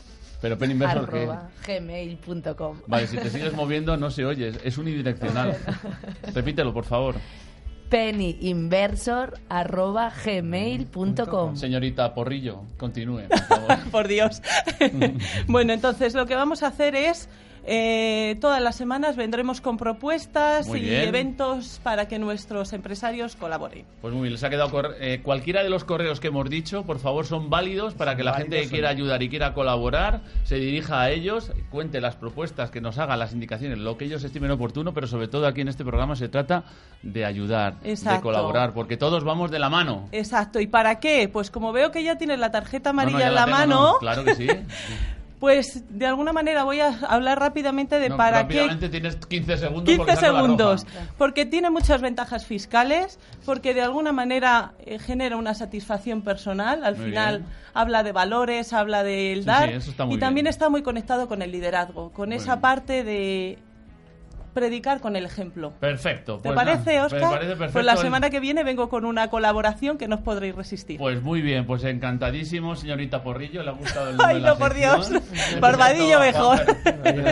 Pero 0.41 0.57
pen 0.57 0.71
inversor, 0.71 1.11
¿qué? 1.11 1.19
arroba 1.19 1.51
gmail.com. 1.67 2.79
Vale, 2.87 3.07
si 3.07 3.19
te 3.19 3.29
sigues 3.29 3.53
moviendo 3.53 3.97
no 3.99 4.11
se 4.11 4.25
oye, 4.25 4.53
es 4.65 4.79
unidireccional. 4.79 5.55
Repítelo, 6.35 6.73
por 6.73 6.85
favor. 6.87 7.17
pennyinversor 7.91 9.39
arroba 9.51 10.11
gmail.com. 10.25 11.57
Señorita 11.57 12.15
Porrillo, 12.15 12.63
continúe, 12.79 13.29
por 13.29 13.39
favor. 13.49 13.79
Por 13.91 14.09
Dios. 14.09 14.41
bueno, 15.47 15.73
entonces 15.75 16.15
lo 16.15 16.25
que 16.25 16.37
vamos 16.37 16.63
a 16.63 16.69
hacer 16.69 16.95
es 16.95 17.29
eh, 17.65 18.37
todas 18.41 18.61
las 18.63 18.77
semanas 18.77 19.17
vendremos 19.17 19.61
con 19.61 19.77
propuestas 19.77 20.67
Muy 20.69 20.79
y 20.81 20.83
bien. 20.83 21.09
eventos 21.09 21.81
para 21.83 22.09
que 22.09 22.19
nuestros 22.19 22.73
empresarios 22.73 23.37
colaboren. 23.37 23.85
Pues 24.01 24.13
muy 24.15 24.23
bien, 24.23 24.33
les 24.33 24.45
ha 24.45 24.51
quedado 24.51 24.71
eh, 24.99 25.21
cualquiera 25.23 25.63
de 25.63 25.71
los 25.71 25.85
correos 25.85 26.21
que 26.21 26.29
hemos 26.29 26.49
dicho, 26.49 26.85
por 26.85 26.99
favor, 26.99 27.27
son 27.27 27.51
válidos 27.51 27.95
para 27.95 28.17
que 28.17 28.25
la 28.25 28.35
gente 28.35 28.63
que 28.63 28.69
quiera 28.69 28.89
son- 28.89 28.97
ayudar 28.97 29.23
y 29.23 29.29
quiera 29.29 29.53
colaborar 29.55 30.21
se 30.45 30.57
dirija 30.57 31.01
a 31.03 31.11
ellos, 31.11 31.53
cuente 31.71 32.01
las 32.01 32.17
propuestas, 32.17 32.71
que 32.71 32.81
nos 32.81 32.99
haga 32.99 33.17
las 33.17 33.33
indicaciones, 33.33 33.79
lo 33.79 33.97
que 33.97 34.07
ellos 34.07 34.25
estimen 34.25 34.51
oportuno, 34.51 34.93
pero 34.95 35.07
sobre 35.07 35.29
todo 35.29 35.47
aquí 35.47 35.61
en 35.61 35.69
este 35.69 35.85
programa 35.85 36.17
se 36.17 36.29
trata 36.29 36.65
de 37.03 37.25
ayudar, 37.25 37.81
de 37.81 37.91
Exacto. 37.93 38.23
colaborar, 38.23 38.73
porque 38.73 38.97
todos 38.97 39.23
vamos 39.25 39.51
de 39.51 39.59
la 39.59 39.69
mano. 39.71 40.09
Exacto. 40.13 40.61
¿Y 40.61 40.67
para 40.67 40.99
qué? 41.01 41.29
Pues 41.33 41.51
como 41.51 41.73
veo 41.73 41.91
que 41.91 42.03
ya 42.05 42.17
tienes 42.19 42.39
la 42.39 42.51
tarjeta 42.51 42.91
No, 42.93 42.97
no, 42.97 43.03
amarilla 43.03 43.21
ya 43.21 43.29
en 43.29 43.35
la, 43.35 43.45
tengo, 43.45 43.57
mano, 43.59 43.81
no, 43.93 43.99
claro 43.99 44.25
que 44.25 44.35
sí. 44.35 44.47
pues 45.41 45.83
de 45.89 46.07
alguna 46.07 46.35
manera 46.35 46.65
voy 46.65 46.81
a 46.81 46.99
hablar 47.09 47.41
rápidamente 47.41 47.99
de 47.99 48.11
No, 48.11 48.19
para 48.19 48.47
qué 48.47 48.69
tienes 48.91 49.17
15 49.17 49.57
segundos. 49.57 49.85
15 49.87 49.97
porque 49.97 50.13
saco 50.17 50.33
la 50.33 50.39
segundos, 50.43 50.87
porque 51.17 51.47
tiene 51.47 51.71
muchas 51.71 52.03
ventajas 52.03 52.45
fiscales, 52.45 53.19
porque 53.47 53.73
de 53.73 53.81
alguna 53.81 54.13
manera 54.13 54.75
eh, 54.85 54.99
genera 54.99 55.37
una 55.39 55.55
satisfacción 55.55 56.21
personal, 56.21 56.85
al 56.85 56.97
Muy 56.97 57.07
final 57.07 57.39
bien. 57.39 57.51
habla 57.73 58.03
de 58.03 58.13
valores, 58.13 58.75
habla 58.75 59.03
del 59.03 59.41
Sí, 59.41 59.47
dar 59.47 59.69
sí, 59.71 59.75
eso 59.77 59.91
está 59.93 60.05
muy 60.05 60.17
y 60.17 60.19
también 60.19 60.45
bien. 60.45 60.51
está 60.51 60.69
muy 60.69 60.83
conectado 60.83 61.27
con 61.27 61.41
el 61.41 61.51
liderazgo, 61.51 62.11
con 62.11 62.35
esa 62.35 62.61
parte 62.61 63.03
de 63.03 63.59
predicar 64.53 65.01
con 65.01 65.17
el 65.17 65.25
ejemplo. 65.25 65.73
Perfecto. 65.81 66.37
¿Te 66.37 66.49
pues 66.51 66.55
parece, 66.55 66.95
nada, 66.95 67.07
Oscar? 67.07 67.21
Me 67.21 67.29
parece 67.29 67.49
perfecto. 67.51 67.73
Pues 67.73 67.85
la 67.85 67.97
semana 67.97 68.31
que 68.31 68.41
viene 68.41 68.65
vengo 68.65 68.89
con 68.89 69.05
una 69.05 69.29
colaboración 69.29 69.99
que 69.99 70.09
no 70.09 70.17
os 70.17 70.23
podréis 70.23 70.55
resistir. 70.55 70.99
Pues 70.99 71.23
muy 71.23 71.43
bien, 71.43 71.67
pues 71.67 71.85
encantadísimo, 71.85 72.77
señorita 72.77 73.23
Porrillo, 73.23 73.63
le 73.63 73.71
ha 73.71 73.73
gustado 73.75 74.11
el 74.11 74.17
nombre 74.19 74.27
Ay, 74.29 74.35
de 74.37 74.41
la 74.43 74.49
no, 74.51 74.59
por 74.59 74.73
sección. 74.73 75.01
Dios. 75.11 75.61
Barbadillo 75.61 76.21
mejor. 76.21 76.59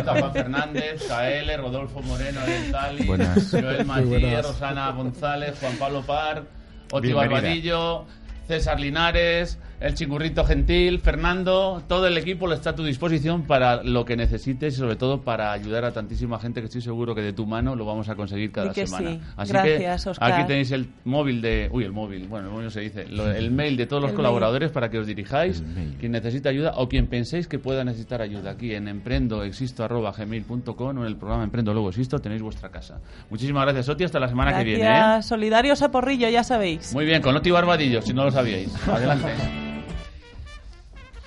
Juan 0.05 0.33
Fernández, 0.33 1.07
Kaele, 1.09 1.57
Rodolfo 1.57 2.01
Moreno, 2.03 2.41
Dentali. 2.47 3.07
Joel 3.07 3.79
Muy 3.79 3.85
Matí, 3.85 4.05
buenas. 4.05 4.47
Rosana 4.47 4.91
González, 4.93 5.57
Juan 5.61 5.77
Pablo 5.77 6.03
Par, 6.03 6.45
Oti. 6.93 7.13
Barbadillo, 7.13 8.07
César 8.47 8.81
Linares, 8.81 9.59
el 9.81 9.95
chingurrito 9.95 10.45
gentil, 10.45 10.99
Fernando, 10.99 11.83
todo 11.87 12.09
el 12.09 12.19
equipo 12.19 12.53
está 12.53 12.71
a 12.71 12.75
tu 12.75 12.83
disposición 12.85 13.43
para 13.43 13.83
lo 13.85 14.05
que 14.05 14.17
necesites 14.17 14.75
y 14.75 14.77
sobre 14.77 14.97
todo 14.97 15.21
para 15.23 15.53
ayudar 15.53 15.85
a 15.85 15.93
tantísima 15.93 16.39
gente 16.41 16.61
que 16.61 16.67
estoy 16.67 16.81
seguro 16.81 17.15
que 17.15 17.23
de 17.23 17.33
tu 17.33 17.47
mano 17.47 17.77
lo 17.77 17.85
vamos 17.85 18.09
a 18.09 18.17
conseguir 18.17 18.51
cada 18.51 18.73
que 18.73 18.87
semana. 18.87 19.11
sí. 19.13 19.21
Así 19.37 19.53
Gracias, 19.53 20.05
que 20.05 20.11
Óscar. 20.11 20.33
aquí 20.33 20.47
tenéis 20.49 20.73
el 20.73 20.89
móvil 21.05 21.41
de, 21.41 21.69
uy, 21.73 21.85
el 21.85 21.93
móvil, 21.93 22.27
bueno, 22.27 22.47
el 22.47 22.51
móvil 22.53 22.65
no 22.67 22.71
se 22.71 22.81
dice, 22.81 23.07
lo- 23.09 23.31
el 23.31 23.51
mail 23.53 23.77
de 23.77 23.87
todos 23.87 24.03
los 24.03 24.11
El 24.11 24.17
colaboradores 24.17 24.71
para 24.73 24.91
que 24.91 24.99
os 24.99 25.07
dirijáis, 25.07 25.63
quien 26.01 26.11
necesita 26.13 26.49
ayuda 26.49 26.73
o 26.77 26.89
quien 26.89 27.07
penséis 27.07 27.47
que 27.47 27.59
pueda 27.61 27.85
necesitar 27.85 28.21
ayuda. 28.21 28.51
Aquí 28.51 28.75
en 28.75 28.89
emprendoexisto@gmail.com 28.89 30.99
o 30.99 31.03
en 31.03 31.07
el 31.07 31.17
programa 31.17 31.45
Emprendo 31.45 31.73
Luego 31.73 31.89
Existo 31.91 32.19
tenéis 32.19 32.43
vuestra 32.43 32.71
casa. 32.71 33.01
Muchísimas 33.31 33.65
gracias, 33.65 33.89
Oti, 33.89 34.05
hasta 34.05 34.19
la 34.19 34.29
semana 34.29 34.57
que 34.59 34.65
viene. 34.65 35.19
¿eh? 35.19 35.23
Solidarios 35.23 35.83
a 35.83 35.91
Porrillo, 35.91 36.29
ya 36.29 36.45
sabéis. 36.45 36.93
Muy 36.95 37.05
bien, 37.05 37.23
con 37.23 37.37
Oti 37.37 37.51
Barbadillo, 37.51 38.03
si 38.03 38.13
no 38.13 38.25
lo 38.25 38.31
sabíais. 38.31 38.71
Adelante. 38.89 39.68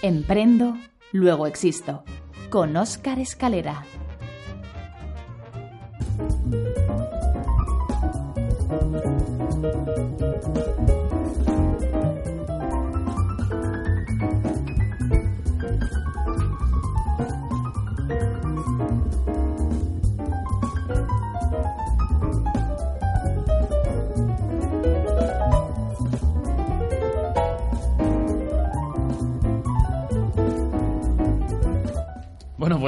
Emprendo, 0.03 0.77
luego 1.11 1.45
existo. 1.45 2.03
Con 2.49 2.75
Óscar 2.75 3.19
Escalera. 3.19 3.85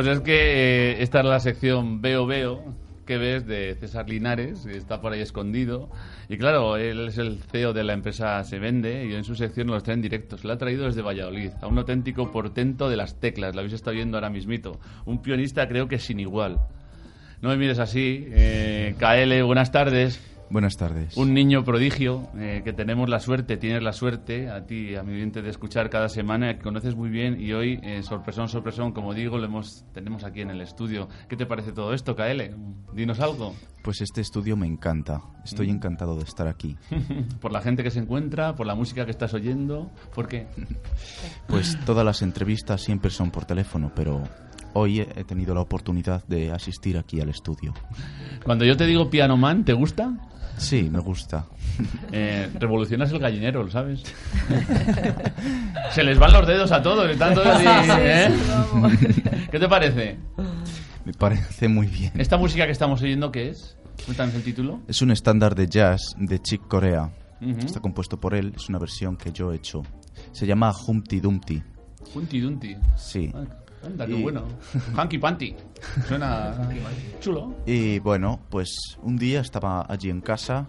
Pues 0.04 0.18
es 0.18 0.24
que 0.24 0.92
eh, 0.92 1.02
esta 1.02 1.20
es 1.20 1.26
la 1.26 1.40
sección 1.40 2.02
Veo 2.02 2.26
Veo, 2.26 2.76
que 3.06 3.18
ves 3.18 3.48
de 3.48 3.74
César 3.76 4.10
Linares, 4.10 4.66
está 4.66 5.00
por 5.00 5.14
ahí 5.14 5.22
escondido. 5.22 5.90
Y 6.28 6.38
claro, 6.38 6.76
él 6.76 7.08
es 7.08 7.18
el 7.18 7.40
CEO 7.42 7.72
de 7.72 7.86
la 7.86 7.94
empresa 7.94 8.44
Se 8.44 8.60
Vende 8.60 9.06
y 9.06 9.14
en 9.14 9.24
su 9.24 9.34
sección 9.34 9.68
nos 9.68 9.82
trae 9.84 9.96
en 9.96 10.02
directo. 10.02 10.38
Se 10.38 10.46
la 10.46 10.56
ha 10.56 10.58
traído 10.58 10.88
desde 10.88 11.02
Valladolid, 11.02 11.52
a 11.62 11.68
un 11.68 11.78
auténtico 11.78 12.32
portento 12.34 12.90
de 12.90 12.98
las 12.98 13.18
teclas. 13.22 13.56
Lo 13.56 13.62
habéis 13.62 13.76
estado 13.76 13.96
viendo 13.96 14.18
ahora 14.18 14.30
mismito. 14.30 14.78
Un 15.06 15.22
pionista 15.22 15.70
creo 15.70 15.88
que 15.88 16.00
sin 16.00 16.20
igual. 16.20 16.60
No 17.42 17.48
me 17.48 17.56
mires 17.56 17.80
así. 17.80 18.28
Eh, 18.30 18.96
KL, 19.00 19.42
buenas 19.44 19.72
tardes. 19.72 20.33
Buenas 20.54 20.78
tardes. 20.78 21.18
Un 21.18 21.34
niño 21.34 21.64
prodigio 21.64 22.30
eh, 22.38 22.62
que 22.64 22.74
tenemos 22.74 23.10
la 23.10 23.20
suerte, 23.20 23.58
tienes 23.58 23.82
la 23.82 23.92
suerte, 23.92 24.52
a 24.52 24.68
ti, 24.68 24.96
a 24.96 25.02
mi 25.02 25.14
oyente, 25.14 25.42
de 25.42 25.50
escuchar 25.50 25.90
cada 25.90 26.10
semana, 26.10 26.54
que 26.56 26.62
conoces 26.62 26.96
muy 26.96 27.10
bien 27.10 27.42
y 27.42 27.54
hoy, 27.54 27.80
eh, 27.82 28.04
sorpresón, 28.04 28.48
sorpresón, 28.48 28.92
como 28.92 29.16
digo, 29.16 29.40
lo 29.40 29.46
hemos, 29.46 29.84
tenemos 29.96 30.24
aquí 30.24 30.42
en 30.42 30.52
el 30.52 30.62
estudio. 30.62 31.10
¿Qué 31.28 31.36
te 31.36 31.48
parece 31.48 31.72
todo 31.72 31.92
esto, 31.92 32.16
KL? 32.16 32.54
Dinos 32.94 33.20
algo. 33.20 33.56
Pues 33.82 34.02
este 34.02 34.22
estudio 34.22 34.56
me 34.56 34.68
encanta. 34.68 35.22
Estoy 35.44 35.70
Mm. 35.70 35.76
encantado 35.78 36.16
de 36.18 36.24
estar 36.24 36.48
aquí. 36.48 36.78
por 37.42 37.52
la 37.52 37.60
gente 37.62 37.82
que 37.82 37.90
se 37.90 37.98
encuentra, 37.98 38.54
por 38.54 38.68
la 38.68 38.76
música 38.76 39.06
que 39.06 39.12
estás 39.12 39.34
oyendo, 39.34 39.90
¿por 40.14 40.28
qué? 40.28 40.46
Pues 41.48 41.80
todas 41.84 42.06
las 42.06 42.22
entrevistas 42.22 42.80
siempre 42.80 43.10
son 43.10 43.32
por 43.32 43.46
teléfono, 43.46 43.92
pero 43.96 44.22
hoy 44.74 45.00
he 45.00 45.08
he 45.20 45.24
tenido 45.24 45.56
la 45.56 45.62
oportunidad 45.62 46.24
de 46.28 46.52
asistir 46.52 46.96
aquí 47.00 47.20
al 47.20 47.30
estudio. 47.30 47.74
Cuando 48.44 48.66
yo 48.66 48.78
te 48.78 48.86
digo 48.86 49.10
Piano 49.10 49.36
Man, 49.36 49.66
¿te 49.66 49.74
gusta? 49.74 50.14
Sí, 50.58 50.90
me 50.90 51.00
gusta. 51.00 51.46
Eh, 52.12 52.52
revolucionas 52.60 53.12
el 53.12 53.18
gallinero, 53.18 53.64
¿lo 53.64 53.72
sabes? 53.72 54.04
Se 55.92 56.04
les 56.04 56.20
van 56.20 56.32
los 56.32 56.46
dedos 56.46 56.72
a 56.72 56.84
todos, 56.84 57.10
están 57.10 57.34
todos 57.34 57.48
así, 57.48 57.66
Sí, 57.66 57.92
sí, 57.92 57.98
¿eh? 58.00 59.48
¿Qué 59.52 59.58
te 59.58 59.68
parece? 59.68 60.20
Me 61.04 61.14
parece 61.14 61.68
muy 61.68 61.88
bien. 61.88 62.12
¿Esta 62.16 62.38
música 62.38 62.68
que 62.68 62.72
estamos 62.72 63.02
oyendo 63.02 63.32
qué 63.32 63.50
es? 63.50 63.76
Cuéntanos 64.06 64.36
el 64.36 64.44
título. 64.44 64.82
Es 64.88 65.02
un 65.02 65.10
estándar 65.10 65.56
de 65.56 65.68
jazz 65.68 66.16
de 66.20 66.40
Chick 66.40 66.68
Corea. 66.68 67.12
Está 67.42 67.80
compuesto 67.80 68.20
por 68.20 68.36
él, 68.36 68.54
es 68.56 68.70
una 68.70 68.78
versión 68.78 69.18
que 69.18 69.32
yo 69.32 69.52
he 69.52 69.56
hecho. 69.56 69.82
Se 70.32 70.46
llama 70.46 70.72
Humpty 70.88 71.20
Dumpty. 71.20 71.64
Hunty 72.14 72.40
Dunty. 72.40 72.78
Sí. 72.96 73.32
Ah, 73.34 73.46
Anda, 73.86 74.06
qué 74.06 74.14
Y- 74.18 74.22
bueno. 74.24 74.44
Hanky 74.96 75.18
Panty. 75.18 75.56
Suena 76.08 76.56
chulo. 77.20 77.54
Y 77.66 78.00
bueno, 78.00 78.40
pues 78.50 78.70
un 79.02 79.18
día 79.18 79.42
estaba 79.42 79.86
allí 79.90 80.10
en 80.10 80.22
casa 80.22 80.68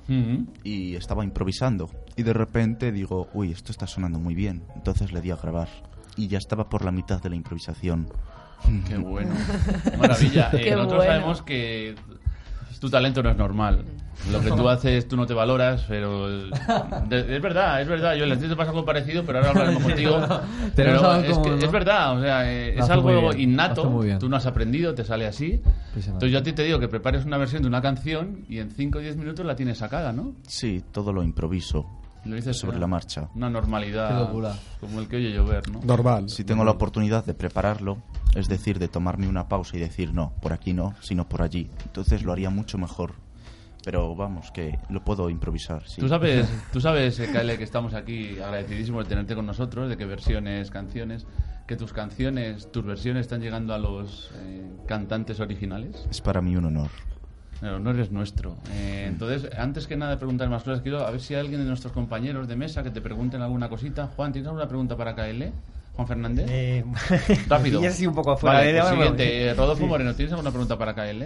y 0.64 0.96
estaba 0.96 1.24
improvisando. 1.24 1.90
Y 2.16 2.22
de 2.22 2.32
repente 2.32 2.92
digo, 2.92 3.28
uy, 3.34 3.50
esto 3.52 3.72
está 3.72 3.86
sonando 3.86 4.18
muy 4.18 4.34
bien. 4.34 4.62
Entonces 4.74 5.12
le 5.12 5.20
di 5.20 5.30
a 5.30 5.36
grabar. 5.36 5.68
Y 6.16 6.28
ya 6.28 6.38
estaba 6.38 6.68
por 6.68 6.84
la 6.84 6.92
mitad 6.92 7.20
de 7.22 7.30
la 7.30 7.36
improvisación. 7.36 8.08
Qué 8.88 8.96
bueno. 8.98 9.34
Maravilla. 9.98 10.50
Eh, 10.52 10.60
Qué 10.62 10.70
nosotros 10.72 10.98
bueno. 11.04 11.12
sabemos 11.12 11.42
que 11.42 11.94
tu 12.84 12.90
talento 12.90 13.22
no 13.22 13.30
es 13.30 13.36
normal. 13.38 13.82
Lo 14.30 14.42
que 14.42 14.50
tú 14.50 14.68
haces, 14.68 15.08
tú 15.08 15.16
no 15.16 15.24
te 15.24 15.32
valoras, 15.32 15.86
pero 15.88 16.28
es 16.28 17.40
verdad, 17.40 17.80
es 17.80 17.88
verdad. 17.88 18.14
Yo 18.14 18.24
en 18.24 18.32
el 18.32 18.38
te 18.38 18.54
pasa 18.54 18.72
algo 18.72 18.84
parecido, 18.84 19.24
pero 19.24 19.38
ahora 19.38 19.50
hablaremos 19.52 19.82
contigo. 19.84 20.20
Pero 20.76 21.16
es, 21.22 21.64
es 21.64 21.72
verdad, 21.72 22.18
o 22.18 22.20
sea, 22.20 22.52
eh, 22.52 22.78
es 22.78 22.90
algo 22.90 23.32
innato. 23.32 23.88
muy 23.88 24.06
bien. 24.06 24.18
Tú 24.18 24.28
no 24.28 24.36
has 24.36 24.44
aprendido, 24.44 24.94
te 24.94 25.02
sale 25.02 25.26
así. 25.26 25.62
Entonces 25.96 26.30
yo 26.30 26.40
a 26.40 26.42
ti 26.42 26.52
te 26.52 26.62
digo 26.62 26.78
que 26.78 26.88
prepares 26.88 27.24
una 27.24 27.38
versión 27.38 27.62
de 27.62 27.68
una 27.68 27.80
canción 27.80 28.44
y 28.50 28.58
en 28.58 28.70
5 28.70 28.98
o 28.98 29.00
10 29.00 29.16
minutos 29.16 29.46
la 29.46 29.56
tienes 29.56 29.78
sacada, 29.78 30.12
¿no? 30.12 30.34
Sí, 30.46 30.84
todo 30.92 31.10
lo 31.10 31.22
improviso. 31.22 31.86
Lo 32.24 32.36
dices 32.36 32.56
sobre 32.56 32.78
la 32.78 32.86
marcha. 32.86 33.28
Una 33.34 33.50
normalidad. 33.50 34.08
Qué 34.08 34.14
locura. 34.14 34.56
Como 34.80 35.00
el 35.00 35.08
que 35.08 35.16
oye 35.16 35.32
llover, 35.32 35.70
¿no? 35.70 35.80
Si 36.28 36.44
tengo 36.44 36.64
la 36.64 36.70
oportunidad 36.70 37.24
de 37.24 37.34
prepararlo, 37.34 37.98
es 38.34 38.48
decir, 38.48 38.78
de 38.78 38.88
tomarme 38.88 39.28
una 39.28 39.48
pausa 39.48 39.76
y 39.76 39.80
decir, 39.80 40.14
no, 40.14 40.32
por 40.40 40.52
aquí 40.52 40.72
no, 40.72 40.94
sino 41.00 41.28
por 41.28 41.42
allí. 41.42 41.70
Entonces 41.84 42.22
lo 42.22 42.32
haría 42.32 42.50
mucho 42.50 42.78
mejor. 42.78 43.14
Pero 43.84 44.14
vamos, 44.16 44.50
que 44.50 44.78
lo 44.88 45.04
puedo 45.04 45.28
improvisar. 45.28 45.86
sí. 45.86 46.00
Tú 46.00 46.08
sabes, 46.08 46.48
tú 46.72 46.80
sabes, 46.80 47.20
eh, 47.20 47.28
Kyle, 47.30 47.58
que 47.58 47.64
estamos 47.64 47.92
aquí 47.92 48.38
agradecidísimos 48.38 49.04
de 49.04 49.10
tenerte 49.10 49.34
con 49.34 49.44
nosotros, 49.44 49.90
de 49.90 49.98
que 49.98 50.06
versiones, 50.06 50.70
canciones, 50.70 51.26
que 51.66 51.76
tus 51.76 51.92
canciones, 51.92 52.72
tus 52.72 52.82
versiones 52.82 53.22
están 53.22 53.42
llegando 53.42 53.74
a 53.74 53.78
los 53.78 54.30
eh, 54.36 54.66
cantantes 54.86 55.38
originales. 55.38 56.06
Es 56.10 56.22
para 56.22 56.40
mí 56.40 56.56
un 56.56 56.64
honor. 56.64 56.88
El 57.64 57.74
honor 57.74 57.98
es 58.00 58.10
nuestro. 58.10 58.56
Eh, 58.72 59.06
entonces, 59.08 59.50
antes 59.56 59.86
que 59.86 59.96
nada 59.96 60.18
preguntar 60.18 60.48
más 60.48 60.62
cosas, 60.62 60.80
quiero 60.82 61.06
a 61.06 61.10
ver 61.10 61.20
si 61.20 61.34
hay 61.34 61.40
alguien 61.40 61.60
de 61.60 61.66
nuestros 61.66 61.92
compañeros 61.92 62.46
de 62.48 62.56
mesa 62.56 62.82
que 62.82 62.90
te 62.90 63.00
pregunten 63.00 63.40
alguna 63.42 63.68
cosita. 63.68 64.08
Juan, 64.16 64.32
¿tienes 64.32 64.48
alguna 64.48 64.68
pregunta 64.68 64.96
para 64.96 65.14
KL? 65.14 65.44
Juan 65.94 66.08
Fernández. 66.08 66.46
Eh, 66.50 66.84
Rápido. 67.48 67.78
pillas 67.80 67.94
así 67.94 68.06
un 68.06 68.14
poco 68.14 68.36
fuera 68.36 68.58
Vale, 68.58 68.72
de- 68.72 68.80
pues 68.80 68.92
siguiente. 68.92 69.46
Eh, 69.46 69.54
Rodolfo 69.54 69.82
sí. 69.84 69.88
Moreno, 69.88 70.14
¿tienes 70.14 70.32
alguna 70.32 70.50
pregunta 70.50 70.76
para 70.76 70.94
KL? 70.94 71.24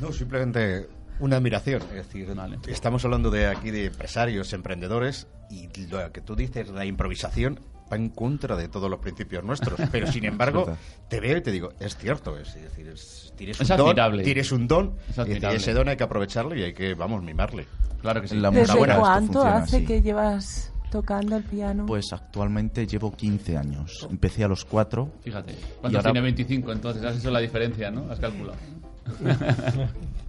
No, 0.00 0.12
simplemente 0.12 0.88
una 1.20 1.36
admiración. 1.36 1.80
Es 1.90 2.06
decir, 2.08 2.28
estamos 2.66 3.04
hablando 3.04 3.30
de 3.30 3.46
aquí 3.46 3.70
de 3.70 3.86
empresarios, 3.86 4.52
emprendedores, 4.52 5.26
y 5.50 5.68
lo 5.90 6.12
que 6.12 6.20
tú 6.20 6.34
dices, 6.36 6.68
la 6.68 6.84
improvisación 6.84 7.60
va 7.92 7.96
en 7.96 8.08
contra 8.10 8.56
de 8.56 8.68
todos 8.68 8.90
los 8.90 8.98
principios 9.00 9.44
nuestros. 9.44 9.78
Pero 9.92 10.10
sin 10.10 10.24
embargo, 10.24 10.76
te 11.08 11.20
veo 11.20 11.36
y 11.38 11.42
te 11.42 11.50
digo, 11.52 11.70
es 11.80 11.96
cierto. 11.96 12.38
Es 12.38 12.54
decir, 12.54 12.88
es- 12.88 13.32
tienes, 13.36 13.60
Es 13.60 13.70
un 13.70 13.76
don, 13.76 13.86
admirable. 13.88 14.22
tienes 14.22 14.52
un 14.52 14.68
don, 14.68 14.96
Es 15.08 15.18
y 15.28 15.46
ese 15.56 15.72
don 15.74 15.88
hay 15.88 15.96
que 15.96 16.04
aprovecharlo 16.04 16.54
y 16.56 16.62
hay 16.62 16.72
que, 16.74 16.94
vamos, 16.94 17.22
mimarle. 17.22 17.66
Claro 18.00 18.20
que 18.22 18.28
sí. 18.28 18.36
La 18.36 18.50
¿Desde 18.50 18.72
música, 18.74 18.90
esto 18.92 19.00
cuánto 19.00 19.32
funciona 19.32 19.56
hace 19.56 19.76
así. 19.76 19.86
que 19.86 20.02
llevas 20.02 20.72
tocando 20.90 21.36
el 21.36 21.42
piano? 21.42 21.86
Pues 21.86 22.12
actualmente 22.12 22.86
llevo 22.86 23.10
15 23.12 23.56
años. 23.56 24.06
Empecé 24.10 24.44
a 24.44 24.48
los 24.48 24.64
4. 24.64 25.10
Fíjate. 25.22 25.52
y 25.52 25.56
¿Cuántos 25.80 25.94
ahora- 26.00 26.12
tiene 26.12 26.20
25? 26.20 26.72
Entonces, 26.72 27.02
has 27.04 27.16
hecho 27.18 27.30
la 27.30 27.40
diferencia, 27.40 27.90
¿no? 27.90 28.10
Has 28.10 28.20
calculado. 28.20 28.56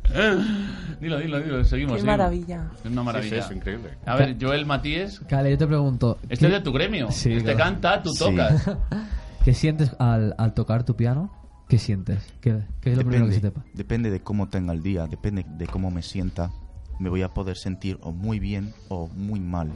dilo, 1.00 1.20
dilo, 1.20 1.40
dilo. 1.40 1.64
Seguimos. 1.64 1.96
Qué 1.96 2.02
seguimos. 2.02 2.04
maravilla. 2.04 2.72
Es 2.84 2.92
una 2.92 3.04
maravilla. 3.04 3.36
Sí, 3.36 3.42
sí, 3.42 3.50
es 3.52 3.58
increíble. 3.58 3.90
A 4.06 4.16
ver, 4.16 4.38
Joel 4.40 4.66
Matías. 4.66 5.20
Cale, 5.28 5.52
yo 5.52 5.58
te 5.58 5.68
pregunto. 5.68 6.18
Este 6.24 6.34
es 6.34 6.40
¿qué- 6.40 6.50
de 6.50 6.62
tu 6.62 6.72
gremio. 6.72 7.12
Sí, 7.12 7.32
este 7.34 7.54
claro. 7.54 7.58
canta, 7.60 8.04
tú 8.04 8.12
Sí. 8.12 8.20
tocas. 8.20 8.70
¿Qué 9.46 9.54
sientes 9.54 9.96
al, 10.00 10.34
al 10.38 10.54
tocar 10.54 10.84
tu 10.84 10.96
piano? 10.96 11.32
¿Qué 11.68 11.78
sientes? 11.80 12.20
¿Qué, 12.42 12.60
qué 12.82 12.92
es 12.92 12.98
lo 12.98 13.04
primero 13.04 13.28
que 13.28 13.34
se 13.34 13.42
te 13.42 13.52
pasa? 13.52 13.66
depende 13.74 14.10
de 14.12 14.20
cómo 14.22 14.50
tenga 14.50 14.72
el 14.74 14.82
día, 14.84 15.08
depende 15.08 15.44
de 15.48 15.68
cómo 15.68 15.90
me 15.92 16.02
sienta. 16.04 16.52
Me 17.00 17.10
voy 17.10 17.24
a 17.24 17.30
poder 17.30 17.58
sentir 17.58 17.98
o 18.02 18.12
muy 18.12 18.40
bien 18.40 18.74
o 18.88 19.08
muy 19.08 19.40
mal. 19.40 19.72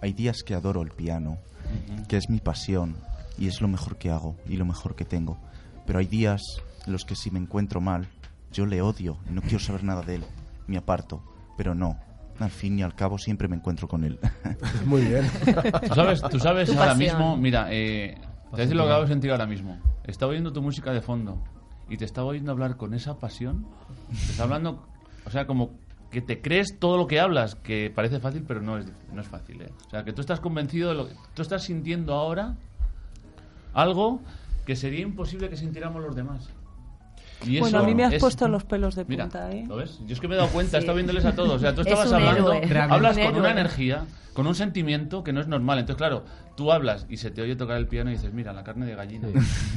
Hay 0.00 0.12
días 0.12 0.42
que 0.44 0.54
adoro 0.54 0.82
el 0.82 0.90
piano, 0.90 1.38
que 2.08 2.16
es 2.16 2.28
mi 2.30 2.38
pasión 2.38 2.96
y 3.38 3.46
es 3.48 3.60
lo 3.60 3.68
mejor 3.68 3.96
que 3.98 4.10
hago 4.10 4.36
y 4.48 4.56
lo 4.56 4.64
mejor 4.64 4.94
que 4.96 5.04
tengo. 5.04 5.36
Pero 5.86 5.98
hay 5.98 6.06
días 6.06 6.40
en 6.86 6.92
los 6.92 7.04
que 7.04 7.14
si 7.16 7.30
me 7.30 7.38
encuentro 7.40 7.80
mal, 7.80 8.08
yo 8.52 8.66
le 8.66 8.82
odio 8.82 9.18
y 9.28 9.32
no 9.32 9.42
quiero 9.42 9.58
saber 9.58 9.84
nada 9.84 10.02
de 10.02 10.16
él. 10.16 10.24
Me 10.66 10.76
aparto, 10.76 11.22
pero 11.56 11.74
no. 11.74 11.98
Al 12.38 12.50
fin 12.50 12.78
y 12.78 12.82
al 12.82 12.94
cabo 12.94 13.18
siempre 13.18 13.46
me 13.48 13.56
encuentro 13.56 13.86
con 13.88 14.04
él. 14.04 14.18
Muy 14.86 15.02
bien. 15.02 15.28
Tú 15.88 15.94
sabes, 15.94 16.22
tú 16.22 16.38
sabes 16.38 16.68
Tu 16.70 16.78
ahora 16.78 16.92
pasión. 16.92 16.98
mismo, 17.18 17.36
mira, 17.36 17.68
eh, 17.70 18.14
te 18.20 18.50
voy 18.50 18.60
a 18.60 18.62
decir 18.62 18.76
lo 18.76 18.84
que 18.84 18.88
acabo 18.88 19.02
de 19.02 19.08
sentir 19.08 19.30
ahora 19.30 19.46
mismo. 19.46 19.78
Estaba 20.04 20.30
oyendo 20.32 20.52
tu 20.52 20.62
música 20.62 20.92
de 20.92 21.00
fondo 21.02 21.38
y 21.88 21.96
te 21.96 22.04
estaba 22.04 22.28
oyendo 22.28 22.50
hablar 22.52 22.76
con 22.76 22.94
esa 22.94 23.18
pasión. 23.18 23.66
Te 24.10 24.32
está 24.32 24.44
hablando, 24.44 24.84
o 25.24 25.30
sea, 25.30 25.46
como 25.46 25.70
que 26.10 26.20
te 26.20 26.40
crees 26.42 26.78
todo 26.78 26.96
lo 26.96 27.06
que 27.06 27.20
hablas, 27.20 27.54
que 27.54 27.90
parece 27.94 28.18
fácil, 28.20 28.44
pero 28.46 28.60
no 28.60 28.78
es, 28.78 28.86
no 29.12 29.20
es 29.20 29.28
fácil. 29.28 29.62
¿eh? 29.62 29.70
O 29.86 29.90
sea, 29.90 30.04
que 30.04 30.12
tú 30.12 30.20
estás 30.20 30.40
convencido 30.40 30.88
de 30.90 30.94
lo 30.94 31.08
que 31.08 31.14
tú 31.34 31.42
estás 31.42 31.62
sintiendo 31.62 32.14
ahora 32.14 32.56
algo 33.74 34.20
que 34.66 34.76
sería 34.76 35.00
imposible 35.00 35.48
que 35.48 35.56
sintiéramos 35.56 36.02
los 36.02 36.14
demás. 36.14 36.50
Y 37.44 37.58
Bueno, 37.60 37.78
a 37.80 37.82
mí 37.82 37.94
me 37.94 38.04
has 38.04 38.14
es- 38.14 38.20
puesto 38.20 38.48
los 38.48 38.64
pelos 38.64 38.94
de 38.94 39.04
Mira, 39.06 39.24
punta, 39.24 39.50
¿eh? 39.50 39.64
¿lo 39.66 39.76
ves? 39.76 39.98
Yo 40.06 40.12
es 40.14 40.20
que 40.20 40.28
me 40.28 40.34
he 40.34 40.38
dado 40.38 40.50
cuenta, 40.50 40.76
he 40.76 40.80
Sí. 40.80 40.84
estado 40.84 40.96
viéndoles 40.96 41.24
a 41.24 41.34
todos. 41.34 41.54
O 41.54 41.58
sea, 41.58 41.74
tú 41.74 41.80
Es 41.82 41.86
estabas 41.88 42.08
un 42.08 42.14
hablando, 42.14 42.52
héroe. 42.52 42.80
hablas 42.80 43.16
Un 43.16 43.24
con 43.24 43.36
una 43.36 43.50
energía, 43.50 44.04
con 44.32 44.46
un 44.46 44.54
sentimiento 44.54 45.22
que 45.24 45.32
no 45.32 45.40
es 45.40 45.48
normal. 45.48 45.78
Entonces, 45.78 45.98
claro, 45.98 46.24
tú 46.56 46.72
hablas 46.72 47.06
y 47.08 47.16
se 47.16 47.30
te 47.30 47.42
oye 47.42 47.56
tocar 47.56 47.76
el 47.78 47.86
piano 47.88 48.10
y 48.10 48.14
dices, 48.14 48.32
mira, 48.32 48.52
la 48.52 48.62
carne 48.64 48.86
de 48.86 48.94
gallina. 48.94 49.28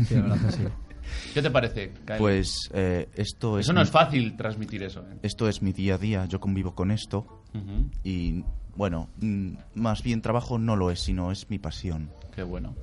Sí, 0.08 0.16
la 0.16 0.22
verdad 0.22 0.50
sí. 0.56 0.64
¿Qué 1.36 1.42
te 1.42 1.52
parece? 1.52 1.94
Kael? 2.06 2.20
Pues 2.20 2.70
eh, 2.74 3.08
esto 3.16 3.60
es... 3.60 3.66
Eso 3.66 3.74
no 3.74 3.80
mi- 3.82 3.84
es 3.84 3.92
fácil 3.92 4.36
transmitir 4.36 4.82
eso. 4.84 5.02
¿eh? 5.02 5.18
Esto 5.22 5.48
es 5.48 5.62
mi 5.62 5.72
día 5.72 5.96
a 5.96 5.98
día, 6.00 6.26
yo 6.26 6.40
convivo 6.40 6.74
con 6.74 6.90
esto 6.90 7.44
Ujú. 7.54 7.90
y 8.04 8.44
bueno, 8.76 9.10
mm, 9.22 9.52
más 9.76 10.02
bien 10.02 10.22
trabajo 10.24 10.58
no 10.58 10.76
lo 10.76 10.90
es, 10.90 11.00
sino 11.02 11.32
es 11.32 11.48
mi 11.52 11.60
pasión. 11.60 12.10
Qué 12.36 12.42
bueno. 12.42 12.74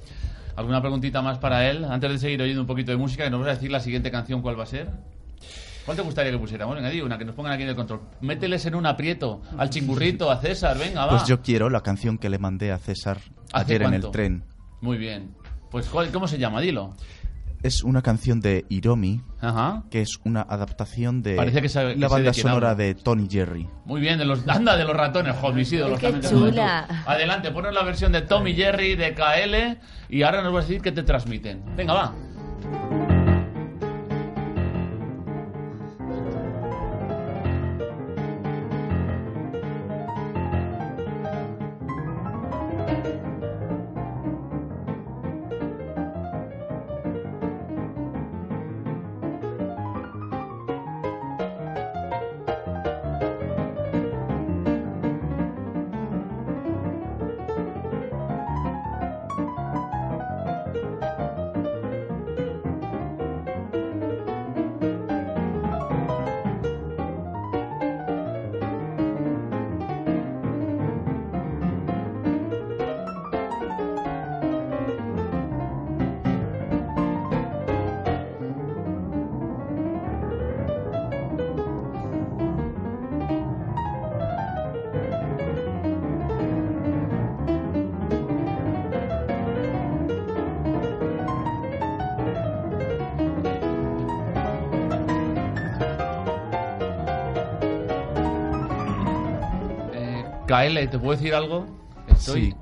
¿Alguna 0.57 0.81
preguntita 0.81 1.23
más 1.23 1.39
para 1.39 1.69
él? 1.71 1.85
Antes 1.85 2.11
de 2.11 2.19
seguir 2.19 2.43
oyendo 2.43 2.61
un 2.61 2.67
poquito 2.67 2.91
de 2.93 2.99
música, 2.99 3.25
que 3.25 3.31
nos 3.31 3.41
vas 3.41 3.49
a 3.51 3.55
decir 3.55 3.71
la 3.71 3.81
siguiente 3.81 4.11
canción 4.11 4.43
cuál 4.43 4.59
va 4.59 4.65
a 4.65 4.67
ser. 4.67 4.89
¿Cuál 5.85 5.97
te 5.97 6.03
gustaría 6.03 6.31
que 6.31 6.39
pusiéramos? 6.39 6.77
Venga, 6.77 6.91
di 6.91 7.01
una, 7.01 7.19
que 7.19 7.25
nos 7.25 7.35
pongan 7.35 7.53
aquí 7.55 7.65
en 7.65 7.71
el 7.71 7.75
control. 7.75 8.01
Mételes 8.21 8.65
en 8.67 8.75
un 8.77 8.87
aprieto, 8.87 9.43
al 9.59 9.69
chingurrito, 9.71 10.31
a 10.31 10.37
César, 10.41 10.79
venga, 10.79 11.07
va. 11.07 11.11
Pues 11.17 11.27
yo 11.27 11.41
quiero 11.43 11.69
la 11.71 11.81
canción 11.81 12.19
que 12.19 12.29
le 12.31 12.39
mandé 12.39 12.71
a 12.71 12.79
César 12.79 13.19
¿Hace 13.53 13.75
ayer 13.75 13.83
en 13.83 13.95
el 13.95 14.11
tren. 14.13 14.45
Muy 14.81 14.97
bien. 14.97 15.35
Pues, 15.71 15.89
¿cuál- 15.89 16.11
¿cómo 16.13 16.29
se 16.29 16.39
llama? 16.39 16.61
Dilo. 16.61 16.95
Es 17.63 17.85
una 17.85 18.03
canción 18.03 18.41
de 18.41 18.65
Hiromi, 18.69 19.23
Ajá. 19.41 19.85
que 19.89 20.01
es 20.01 20.19
una 20.25 20.43
adaptación 20.43 21.23
de 21.23 21.37
Parece 21.37 21.63
que 21.63 21.69
sabe- 21.69 21.95
que 21.95 22.01
la 22.01 22.09
sé 22.09 22.15
de 22.15 22.21
banda 22.23 22.33
quién 22.33 22.43
sonora 22.43 22.75
de 22.75 22.95
Tony 22.97 23.29
Jerry. 23.31 23.69
Muy 23.85 24.01
bien, 24.01 24.19
de 24.19 24.25
los, 24.25 24.47
anda 24.49 24.77
de 24.77 24.85
los 24.85 24.97
ratones, 24.97 25.37
homicidio. 25.41 25.89
Los 25.89 26.01
Qué 26.01 26.07
también 26.11 26.23
te 26.23 26.29
tú. 26.37 26.49
chula. 26.51 27.05
Adelante, 27.07 27.53
ponos 27.53 27.73
la 27.73 27.85
versión 27.85 28.11
de 28.11 28.23
Tommy 28.23 28.55
Jerry, 28.55 28.97
de 28.97 29.15
KL, 29.15 29.79
y 30.09 30.23
ahora 30.23 30.43
nos 30.43 30.53
vas 30.53 30.65
a 30.65 30.69
decir 30.69 30.83
qué 30.83 30.91
te 30.91 31.05
transmiten. 31.05 31.63
Venga, 31.77 31.95
va. 31.95 32.15
KL, 100.53 100.87
¿te 100.89 100.99
puedo 100.99 101.13
decir 101.13 101.35
algo? 101.35 101.67
Estoy 102.09 102.51
Sí. 102.51 102.55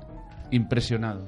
impresionado. 0.51 1.27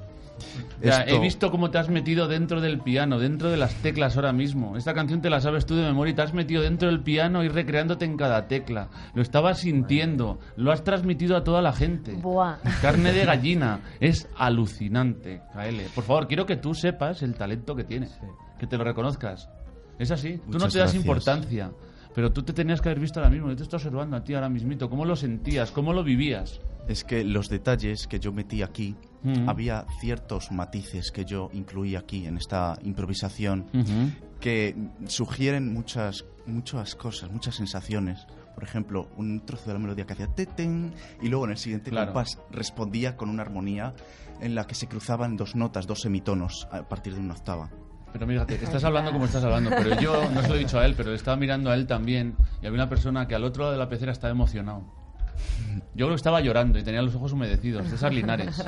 O 0.80 0.82
sea, 0.82 1.00
Esto- 1.02 1.14
He 1.14 1.18
visto 1.20 1.50
cómo 1.50 1.70
te 1.70 1.78
has 1.78 1.88
metido 1.88 2.26
dentro 2.26 2.60
del 2.60 2.80
piano, 2.80 3.18
dentro 3.18 3.50
de 3.50 3.56
las 3.56 3.74
teclas 3.76 4.16
ahora 4.16 4.32
mismo. 4.32 4.76
Esta 4.76 4.92
canción 4.92 5.20
te 5.22 5.30
la 5.30 5.40
sabes 5.40 5.64
tú 5.64 5.76
de 5.76 5.82
memoria 5.82 6.10
y 6.12 6.14
te 6.14 6.22
has 6.22 6.34
metido 6.34 6.62
dentro 6.62 6.88
del 6.88 7.00
piano 7.02 7.44
y 7.44 7.48
recreándote 7.48 8.04
en 8.04 8.16
cada 8.16 8.48
tecla. 8.48 8.88
Lo 9.14 9.22
estabas 9.22 9.60
sintiendo, 9.60 10.38
lo 10.56 10.72
has 10.72 10.82
transmitido 10.82 11.36
a 11.36 11.44
toda 11.44 11.62
la 11.62 11.72
gente. 11.72 12.12
Buah. 12.14 12.56
Carne 12.82 13.12
de 13.12 13.24
gallina. 13.24 13.80
Es 14.00 14.28
alucinante, 14.36 15.40
KL. 15.52 15.82
Por 15.94 16.04
favor, 16.04 16.26
quiero 16.26 16.46
que 16.46 16.56
tú 16.56 16.74
sepas 16.74 17.22
el 17.22 17.34
talento 17.34 17.74
que 17.76 17.84
tienes. 17.84 18.18
Que 18.58 18.66
te 18.66 18.76
lo 18.76 18.84
reconozcas. 18.84 19.48
Es 19.98 20.10
así. 20.10 20.38
tú 20.38 20.44
no 20.46 20.52
Muchas 20.54 20.72
te 20.72 20.78
das 20.80 20.86
gracias. 20.92 21.02
importancia. 21.04 21.70
Pero 22.14 22.32
tú 22.32 22.42
te 22.42 22.52
tenías 22.52 22.80
que 22.80 22.88
haber 22.88 23.00
visto 23.00 23.18
ahora 23.20 23.30
mismo. 23.30 23.48
Yo 23.48 23.56
te 23.56 23.64
estoy 23.64 23.78
observando 23.78 24.16
a 24.16 24.22
ti 24.24 24.34
ahora 24.34 24.48
mismito. 24.48 24.88
¿Cómo 24.88 25.04
lo 25.04 25.16
sentías? 25.16 25.70
¿Cómo 25.72 25.92
lo 25.92 26.04
vivías? 26.04 26.60
Es 26.86 27.02
que 27.02 27.24
los 27.24 27.48
detalles 27.48 28.06
que 28.06 28.20
yo 28.20 28.32
metí 28.32 28.62
aquí, 28.62 28.94
había 29.46 29.86
ciertos 30.00 30.52
matices 30.52 31.10
que 31.10 31.24
yo 31.24 31.48
incluí 31.54 31.96
aquí 31.96 32.26
en 32.26 32.36
esta 32.36 32.78
improvisación 32.82 33.66
que 34.38 34.76
sugieren 35.06 35.72
muchas, 35.72 36.26
muchas 36.46 36.94
cosas, 36.94 37.30
muchas 37.30 37.54
sensaciones. 37.54 38.26
Por 38.54 38.62
ejemplo, 38.64 39.08
un 39.16 39.40
trozo 39.46 39.66
de 39.68 39.72
la 39.72 39.78
melodía 39.78 40.04
que 40.06 40.12
hacía 40.12 40.26
tetén 40.28 40.92
y 41.22 41.28
luego 41.28 41.46
en 41.46 41.52
el 41.52 41.56
siguiente 41.56 41.90
Claro. 41.90 42.12
compás 42.12 42.38
respondía 42.50 43.16
con 43.16 43.30
una 43.30 43.42
armonía 43.42 43.94
en 44.40 44.54
la 44.54 44.66
que 44.66 44.74
se 44.74 44.86
cruzaban 44.86 45.36
dos 45.36 45.56
notas, 45.56 45.86
dos 45.86 46.02
semitonos 46.02 46.68
a 46.70 46.86
partir 46.86 47.14
de 47.14 47.20
una 47.20 47.32
octava. 47.34 47.70
Pero 48.14 48.28
mírate, 48.28 48.56
que 48.56 48.64
estás 48.64 48.84
hablando 48.84 49.10
como 49.10 49.24
estás 49.24 49.42
hablando, 49.42 49.70
pero 49.70 50.00
yo 50.00 50.30
no 50.30 50.40
se 50.40 50.48
lo 50.48 50.54
he 50.54 50.58
dicho 50.58 50.78
a 50.78 50.86
él, 50.86 50.94
pero 50.96 51.10
le 51.10 51.16
estaba 51.16 51.36
mirando 51.36 51.68
a 51.68 51.74
él 51.74 51.88
también 51.88 52.36
y 52.62 52.66
había 52.66 52.76
una 52.76 52.88
persona 52.88 53.26
que 53.26 53.34
al 53.34 53.42
otro 53.42 53.64
lado 53.64 53.72
de 53.72 53.78
la 53.78 53.88
pecera 53.88 54.12
estaba 54.12 54.30
emocionado. 54.30 54.84
Yo 55.96 56.06
creo 56.06 56.10
que 56.10 56.14
estaba 56.14 56.40
llorando 56.40 56.78
y 56.78 56.84
tenía 56.84 57.02
los 57.02 57.12
ojos 57.16 57.32
humedecidos. 57.32 57.88
César 57.88 58.14
Linares. 58.14 58.64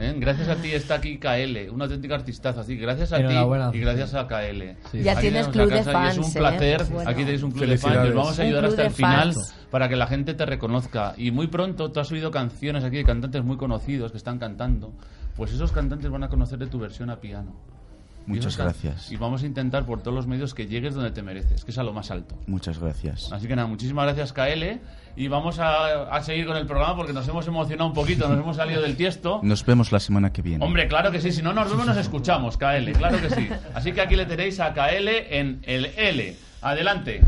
¿Eh? 0.00 0.14
Gracias 0.18 0.48
a 0.48 0.56
ti 0.56 0.70
está 0.72 0.94
aquí 0.94 1.18
KL, 1.18 1.70
un 1.70 1.82
auténtico 1.82 2.14
artistazo. 2.14 2.60
Así 2.60 2.76
que 2.76 2.80
gracias 2.80 3.12
a 3.12 3.18
ti 3.18 3.76
y 3.76 3.80
gracias 3.80 4.14
a 4.14 4.26
KL. 4.26 4.98
Ya 5.02 5.12
Aquí 5.12 5.20
tienes 5.20 5.48
club 5.48 5.70
de 5.70 5.82
casa 5.82 5.92
y 5.92 6.08
es 6.08 6.14
fans, 6.14 6.18
un 6.18 6.24
¿eh? 6.24 6.38
placer. 6.38 6.84
Bueno. 6.84 7.10
Aquí 7.10 7.24
tenéis 7.24 7.42
un 7.42 7.50
club 7.50 7.66
de 7.66 7.76
fans. 7.76 7.94
y 7.94 8.08
os 8.08 8.14
vamos 8.14 8.38
a 8.38 8.42
ayudar 8.42 8.64
hasta 8.64 8.86
el 8.86 8.92
final 8.92 9.34
fans. 9.34 9.54
para 9.70 9.90
que 9.90 9.96
la 9.96 10.06
gente 10.06 10.32
te 10.32 10.46
reconozca. 10.46 11.12
Y 11.18 11.30
muy 11.30 11.48
pronto 11.48 11.92
tú 11.92 12.00
has 12.00 12.10
oído 12.10 12.30
canciones 12.30 12.84
aquí 12.84 12.96
de 12.96 13.04
cantantes 13.04 13.44
muy 13.44 13.58
conocidos 13.58 14.12
que 14.12 14.16
están 14.16 14.38
cantando. 14.38 14.94
Pues 15.36 15.52
esos 15.52 15.72
cantantes 15.72 16.10
van 16.10 16.24
a 16.24 16.28
conocer 16.28 16.58
de 16.58 16.68
tu 16.68 16.78
versión 16.78 17.10
a 17.10 17.20
piano. 17.20 17.54
Muchas 18.26 18.56
gracias. 18.56 19.10
Y 19.10 19.16
vamos 19.16 19.42
a 19.42 19.46
intentar 19.46 19.84
por 19.84 20.00
todos 20.00 20.14
los 20.14 20.26
medios 20.26 20.54
que 20.54 20.66
llegues 20.66 20.94
donde 20.94 21.10
te 21.10 21.22
mereces, 21.22 21.64
que 21.64 21.70
es 21.70 21.78
a 21.78 21.82
lo 21.82 21.92
más 21.92 22.10
alto. 22.10 22.36
Muchas 22.46 22.78
gracias. 22.78 23.32
Así 23.32 23.46
que 23.48 23.56
nada, 23.56 23.68
muchísimas 23.68 24.04
gracias 24.04 24.32
KL 24.32 24.80
y 25.16 25.28
vamos 25.28 25.58
a, 25.58 26.04
a 26.14 26.22
seguir 26.22 26.46
con 26.46 26.56
el 26.56 26.66
programa 26.66 26.96
porque 26.96 27.12
nos 27.12 27.26
hemos 27.28 27.46
emocionado 27.46 27.88
un 27.88 27.94
poquito, 27.94 28.28
nos 28.28 28.38
hemos 28.38 28.56
salido 28.56 28.80
del 28.82 28.96
tiesto. 28.96 29.40
Nos 29.52 29.64
vemos 29.66 29.92
la 29.92 30.00
semana 30.00 30.32
que 30.32 30.40
viene. 30.42 30.64
Hombre, 30.64 30.88
claro 30.88 31.10
que 31.10 31.20
sí, 31.20 31.32
si 31.32 31.42
no 31.42 31.52
nos 31.52 31.70
vemos 31.70 31.86
nos 31.86 31.96
escuchamos, 31.96 32.56
KL, 32.56 32.92
claro 32.92 33.20
que 33.20 33.30
sí. 33.30 33.48
Así 33.74 33.92
que 33.92 34.00
aquí 34.00 34.16
le 34.16 34.26
tenéis 34.26 34.60
a 34.60 34.72
KL 34.72 35.08
en 35.30 35.60
el 35.64 35.86
L. 35.96 36.36
Adelante. 36.62 37.20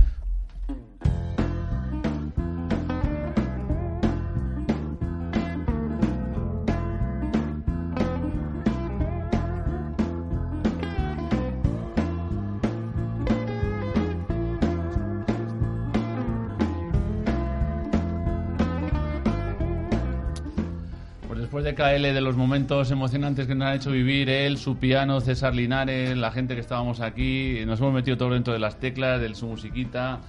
Pues 21.74 21.86
después 21.86 22.02
de 22.02 22.08
KL, 22.08 22.14
de 22.14 22.20
los 22.20 22.36
momentos 22.36 22.90
emocionantes 22.90 23.46
que 23.46 23.54
nos 23.54 23.68
han 23.68 23.76
hecho 23.76 23.90
vivir 23.90 24.28
él, 24.28 24.58
su 24.58 24.76
piano, 24.76 25.20
César 25.20 25.54
Linares, 25.54 26.16
la 26.16 26.30
gente 26.30 26.54
que 26.54 26.60
estábamos 26.60 27.00
aquí, 27.00 27.62
nos 27.66 27.80
hemos 27.80 27.92
metido 27.94 28.16
todo 28.16 28.30
dentro 28.30 28.52
de 28.52 28.58
las 28.58 28.78
teclas, 28.78 29.20
de 29.20 29.34
su 29.34 29.46
musiquita. 29.46 30.20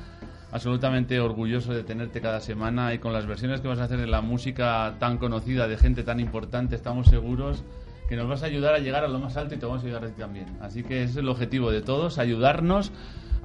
Absolutamente 0.52 1.20
orgulloso 1.20 1.74
de 1.74 1.84
tenerte 1.84 2.22
cada 2.22 2.40
semana 2.40 2.94
y 2.94 3.00
con 3.00 3.14
las 3.14 3.26
versiones 3.26 3.62
que 3.62 3.68
vas 3.68 3.80
a 3.80 3.84
hacer 3.84 4.00
de 4.00 4.08
la 4.08 4.22
música 4.22 4.96
tan 5.00 5.18
conocida, 5.18 5.68
de 5.68 5.78
gente 5.78 6.04
tan 6.04 6.20
importante, 6.20 6.76
estamos 6.76 7.08
seguros 7.08 7.64
que 8.08 8.16
nos 8.16 8.28
vas 8.28 8.44
a 8.44 8.46
ayudar 8.46 8.74
a 8.74 8.80
llegar 8.80 9.04
a 9.04 9.08
lo 9.08 9.20
más 9.20 9.36
alto 9.36 9.56
y 9.56 9.58
te 9.58 9.66
vamos 9.66 9.84
a 9.84 9.86
ayudar 9.86 10.06
a 10.06 10.08
ti 10.08 10.14
también. 10.18 10.46
Así 10.62 10.84
que 10.84 11.04
ese 11.04 11.12
es 11.12 11.18
el 11.18 11.30
objetivo 11.30 11.72
de 11.72 11.82
todos, 11.82 12.18
ayudarnos, 12.18 12.92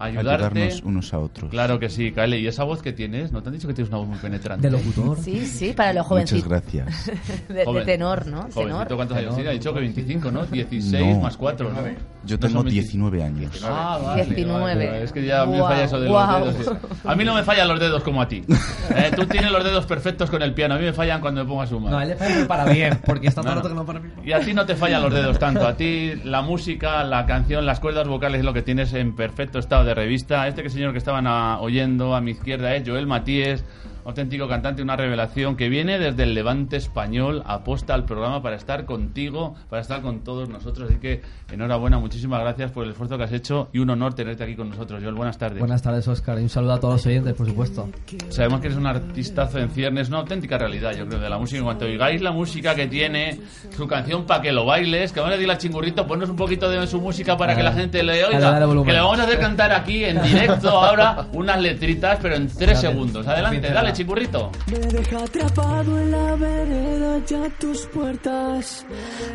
ayudarte. 0.00 0.44
Ayudarnos 0.60 0.82
unos 0.82 1.14
a 1.14 1.18
otros. 1.18 1.50
Claro 1.50 1.78
que 1.78 1.88
sí, 1.88 2.12
KL. 2.12 2.34
¿Y 2.34 2.46
esa 2.46 2.64
voz 2.64 2.82
que 2.82 2.92
tienes? 2.92 3.32
¿No 3.32 3.42
te 3.42 3.48
han 3.48 3.54
dicho 3.54 3.68
que 3.68 3.74
tienes 3.74 3.88
una 3.90 3.98
voz 3.98 4.08
muy 4.08 4.18
penetrante? 4.18 4.68
De 4.68 4.76
locutor. 4.76 5.18
Sí, 5.18 5.46
sí, 5.46 5.72
para 5.72 5.92
los 5.92 6.08
Muchas 6.10 6.30
jovencitos. 6.40 6.48
gracias. 6.48 7.06
De, 7.48 7.64
de 7.64 7.84
tenor, 7.84 8.26
¿no? 8.26 8.42
Jovencito, 8.52 8.60
Tenor. 8.62 8.94
¿cuántos 8.96 9.16
años 9.16 9.34
tiene? 9.34 9.50
Ha 9.50 9.52
dicho 9.52 9.72
que 9.74 9.80
25, 9.80 10.30
¿no? 10.30 10.46
16 10.46 11.16
No. 11.16 11.22
más 11.22 11.36
4, 11.36 11.70
¿no? 11.72 11.76
Yo 12.24 12.38
tengo 12.38 12.54
son 12.54 12.64
20. 12.66 12.70
19 12.82 13.22
años. 13.22 13.62
Ah, 13.64 13.98
vale, 14.02 14.24
19. 14.26 14.60
vale. 14.86 15.02
Es 15.02 15.12
que 15.12 15.24
ya 15.24 15.46
me 15.46 15.56
Guau, 15.58 15.68
falla 15.70 15.84
eso 15.84 16.00
de 16.00 16.08
guau. 16.08 16.44
los 16.44 16.58
dedos. 16.58 16.76
A 17.04 17.14
mí 17.14 17.24
no 17.24 17.34
me 17.34 17.42
fallan 17.44 17.66
los 17.68 17.80
dedos 17.80 18.02
como 18.02 18.20
a 18.22 18.28
ti. 18.28 18.44
Eh, 18.90 19.12
tú 19.14 19.24
tienes 19.26 19.52
los 19.52 19.62
dedos 19.62 19.86
perfectos 19.86 20.30
con 20.30 20.42
el 20.42 20.52
piano. 20.52 20.74
A 20.74 20.78
mí 20.78 20.84
me 20.84 20.92
fallan 20.92 21.20
cuando 21.20 21.42
me 21.44 21.48
pongo 21.48 21.62
a 21.62 21.66
sumar. 21.66 21.92
No, 21.92 21.98
a 21.98 22.02
él 22.02 22.08
le 22.10 22.16
falla 22.16 22.48
para 22.48 22.64
bien, 22.64 22.98
porque 23.06 23.28
está 23.28 23.40
todo 23.40 23.54
No, 23.54 23.62
que 23.62 23.68
no 23.72 23.86
para 23.86 24.00
bien. 24.00 24.14
Y 24.24 24.32
a 24.32 24.40
ti 24.40 24.52
no 24.52 24.66
te 24.66 24.74
fallan 24.74 25.00
los 25.02 25.14
dedos 25.14 25.38
tanto. 25.38 25.66
A 25.66 25.76
ti 25.76 26.14
la 26.24 26.42
música, 26.42 27.04
la 27.04 27.24
canción, 27.24 27.64
las 27.66 27.78
cuerdas 27.78 28.08
vocales 28.08 28.40
es 28.40 28.44
lo 28.44 28.52
que 28.52 28.62
tienes 28.62 28.92
en 28.92 29.14
perfecto 29.14 29.60
estado 29.60 29.84
de 29.84 29.94
revista. 29.94 30.48
Este 30.48 30.62
que 30.64 30.70
señor 30.70 30.90
que 30.92 30.98
estaban 30.98 31.26
ah, 31.28 31.58
oyendo 31.60 32.14
a 32.16 32.20
mi 32.20 32.32
izquierda 32.32 32.74
es 32.74 32.86
Joel 32.86 33.06
Matíes, 33.06 33.64
auténtico 34.04 34.48
cantante, 34.48 34.82
una 34.82 34.96
revelación 34.96 35.56
que 35.56 35.68
viene 35.68 35.98
desde 35.98 36.22
el 36.22 36.34
Levante 36.34 36.76
español, 36.76 37.42
aposta 37.46 37.94
al 37.94 38.04
programa 38.04 38.42
para 38.42 38.56
estar 38.56 38.84
contigo, 38.84 39.54
para 39.68 39.82
estar 39.82 40.00
con 40.02 40.20
todos 40.20 40.48
nosotros. 40.48 40.90
Así 40.90 40.98
que 41.00 41.22
enhorabuena, 41.52 41.98
muchísimas 41.98 42.40
gracias 42.40 42.70
por 42.72 42.84
el 42.84 42.90
esfuerzo 42.90 43.18
que 43.18 43.24
has 43.24 43.32
hecho 43.32 43.68
y 43.72 43.78
un 43.78 43.90
honor 43.90 44.14
tenerte 44.14 44.44
aquí 44.44 44.56
con 44.56 44.68
nosotros. 44.70 45.00
Joel, 45.02 45.14
buenas 45.14 45.38
tardes. 45.38 45.58
Buenas 45.58 45.82
tardes, 45.82 46.06
Oscar, 46.08 46.38
y 46.38 46.42
un 46.42 46.48
saludo 46.48 46.72
a 46.74 46.80
todos 46.80 46.94
los 46.94 47.06
oyentes, 47.06 47.34
por 47.34 47.46
supuesto. 47.46 47.88
Sabemos 48.28 48.60
que 48.60 48.66
eres 48.68 48.78
un 48.78 48.86
artistazo 48.86 49.58
en 49.58 49.70
ciernes, 49.70 50.08
una 50.08 50.18
auténtica 50.18 50.58
realidad, 50.58 50.92
yo 50.96 51.06
creo, 51.06 51.20
de 51.20 51.28
la 51.28 51.38
música. 51.38 51.58
En 51.58 51.64
cuanto 51.64 51.84
oigáis 51.84 52.20
la 52.22 52.32
música 52.32 52.74
que 52.74 52.86
tiene, 52.86 53.40
su 53.76 53.86
canción 53.86 54.24
para 54.24 54.42
que 54.42 54.52
lo 54.52 54.64
bailes, 54.64 55.12
que 55.12 55.20
vamos 55.20 55.32
a 55.32 55.36
decirle 55.36 55.52
al 55.54 55.58
chingurrito, 55.58 56.06
ponnos 56.06 56.28
un 56.30 56.36
poquito 56.36 56.68
de 56.70 56.86
su 56.86 57.00
música 57.00 57.36
para 57.36 57.54
que 57.56 57.62
la 57.62 57.72
gente 57.72 58.02
le 58.02 58.20
Dale, 58.20 58.36
oiga. 58.36 58.50
dale. 58.60 58.84
Que 58.84 58.92
le 58.92 59.00
vamos 59.00 59.18
a 59.20 59.24
hacer 59.24 59.38
cantar 59.40 59.72
aquí 59.72 60.04
en 60.04 60.22
directo 60.22 60.70
ahora 60.70 61.26
unas 61.32 61.60
letritas, 61.60 62.18
pero 62.20 62.36
en 62.36 62.46
tres 62.48 62.80
Dale. 62.82 62.88
segundos. 62.88 63.26
Adelante, 63.26 63.56
Pincela. 63.58 63.80
Me 64.04 64.78
deja 64.78 65.24
atrapado 65.24 65.98
en 66.00 66.10
la 66.10 66.34
vereda 66.36 67.22
ya 67.26 67.50
tus 67.58 67.86
puertas. 67.86 68.86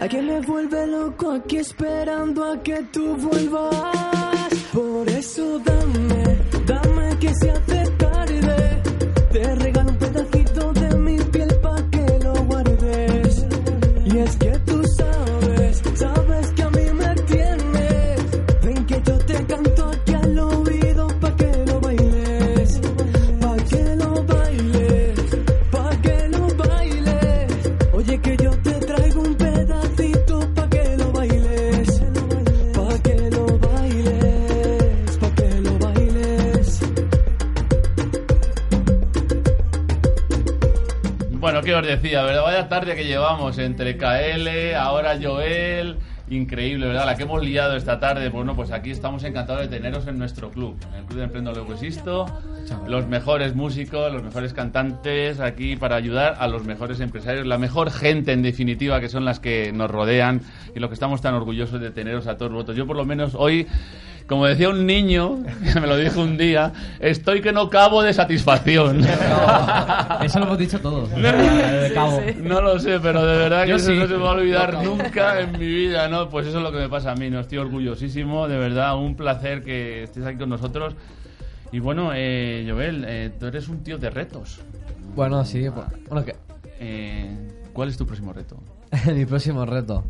A 0.02 0.08
quien 0.08 0.26
le 0.26 0.40
vuelve 0.42 0.88
loco 0.88 1.32
aquí 1.34 1.58
esperando 1.58 2.44
a 2.44 2.64
que 2.64 2.82
tú 2.92 3.16
vuelvas. 3.16 3.76
Por 4.74 5.08
eso 5.08 5.60
dame, 5.60 6.38
dame 6.66 7.20
que 7.20 7.32
se 7.36 7.52
hace 7.52 7.85
¿qué 41.66 41.74
os 41.74 41.86
decía? 41.86 42.22
¿Verdad? 42.22 42.44
Vaya 42.44 42.70
tarde 42.70 42.96
que 42.96 43.06
llevamos 43.06 43.58
entre 43.58 43.98
KL, 43.98 44.76
ahora 44.78 45.18
Joel. 45.20 45.98
Increíble, 46.30 46.86
¿verdad? 46.86 47.08
La 47.08 47.16
que 47.16 47.24
hemos 47.24 47.44
liado 47.44 47.76
esta 47.76 48.00
tarde. 48.00 48.30
Bueno, 48.30 48.56
pues 48.56 48.70
aquí 48.72 48.92
estamos 48.92 49.24
encantados 49.24 49.62
de 49.62 49.68
teneros 49.68 50.06
en 50.06 50.20
nuestro 50.20 50.52
club, 50.52 50.78
en 50.90 51.00
el 51.00 51.06
Club 51.06 51.18
de 51.18 51.24
Emprendo 51.24 51.54
Luego 51.54 51.74
Existo. 51.74 52.28
Los 52.88 53.08
mejores 53.08 53.56
músicos, 53.56 54.14
los 54.14 54.22
mejores 54.22 54.54
cantantes 54.54 55.40
aquí 55.40 55.76
para 55.76 55.96
ayudar 55.96 56.36
a 56.40 56.48
los 56.48 56.66
mejores 56.66 57.00
empresarios, 57.00 57.48
la 57.48 57.58
mejor 57.58 57.90
gente 57.90 58.32
en 58.32 58.44
definitiva 58.44 59.00
que 59.00 59.10
son 59.10 59.26
las 59.26 59.40
que 59.40 59.72
nos 59.74 59.90
rodean 59.90 60.42
y 60.76 60.80
lo 60.80 60.88
que 60.88 60.94
estamos 60.94 61.22
tan 61.22 61.34
orgullosos 61.34 61.82
de 61.82 61.90
teneros 61.90 62.28
a 62.28 62.38
todos 62.38 62.52
votos. 62.52 62.76
Yo 62.76 62.86
por 62.86 62.96
lo 62.96 63.06
menos 63.06 63.34
hoy, 63.34 63.66
como 64.28 64.46
decía 64.48 64.70
un 64.70 64.86
niño, 64.86 65.44
que 65.74 65.80
me 65.80 65.88
lo 65.88 65.98
dijo 65.98 66.22
un 66.22 66.38
día, 66.38 66.74
estoy 67.00 67.42
que 67.42 67.52
no 67.52 67.70
cabo 67.70 68.02
de 68.04 68.14
satisfacción. 68.14 69.02
Eso 70.24 70.40
lo 70.40 70.46
hemos 70.46 70.58
dicho 70.58 70.80
todos. 70.80 71.12
o 71.12 71.16
sea, 71.20 71.32
de 71.32 71.94
cabo. 71.94 72.22
No 72.42 72.62
lo 72.62 72.80
sé, 72.80 73.00
pero 73.00 73.26
de 73.26 73.38
verdad 73.38 73.64
que 73.64 73.70
Yo 73.70 73.76
eso 73.76 73.92
sí. 73.92 73.98
no 73.98 74.08
se 74.08 74.14
me 74.14 74.24
va 74.24 74.30
a 74.30 74.34
olvidar 74.34 74.72
cabo. 74.72 74.84
nunca 74.84 75.40
en 75.42 75.52
mi 75.54 75.66
vida, 75.68 76.08
¿no? 76.08 76.30
Pues 76.30 76.48
eso 76.48 76.58
es 76.58 76.64
lo 76.64 76.72
que 76.72 76.80
me 76.80 76.90
pasa 76.90 77.12
a 77.12 77.16
mí, 77.16 77.30
¿no? 77.30 77.40
Estoy 77.40 77.60
orgullosísimo, 77.60 78.48
de 78.48 78.58
verdad, 78.58 78.98
un 78.98 79.16
placer 79.16 79.62
que 79.64 80.04
estés 80.04 80.26
aquí 80.26 80.38
con 80.40 80.50
nosotros. 80.50 80.96
Y 81.72 81.80
bueno, 81.80 82.12
eh, 82.14 82.66
Joel, 82.70 83.06
eh, 83.08 83.32
tú 83.40 83.48
eres 83.48 83.68
un 83.68 83.84
tío 83.84 83.98
de 83.98 84.10
retos. 84.10 84.60
Bueno, 85.16 85.44
sí. 85.46 85.66
pues, 85.74 85.86
Bueno, 86.10 86.26
que 86.26 86.36
eh, 86.80 87.30
¿cuál 87.74 87.90
es 87.90 87.98
tu 87.98 88.06
próximo 88.06 88.34
reto? 88.34 88.58
Mi 89.14 89.26
próximo 89.26 89.66
reto. 89.66 90.04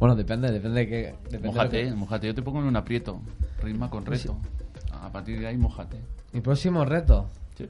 Bueno, 0.00 0.16
depende, 0.16 0.50
depende 0.50 0.80
de 0.80 0.88
qué. 0.88 1.14
Depende 1.24 1.48
Mójate, 1.48 1.84
que- 1.84 1.92
mójate. 1.92 2.26
Yo 2.26 2.34
te 2.34 2.42
pongo 2.42 2.58
en 2.60 2.66
un 2.66 2.76
aprieto. 2.76 3.20
Rima 3.62 3.88
con 3.88 4.04
reto. 4.04 4.36
A 5.02 5.08
partir 5.10 5.38
de 5.40 5.46
ahí, 5.46 5.56
mójate. 5.56 5.96
Mi 6.32 6.40
próximo 6.40 6.84
reto. 6.84 7.28
Sí. 7.56 7.68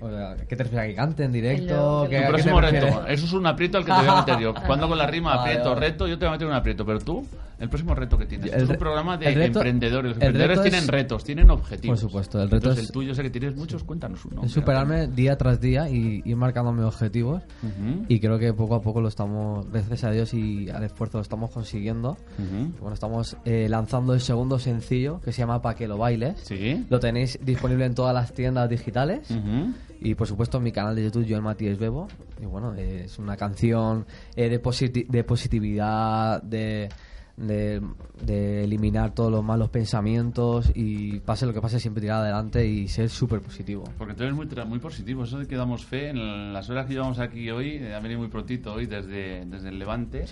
O 0.00 0.08
sea, 0.10 0.36
¿Qué 0.48 0.56
te 0.56 0.64
refieres? 0.64 0.84
¿A 0.84 0.88
que 0.88 0.94
cante 0.94 1.24
en 1.24 1.32
directo? 1.32 2.06
¿Qué- 2.10 2.20
Tu 2.22 2.28
próximo 2.28 2.60
reto. 2.60 3.06
Eso 3.06 3.26
es 3.26 3.32
un 3.32 3.46
aprieto 3.46 3.78
al 3.78 3.84
que 3.84 3.92
te 3.92 3.98
voy 3.98 4.06
a 4.08 4.16
meter 4.16 4.38
yo. 4.38 4.54
Cuando 4.66 4.88
con 4.88 4.98
la 4.98 5.06
rima 5.06 5.34
aprieto, 5.34 5.74
reto, 5.74 6.06
yo 6.08 6.18
te 6.18 6.24
voy 6.24 6.30
a 6.30 6.32
meter 6.32 6.46
un 6.48 6.54
aprieto. 6.54 6.84
Pero 6.84 6.98
tú, 6.98 7.26
el 7.62 7.68
próximo 7.68 7.94
reto 7.94 8.18
que 8.18 8.26
tienes. 8.26 8.52
El 8.52 8.62
es 8.64 8.68
un 8.68 8.76
programa 8.76 9.16
de 9.16 9.26
reto- 9.34 9.58
emprendedores. 9.60 10.10
Los 10.10 10.16
emprendedores 10.16 10.58
reto 10.58 10.62
tienen 10.62 10.80
es- 10.84 10.86
retos, 10.90 11.24
tienen 11.24 11.50
objetivos. 11.50 12.00
Por 12.00 12.08
supuesto, 12.10 12.38
el 12.42 12.44
reto 12.50 12.56
Entonces, 12.56 12.82
es- 12.84 12.88
el 12.90 12.92
tuyo 12.92 13.14
sé 13.14 13.22
que 13.22 13.30
tienes 13.30 13.56
muchos, 13.56 13.84
cuéntanos 13.84 14.24
uno. 14.24 14.42
Es 14.44 14.52
superarme 14.52 15.06
día 15.06 15.36
tras 15.38 15.60
día 15.60 15.88
y 15.88 16.22
ir 16.24 16.36
marcando 16.36 16.72
mis 16.72 16.84
objetivos. 16.84 17.42
Ujú. 17.62 18.04
Y 18.08 18.20
creo 18.20 18.38
que 18.38 18.52
poco 18.52 18.74
a 18.74 18.82
poco 18.82 19.00
lo 19.00 19.08
estamos, 19.08 19.70
gracias 19.70 20.04
a 20.04 20.10
Dios 20.10 20.34
y 20.34 20.68
al 20.70 20.84
esfuerzo, 20.84 21.18
lo 21.18 21.22
estamos 21.22 21.50
consiguiendo. 21.50 22.16
Ujú. 22.38 22.72
Bueno, 22.80 22.94
estamos 22.94 23.36
eh, 23.44 23.68
lanzando 23.68 24.12
el 24.14 24.20
segundo 24.20 24.58
sencillo 24.58 25.20
que 25.20 25.32
se 25.32 25.38
llama 25.38 25.62
Pa' 25.62 25.74
que 25.74 25.86
lo 25.88 25.96
bailes. 25.98 26.40
Sí. 26.42 26.84
Lo 26.90 27.00
tenéis 27.00 27.38
disponible 27.44 27.84
en 27.86 27.94
todas 27.94 28.12
las 28.14 28.32
tiendas 28.34 28.68
digitales. 28.68 29.30
Ujú. 29.30 29.72
Y 30.04 30.16
por 30.16 30.26
supuesto 30.26 30.58
en 30.58 30.64
mi 30.64 30.72
canal 30.72 30.96
de 30.96 31.04
YouTube, 31.04 31.26
Joel 31.28 31.42
Matías 31.42 31.78
Bebo. 31.78 32.08
Y 32.40 32.44
bueno, 32.44 32.74
eh, 32.74 33.02
es 33.04 33.20
una 33.20 33.36
canción 33.36 34.04
eh, 34.34 34.48
de, 34.48 34.60
positi- 34.60 35.06
de 35.06 35.22
positividad, 35.22 36.42
de, 36.42 36.88
de, 37.36 37.80
de 38.24 38.64
eliminar 38.64 39.14
todos 39.14 39.30
los 39.30 39.42
malos 39.44 39.70
pensamientos 39.70 40.70
y 40.74 41.20
pase 41.20 41.46
lo 41.46 41.52
que 41.52 41.60
pase, 41.60 41.80
siempre 41.80 42.00
tirar 42.00 42.22
adelante 42.22 42.66
y 42.66 42.88
ser 42.88 43.08
súper 43.08 43.40
positivo. 43.40 43.84
Porque 43.98 44.14
tú 44.14 44.22
eres 44.22 44.34
muy, 44.34 44.46
muy 44.66 44.78
positivo, 44.78 45.24
eso 45.24 45.38
de 45.38 45.46
que 45.46 45.56
damos 45.56 45.84
fe. 45.84 46.10
En 46.10 46.52
las 46.52 46.68
horas 46.70 46.86
que 46.86 46.94
llevamos 46.94 47.18
aquí 47.18 47.50
hoy, 47.50 47.76
eh, 47.76 47.94
ha 47.94 48.00
venido 48.00 48.20
muy 48.20 48.28
prontito 48.28 48.72
hoy 48.74 48.86
desde, 48.86 49.44
desde 49.46 49.68
el 49.68 49.78
Levante, 49.78 50.24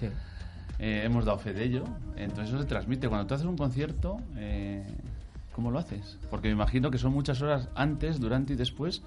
eh, 0.79 1.03
hemos 1.05 1.25
dado 1.25 1.39
fe 1.39 1.53
de 1.53 1.65
ello. 1.65 1.85
Entonces 2.17 2.49
eso 2.49 2.59
se 2.59 2.67
transmite. 2.67 3.09
Cuando 3.09 3.27
tú 3.27 3.35
haces 3.35 3.47
un 3.47 3.57
concierto, 3.57 4.19
eh, 4.37 4.85
¿cómo 5.53 5.71
lo 5.71 5.79
haces? 5.79 6.19
Porque 6.31 6.49
me 6.49 6.55
imagino 6.55 6.91
que 6.91 6.99
son 6.99 7.13
muchas 7.13 7.41
horas 7.43 7.69
antes, 7.75 8.21
durante 8.21 8.53
y 8.53 8.57
después. 8.57 9.03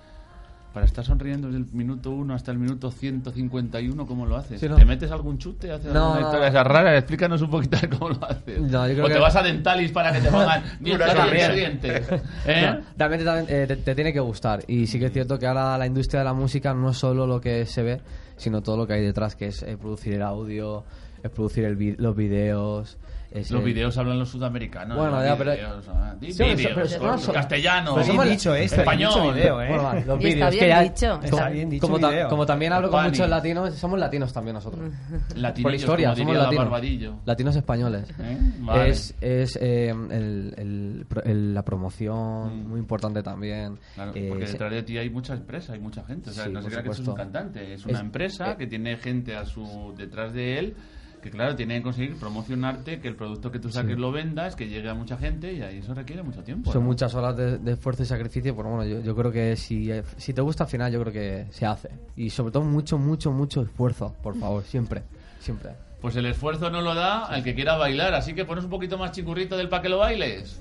Para 0.73 0.87
estar 0.87 1.05
sonriendo 1.05 1.47
desde 1.49 1.59
el 1.59 1.67
minuto 1.71 2.09
1 2.09 2.33
hasta 2.33 2.51
el 2.51 2.57
minuto 2.57 2.89
151, 2.89 4.07
¿cómo 4.07 4.25
lo 4.25 4.37
haces? 4.37 4.59
Sí, 4.59 4.67
no. 4.67 4.75
¿Te 4.75 4.85
metes 4.85 5.11
algún 5.11 5.37
chute? 5.37 5.71
¿Haces 5.71 5.93
No, 5.93 6.05
alguna 6.13 6.19
no. 6.21 6.25
historia 6.27 6.47
esa 6.47 6.63
rara? 6.63 6.97
Explícanos 6.97 7.41
un 7.43 7.49
poquito 7.51 7.77
cómo 7.99 8.09
lo 8.09 8.25
haces. 8.25 8.59
No, 8.59 8.87
yo 8.87 8.93
creo 8.93 9.05
o 9.05 9.07
te 9.07 9.13
que- 9.13 9.19
vas 9.19 9.35
a 9.35 9.43
Dentalis 9.43 9.91
para 9.91 10.11
que 10.11 10.21
te 10.21 10.29
pongan 10.31 10.63
dientes 10.79 11.55
dientes. 11.55 12.07
¿Eh? 12.47 12.61
No, 12.65 12.81
realmente 12.97 13.23
también, 13.25 13.45
eh, 13.49 13.67
te, 13.67 13.75
te 13.77 13.93
tiene 13.93 14.11
que 14.11 14.19
gustar. 14.19 14.63
Y 14.67 14.87
sí 14.87 14.97
que 14.97 15.05
es 15.05 15.13
cierto 15.13 15.37
que 15.37 15.45
ahora 15.45 15.77
la 15.77 15.85
industria 15.85 16.21
de 16.21 16.25
la 16.25 16.33
música 16.33 16.73
no 16.73 16.89
es 16.89 16.97
solo 16.97 17.27
lo 17.27 17.39
que 17.39 17.67
se 17.67 17.83
ve, 17.83 18.01
sino 18.35 18.61
todo 18.63 18.75
lo 18.77 18.87
que 18.87 18.93
hay 18.93 19.01
detrás, 19.05 19.35
que 19.35 19.47
es 19.47 19.61
eh, 19.61 19.77
producir 19.79 20.15
el 20.15 20.23
audio, 20.23 20.85
es 21.21 21.29
producir 21.29 21.65
el 21.65 21.75
vi- 21.75 21.95
los 21.97 22.15
videos. 22.15 22.97
Es, 23.33 23.51
Los 23.51 23.63
videos 23.63 23.97
hablan 23.97 24.19
los 24.19 24.29
sudamericanos. 24.29 24.97
Bueno, 24.97 25.23
ya, 25.23 25.37
pero- 25.37 25.51
videos, 25.53 25.87
ah, 25.89 26.15
di 26.19 26.31
Sí, 26.31 26.43
pero- 26.55 27.15
no, 27.15 27.33
castellano, 27.33 28.03
somos- 28.03 28.29
dicho, 28.29 28.51
bien 28.53 28.63
español. 28.65 29.11
dicho 29.13 29.33
video, 29.33 29.61
eh. 29.61 29.67
Bueno, 29.69 29.83
vale, 29.83 30.05
los 30.05 30.21
Y 30.21 30.27
está 30.27 30.49
bien 30.49 30.59
que 30.63 30.67
ya- 30.69 30.81
dicho. 30.81 31.09
como- 31.15 31.23
Está 31.23 31.49
bien 31.49 31.69
dicho 31.69 31.81
como, 31.81 31.99
ta- 31.99 32.27
como 32.29 32.45
también 32.45 32.73
hablo 32.73 32.89
con 32.89 32.97
Pani. 32.99 33.09
muchos 33.09 33.29
latinos, 33.29 33.73
somos 33.75 33.99
latinos 33.99 34.31
también 34.33 34.53
nosotros. 34.55 34.91
Latinillos, 35.35 35.63
Por 35.63 35.73
historia, 35.73 36.09
como 36.13 36.17
somos 36.33 36.35
latinos. 36.37 37.15
Latinos 37.25 37.55
españoles. 37.55 38.09
¿Eh? 38.19 38.37
Vale. 38.59 38.89
Es, 38.89 39.15
es 39.21 39.57
eh, 39.61 39.89
el- 39.89 40.53
el 40.57 41.05
el- 41.25 41.53
la 41.53 41.63
promoción, 41.63 42.67
muy 42.67 42.79
importante 42.79 43.21
también. 43.23 43.77
Claro, 43.95 44.11
Eh, 44.15 44.27
porque 44.29 44.45
detrás 44.45 44.71
de 44.71 44.83
ti 44.83 44.97
hay 44.97 45.09
mucha 45.09 45.33
empresa, 45.33 45.73
hay 45.73 45.79
mucha 45.79 46.03
gente. 46.03 46.29
O 46.29 46.33
sea, 46.33 46.45
Sí, 46.45 46.51
no 46.51 46.61
se 46.61 46.67
crea 46.69 46.83
que 46.83 46.89
esto 46.89 47.01
es 47.01 47.07
un 47.07 47.15
cantante, 47.15 47.73
es 47.73 47.85
una 47.85 47.93
Es- 47.95 47.99
empresa 47.99 48.51
eh, 48.51 48.55
que 48.57 48.67
tiene 48.67 48.97
gente 48.97 49.35
a 49.35 49.45
su 49.45 49.93
detrás 49.97 50.33
de 50.33 50.59
él 50.59 50.75
que 51.23 51.31
claro, 51.31 51.55
tiene 51.55 51.77
que 51.77 51.81
conseguir 51.83 52.15
promocionarte, 52.17 52.99
que 52.99 53.07
el 53.07 53.15
producto 53.15 53.49
que 53.49 53.57
tú 53.59 53.69
saques 53.71 53.95
Sí. 53.95 53.99
lo 54.01 54.11
vendas, 54.11 54.55
que 54.55 54.67
llegue 54.67 54.89
a 54.89 54.93
mucha 54.93 55.17
gente 55.17 55.51
y 55.53 55.61
ahí 55.61 55.77
eso 55.79 55.93
requiere 55.95 56.21
mucho 56.21 56.43
tiempo. 56.43 56.71
Son 56.71 56.83
¿no? 56.83 56.89
muchas 56.89 57.15
horas 57.15 57.35
de, 57.37 57.57
de 57.57 57.71
esfuerzo 57.71 58.03
y 58.03 58.05
sacrificio, 58.05 58.55
pero 58.55 58.69
bueno, 58.69 58.85
yo, 58.85 59.01
yo 59.01 59.15
creo 59.15 59.31
que 59.31 59.55
si, 59.55 59.89
si 60.17 60.33
te 60.33 60.41
gusta 60.41 60.65
al 60.65 60.69
final, 60.69 60.91
yo 60.91 60.99
creo 61.01 61.13
que 61.13 61.45
se 61.51 61.65
hace. 61.65 61.89
Y 62.15 62.29
sobre 62.29 62.51
todo 62.51 62.63
mucho, 62.63 62.97
mucho, 62.99 63.31
mucho 63.31 63.61
esfuerzo, 63.61 64.13
por 64.21 64.37
favor, 64.37 64.63
siempre, 64.63 65.03
siempre. 65.39 65.71
Pues 66.01 66.17
el 66.17 66.25
esfuerzo 66.25 66.69
no 66.69 66.81
lo 66.81 66.93
da 66.93 67.25
al 67.25 67.43
que 67.45 67.55
quiera 67.55 67.77
bailar, 67.77 68.13
así 68.13 68.33
que 68.33 68.43
pones 68.43 68.65
un 68.65 68.69
poquito 68.69 68.97
más 68.97 69.13
chingurrito 69.13 69.55
del 69.55 69.69
pa' 69.69 69.81
que 69.81 69.87
lo 69.87 69.99
bailes. 69.99 70.59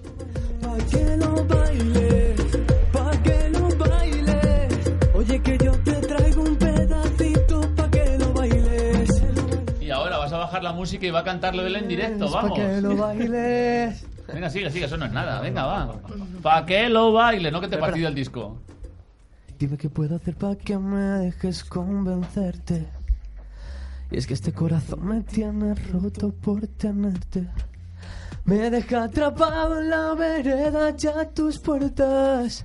Pa' 0.62 0.76
que 0.86 1.16
lo 1.16 1.44
bailes, 1.44 2.22
bajar 10.52 10.62
la 10.62 10.72
música 10.72 11.06
y 11.06 11.10
va 11.10 11.20
a 11.20 11.24
cantarlo 11.24 11.66
él 11.66 11.76
en 11.76 11.88
directo, 11.88 12.30
Pa' 12.30 12.42
vamos. 12.42 12.58
que 12.58 12.80
lo 12.82 12.94
bailes. 12.96 14.06
Venga, 14.32 14.50
sigue, 14.50 14.70
sigue, 14.70 14.84
eso 14.84 14.98
no 14.98 15.06
es 15.06 15.12
nada, 15.12 15.40
venga, 15.40 15.64
va. 15.64 15.94
Pa' 16.42 16.64
que 16.64 16.88
lo 16.88 17.12
baile, 17.12 17.50
no 17.50 17.60
que 17.60 17.68
te 17.68 17.76
partido 17.76 18.08
el 18.08 18.14
disco. 18.14 18.56
Dime 19.58 19.76
qué 19.76 19.88
puedo 19.90 20.16
hacer 20.16 20.36
para 20.36 20.54
que 20.54 20.78
me 20.78 21.00
dejes 21.00 21.64
convencerte. 21.64 22.86
Y 24.10 24.16
es 24.18 24.26
que 24.26 24.34
este 24.34 24.52
corazón 24.52 25.06
me 25.06 25.22
tiene 25.22 25.74
roto 25.74 26.32
por 26.32 26.66
tenerte. 26.66 27.48
Me 28.44 28.70
deja 28.70 29.05
atrapado 29.05 29.81
en 29.81 29.90
la 29.90 30.14
vereda 30.14 30.90
ya 30.97 31.24
tus 31.31 31.59
puertas. 31.59 32.64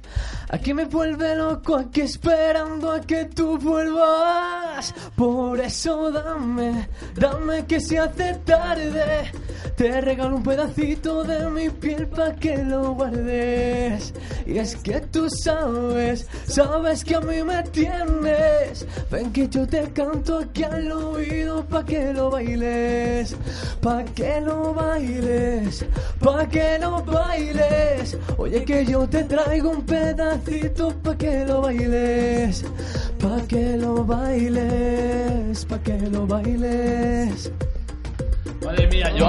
Aquí 0.49 0.73
me 0.73 0.85
vuelve 0.85 1.35
loco, 1.35 1.75
aquí 1.75 2.01
esperando 2.01 2.91
a 2.91 3.01
que 3.01 3.25
tú 3.25 3.59
vuelvas. 3.59 4.93
Por 5.15 5.59
eso 5.59 6.11
dame, 6.11 6.87
dame 7.15 7.65
que 7.65 7.79
se 7.79 7.99
hace 7.99 8.33
tarde. 8.45 9.31
Te 9.75 10.01
regalo 10.01 10.37
un 10.37 10.43
pedacito 10.43 11.23
de 11.23 11.49
mi 11.49 11.69
piel 11.69 12.07
pa' 12.07 12.33
que 12.33 12.57
lo 12.63 12.93
guardes. 12.93 14.13
Y 14.45 14.57
es 14.57 14.75
que 14.77 15.01
tú 15.01 15.29
sabes, 15.29 16.27
sabes 16.47 17.03
que 17.03 17.15
a 17.15 17.19
mí 17.19 17.43
me 17.43 17.61
tienes. 17.63 18.87
Ven 19.11 19.31
que 19.31 19.47
yo 19.47 19.67
te 19.67 19.91
canto 19.91 20.39
aquí 20.39 20.63
al 20.63 20.91
oído 20.91 21.63
pa' 21.65 21.85
que 21.85 22.13
lo 22.13 22.31
bailes. 22.31 23.35
Pa' 23.81 24.03
que 24.03 24.41
lo 24.41 24.73
bailes, 24.73 25.66
pa' 26.19 26.47
que 26.47 26.79
lo 26.79 27.03
bailes. 27.03 28.17
Oye 28.37 28.63
que 28.63 28.85
yo 28.85 29.07
te 29.07 29.23
traigo 29.23 29.69
un 29.71 29.85
pedacito 29.85 30.93
pa' 31.03 31.17
que 31.17 31.45
lo 31.45 31.61
bailes. 31.61 32.65
Pa' 33.19 33.41
que 33.47 33.77
lo 33.77 34.03
bailes, 34.03 35.65
pa' 35.65 35.79
que 35.79 35.97
lo 36.09 36.25
bailes. 36.27 37.51
Madre 38.63 38.87
mía, 38.87 39.09
Joel. 39.11 39.21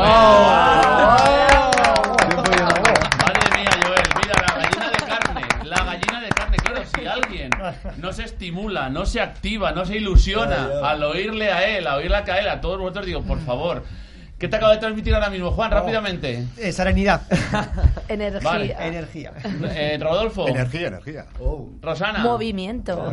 Madre 3.22 3.46
mía, 3.56 3.70
Joel. 3.84 4.08
Mira, 4.18 4.34
la 4.42 4.52
gallina 4.56 4.90
de 4.90 4.98
carne. 5.06 5.42
La 5.64 5.84
gallina 5.84 6.20
de 6.20 6.28
carne. 6.28 6.56
Claro, 6.56 6.82
si 6.94 7.06
alguien 7.06 7.50
no 7.98 8.12
se 8.12 8.24
estimula, 8.24 8.88
no 8.88 9.06
se 9.06 9.20
activa, 9.20 9.72
no 9.72 9.84
se 9.84 9.96
ilusiona 9.96 10.68
al 10.82 11.02
oírle 11.02 11.52
a 11.52 11.76
él, 11.76 11.86
a 11.86 11.96
oírle 11.96 12.16
a 12.16 12.38
él, 12.38 12.48
a 12.48 12.60
todos 12.60 12.78
vosotros, 12.78 13.06
digo, 13.06 13.22
por 13.22 13.38
favor. 13.40 13.84
¿Qué 14.38 14.46
te 14.46 14.54
acabo 14.54 14.70
de 14.70 14.78
transmitir 14.78 15.12
ahora 15.12 15.30
mismo, 15.30 15.50
Juan? 15.50 15.68
Rápidamente. 15.72 16.46
Eh, 16.58 16.70
serenidad. 16.70 17.22
Energía. 18.08 18.48
Vale. 18.48 18.76
Energía. 18.78 19.32
Eh, 19.74 19.98
Rodolfo. 20.00 20.46
Energía, 20.46 20.86
energía. 20.86 21.26
Rosana. 21.82 22.20
Movimiento. 22.20 23.12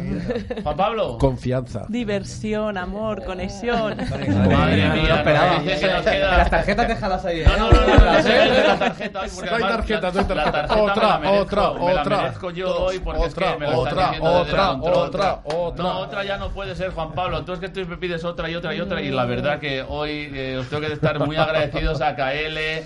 Juan 0.61 0.77
Pablo. 0.77 1.18
Confianza. 1.18 1.88
Diversión, 1.89 2.77
amor, 2.77 3.23
conexión. 3.26 3.97
Madre 3.97 4.89
mía, 4.89 5.15
esperaba. 5.15 5.64
que 5.64 5.88
nos 5.88 6.06
queda- 6.06 6.38
Las 6.38 6.49
tarjetas 6.52 6.88
déjalas 6.89 7.26
ahí. 7.26 7.43
No, 7.43 7.57
no, 7.57 7.72
no, 7.72 7.88
no, 7.88 8.06
no, 8.14 8.22
sé 8.22 8.30
de 8.31 8.64
la 8.68 8.77
tarjeta 8.77 9.22
hoy, 9.22 9.30
porque 9.34 9.49
No 9.49 9.56
hay 9.56 9.61
tarjeta, 9.64 10.02
la, 10.02 10.11
no 10.11 10.19
hay 10.19 10.35
la 10.35 10.52
tarjeta. 10.52 10.76
me 10.76 10.81
Otra, 10.81 11.06
la 11.07 11.31
otra, 11.31 11.73
me 11.73 11.93
la 11.95 12.02
otra, 12.02 12.18
merezco 12.22 12.52
yo 12.52 12.68
dos, 12.68 12.80
hoy 12.81 12.99
porque 12.99 13.26
es 13.26 13.31
otra, 13.34 13.53
que 13.53 13.60
me 13.60 13.65
lo 13.72 13.80
otra, 13.80 13.91
están 14.11 14.22
otra, 14.22 14.72
otra, 14.73 15.41
otra. 15.43 15.84
No, 15.84 15.99
otra 15.99 16.23
ya 16.23 16.38
no 16.38 16.49
puede 16.52 16.76
ser, 16.76 16.91
Juan 16.91 17.14
Pablo. 17.14 17.43
Tú 17.43 17.53
es 17.53 17.60
que 17.60 17.69
tú 17.69 17.80
me 17.88 17.97
pides 17.97 18.23
otra 18.23 18.47
y 18.47 18.56
otra 18.56 18.76
y 18.76 18.80
otra 18.80 19.02
y 19.02 19.10
la 19.10 19.26
verdad 19.26 19.60
que 19.60 19.81
hoy 19.81 20.30
eh, 20.31 20.57
os 20.60 20.69
tengo 20.69 20.85
que 20.85 20.93
estar 20.93 21.15
muy 21.20 21.36
agradecidos 21.36 22.02
a 22.02 22.16
KL, 22.16 22.86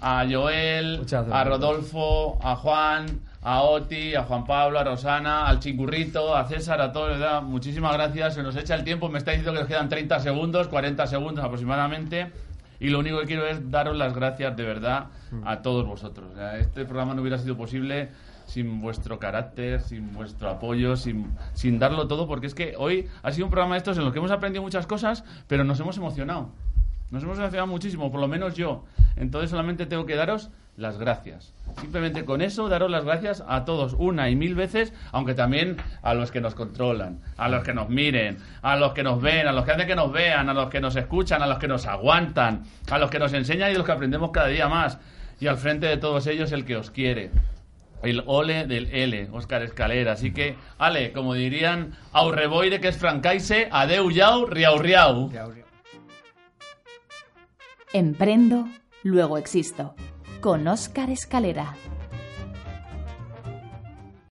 a 0.00 0.26
Joel, 0.30 1.06
a 1.32 1.44
Rodolfo, 1.44 2.38
a 2.42 2.56
Juan, 2.56 3.20
a 3.42 3.62
Oti, 3.62 4.14
a 4.14 4.24
Juan 4.24 4.44
Pablo, 4.44 4.78
a 4.78 4.84
Rosana, 4.84 5.46
al 5.46 5.60
Chingurrito, 5.60 6.36
a 6.36 6.46
César, 6.46 6.80
a 6.80 6.92
todos, 6.92 7.10
¿verdad? 7.10 7.42
Muchísimas 7.42 7.92
gracias. 7.92 8.34
Se 8.34 8.42
nos 8.42 8.56
echa 8.56 8.74
el 8.74 8.84
tiempo. 8.84 9.08
Me 9.08 9.18
está 9.18 9.30
diciendo 9.32 9.52
que 9.52 9.60
nos 9.60 9.68
quedan 9.68 9.88
30 9.88 10.20
segundos, 10.20 10.68
40 10.68 11.06
segundos 11.06 11.44
aproximadamente. 11.44 12.32
Y 12.80 12.90
lo 12.90 13.00
único 13.00 13.18
que 13.20 13.26
quiero 13.26 13.46
es 13.46 13.70
daros 13.70 13.96
las 13.96 14.14
gracias 14.14 14.56
de 14.56 14.62
verdad 14.62 15.06
a 15.44 15.62
todos 15.62 15.86
vosotros. 15.86 16.30
O 16.32 16.36
sea, 16.36 16.58
este 16.58 16.84
programa 16.84 17.14
no 17.14 17.22
hubiera 17.22 17.38
sido 17.38 17.56
posible 17.56 18.10
sin 18.46 18.80
vuestro 18.80 19.18
carácter, 19.18 19.80
sin 19.82 20.12
vuestro 20.12 20.48
apoyo, 20.48 20.96
sin, 20.96 21.30
sin 21.52 21.78
darlo 21.78 22.08
todo, 22.08 22.26
porque 22.26 22.46
es 22.46 22.54
que 22.54 22.74
hoy 22.78 23.06
ha 23.22 23.30
sido 23.30 23.46
un 23.46 23.50
programa 23.50 23.74
de 23.74 23.78
estos 23.78 23.98
en 23.98 24.04
los 24.04 24.12
que 24.12 24.20
hemos 24.20 24.30
aprendido 24.30 24.62
muchas 24.62 24.86
cosas, 24.86 25.24
pero 25.48 25.64
nos 25.64 25.78
hemos 25.80 25.96
emocionado. 25.98 26.50
Nos 27.10 27.22
hemos 27.22 27.38
emocionado 27.38 27.66
muchísimo, 27.66 28.10
por 28.10 28.20
lo 28.20 28.28
menos 28.28 28.54
yo. 28.54 28.84
Entonces 29.16 29.50
solamente 29.50 29.86
tengo 29.86 30.04
que 30.04 30.14
daros 30.14 30.50
las 30.76 30.98
gracias. 30.98 31.52
Simplemente 31.80 32.24
con 32.24 32.40
eso 32.40 32.68
daros 32.68 32.90
las 32.90 33.04
gracias 33.04 33.42
a 33.48 33.64
todos 33.64 33.94
una 33.98 34.30
y 34.30 34.36
mil 34.36 34.54
veces, 34.54 34.92
aunque 35.10 35.34
también 35.34 35.76
a 36.02 36.14
los 36.14 36.30
que 36.30 36.40
nos 36.40 36.54
controlan, 36.54 37.20
a 37.36 37.48
los 37.48 37.64
que 37.64 37.74
nos 37.74 37.88
miren, 37.88 38.38
a 38.62 38.76
los 38.76 38.92
que 38.92 39.02
nos 39.02 39.20
ven, 39.20 39.48
a 39.48 39.52
los 39.52 39.64
que 39.64 39.72
hacen 39.72 39.86
que 39.86 39.96
nos 39.96 40.12
vean, 40.12 40.48
a 40.48 40.54
los 40.54 40.68
que 40.68 40.80
nos 40.80 40.96
escuchan, 40.96 41.42
a 41.42 41.46
los 41.46 41.58
que 41.58 41.66
nos 41.66 41.86
aguantan, 41.86 42.62
a 42.90 42.98
los 42.98 43.10
que 43.10 43.18
nos 43.18 43.32
enseñan 43.32 43.72
y 43.72 43.74
los 43.74 43.84
que 43.84 43.92
aprendemos 43.92 44.30
cada 44.30 44.48
día 44.48 44.68
más. 44.68 44.98
Y 45.40 45.46
al 45.46 45.56
frente 45.56 45.86
de 45.86 45.96
todos 45.96 46.26
ellos 46.26 46.52
el 46.52 46.64
que 46.64 46.76
os 46.76 46.90
quiere. 46.90 47.30
El 48.02 48.22
ole 48.26 48.66
del 48.66 48.86
L, 48.92 49.28
Óscar 49.32 49.62
Escalera. 49.62 50.12
Así 50.12 50.32
que, 50.32 50.56
Ale, 50.78 51.12
como 51.12 51.34
dirían 51.34 51.96
Aurreboire, 52.12 52.80
que 52.80 52.88
es 52.88 52.96
francaise, 52.96 53.68
adeu 53.72 54.10
yau, 54.10 54.46
riau 54.46 54.78
riau. 54.78 55.30
Emprendo, 57.94 58.68
luego 59.02 59.38
existo. 59.38 59.94
Con 60.42 60.68
Óscar 60.68 61.08
Escalera. 61.08 61.74